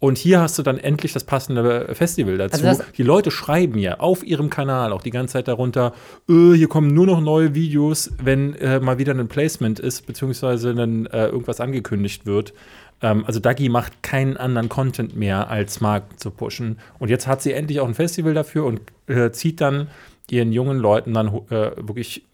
Und 0.01 0.16
hier 0.16 0.40
hast 0.40 0.59
du 0.59 0.62
dann 0.62 0.78
endlich 0.78 1.12
das 1.12 1.24
passende 1.24 1.94
Festival 1.94 2.38
dazu. 2.38 2.66
Also 2.66 2.82
die 2.96 3.03
Leute 3.03 3.30
schreiben 3.30 3.78
ja 3.78 4.01
auf 4.01 4.24
ihrem 4.24 4.48
Kanal 4.48 4.92
auch 4.92 5.03
die 5.03 5.11
ganze 5.11 5.34
Zeit 5.34 5.46
darunter, 5.46 5.92
äh, 6.28 6.55
hier 6.55 6.68
kommen 6.68 6.92
nur 6.92 7.07
noch 7.07 7.20
neue 7.20 7.55
Videos, 7.55 8.11
wenn 8.22 8.55
äh, 8.55 8.80
mal 8.80 8.98
wieder 8.98 9.14
ein 9.14 9.28
Placement 9.28 9.78
ist, 9.78 10.07
beziehungsweise 10.07 10.74
dann 10.74 11.07
äh, 11.07 11.26
irgendwas 11.26 11.61
angekündigt 11.61 12.24
wird. 12.24 12.55
Ähm, 13.03 13.24
also 13.26 13.40
Dagi 13.40 13.68
macht 13.68 14.03
keinen 14.03 14.38
anderen 14.38 14.70
Content 14.70 15.16
mehr, 15.16 15.51
als 15.51 15.82
Marken 15.82 16.16
zu 16.16 16.30
pushen. 16.30 16.78
Und 16.98 17.11
jetzt 17.11 17.26
hat 17.26 17.42
sie 17.42 17.53
endlich 17.53 17.80
auch 17.80 17.88
ein 17.88 17.94
Festival 17.94 18.32
dafür 18.32 18.64
und 18.64 18.80
äh, 19.07 19.30
zieht 19.32 19.61
dann 19.61 19.88
ihren 20.30 20.53
jungen 20.53 20.78
Leuten 20.78 21.12
dann 21.12 21.28
äh, 21.51 21.72
wirklich, 21.76 22.24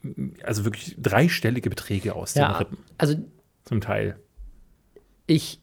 also 0.44 0.64
wirklich 0.64 0.96
dreistellige 0.98 1.70
Beträge 1.70 2.14
aus 2.14 2.34
den 2.34 2.42
ja, 2.42 2.58
Rippen, 2.58 2.78
also 2.98 3.16
zum 3.64 3.80
Teil. 3.80 4.16
ich, 5.26 5.60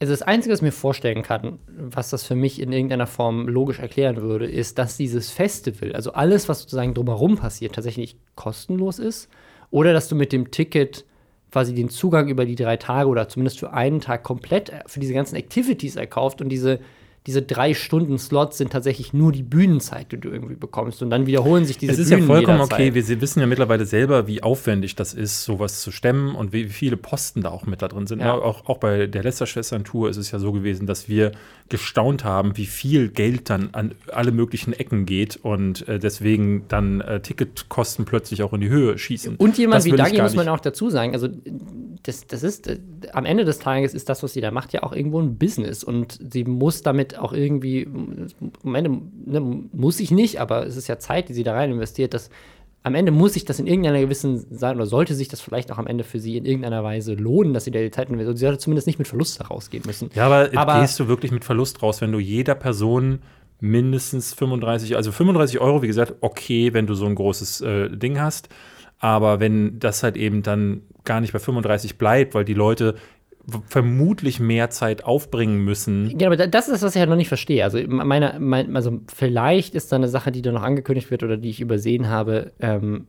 also 0.00 0.12
das 0.12 0.22
Einzige, 0.22 0.52
was 0.52 0.60
ich 0.60 0.64
mir 0.64 0.72
vorstellen 0.72 1.22
kann, 1.22 1.58
was 1.66 2.10
das 2.10 2.24
für 2.24 2.36
mich 2.36 2.60
in 2.60 2.72
irgendeiner 2.72 3.08
Form 3.08 3.48
logisch 3.48 3.80
erklären 3.80 4.22
würde, 4.22 4.46
ist, 4.46 4.78
dass 4.78 4.96
dieses 4.96 5.30
Festival, 5.30 5.92
also 5.92 6.12
alles, 6.12 6.48
was 6.48 6.60
sozusagen 6.60 6.94
drumherum 6.94 7.36
passiert, 7.36 7.74
tatsächlich 7.74 8.16
kostenlos 8.36 9.00
ist. 9.00 9.28
Oder 9.70 9.92
dass 9.92 10.08
du 10.08 10.14
mit 10.14 10.32
dem 10.32 10.50
Ticket 10.52 11.04
quasi 11.50 11.74
den 11.74 11.88
Zugang 11.88 12.28
über 12.28 12.44
die 12.44 12.54
drei 12.54 12.76
Tage 12.76 13.08
oder 13.08 13.28
zumindest 13.28 13.58
für 13.58 13.72
einen 13.72 14.00
Tag 14.00 14.22
komplett 14.22 14.70
für 14.86 15.00
diese 15.00 15.14
ganzen 15.14 15.34
Activities 15.34 15.96
erkauft 15.96 16.40
und 16.40 16.48
diese, 16.48 16.78
diese 17.28 17.42
drei 17.42 17.74
Stunden 17.74 18.16
Slots 18.16 18.56
sind 18.56 18.72
tatsächlich 18.72 19.12
nur 19.12 19.32
die 19.32 19.42
Bühnenzeit, 19.42 20.10
die 20.12 20.16
du 20.16 20.30
irgendwie 20.30 20.54
bekommst. 20.54 21.02
Und 21.02 21.10
dann 21.10 21.26
wiederholen 21.26 21.66
sich 21.66 21.76
diese 21.76 21.92
Es 21.92 21.98
ist 21.98 22.08
ja 22.08 22.16
Bühnen 22.16 22.26
vollkommen 22.26 22.56
jederzeit. 22.56 22.88
okay. 22.88 22.94
Wir 22.94 23.20
wissen 23.20 23.40
ja 23.40 23.46
mittlerweile 23.46 23.84
selber, 23.84 24.26
wie 24.26 24.42
aufwendig 24.42 24.96
das 24.96 25.12
ist, 25.12 25.44
sowas 25.44 25.82
zu 25.82 25.92
stemmen 25.92 26.34
und 26.34 26.54
wie 26.54 26.64
viele 26.70 26.96
Posten 26.96 27.42
da 27.42 27.50
auch 27.50 27.66
mit 27.66 27.82
da 27.82 27.88
drin 27.88 28.06
sind. 28.06 28.20
Ja. 28.20 28.28
Ja. 28.28 28.34
Auch, 28.36 28.66
auch 28.66 28.78
bei 28.78 29.06
der 29.06 29.22
Lester-Schwestern-Tour 29.22 30.08
ist 30.08 30.16
es 30.16 30.30
ja 30.30 30.38
so 30.38 30.52
gewesen, 30.52 30.86
dass 30.86 31.06
wir 31.10 31.32
gestaunt 31.68 32.24
haben, 32.24 32.56
wie 32.56 32.64
viel 32.64 33.10
Geld 33.10 33.50
dann 33.50 33.68
an 33.72 33.94
alle 34.10 34.32
möglichen 34.32 34.72
Ecken 34.72 35.04
geht 35.04 35.36
und 35.36 35.86
äh, 35.86 35.98
deswegen 35.98 36.64
dann 36.68 37.02
äh, 37.02 37.20
Ticketkosten 37.20 38.06
plötzlich 38.06 38.42
auch 38.42 38.54
in 38.54 38.62
die 38.62 38.70
Höhe 38.70 38.96
schießen. 38.96 39.36
Und 39.36 39.58
jemand 39.58 39.80
Das 39.80 39.84
wie 39.84 39.92
Dagi 39.92 40.22
muss 40.22 40.34
man 40.34 40.48
auch 40.48 40.60
dazu 40.60 40.88
sagen, 40.88 41.12
also 41.12 41.28
das, 42.04 42.26
das 42.26 42.42
ist, 42.42 42.68
äh, 42.68 42.78
am 43.12 43.26
Ende 43.26 43.44
des 43.44 43.58
Tages 43.58 43.92
ist 43.92 44.08
das, 44.08 44.22
was 44.22 44.32
sie 44.32 44.40
da 44.40 44.50
macht, 44.50 44.72
ja 44.72 44.82
auch 44.82 44.94
irgendwo 44.94 45.20
ein 45.20 45.36
Business 45.36 45.84
und 45.84 46.18
sie 46.32 46.44
muss 46.44 46.80
damit 46.80 47.17
auch 47.20 47.32
irgendwie, 47.32 47.86
am 48.64 48.74
Ende 48.74 49.00
ne, 49.26 49.40
muss 49.72 50.00
ich 50.00 50.10
nicht, 50.10 50.40
aber 50.40 50.66
es 50.66 50.76
ist 50.76 50.88
ja 50.88 50.98
Zeit, 50.98 51.28
die 51.28 51.34
sie 51.34 51.42
da 51.42 51.54
rein 51.54 51.70
investiert, 51.70 52.14
dass 52.14 52.30
am 52.82 52.94
Ende 52.94 53.12
muss 53.12 53.34
sich 53.34 53.44
das 53.44 53.58
in 53.58 53.66
irgendeiner 53.66 54.00
gewissen 54.00 54.46
sein 54.50 54.76
oder 54.76 54.86
sollte 54.86 55.14
sich 55.14 55.28
das 55.28 55.40
vielleicht 55.40 55.72
auch 55.72 55.78
am 55.78 55.86
Ende 55.86 56.04
für 56.04 56.20
sie 56.20 56.36
in 56.36 56.44
irgendeiner 56.44 56.82
Weise 56.84 57.14
lohnen, 57.14 57.52
dass 57.52 57.64
sie 57.64 57.70
da 57.70 57.80
die 57.80 57.90
Zeit 57.90 58.08
investiert. 58.08 58.38
Sie 58.38 58.44
sollte 58.44 58.58
zumindest 58.58 58.86
nicht 58.86 58.98
mit 58.98 59.08
Verlust 59.08 59.40
herausgehen 59.40 59.82
müssen. 59.86 60.10
Ja, 60.14 60.26
aber, 60.26 60.50
Aber- 60.56 60.80
gehst 60.80 60.98
du 60.98 61.08
wirklich 61.08 61.32
mit 61.32 61.44
Verlust 61.44 61.82
raus, 61.82 62.00
wenn 62.00 62.12
du 62.12 62.18
jeder 62.18 62.54
Person 62.54 63.18
mindestens 63.60 64.32
35, 64.34 64.96
also 64.96 65.10
35 65.10 65.60
Euro, 65.60 65.82
wie 65.82 65.88
gesagt, 65.88 66.14
okay, 66.20 66.72
wenn 66.72 66.86
du 66.86 66.94
so 66.94 67.06
ein 67.06 67.14
großes 67.16 67.60
äh, 67.60 67.90
Ding 67.90 68.20
hast. 68.20 68.48
Aber 69.00 69.40
wenn 69.40 69.78
das 69.78 70.02
halt 70.02 70.16
eben 70.16 70.42
dann 70.42 70.82
gar 71.04 71.20
nicht 71.20 71.32
bei 71.32 71.38
35 71.38 71.98
bleibt, 71.98 72.34
weil 72.34 72.44
die 72.44 72.54
Leute 72.54 72.94
vermutlich 73.66 74.40
mehr 74.40 74.70
Zeit 74.70 75.04
aufbringen 75.04 75.64
müssen. 75.64 76.18
Ja, 76.18 76.26
aber 76.28 76.36
da- 76.36 76.46
das 76.46 76.68
ist 76.68 76.82
was 76.82 76.94
ich 76.94 77.00
halt 77.00 77.08
noch 77.10 77.16
nicht 77.16 77.28
verstehe. 77.28 77.64
Also, 77.64 77.78
meine, 77.86 78.36
mein, 78.38 78.74
also 78.76 79.00
vielleicht 79.12 79.74
ist 79.74 79.90
da 79.92 79.96
eine 79.96 80.08
Sache, 80.08 80.32
die 80.32 80.42
da 80.42 80.52
noch 80.52 80.62
angekündigt 80.62 81.10
wird 81.10 81.22
oder 81.22 81.36
die 81.36 81.50
ich 81.50 81.60
übersehen 81.60 82.08
habe, 82.08 82.52
ähm, 82.60 83.06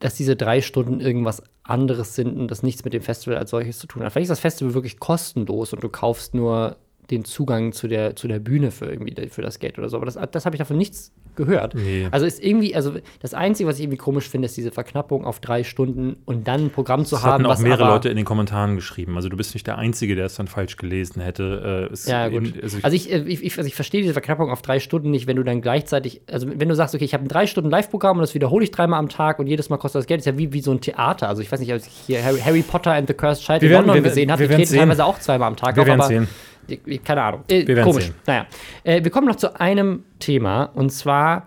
dass 0.00 0.14
diese 0.14 0.34
drei 0.36 0.60
Stunden 0.60 1.00
irgendwas 1.00 1.42
anderes 1.62 2.14
sind 2.14 2.36
und 2.38 2.50
das 2.50 2.62
nichts 2.62 2.84
mit 2.84 2.92
dem 2.94 3.02
Festival 3.02 3.38
als 3.38 3.50
solches 3.50 3.78
zu 3.78 3.86
tun 3.86 4.02
hat. 4.02 4.12
Vielleicht 4.12 4.24
ist 4.24 4.30
das 4.30 4.40
Festival 4.40 4.74
wirklich 4.74 4.98
kostenlos 4.98 5.72
und 5.72 5.82
du 5.84 5.88
kaufst 5.88 6.34
nur 6.34 6.76
den 7.10 7.24
Zugang 7.24 7.72
zu 7.72 7.88
der, 7.88 8.16
zu 8.16 8.28
der 8.28 8.38
Bühne 8.38 8.70
für 8.70 8.86
irgendwie 8.86 9.14
für 9.30 9.42
das 9.42 9.58
Geld 9.58 9.78
oder 9.78 9.88
so. 9.88 9.96
Aber 9.96 10.06
das, 10.06 10.18
das 10.30 10.44
habe 10.44 10.56
ich 10.56 10.58
davon 10.58 10.76
nichts 10.76 11.12
gehört. 11.36 11.74
Nee. 11.74 12.08
Also 12.10 12.26
ist 12.26 12.42
irgendwie, 12.42 12.74
also 12.74 12.94
das 13.20 13.32
Einzige, 13.32 13.68
was 13.68 13.76
ich 13.76 13.84
irgendwie 13.84 13.96
komisch 13.96 14.28
finde, 14.28 14.46
ist 14.46 14.56
diese 14.56 14.70
Verknappung 14.72 15.24
auf 15.24 15.40
drei 15.40 15.64
Stunden 15.64 16.16
und 16.26 16.46
dann 16.48 16.66
ein 16.66 16.70
Programm 16.70 17.04
zu 17.04 17.14
Das 17.14 17.24
haben, 17.24 17.32
hatten 17.34 17.46
auch 17.46 17.50
was 17.50 17.60
mehrere 17.60 17.86
Leute 17.86 18.08
in 18.10 18.16
den 18.16 18.24
Kommentaren 18.26 18.74
geschrieben. 18.74 19.16
Also 19.16 19.28
du 19.28 19.36
bist 19.36 19.54
nicht 19.54 19.66
der 19.66 19.78
Einzige, 19.78 20.16
der 20.16 20.26
es 20.26 20.34
dann 20.34 20.48
falsch 20.48 20.76
gelesen 20.76 21.22
hätte. 21.22 21.88
Äh, 21.92 22.10
Ja, 22.10 22.28
gut. 22.28 22.52
Also 22.62 22.78
ich, 22.78 22.84
Also 22.84 22.96
ich, 22.96 23.12
äh, 23.12 23.18
ich, 23.20 23.44
ich, 23.44 23.56
also 23.56 23.66
ich 23.68 23.74
verstehe 23.74 24.02
diese 24.02 24.12
Verknappung 24.12 24.50
auf 24.50 24.60
drei 24.62 24.80
Stunden 24.80 25.10
nicht, 25.10 25.26
wenn 25.26 25.36
du 25.36 25.44
dann 25.44 25.62
gleichzeitig, 25.62 26.20
also 26.30 26.48
wenn 26.52 26.68
du 26.68 26.74
sagst, 26.74 26.94
okay, 26.94 27.04
ich 27.04 27.14
habe 27.14 27.24
ein 27.24 27.28
drei 27.28 27.46
Stunden 27.46 27.70
Live-Programm 27.70 28.18
und 28.18 28.22
das 28.22 28.34
wiederhole 28.34 28.64
ich 28.64 28.70
dreimal 28.72 28.98
am 28.98 29.08
Tag 29.08 29.38
und 29.38 29.46
jedes 29.46 29.70
Mal 29.70 29.76
kostet 29.78 30.00
das 30.00 30.06
Geld, 30.06 30.20
ist 30.20 30.26
ja 30.26 30.36
wie, 30.36 30.52
wie 30.52 30.60
so 30.60 30.72
ein 30.72 30.80
Theater. 30.80 31.28
Also 31.28 31.40
ich 31.40 31.50
weiß 31.50 31.60
nicht, 31.60 31.72
als 31.72 31.86
ich 31.86 31.92
hier 32.06 32.22
Harry, 32.22 32.40
Harry 32.40 32.62
Potter 32.62 32.92
and 32.92 33.08
the 33.08 33.14
Cursed 33.14 33.44
Child 33.44 33.62
Wir 33.62 33.68
in 33.78 33.86
London 33.86 34.02
gesehen 34.02 34.32
habe, 34.32 34.42
die 34.42 34.48
treten 34.48 34.66
sehen. 34.66 34.78
teilweise 34.80 35.04
auch 35.04 35.18
zweimal 35.20 35.48
am 35.48 35.56
Tag 35.56 35.76
Wir 35.76 35.82
auf, 35.82 35.86
werden 35.86 36.00
aber 36.00 36.08
sehen. 36.08 36.28
Keine 37.04 37.22
Ahnung. 37.22 37.44
Äh, 37.48 37.66
Wir 37.66 37.82
komisch. 37.82 38.06
sehen. 38.06 38.14
Naja. 38.26 38.46
Äh, 38.84 39.02
wir 39.04 39.10
kommen 39.10 39.26
noch 39.26 39.36
zu 39.36 39.58
einem 39.60 40.04
Thema 40.18 40.64
und 40.74 40.90
zwar 40.90 41.46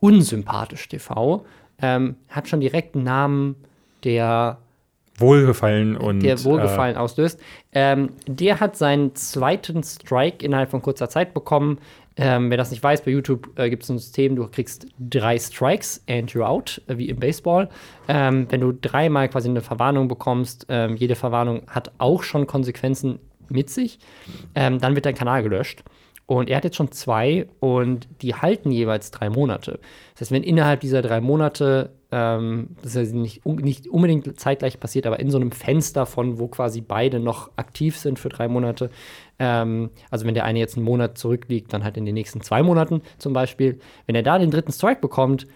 Unsympathisch 0.00 0.88
TV. 0.88 1.44
Ähm, 1.80 2.16
hat 2.28 2.48
schon 2.48 2.60
direkt 2.60 2.94
einen 2.94 3.04
Namen, 3.04 3.56
der 4.04 4.58
Wohlgefallen 5.16 5.96
und 5.96 6.20
der 6.20 6.42
Wohlgefallen 6.44 6.96
auslöst. 6.96 7.40
Ähm, 7.72 8.10
der 8.26 8.60
hat 8.60 8.76
seinen 8.76 9.14
zweiten 9.16 9.82
Strike 9.82 10.44
innerhalb 10.44 10.70
von 10.70 10.82
kurzer 10.82 11.08
Zeit 11.08 11.34
bekommen. 11.34 11.78
Ähm, 12.16 12.50
wer 12.50 12.56
das 12.56 12.70
nicht 12.72 12.82
weiß, 12.82 13.02
bei 13.02 13.12
YouTube 13.12 13.48
äh, 13.58 13.70
gibt 13.70 13.84
es 13.84 13.90
ein 13.90 13.98
System, 13.98 14.34
du 14.34 14.48
kriegst 14.48 14.86
drei 14.98 15.38
Strikes 15.38 16.02
and 16.08 16.32
you're 16.32 16.44
out, 16.44 16.82
äh, 16.88 16.98
wie 16.98 17.08
im 17.08 17.18
Baseball. 17.18 17.68
Ähm, 18.08 18.46
wenn 18.50 18.60
du 18.60 18.72
dreimal 18.72 19.28
quasi 19.28 19.48
eine 19.48 19.60
Verwarnung 19.60 20.08
bekommst, 20.08 20.66
ähm, 20.68 20.96
jede 20.96 21.14
Verwarnung 21.14 21.62
hat 21.68 21.92
auch 21.98 22.24
schon 22.24 22.48
Konsequenzen 22.48 23.20
mit 23.50 23.70
sich, 23.70 23.98
ähm, 24.54 24.78
dann 24.78 24.94
wird 24.94 25.06
dein 25.06 25.14
Kanal 25.14 25.42
gelöscht. 25.42 25.84
Und 26.28 26.50
er 26.50 26.58
hat 26.58 26.64
jetzt 26.64 26.76
schon 26.76 26.92
zwei 26.92 27.46
und 27.58 28.06
die 28.20 28.34
halten 28.34 28.70
jeweils 28.70 29.10
drei 29.10 29.30
Monate. 29.30 29.80
Das 30.12 30.20
heißt, 30.20 30.30
wenn 30.32 30.42
innerhalb 30.42 30.80
dieser 30.80 31.00
drei 31.00 31.22
Monate, 31.22 31.94
ähm, 32.12 32.76
das 32.82 32.96
ist 32.96 33.12
ja 33.12 33.18
nicht, 33.18 33.46
nicht 33.46 33.88
unbedingt 33.88 34.38
zeitgleich 34.38 34.78
passiert, 34.78 35.06
aber 35.06 35.20
in 35.20 35.30
so 35.30 35.38
einem 35.38 35.52
Fenster 35.52 36.04
von, 36.04 36.38
wo 36.38 36.48
quasi 36.48 36.82
beide 36.82 37.18
noch 37.18 37.50
aktiv 37.56 37.96
sind 37.96 38.18
für 38.18 38.28
drei 38.28 38.46
Monate, 38.46 38.90
ähm, 39.38 39.88
also 40.10 40.26
wenn 40.26 40.34
der 40.34 40.44
eine 40.44 40.58
jetzt 40.58 40.76
einen 40.76 40.84
Monat 40.84 41.16
zurückliegt, 41.16 41.72
dann 41.72 41.82
halt 41.82 41.96
in 41.96 42.04
den 42.04 42.14
nächsten 42.14 42.42
zwei 42.42 42.62
Monaten 42.62 43.00
zum 43.16 43.32
Beispiel, 43.32 43.78
wenn 44.04 44.14
er 44.14 44.22
da 44.22 44.38
den 44.38 44.50
dritten 44.50 44.72
Strike 44.72 45.00
bekommt, 45.00 45.46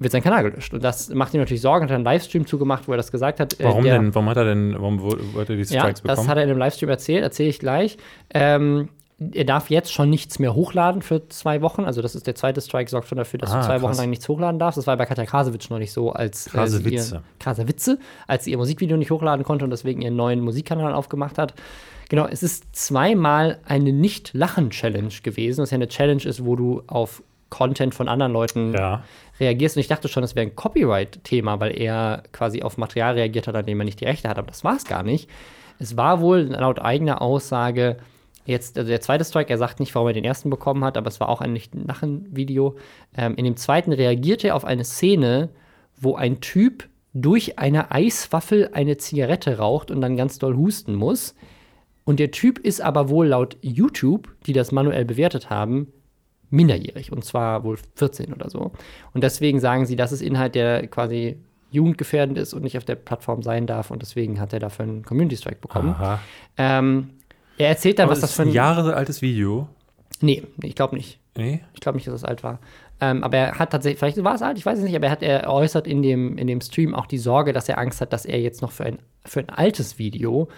wird 0.00 0.12
sein 0.12 0.22
Kanal 0.22 0.42
gelöscht. 0.44 0.72
Und 0.74 0.82
das 0.84 1.08
macht 1.10 1.34
ihm 1.34 1.40
natürlich 1.40 1.60
Sorgen. 1.60 1.84
Hat 1.86 1.92
einen 1.92 2.04
Livestream 2.04 2.46
zugemacht, 2.46 2.86
wo 2.88 2.92
er 2.92 2.96
das 2.96 3.10
gesagt 3.12 3.40
hat. 3.40 3.58
Äh, 3.60 3.64
Warum 3.64 3.84
der- 3.84 3.98
denn? 3.98 4.14
Warum 4.14 4.28
hat 4.28 4.36
er 4.36 4.44
denn, 4.44 4.74
warum 4.78 5.00
wo- 5.02 5.16
wollte 5.34 5.54
er 5.54 5.56
die 5.62 5.74
ja, 5.74 5.80
Strikes 5.80 6.02
das 6.02 6.12
bekommen? 6.16 6.28
hat 6.28 6.36
er 6.38 6.44
in 6.44 6.50
einem 6.50 6.58
Livestream 6.58 6.88
erzählt, 6.90 7.22
erzähle 7.22 7.48
ich 7.50 7.58
gleich. 7.58 7.98
Ähm, 8.32 8.88
er 9.32 9.44
darf 9.44 9.68
jetzt 9.68 9.92
schon 9.92 10.10
nichts 10.10 10.38
mehr 10.38 10.54
hochladen 10.54 11.02
für 11.02 11.28
zwei 11.28 11.60
Wochen. 11.60 11.84
Also, 11.84 12.02
das 12.02 12.14
ist 12.14 12.28
der 12.28 12.36
zweite 12.36 12.60
Strike, 12.60 12.88
sorgt 12.88 13.08
schon 13.08 13.18
dafür, 13.18 13.38
dass 13.40 13.50
Ah, 13.50 13.58
du 13.60 13.66
zwei 13.66 13.82
Wochen 13.82 13.88
krass. 13.90 13.98
lang 13.98 14.10
nichts 14.10 14.28
hochladen 14.28 14.60
darfst. 14.60 14.78
Das 14.78 14.86
war 14.86 14.96
bei 14.96 15.06
Katja 15.06 15.24
Krasowitsch 15.26 15.70
noch 15.70 15.78
nicht 15.78 15.92
so, 15.92 16.12
als 16.12 16.46
äh, 16.46 16.50
Krase 16.50 16.78
sie. 16.78 16.94
Ihr, 16.94 17.98
als 18.28 18.44
sie 18.44 18.52
ihr 18.52 18.58
Musikvideo 18.58 18.96
nicht 18.96 19.10
hochladen 19.10 19.44
konnte 19.44 19.64
und 19.64 19.70
deswegen 19.72 20.02
ihren 20.02 20.14
neuen 20.14 20.40
Musikkanal 20.40 20.92
aufgemacht 20.94 21.36
hat. 21.36 21.54
Genau, 22.08 22.26
es 22.26 22.44
ist 22.44 22.64
zweimal 22.76 23.58
eine 23.66 23.92
Nicht-Lachen-Challenge 23.92 25.12
gewesen. 25.22 25.62
Das 25.62 25.72
ja 25.72 25.74
eine 25.74 25.88
Challenge 25.88 26.22
ist, 26.24 26.44
wo 26.44 26.54
du 26.56 26.82
auf 26.86 27.22
Content 27.50 27.94
von 27.94 28.08
anderen 28.08 28.32
Leuten 28.32 28.72
ja. 28.74 29.02
reagierst. 29.40 29.76
Und 29.76 29.80
ich 29.80 29.88
dachte 29.88 30.08
schon, 30.08 30.22
das 30.22 30.34
wäre 30.34 30.46
ein 30.46 30.56
Copyright-Thema, 30.56 31.60
weil 31.60 31.78
er 31.78 32.22
quasi 32.32 32.62
auf 32.62 32.76
Material 32.76 33.14
reagiert 33.14 33.46
hat, 33.46 33.54
an 33.54 33.66
dem 33.66 33.80
er 33.80 33.84
nicht 33.84 34.00
die 34.00 34.04
Rechte 34.04 34.28
hat. 34.28 34.38
Aber 34.38 34.48
das 34.48 34.64
war 34.64 34.76
es 34.76 34.84
gar 34.84 35.02
nicht. 35.02 35.28
Es 35.78 35.96
war 35.96 36.20
wohl 36.20 36.40
laut 36.40 36.80
eigener 36.80 37.22
Aussage 37.22 37.96
jetzt, 38.48 38.78
also 38.78 38.88
der 38.88 39.00
zweite 39.00 39.24
Strike, 39.24 39.50
er 39.50 39.58
sagt 39.58 39.78
nicht, 39.78 39.94
warum 39.94 40.08
er 40.08 40.14
den 40.14 40.24
ersten 40.24 40.50
bekommen 40.50 40.82
hat, 40.82 40.96
aber 40.96 41.08
es 41.08 41.20
war 41.20 41.28
auch 41.28 41.40
ein 41.40 41.52
Nicht-Lachen-Video. 41.52 42.76
Ähm, 43.16 43.36
in 43.36 43.44
dem 43.44 43.56
zweiten 43.56 43.92
reagierte 43.92 44.48
er 44.48 44.56
auf 44.56 44.64
eine 44.64 44.84
Szene, 44.84 45.50
wo 46.00 46.16
ein 46.16 46.40
Typ 46.40 46.88
durch 47.12 47.58
eine 47.58 47.90
Eiswaffel 47.92 48.70
eine 48.72 48.96
Zigarette 48.96 49.58
raucht 49.58 49.90
und 49.90 50.00
dann 50.00 50.16
ganz 50.16 50.38
doll 50.38 50.56
husten 50.56 50.94
muss. 50.94 51.34
Und 52.04 52.20
der 52.20 52.30
Typ 52.30 52.58
ist 52.58 52.80
aber 52.80 53.10
wohl 53.10 53.28
laut 53.28 53.58
YouTube, 53.60 54.34
die 54.46 54.54
das 54.54 54.72
manuell 54.72 55.04
bewertet 55.04 55.50
haben, 55.50 55.92
minderjährig 56.50 57.12
und 57.12 57.24
zwar 57.24 57.64
wohl 57.64 57.78
14 57.96 58.32
oder 58.32 58.50
so. 58.50 58.72
Und 59.12 59.24
deswegen 59.24 59.60
sagen 59.60 59.86
sie, 59.86 59.96
das 59.96 60.12
ist 60.12 60.22
Inhalt, 60.22 60.54
der 60.54 60.86
quasi 60.86 61.36
jugendgefährdend 61.70 62.38
ist 62.38 62.54
und 62.54 62.62
nicht 62.62 62.78
auf 62.78 62.84
der 62.84 62.94
Plattform 62.94 63.42
sein 63.42 63.66
darf 63.66 63.90
und 63.90 64.00
deswegen 64.00 64.40
hat 64.40 64.52
er 64.52 64.58
dafür 64.58 64.84
einen 64.84 65.04
Community 65.04 65.36
Strike 65.36 65.60
bekommen. 65.60 65.94
Ähm, 66.56 67.10
er 67.58 67.68
erzählt 67.68 67.98
dann, 67.98 68.04
Aber 68.04 68.12
was 68.12 68.20
das 68.20 68.30
das 68.30 68.36
für 68.36 68.42
ein. 68.42 68.52
Jahre 68.52 68.94
altes 68.94 69.20
Video. 69.20 69.68
Nee, 70.20 70.44
ich 70.62 70.74
glaube 70.74 70.96
nicht. 70.96 71.20
Nee? 71.36 71.60
Ich 71.74 71.80
glaube 71.80 71.96
nicht, 71.96 72.06
dass 72.06 72.14
es 72.14 72.24
alt 72.24 72.42
war. 72.42 72.58
Ähm, 73.00 73.22
aber 73.22 73.36
er 73.36 73.58
hat 73.58 73.70
tatsächlich, 73.70 73.98
vielleicht 73.98 74.22
war 74.24 74.34
es 74.34 74.42
alt, 74.42 74.58
ich 74.58 74.66
weiß 74.66 74.78
es 74.78 74.84
nicht, 74.84 74.96
aber 74.96 75.06
er 75.06 75.12
hat 75.12 75.22
er 75.22 75.48
äußert 75.48 75.86
in 75.86 76.02
dem, 76.02 76.36
in 76.36 76.46
dem 76.48 76.60
Stream 76.60 76.94
auch 76.94 77.06
die 77.06 77.18
Sorge, 77.18 77.52
dass 77.52 77.68
er 77.68 77.78
Angst 77.78 78.00
hat, 78.00 78.12
dass 78.12 78.24
er 78.24 78.40
jetzt 78.40 78.60
noch 78.60 78.72
für 78.72 78.84
ein, 78.84 78.98
für 79.24 79.40
ein 79.40 79.50
altes 79.50 79.98
Video, 79.98 80.48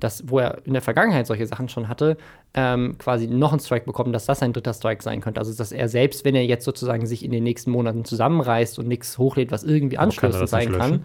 das, 0.00 0.24
wo 0.26 0.38
er 0.38 0.58
in 0.64 0.72
der 0.72 0.82
Vergangenheit 0.82 1.26
solche 1.26 1.46
Sachen 1.46 1.68
schon 1.68 1.88
hatte, 1.88 2.16
ähm, 2.54 2.96
quasi 2.98 3.26
noch 3.26 3.52
einen 3.52 3.60
Strike 3.60 3.84
bekommt, 3.84 4.14
dass 4.14 4.26
das 4.26 4.42
ein 4.42 4.52
dritter 4.52 4.72
Strike 4.74 5.02
sein 5.02 5.20
könnte. 5.20 5.40
Also 5.40 5.52
dass 5.56 5.72
er 5.72 5.88
selbst, 5.88 6.24
wenn 6.24 6.34
er 6.34 6.44
jetzt 6.44 6.64
sozusagen 6.64 7.06
sich 7.06 7.24
in 7.24 7.30
den 7.32 7.42
nächsten 7.44 7.70
Monaten 7.70 8.04
zusammenreißt 8.04 8.78
und 8.78 8.88
nichts 8.88 9.18
hochlädt, 9.18 9.50
was 9.50 9.64
irgendwie 9.64 9.96
er 9.96 10.06
nicht 10.06 10.48
sein 10.48 10.72
kann, 10.78 11.04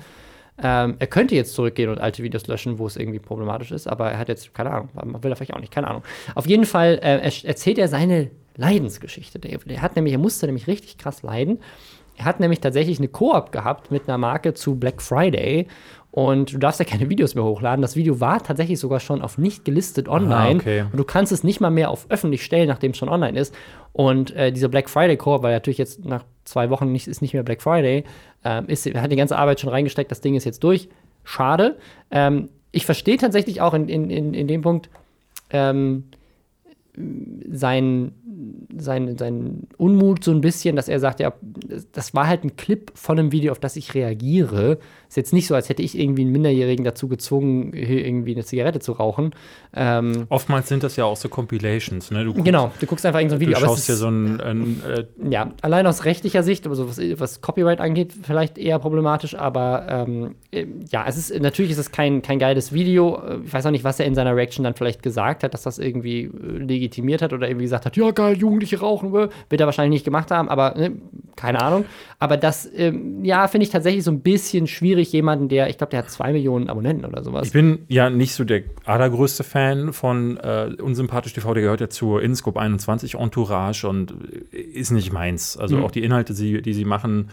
ähm, 0.62 0.96
er 1.00 1.08
könnte 1.08 1.34
jetzt 1.34 1.54
zurückgehen 1.56 1.90
und 1.90 2.00
alte 2.00 2.22
Videos 2.22 2.46
löschen, 2.46 2.78
wo 2.78 2.86
es 2.86 2.96
irgendwie 2.96 3.18
problematisch 3.20 3.72
ist, 3.72 3.88
aber 3.88 4.12
er 4.12 4.20
hat 4.20 4.30
jetzt, 4.30 4.54
keine 4.54 4.70
Ahnung, 4.70 4.90
will 5.24 5.32
er 5.32 5.36
vielleicht 5.36 5.54
auch 5.56 5.60
nicht, 5.60 5.74
keine 5.74 5.88
Ahnung. 5.88 6.04
Auf 6.36 6.46
jeden 6.46 6.66
Fall 6.66 7.00
äh, 7.02 7.18
er- 7.22 7.46
erzählt 7.46 7.80
er 7.80 7.88
seine 7.88 8.30
Leidensgeschichte. 8.56 9.40
Der, 9.40 9.58
der 9.58 9.82
hat 9.82 9.96
nämlich, 9.96 10.14
er 10.14 10.20
musste 10.20 10.46
nämlich 10.46 10.68
richtig 10.68 11.00
krass 11.00 11.24
leiden. 11.24 11.60
Er 12.16 12.26
hat 12.26 12.40
nämlich 12.40 12.60
tatsächlich 12.60 13.00
eine 13.00 13.08
Koop 13.08 13.52
gehabt 13.52 13.90
mit 13.90 14.08
einer 14.08 14.20
Marke 14.20 14.54
zu 14.54 14.76
Black 14.76 15.02
Friday 15.02 15.68
und 16.14 16.54
du 16.54 16.60
darfst 16.60 16.80
ja 16.80 16.86
keine 16.86 17.10
Videos 17.10 17.34
mehr 17.34 17.44
hochladen. 17.44 17.82
Das 17.82 17.96
Video 17.96 18.20
war 18.20 18.44
tatsächlich 18.44 18.80
sogar 18.80 19.00
schon 19.00 19.24
auf 19.24 19.40
nicht 19.40 19.66
gelistet 19.66 20.08
online 20.08 20.60
okay. 20.60 20.82
und 20.92 20.96
du 20.96 21.04
kannst 21.04 21.32
es 21.32 21.44
nicht 21.44 21.60
mal 21.60 21.72
mehr 21.72 21.90
auf 21.90 22.06
öffentlich 22.10 22.44
stellen, 22.44 22.68
nachdem 22.68 22.92
es 22.92 22.98
schon 22.98 23.10
online 23.10 23.40
ist. 23.40 23.56
Und 23.94 24.30
äh, 24.36 24.52
dieser 24.52 24.70
Black 24.70 24.92
Friday 24.92 25.18
Koop, 25.18 25.42
weil 25.42 25.54
natürlich 25.54 25.80
jetzt 25.80 26.06
nach 26.06 26.24
zwei 26.46 26.70
Wochen 26.70 26.92
nicht, 26.92 27.08
ist 27.08 27.24
nicht 27.24 27.34
mehr 27.34 27.42
Black 27.42 27.64
Friday, 27.64 28.04
ähm, 28.44 28.66
ist, 28.68 28.86
hat 28.86 29.12
die 29.12 29.16
ganze 29.16 29.36
Arbeit 29.40 29.60
schon 29.60 29.72
reingesteckt, 29.72 30.12
das 30.12 30.22
Ding 30.22 30.36
ist 30.36 30.44
jetzt 30.44 30.64
durch. 30.64 30.88
Schade. 31.24 31.80
Ähm, 32.12 32.50
ich 32.72 32.86
verstehe 32.86 33.18
tatsächlich 33.18 33.62
auch 33.62 33.74
in, 33.74 33.90
in, 33.90 34.12
in, 34.12 34.36
in 34.36 34.48
dem 34.48 34.62
Punkt 34.62 34.92
ähm, 35.50 36.04
sein, 37.52 38.12
sein, 38.78 39.18
sein 39.18 39.68
Unmut 39.78 40.24
so 40.24 40.32
ein 40.32 40.42
bisschen, 40.42 40.76
dass 40.76 40.88
er 40.88 41.00
sagt, 41.00 41.20
ja, 41.20 41.34
das 41.92 42.14
war 42.14 42.28
halt 42.28 42.44
ein 42.44 42.56
Clip 42.56 42.92
von 42.96 43.20
einem 43.20 43.32
Video, 43.32 43.52
auf 43.52 43.60
das 43.60 43.76
ich 43.76 43.94
reagiere. 43.94 44.78
Ist 45.08 45.18
jetzt 45.18 45.34
nicht 45.34 45.48
so, 45.48 45.56
als 45.56 45.70
hätte 45.70 45.82
ich 45.84 45.98
irgendwie 45.98 46.24
einen 46.24 46.32
Minderjährigen 46.32 46.84
dazu 46.84 47.08
gezwungen, 47.08 47.72
hier 47.74 48.06
irgendwie 48.06 48.34
eine 48.34 48.44
Zigarette 48.44 48.80
zu 48.80 48.94
rauchen. 48.94 49.32
Ähm, 49.76 50.26
Oftmals 50.30 50.70
sind 50.70 50.84
das 50.84 50.96
ja 50.96 51.06
auch 51.06 51.18
so 51.18 51.30
Compilations. 51.30 52.10
Ne? 52.12 52.24
Du, 52.26 52.34
genau, 52.34 52.72
du 52.80 52.86
guckst 52.86 53.06
einfach 53.06 53.20
irgendein 53.20 53.40
Du 53.40 53.46
Video. 53.46 53.58
aber 53.58 53.66
es 53.68 53.72
schaust 53.72 53.90
dir 53.90 53.96
so 53.96 54.08
ein, 54.08 54.42
ein 54.42 54.82
äh, 54.88 55.06
ja, 55.30 55.52
allein 55.62 55.86
aus 55.88 56.06
rechtlicher 56.06 56.42
Sicht, 56.44 56.68
also 56.68 56.90
was, 56.90 57.00
was 57.20 57.42
Copyright 57.42 57.80
angeht, 57.80 58.14
vielleicht 58.24 58.58
eher 58.58 58.80
problematisch, 58.80 59.36
aber 59.36 59.86
ähm, 59.90 60.36
äh, 60.52 60.66
ja, 60.92 61.06
es 61.08 61.18
ist 61.18 61.40
natürlich 61.40 61.72
ist 61.72 61.78
es 61.78 61.92
kein, 61.92 62.22
kein 62.22 62.40
geiles 62.40 62.74
Video. 62.74 63.18
Äh, 63.18 63.38
Ich 63.46 63.54
weiß 63.54 63.66
auch 63.68 63.72
nicht, 63.72 63.84
was 63.84 64.00
er 64.00 64.06
in 64.08 64.16
seiner 64.16 64.36
Reaction 64.36 64.64
dann 64.64 64.74
vielleicht 64.74 65.04
gesagt 65.04 65.44
hat, 65.44 65.54
dass 65.54 65.62
das 65.64 65.78
irgendwie 65.80 66.24
äh, 66.24 66.30
legitimiert 66.58 67.22
hat 67.22 67.34
oder 67.34 67.48
irgendwie 67.48 67.66
gesagt 67.66 67.86
hat, 67.86 67.96
ja 67.98 68.12
geil, 68.12 68.33
Jugendliche 68.34 68.80
rauchen, 68.80 69.10
äh, 69.16 69.30
wird 69.50 69.62
er 69.62 69.66
wahrscheinlich 69.66 69.98
nicht 69.98 70.06
gemacht 70.06 70.32
haben, 70.32 70.50
aber 70.50 70.74
ne, 70.78 70.92
keine 71.36 71.62
Ahnung. 71.62 71.86
Aber 72.20 72.38
das, 72.38 72.70
ähm, 72.76 73.24
ja, 73.26 73.48
finde 73.48 73.66
ich 73.66 73.70
tatsächlich 73.72 74.04
so 74.04 74.12
ein 74.12 74.22
bisschen 74.22 74.68
schwierig, 74.68 75.12
jemanden, 75.12 75.50
der, 75.50 75.70
ich 75.70 75.78
glaube, 75.78 75.92
der 75.92 76.00
hat 76.00 76.10
zwei 76.10 76.32
Millionen 76.32 76.70
Abonnenten 76.70 77.06
oder 77.06 77.24
sowas. 77.24 77.48
Ich 77.48 77.54
bin 77.54 77.80
ja 77.88 78.10
nicht 78.10 78.34
so 78.34 78.44
der 78.44 78.64
allergrößte 78.86 79.44
Fan 79.44 79.94
von 79.94 80.38
äh, 80.38 80.76
Unsympathisch 80.82 81.34
TV, 81.34 81.54
der 81.54 81.64
gehört 81.64 81.82
ja 81.82 81.90
zur 81.90 82.22
Inscope 82.22 82.60
21 82.60 83.16
Entourage 83.16 83.88
und 83.88 84.14
äh, 84.52 84.58
ist 84.58 84.92
nicht 84.92 85.12
meins. 85.12 85.58
Also 85.58 85.78
Mhm. 85.78 85.84
auch 85.84 85.92
die 85.92 86.04
Inhalte, 86.04 86.34
die, 86.34 86.62
die 86.62 86.74
sie 86.74 86.86
machen. 86.86 87.30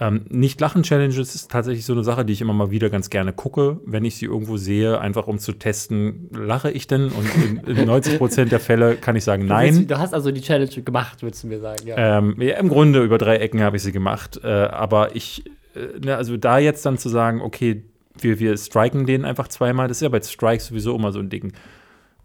Ähm, 0.00 0.22
nicht 0.30 0.60
lachen 0.60 0.82
Challenges 0.82 1.34
ist 1.34 1.50
tatsächlich 1.50 1.84
so 1.84 1.92
eine 1.92 2.02
Sache, 2.02 2.24
die 2.24 2.32
ich 2.32 2.40
immer 2.40 2.54
mal 2.54 2.70
wieder 2.70 2.90
ganz 2.90 3.08
gerne 3.10 3.32
gucke, 3.32 3.78
wenn 3.86 4.04
ich 4.04 4.16
sie 4.16 4.24
irgendwo 4.26 4.56
sehe, 4.56 5.00
einfach 5.00 5.26
um 5.28 5.38
zu 5.38 5.52
testen, 5.52 6.28
lache 6.32 6.70
ich 6.70 6.86
denn? 6.86 7.04
Und 7.10 7.28
in, 7.68 7.76
in 7.78 7.86
90 7.86 8.18
Prozent 8.18 8.50
der 8.52 8.58
Fälle 8.60 8.96
kann 8.96 9.14
ich 9.16 9.22
sagen, 9.24 9.46
Du 9.46 9.54
willst- 9.54 9.78
nein. 9.78 9.86
Du 9.86 9.98
hast 9.98 10.12
also 10.14 10.30
die 10.32 10.40
Challenge 10.40 10.70
gemacht, 10.82 11.22
würdest 11.22 11.44
du 11.44 11.48
mir 11.48 11.60
sagen. 11.60 11.86
Ja. 11.86 12.18
Ähm, 12.18 12.36
ja, 12.40 12.56
Im 12.56 12.68
Grunde 12.68 13.02
über 13.04 13.18
drei 13.18 13.36
Ecken 13.36 13.60
habe 13.60 13.76
ich 13.76 13.82
sie 13.82 13.92
gemacht. 13.92 14.40
Äh, 14.42 14.48
aber 14.48 15.14
ich, 15.14 15.44
äh, 15.76 15.98
ne, 16.04 16.16
also 16.16 16.36
da 16.36 16.58
jetzt 16.58 16.84
dann 16.86 16.98
zu 16.98 17.08
sagen, 17.08 17.40
okay, 17.40 17.84
wir, 18.18 18.40
wir 18.40 18.56
striken 18.56 19.06
den 19.06 19.24
einfach 19.24 19.48
zweimal, 19.48 19.88
das 19.88 19.98
ist 19.98 20.02
ja 20.02 20.08
bei 20.08 20.20
Strikes 20.20 20.66
sowieso 20.66 20.96
immer 20.96 21.12
so 21.12 21.18
ein 21.20 21.28
Ding. 21.30 21.52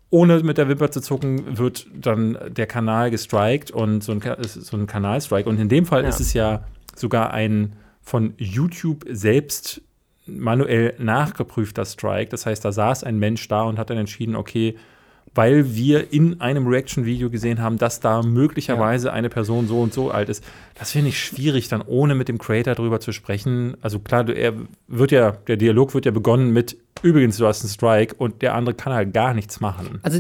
Ohne 0.10 0.40
mit 0.42 0.58
der 0.58 0.70
Wimper 0.70 0.90
zu 0.90 1.02
zucken, 1.02 1.58
wird 1.58 1.86
dann 1.94 2.38
der 2.50 2.66
Kanal 2.66 3.12
gestrikt 3.12 3.72
und 3.72 4.04
so 4.04 4.14
ein, 4.14 4.22
so 4.42 4.78
ein 4.78 4.88
Kanalstrike. 4.88 5.50
Und 5.50 5.60
in 5.60 5.68
dem 5.70 5.86
Fall 5.86 6.04
Ja. 6.04 6.10
ist 6.10 6.22
es 6.22 6.34
ja 6.34 6.64
sogar 7.00 7.34
ein 7.34 7.76
von 8.02 8.34
YouTube 8.38 9.06
selbst 9.10 9.82
manuell 10.26 10.94
nachgeprüfter 10.98 11.86
Strike. 11.86 12.30
Das 12.30 12.46
heißt, 12.46 12.64
da 12.64 12.72
saß 12.72 13.04
ein 13.04 13.18
Mensch 13.18 13.48
da 13.48 13.64
und 13.64 13.80
hat 13.80 13.90
dann 13.90 13.98
entschieden, 13.98 14.36
okay, 14.36 14.76
weil 15.36 15.76
wir 15.76 16.12
in 16.12 16.42
einem 16.42 16.66
Reaction-Video 16.68 17.30
gesehen 17.30 17.62
haben, 17.62 17.78
dass 17.78 18.00
da 18.00 18.24
möglicherweise 18.24 19.14
eine 19.14 19.30
Person 19.30 19.68
so 19.68 19.82
und 19.82 19.94
so 19.94 20.10
alt 20.10 20.30
ist. 20.30 20.44
Das 20.76 20.92
finde 20.92 21.10
ich 21.10 21.20
schwierig, 21.20 21.68
dann 21.68 21.82
ohne 21.84 22.16
mit 22.16 22.28
dem 22.28 22.40
Creator 22.40 22.74
drüber 22.74 23.00
zu 23.00 23.12
sprechen. 23.12 23.78
Also 23.82 24.00
klar, 24.00 24.28
er 24.30 24.54
wird 24.88 25.12
ja, 25.12 25.32
der 25.32 25.58
Dialog 25.58 25.94
wird 25.94 26.06
ja 26.06 26.12
begonnen 26.12 26.52
mit, 26.52 26.78
übrigens, 27.04 27.38
du 27.38 27.46
hast 27.46 27.62
einen 27.62 27.70
Strike 27.70 28.16
und 28.18 28.42
der 28.42 28.56
andere 28.56 28.74
kann 28.74 28.94
halt 28.94 29.14
gar 29.14 29.36
nichts 29.36 29.60
machen. 29.60 30.00
Also 30.02 30.20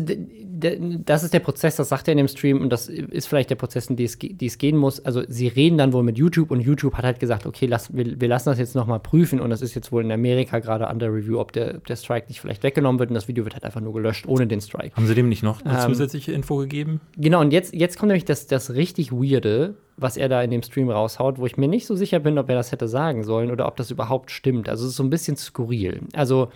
das 0.59 1.23
ist 1.23 1.33
der 1.33 1.39
Prozess, 1.39 1.75
das 1.75 1.89
sagt 1.89 2.07
er 2.07 2.13
in 2.13 2.17
dem 2.17 2.27
Stream 2.27 2.61
und 2.61 2.69
das 2.69 2.87
ist 2.87 3.27
vielleicht 3.27 3.49
der 3.49 3.55
Prozess, 3.55 3.87
in 3.87 3.95
den 3.95 4.05
es, 4.05 4.17
die 4.17 4.45
es 4.45 4.57
gehen 4.57 4.77
muss. 4.77 4.99
Also 4.99 5.23
sie 5.27 5.47
reden 5.47 5.77
dann 5.77 5.93
wohl 5.93 6.03
mit 6.03 6.17
YouTube 6.17 6.51
und 6.51 6.61
YouTube 6.61 6.95
hat 6.95 7.05
halt 7.05 7.19
gesagt, 7.19 7.45
okay, 7.45 7.65
lass, 7.65 7.95
wir, 7.95 8.19
wir 8.19 8.27
lassen 8.27 8.49
das 8.49 8.59
jetzt 8.59 8.75
noch 8.75 8.87
mal 8.87 8.99
prüfen 8.99 9.39
und 9.39 9.49
das 9.49 9.61
ist 9.61 9.75
jetzt 9.75 9.91
wohl 9.91 10.03
in 10.03 10.11
Amerika 10.11 10.59
gerade 10.59 10.87
under 10.87 11.13
review, 11.13 11.39
ob 11.39 11.51
der, 11.51 11.75
ob 11.75 11.85
der 11.85 11.95
Strike 11.95 12.27
nicht 12.27 12.41
vielleicht 12.41 12.63
weggenommen 12.63 12.99
wird 12.99 13.09
und 13.09 13.15
das 13.15 13.27
Video 13.27 13.43
wird 13.43 13.53
halt 13.53 13.63
einfach 13.63 13.81
nur 13.81 13.93
gelöscht 13.93 14.25
ohne 14.27 14.47
den 14.47 14.61
Strike. 14.61 14.95
Haben 14.95 15.07
sie 15.07 15.15
dem 15.15 15.29
nicht 15.29 15.43
noch 15.43 15.63
eine 15.63 15.79
Ähm, 15.79 15.89
zusätzliche 15.89 16.31
Info 16.31 16.57
gegeben? 16.57 17.01
Genau, 17.17 17.41
und 17.41 17.51
jetzt, 17.51 17.73
jetzt 17.73 17.97
kommt 17.99 18.09
nämlich 18.09 18.25
das, 18.25 18.47
das 18.47 18.73
richtig 18.73 19.11
Weirde, 19.11 19.75
was 19.97 20.17
er 20.17 20.29
da 20.29 20.41
in 20.41 20.51
dem 20.51 20.63
Stream 20.63 20.89
raushaut, 20.89 21.39
wo 21.39 21.45
ich 21.45 21.57
mir 21.57 21.67
nicht 21.67 21.87
so 21.87 21.95
sicher 21.95 22.19
bin, 22.19 22.37
ob 22.37 22.49
er 22.49 22.55
das 22.55 22.71
hätte 22.71 22.87
sagen 22.87 23.23
sollen 23.23 23.51
oder 23.51 23.67
ob 23.67 23.75
das 23.77 23.91
überhaupt 23.91 24.31
stimmt. 24.31 24.69
Also 24.69 24.85
es 24.85 24.91
ist 24.91 24.97
so 24.97 25.03
ein 25.03 25.09
bisschen 25.09 25.37
skurril. 25.37 26.01
Also 26.13 26.49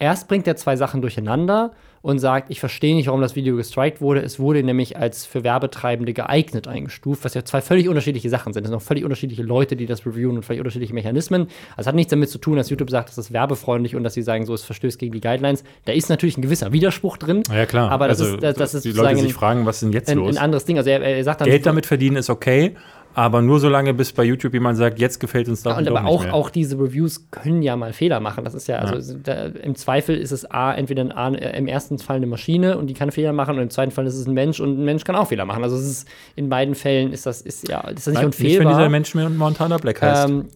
erst 0.00 0.26
bringt 0.26 0.46
er 0.48 0.56
zwei 0.56 0.74
Sachen 0.74 1.00
durcheinander 1.00 1.72
und 2.02 2.18
sagt, 2.18 2.50
ich 2.50 2.60
verstehe 2.60 2.94
nicht, 2.94 3.08
warum 3.08 3.20
das 3.20 3.36
Video 3.36 3.56
gestrikt 3.56 4.00
wurde. 4.00 4.22
Es 4.22 4.38
wurde 4.40 4.62
nämlich 4.62 4.96
als 4.96 5.26
für 5.26 5.44
Werbetreibende 5.44 6.14
geeignet 6.14 6.66
eingestuft, 6.66 7.24
was 7.24 7.34
ja 7.34 7.44
zwei 7.44 7.60
völlig 7.60 7.88
unterschiedliche 7.88 8.30
Sachen 8.30 8.54
sind. 8.54 8.64
Es 8.64 8.70
sind 8.70 8.76
auch 8.76 8.82
völlig 8.82 9.04
unterschiedliche 9.04 9.42
Leute, 9.42 9.76
die 9.76 9.84
das 9.84 10.06
reviewen 10.06 10.36
und 10.36 10.42
völlig 10.42 10.60
unterschiedliche 10.60 10.94
Mechanismen. 10.94 11.42
Also 11.72 11.82
es 11.82 11.86
hat 11.88 11.94
nichts 11.94 12.10
damit 12.10 12.30
zu 12.30 12.38
tun, 12.38 12.56
dass 12.56 12.70
YouTube 12.70 12.90
sagt, 12.90 13.10
das 13.10 13.18
ist 13.18 13.32
werbefreundlich 13.32 13.96
und 13.96 14.02
dass 14.02 14.14
sie 14.14 14.22
sagen, 14.22 14.46
so 14.46 14.54
es 14.54 14.64
verstößt 14.64 14.98
gegen 14.98 15.12
die 15.12 15.20
Guidelines. 15.20 15.62
Da 15.84 15.92
ist 15.92 16.08
natürlich 16.08 16.38
ein 16.38 16.42
gewisser 16.42 16.72
Widerspruch 16.72 17.18
drin. 17.18 17.42
Ja, 17.52 17.66
klar. 17.66 17.90
Aber 17.90 18.08
das 18.08 18.20
also, 18.20 18.34
ist, 18.36 18.42
das, 18.42 18.56
das 18.56 18.74
ist 18.74 18.84
die 18.86 18.92
Leute 18.92 19.20
sich 19.20 19.34
fragen, 19.34 19.66
was 19.66 19.76
ist 19.76 19.82
denn 19.82 19.92
jetzt 19.92 20.08
ein, 20.08 20.16
los? 20.16 20.36
ein 20.36 20.42
anderes 20.42 20.64
Ding. 20.64 20.78
Also 20.78 20.88
er, 20.88 21.02
er 21.02 21.22
sagt 21.22 21.42
dann 21.42 21.48
Geld 21.48 21.66
damit 21.66 21.84
verdienen 21.84 22.16
ist 22.16 22.30
okay, 22.30 22.76
aber 23.14 23.42
nur 23.42 23.58
solange 23.58 23.92
bis 23.92 24.12
bei 24.12 24.22
YouTube 24.22 24.54
jemand 24.54 24.78
sagt, 24.78 24.98
jetzt 24.98 25.18
gefällt 25.18 25.48
uns 25.48 25.62
das 25.62 25.76
und 25.76 25.86
doch 25.86 25.96
aber 25.96 26.08
auch, 26.08 26.22
mehr. 26.24 26.34
auch 26.34 26.48
diese 26.48 26.78
Reviews 26.78 27.30
können 27.30 27.62
ja 27.62 27.74
mal 27.76 27.92
Fehler 27.92 28.20
machen. 28.20 28.44
Das 28.44 28.54
ist 28.54 28.68
ja, 28.68 28.78
also 28.78 29.14
Da, 29.22 29.46
im 29.46 29.74
Zweifel 29.74 30.16
ist 30.16 30.30
es 30.30 30.48
A, 30.50 30.72
entweder 30.72 31.02
ein, 31.02 31.12
A, 31.12 31.30
äh, 31.34 31.58
im 31.58 31.66
ersten 31.66 31.98
Fall 31.98 32.16
eine 32.16 32.26
Maschine 32.26 32.78
und 32.78 32.86
die 32.86 32.94
kann 32.94 33.10
Fehler 33.10 33.32
machen 33.32 33.56
und 33.56 33.62
im 33.62 33.70
zweiten 33.70 33.90
Fall 33.90 34.06
ist 34.06 34.14
es 34.14 34.26
ein 34.26 34.34
Mensch 34.34 34.60
und 34.60 34.78
ein 34.78 34.84
Mensch 34.84 35.04
kann 35.04 35.16
auch 35.16 35.28
Fehler 35.28 35.44
machen. 35.44 35.64
Also 35.64 35.76
es 35.76 35.88
ist 35.88 36.08
in 36.36 36.48
beiden 36.48 36.74
Fällen 36.74 37.12
ist 37.12 37.26
das, 37.26 37.40
ist 37.40 37.68
ja, 37.68 37.80
ist 37.88 38.06
das 38.06 38.14
nicht 38.14 38.22
Nein, 38.22 38.26
nicht, 38.28 38.38
wenn 38.40 38.46
unfehlbar. 38.46 38.74
dieser 38.74 38.88
Mensch 38.88 39.14
mit 39.14 39.36
Montana 39.36 39.78
Black 39.78 40.02
heißt. 40.02 40.28
Ähm, 40.28 40.48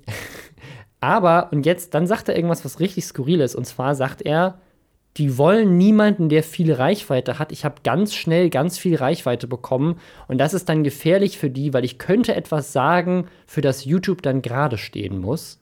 aber, 1.00 1.48
und 1.50 1.66
jetzt, 1.66 1.92
dann 1.94 2.06
sagt 2.06 2.28
er 2.28 2.36
irgendwas, 2.36 2.64
was 2.64 2.78
richtig 2.78 3.04
skurril 3.04 3.40
ist. 3.40 3.56
Und 3.56 3.64
zwar 3.66 3.94
sagt 3.96 4.22
er, 4.22 4.58
die 5.16 5.38
wollen 5.38 5.78
niemanden, 5.78 6.28
der 6.28 6.42
viel 6.42 6.72
Reichweite 6.72 7.38
hat. 7.38 7.52
Ich 7.52 7.64
habe 7.64 7.76
ganz 7.84 8.14
schnell 8.14 8.50
ganz 8.50 8.78
viel 8.78 8.96
Reichweite 8.96 9.46
bekommen. 9.46 10.00
Und 10.26 10.38
das 10.38 10.54
ist 10.54 10.68
dann 10.68 10.82
gefährlich 10.82 11.38
für 11.38 11.50
die, 11.50 11.72
weil 11.72 11.84
ich 11.84 11.98
könnte 11.98 12.34
etwas 12.34 12.72
sagen, 12.72 13.28
für 13.46 13.60
das 13.60 13.84
YouTube 13.84 14.22
dann 14.22 14.42
gerade 14.42 14.76
stehen 14.76 15.20
muss. 15.20 15.60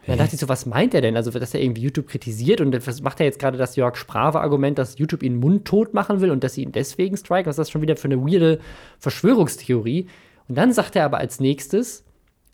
Und 0.00 0.12
dann 0.12 0.18
dachte 0.18 0.34
ich 0.34 0.40
so, 0.40 0.48
was 0.48 0.64
meint 0.64 0.94
er 0.94 1.02
denn? 1.02 1.16
Also, 1.16 1.30
dass 1.30 1.54
er 1.54 1.60
irgendwie 1.60 1.82
YouTube 1.82 2.08
kritisiert 2.08 2.60
und 2.60 2.74
was 2.86 3.02
macht 3.02 3.20
er 3.20 3.26
jetzt 3.26 3.38
gerade 3.38 3.58
das 3.58 3.76
Jörg 3.76 3.94
Sprave-Argument, 3.94 4.78
dass 4.78 4.98
YouTube 4.98 5.22
ihn 5.22 5.36
mundtot 5.36 5.92
machen 5.92 6.20
will 6.20 6.30
und 6.30 6.42
dass 6.42 6.54
sie 6.54 6.62
ihn 6.62 6.72
deswegen 6.72 7.16
striken? 7.16 7.46
Was 7.46 7.54
ist 7.54 7.58
das 7.58 7.70
schon 7.70 7.82
wieder 7.82 7.94
für 7.94 8.08
eine 8.08 8.18
weirde 8.18 8.58
Verschwörungstheorie? 8.98 10.06
Und 10.48 10.56
dann 10.56 10.72
sagt 10.72 10.96
er 10.96 11.04
aber 11.04 11.18
als 11.18 11.40
nächstes, 11.40 12.04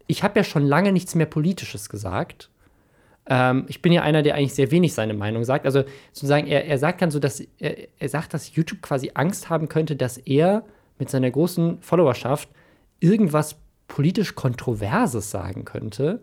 ich 0.08 0.22
habe 0.22 0.40
ja 0.40 0.44
schon 0.44 0.66
lange 0.66 0.92
nichts 0.92 1.14
mehr 1.14 1.26
Politisches 1.26 1.88
gesagt. 1.88 2.50
Ähm, 3.26 3.64
ich 3.68 3.82
bin 3.82 3.92
ja 3.92 4.02
einer, 4.02 4.22
der 4.22 4.34
eigentlich 4.34 4.54
sehr 4.54 4.70
wenig 4.70 4.92
seine 4.92 5.14
Meinung 5.14 5.44
sagt. 5.44 5.66
Also 5.66 5.84
sozusagen, 6.12 6.46
er, 6.46 6.66
er 6.66 6.78
sagt 6.78 7.02
dann 7.02 7.10
so, 7.10 7.18
dass 7.18 7.40
er, 7.58 7.88
er 7.98 8.08
sagt, 8.08 8.34
dass 8.34 8.54
YouTube 8.54 8.82
quasi 8.82 9.12
Angst 9.14 9.50
haben 9.50 9.68
könnte, 9.68 9.96
dass 9.96 10.18
er 10.18 10.64
mit 10.98 11.10
seiner 11.10 11.30
großen 11.30 11.80
Followerschaft 11.80 12.48
irgendwas 13.00 13.56
politisch 13.88 14.34
Kontroverses 14.34 15.30
sagen 15.30 15.64
könnte. 15.64 16.20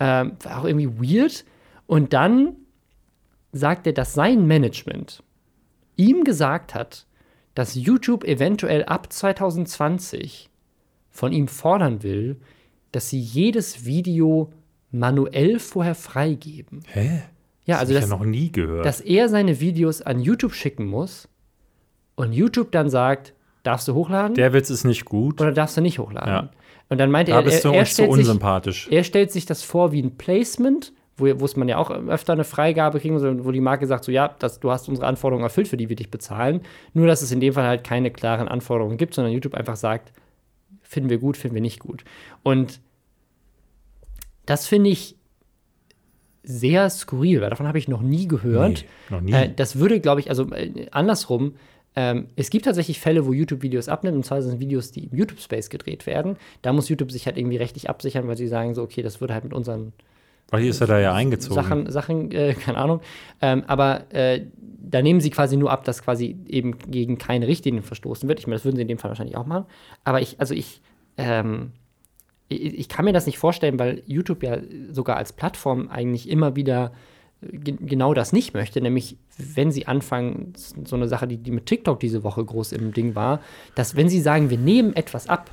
Ähm, 0.00 0.36
war 0.42 0.60
auch 0.60 0.64
irgendwie 0.64 0.88
weird. 0.88 1.44
Und 1.86 2.12
dann 2.12 2.56
sagt 3.52 3.86
er, 3.86 3.92
dass 3.92 4.14
sein 4.14 4.46
Management 4.46 5.22
ihm 5.96 6.24
gesagt 6.24 6.74
hat, 6.74 7.06
dass 7.54 7.74
YouTube 7.74 8.24
eventuell 8.24 8.84
ab 8.84 9.12
2020 9.12 10.50
von 11.10 11.32
ihm 11.32 11.48
fordern 11.48 12.02
will, 12.02 12.36
dass 12.92 13.08
sie 13.08 13.18
jedes 13.20 13.84
Video 13.84 14.52
manuell 14.90 15.58
vorher 15.58 15.94
freigeben. 15.94 16.82
Hä? 16.92 17.22
Ja, 17.64 17.74
Das 17.74 17.80
also 17.80 17.94
dass, 17.94 18.04
ich 18.04 18.10
ja 18.10 18.16
noch 18.16 18.24
nie 18.24 18.50
gehört. 18.50 18.86
dass 18.86 19.00
er 19.00 19.28
seine 19.28 19.60
Videos 19.60 20.00
an 20.02 20.20
YouTube 20.20 20.54
schicken 20.54 20.86
muss 20.86 21.28
und 22.14 22.32
YouTube 22.32 22.72
dann 22.72 22.88
sagt, 22.88 23.34
darfst 23.62 23.86
du 23.88 23.94
hochladen 23.94 24.34
der 24.34 24.52
Witz 24.54 24.70
ist 24.70 24.84
nicht 24.84 25.04
gut. 25.04 25.40
oder 25.40 25.52
darfst 25.52 25.76
du 25.76 25.80
nicht 25.82 25.98
hochladen. 25.98 26.32
Ja. 26.32 26.50
Und 26.88 26.98
dann 26.98 27.10
meinte 27.10 27.32
Da 27.32 27.38
er, 27.38 27.42
bist 27.44 27.64
du 27.64 27.68
er, 27.68 27.74
er, 27.74 27.80
uns 27.80 27.88
zu 27.90 27.94
stellt 27.96 28.12
sich, 28.12 28.18
unsympathisch. 28.20 28.88
er 28.90 29.04
stellt 29.04 29.30
sich 29.30 29.44
das 29.44 29.62
vor 29.62 29.92
wie 29.92 30.02
ein 30.02 30.16
Placement, 30.16 30.92
wo, 31.18 31.26
es 31.26 31.56
man 31.56 31.68
ja 31.68 31.76
auch 31.76 31.90
öfter 31.90 32.32
eine 32.32 32.44
Freigabe 32.44 33.00
kriegen 33.00 33.12
muss, 33.14 33.24
wo 33.44 33.50
die 33.50 33.60
Marke 33.60 33.86
sagt, 33.86 34.04
so 34.04 34.12
ja, 34.12 34.34
das, 34.38 34.60
du 34.60 34.70
hast 34.70 34.88
unsere 34.88 35.06
Anforderungen 35.06 35.44
erfüllt, 35.44 35.68
für 35.68 35.76
die 35.76 35.88
wir 35.90 35.96
dich 35.96 36.10
bezahlen. 36.10 36.62
Nur, 36.94 37.06
dass 37.08 37.20
es 37.20 37.32
in 37.32 37.40
dem 37.40 37.52
Fall 37.52 37.66
halt 37.66 37.84
keine 37.84 38.10
klaren 38.10 38.48
Anforderungen 38.48 38.96
gibt, 38.96 39.12
sondern 39.14 39.32
YouTube 39.34 39.54
einfach 39.54 39.76
sagt, 39.76 40.12
finden 40.80 41.10
wir 41.10 41.18
gut, 41.18 41.36
finden 41.36 41.56
wir 41.56 41.60
nicht 41.60 41.80
gut. 41.80 42.04
Und 42.42 42.80
das 44.48 44.66
finde 44.66 44.90
ich 44.90 45.16
sehr 46.42 46.88
skurril, 46.88 47.42
weil 47.42 47.50
davon 47.50 47.66
habe 47.66 47.78
ich 47.78 47.88
noch 47.88 48.00
nie 48.00 48.26
gehört. 48.26 48.84
Nee, 49.10 49.14
noch 49.14 49.20
nie. 49.20 49.32
Äh, 49.32 49.50
das 49.54 49.78
würde, 49.78 50.00
glaube 50.00 50.20
ich, 50.20 50.30
also 50.30 50.50
äh, 50.54 50.86
andersrum, 50.90 51.54
ähm, 51.94 52.28
es 52.36 52.48
gibt 52.48 52.64
tatsächlich 52.64 52.98
Fälle, 52.98 53.26
wo 53.26 53.34
YouTube 53.34 53.60
Videos 53.62 53.88
abnimmt, 53.88 54.16
und 54.16 54.24
zwar 54.24 54.40
sind 54.40 54.54
es 54.54 54.60
Videos, 54.60 54.90
die 54.90 55.04
im 55.04 55.18
YouTube-Space 55.18 55.68
gedreht 55.68 56.06
werden. 56.06 56.36
Da 56.62 56.72
muss 56.72 56.88
YouTube 56.88 57.12
sich 57.12 57.26
halt 57.26 57.36
irgendwie 57.36 57.58
rechtlich 57.58 57.90
absichern, 57.90 58.26
weil 58.26 58.38
sie 58.38 58.48
sagen 58.48 58.74
so, 58.74 58.82
okay, 58.82 59.02
das 59.02 59.20
würde 59.20 59.34
halt 59.34 59.44
mit 59.44 59.52
unseren 59.52 59.92
Weil 60.48 60.62
hier 60.62 60.70
ist 60.70 60.80
er 60.80 60.86
da 60.86 60.98
ja 60.98 61.12
eingezogen. 61.12 61.54
Sachen, 61.54 61.90
Sachen 61.90 62.32
äh, 62.32 62.54
keine 62.58 62.78
Ahnung. 62.78 63.00
Ähm, 63.42 63.64
aber 63.66 64.10
äh, 64.14 64.46
da 64.80 65.02
nehmen 65.02 65.20
sie 65.20 65.28
quasi 65.28 65.58
nur 65.58 65.70
ab, 65.70 65.84
dass 65.84 66.02
quasi 66.02 66.36
eben 66.46 66.78
gegen 66.78 67.18
keine 67.18 67.46
Richtlinien 67.46 67.82
verstoßen 67.82 68.26
wird. 68.26 68.38
Ich 68.38 68.46
meine, 68.46 68.56
das 68.56 68.64
würden 68.64 68.76
sie 68.76 68.82
in 68.82 68.88
dem 68.88 68.98
Fall 68.98 69.10
wahrscheinlich 69.10 69.36
auch 69.36 69.46
machen. 69.46 69.66
Aber 70.04 70.22
ich, 70.22 70.40
also 70.40 70.54
ich, 70.54 70.80
ähm, 71.18 71.72
ich, 72.48 72.88
kann 72.88 73.04
mir 73.04 73.12
das 73.12 73.26
nicht 73.26 73.38
vorstellen, 73.38 73.78
weil 73.78 74.02
YouTube 74.06 74.42
ja 74.42 74.58
sogar 74.90 75.16
als 75.16 75.32
Plattform 75.32 75.88
eigentlich 75.88 76.28
immer 76.28 76.56
wieder 76.56 76.92
ge 77.42 77.76
genau 77.78 78.14
das 78.14 78.32
nicht 78.32 78.54
möchte, 78.54 78.80
nämlich 78.80 79.16
wenn 79.36 79.70
sie 79.70 79.86
anfangen, 79.86 80.54
so 80.56 80.96
eine 80.96 81.08
Sache, 81.08 81.28
die, 81.28 81.36
die 81.36 81.52
mit 81.52 81.66
TikTok 81.66 82.00
diese 82.00 82.24
Woche 82.24 82.44
groß 82.44 82.72
im 82.72 82.92
Ding 82.92 83.14
war, 83.14 83.40
dass 83.74 83.96
wenn 83.96 84.08
sie 84.08 84.20
sagen, 84.20 84.50
wir 84.50 84.58
nehmen 84.58 84.94
etwas 84.96 85.28
ab, 85.28 85.50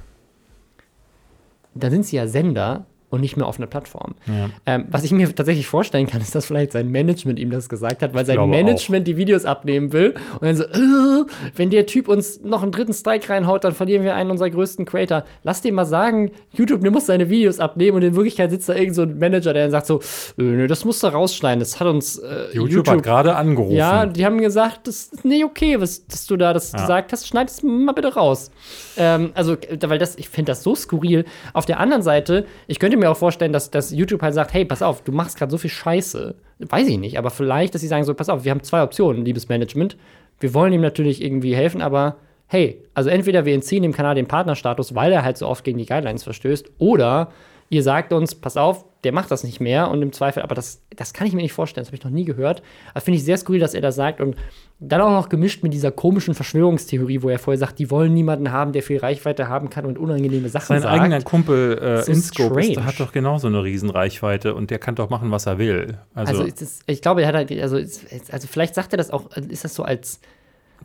dann 1.76 1.92
sind 1.92 2.06
sie 2.06 2.16
ja 2.16 2.28
Sender 2.28 2.86
und 3.10 3.22
nicht 3.22 3.38
mehr 3.38 3.46
auf 3.48 3.58
einer 3.58 3.68
Plattform. 3.68 4.16
Ja. 4.28 4.50
Ähm, 4.66 4.86
was 4.90 5.04
ich 5.04 5.12
mir 5.12 5.34
tatsächlich 5.34 5.68
vorstellen 5.68 6.08
kann, 6.08 6.22
ist, 6.22 6.34
dass 6.36 6.46
vielleicht 6.48 6.72
sein 6.74 6.90
Management 6.90 7.40
ihm 7.40 7.52
das 7.52 7.70
gesagt 7.70 8.02
hat, 8.02 8.14
weil 8.14 8.26
sein 8.26 8.50
Management 8.50 9.08
die 9.08 9.16
Videos 9.18 9.46
abnehmen 9.46 9.94
will. 9.94 10.16
Und 10.40 10.44
dann 10.44 10.56
so, 10.56 10.64
äh, 10.64 11.26
wenn 11.56 11.70
der 11.70 11.86
Typ 11.86 12.08
uns 12.08 12.42
noch 12.42 12.64
einen 12.64 12.72
dritten 12.72 12.94
Strike 12.94 13.30
reinhaut, 13.30 13.64
dann 13.64 13.74
verlieren 13.74 14.04
wir 14.04 14.16
einen 14.16 14.32
unserer 14.32 14.50
größten 14.50 14.86
Creator. 14.86 15.24
Lass 15.44 15.62
dem 15.62 15.76
mal 15.76 15.86
sagen, 15.86 16.32
YouTube, 16.54 16.84
du 16.84 16.92
musst 16.92 17.08
seine 17.08 17.30
Videos 17.30 17.60
abnehmen. 17.60 17.98
Und 17.98 18.04
in 18.04 18.16
Wirklichkeit 18.16 18.50
sitzt 18.52 18.68
da 18.70 18.74
irgend 18.76 18.96
so 18.96 19.04
ein 19.04 19.18
Manager, 19.20 19.54
der 19.54 19.64
dann 19.64 19.72
sagt 19.72 19.88
so, 19.88 20.00
äh, 20.38 20.44
nö, 20.44 20.68
das 20.68 20.84
musst 20.86 21.04
du 21.04 21.08
rausschneiden. 21.08 21.60
Das 21.60 21.80
hat 21.80 21.88
uns 21.88 22.18
äh, 22.18 22.48
YouTube, 22.54 22.88
hat 22.88 23.04
gerade 23.04 23.36
angerufen. 23.36 23.76
ja, 23.76 24.06
die 24.06 24.26
haben 24.26 24.40
gesagt, 24.40 24.88
das 24.88 25.08
ist 25.08 25.26
nicht 25.26 25.46
okay, 25.46 25.80
was 25.80 26.06
dass 26.08 26.26
du 26.26 26.38
da 26.38 26.54
das 26.54 26.72
Ja. 26.72 26.80
gesagt 26.80 27.12
hast. 27.14 27.28
Schneid 27.28 27.50
es 27.50 27.64
mal 27.64 27.94
bitte 27.94 28.14
raus. 28.14 28.52
Ähm, 28.98 29.32
also, 29.36 29.56
weil 29.86 30.00
das, 30.00 30.16
ich 30.18 30.30
finde 30.30 30.52
das 30.52 30.64
so 30.64 30.76
skurril. 30.76 31.26
Auf 31.54 31.66
der 31.66 31.80
anderen 31.80 32.02
Seite, 32.02 32.46
ich 32.68 32.80
könnte 32.80 32.95
mir 32.98 33.10
auch 33.10 33.18
vorstellen, 33.18 33.54
dass, 33.54 33.72
dass 33.72 33.92
YouTube 33.92 34.22
halt 34.22 34.34
sagt, 34.34 34.54
hey, 34.54 34.66
pass 34.66 34.82
auf, 34.82 35.02
du 35.02 35.12
machst 35.12 35.38
gerade 35.38 35.52
so 35.52 35.58
viel 35.58 35.70
Scheiße. 35.70 36.36
Weiß 36.60 36.88
ich 36.88 36.98
nicht, 36.98 37.18
aber 37.18 37.30
vielleicht, 37.30 37.74
dass 37.74 37.82
sie 37.82 37.88
sagen 37.88 38.04
so, 38.04 38.14
pass 38.14 38.30
auf, 38.30 38.44
wir 38.46 38.52
haben 38.52 38.64
zwei 38.64 38.84
Optionen, 38.84 39.26
liebes 39.26 39.50
Management. 39.50 39.98
Wir 40.40 40.54
wollen 40.54 40.74
ihm 40.74 40.82
natürlich 40.82 41.24
irgendwie 41.24 41.56
helfen, 41.56 41.82
aber 41.82 42.18
hey, 42.48 42.82
also 42.94 43.10
entweder 43.10 43.46
wir 43.46 43.54
entziehen 43.54 43.84
dem 43.84 43.94
Kanal 43.94 44.16
den 44.16 44.28
Partnerstatus, 44.28 44.96
weil 44.96 45.12
er 45.12 45.24
halt 45.24 45.38
so 45.38 45.48
oft 45.48 45.64
gegen 45.64 45.78
die 45.78 45.86
Guidelines 45.86 46.24
verstößt, 46.24 46.72
oder 46.78 47.32
ihr 47.70 47.84
sagt 47.84 48.14
uns, 48.14 48.36
pass 48.36 48.58
auf, 48.58 48.86
der 49.06 49.14
macht 49.14 49.32
das 49.32 49.44
nicht 49.44 49.62
mehr 49.62 49.90
und 49.90 50.02
im 50.02 50.12
Zweifel, 50.12 50.44
aber 50.44 50.56
das, 50.56 50.82
das 50.96 51.14
kann 51.14 51.28
ich 51.28 51.34
mir 51.34 51.42
nicht 51.42 51.54
vorstellen, 51.54 51.84
das 51.84 51.90
habe 51.90 51.98
ich 51.98 52.04
noch 52.04 52.12
nie 52.12 52.26
gehört. 52.26 52.62
Das 52.94 53.04
finde 53.04 53.18
ich 53.18 53.24
sehr 53.24 53.38
skurril, 53.38 53.60
dass 53.60 53.74
er 53.74 53.82
das 53.82 53.96
sagt 53.96 54.20
und 54.20 54.36
dann 54.80 55.00
auch 55.00 55.12
noch 55.12 55.30
gemischt 55.30 55.64
mit 55.64 55.74
dieser 55.74 55.92
komischen 55.92 56.34
Verschwörungstheorie, 56.34 57.22
wo 57.22 57.30
er 57.30 57.40
vorher 57.40 57.58
sagt, 57.58 57.80
die 57.80 57.90
wollen 57.92 58.14
niemanden 58.14 58.52
haben, 58.52 58.74
der 58.74 58.84
viel 58.84 58.98
Reichweite 58.98 59.48
haben 59.48 59.70
kann 59.70 59.86
und 59.86 59.98
unangenehme 59.98 60.50
Sachen 60.50 60.68
Sein 60.68 60.82
sagt. 60.82 61.00
eigener 61.00 61.22
Kumpel 61.22 61.78
äh, 61.78 62.04
So 62.04 62.12
Inscope 62.12 62.62
ist, 62.62 62.78
hat 62.82 63.00
doch 63.00 63.14
genauso 63.14 63.48
eine 63.48 63.64
Riesenreichweite 63.64 64.54
und 64.54 64.72
der 64.72 64.80
kann 64.80 64.96
doch 64.96 65.10
machen, 65.10 65.32
was 65.32 65.46
er 65.46 65.58
will. 65.60 65.98
Also, 66.14 66.42
Also, 66.42 66.44
ist, 66.44 66.84
ich 66.88 67.02
glaube, 67.02 67.22
er 67.22 67.30
hat 67.30 67.36
halt, 67.36 67.52
also, 67.52 67.78
also 67.78 68.48
vielleicht 68.50 68.76
sagt 68.76 68.94
er 68.94 68.98
das 68.98 69.12
auch, 69.12 69.32
ist 69.38 69.64
das 69.64 69.76
so 69.76 69.84
als 69.84 70.20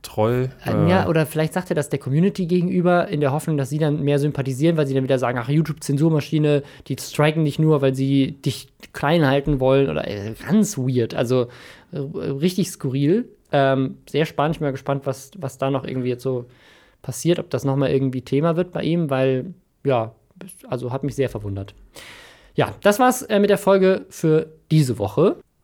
Troll. 0.03 0.51
Äh, 0.65 0.89
ja, 0.89 1.09
oder 1.09 1.27
vielleicht 1.27 1.53
sagt 1.53 1.71
er 1.71 1.75
das 1.75 1.91
der 1.91 1.99
Community 1.99 2.47
gegenüber, 2.47 3.09
in 3.09 3.21
der 3.21 3.33
Hoffnung, 3.33 3.57
dass 3.57 3.69
sie 3.69 3.79
dann 3.79 4.03
mehr 4.03 4.19
sympathisieren, 4.19 4.77
weil 4.77 4.87
sie 4.87 4.95
dann 4.95 5.05
wieder 5.05 5.19
sagen, 5.19 5.39
ach, 5.39 5.49
YouTube-Zensurmaschine, 5.49 6.63
die 6.87 6.97
striken 6.99 7.45
dich 7.45 7.59
nur, 7.59 7.83
weil 7.83 7.95
sie 7.95 8.33
dich 8.33 8.69
klein 8.93 9.27
halten 9.27 9.61
wollen. 9.61 9.91
Oder 9.91 10.09
äh, 10.09 10.35
ganz 10.49 10.79
weird. 10.79 11.15
Also 11.15 11.49
äh, 11.93 11.99
richtig 11.99 12.71
skurril. 12.71 13.29
Ähm, 13.53 13.99
sehr 14.09 14.27
spannend. 14.27 14.57
Ich 14.57 14.61
bin 14.61 14.67
mal 14.67 14.73
gespannt, 14.73 15.07
was, 15.07 15.33
was 15.37 15.59
da 15.59 15.71
noch 15.71 15.85
irgendwie 15.85 16.09
jetzt 16.09 16.23
so 16.23 16.47
passiert, 17.03 17.39
ob 17.39 17.51
das 17.51 17.65
nochmal 17.65 17.91
irgendwie 17.91 18.23
Thema 18.23 18.57
wird 18.57 18.73
bei 18.73 18.83
ihm, 18.83 19.11
weil, 19.11 19.55
ja, 19.85 20.15
also 20.69 20.93
hat 20.93 21.05
mich 21.05 21.15
sehr 21.15 21.29
verwundert. 21.29 21.75
Ja, 22.55 22.75
das 22.83 22.99
war's 22.99 23.23
äh, 23.23 23.39
mit 23.39 23.51
der 23.51 23.59
Folge 23.59 24.07
für 24.09 24.53
diese 24.71 24.99
Woche. 24.99 25.37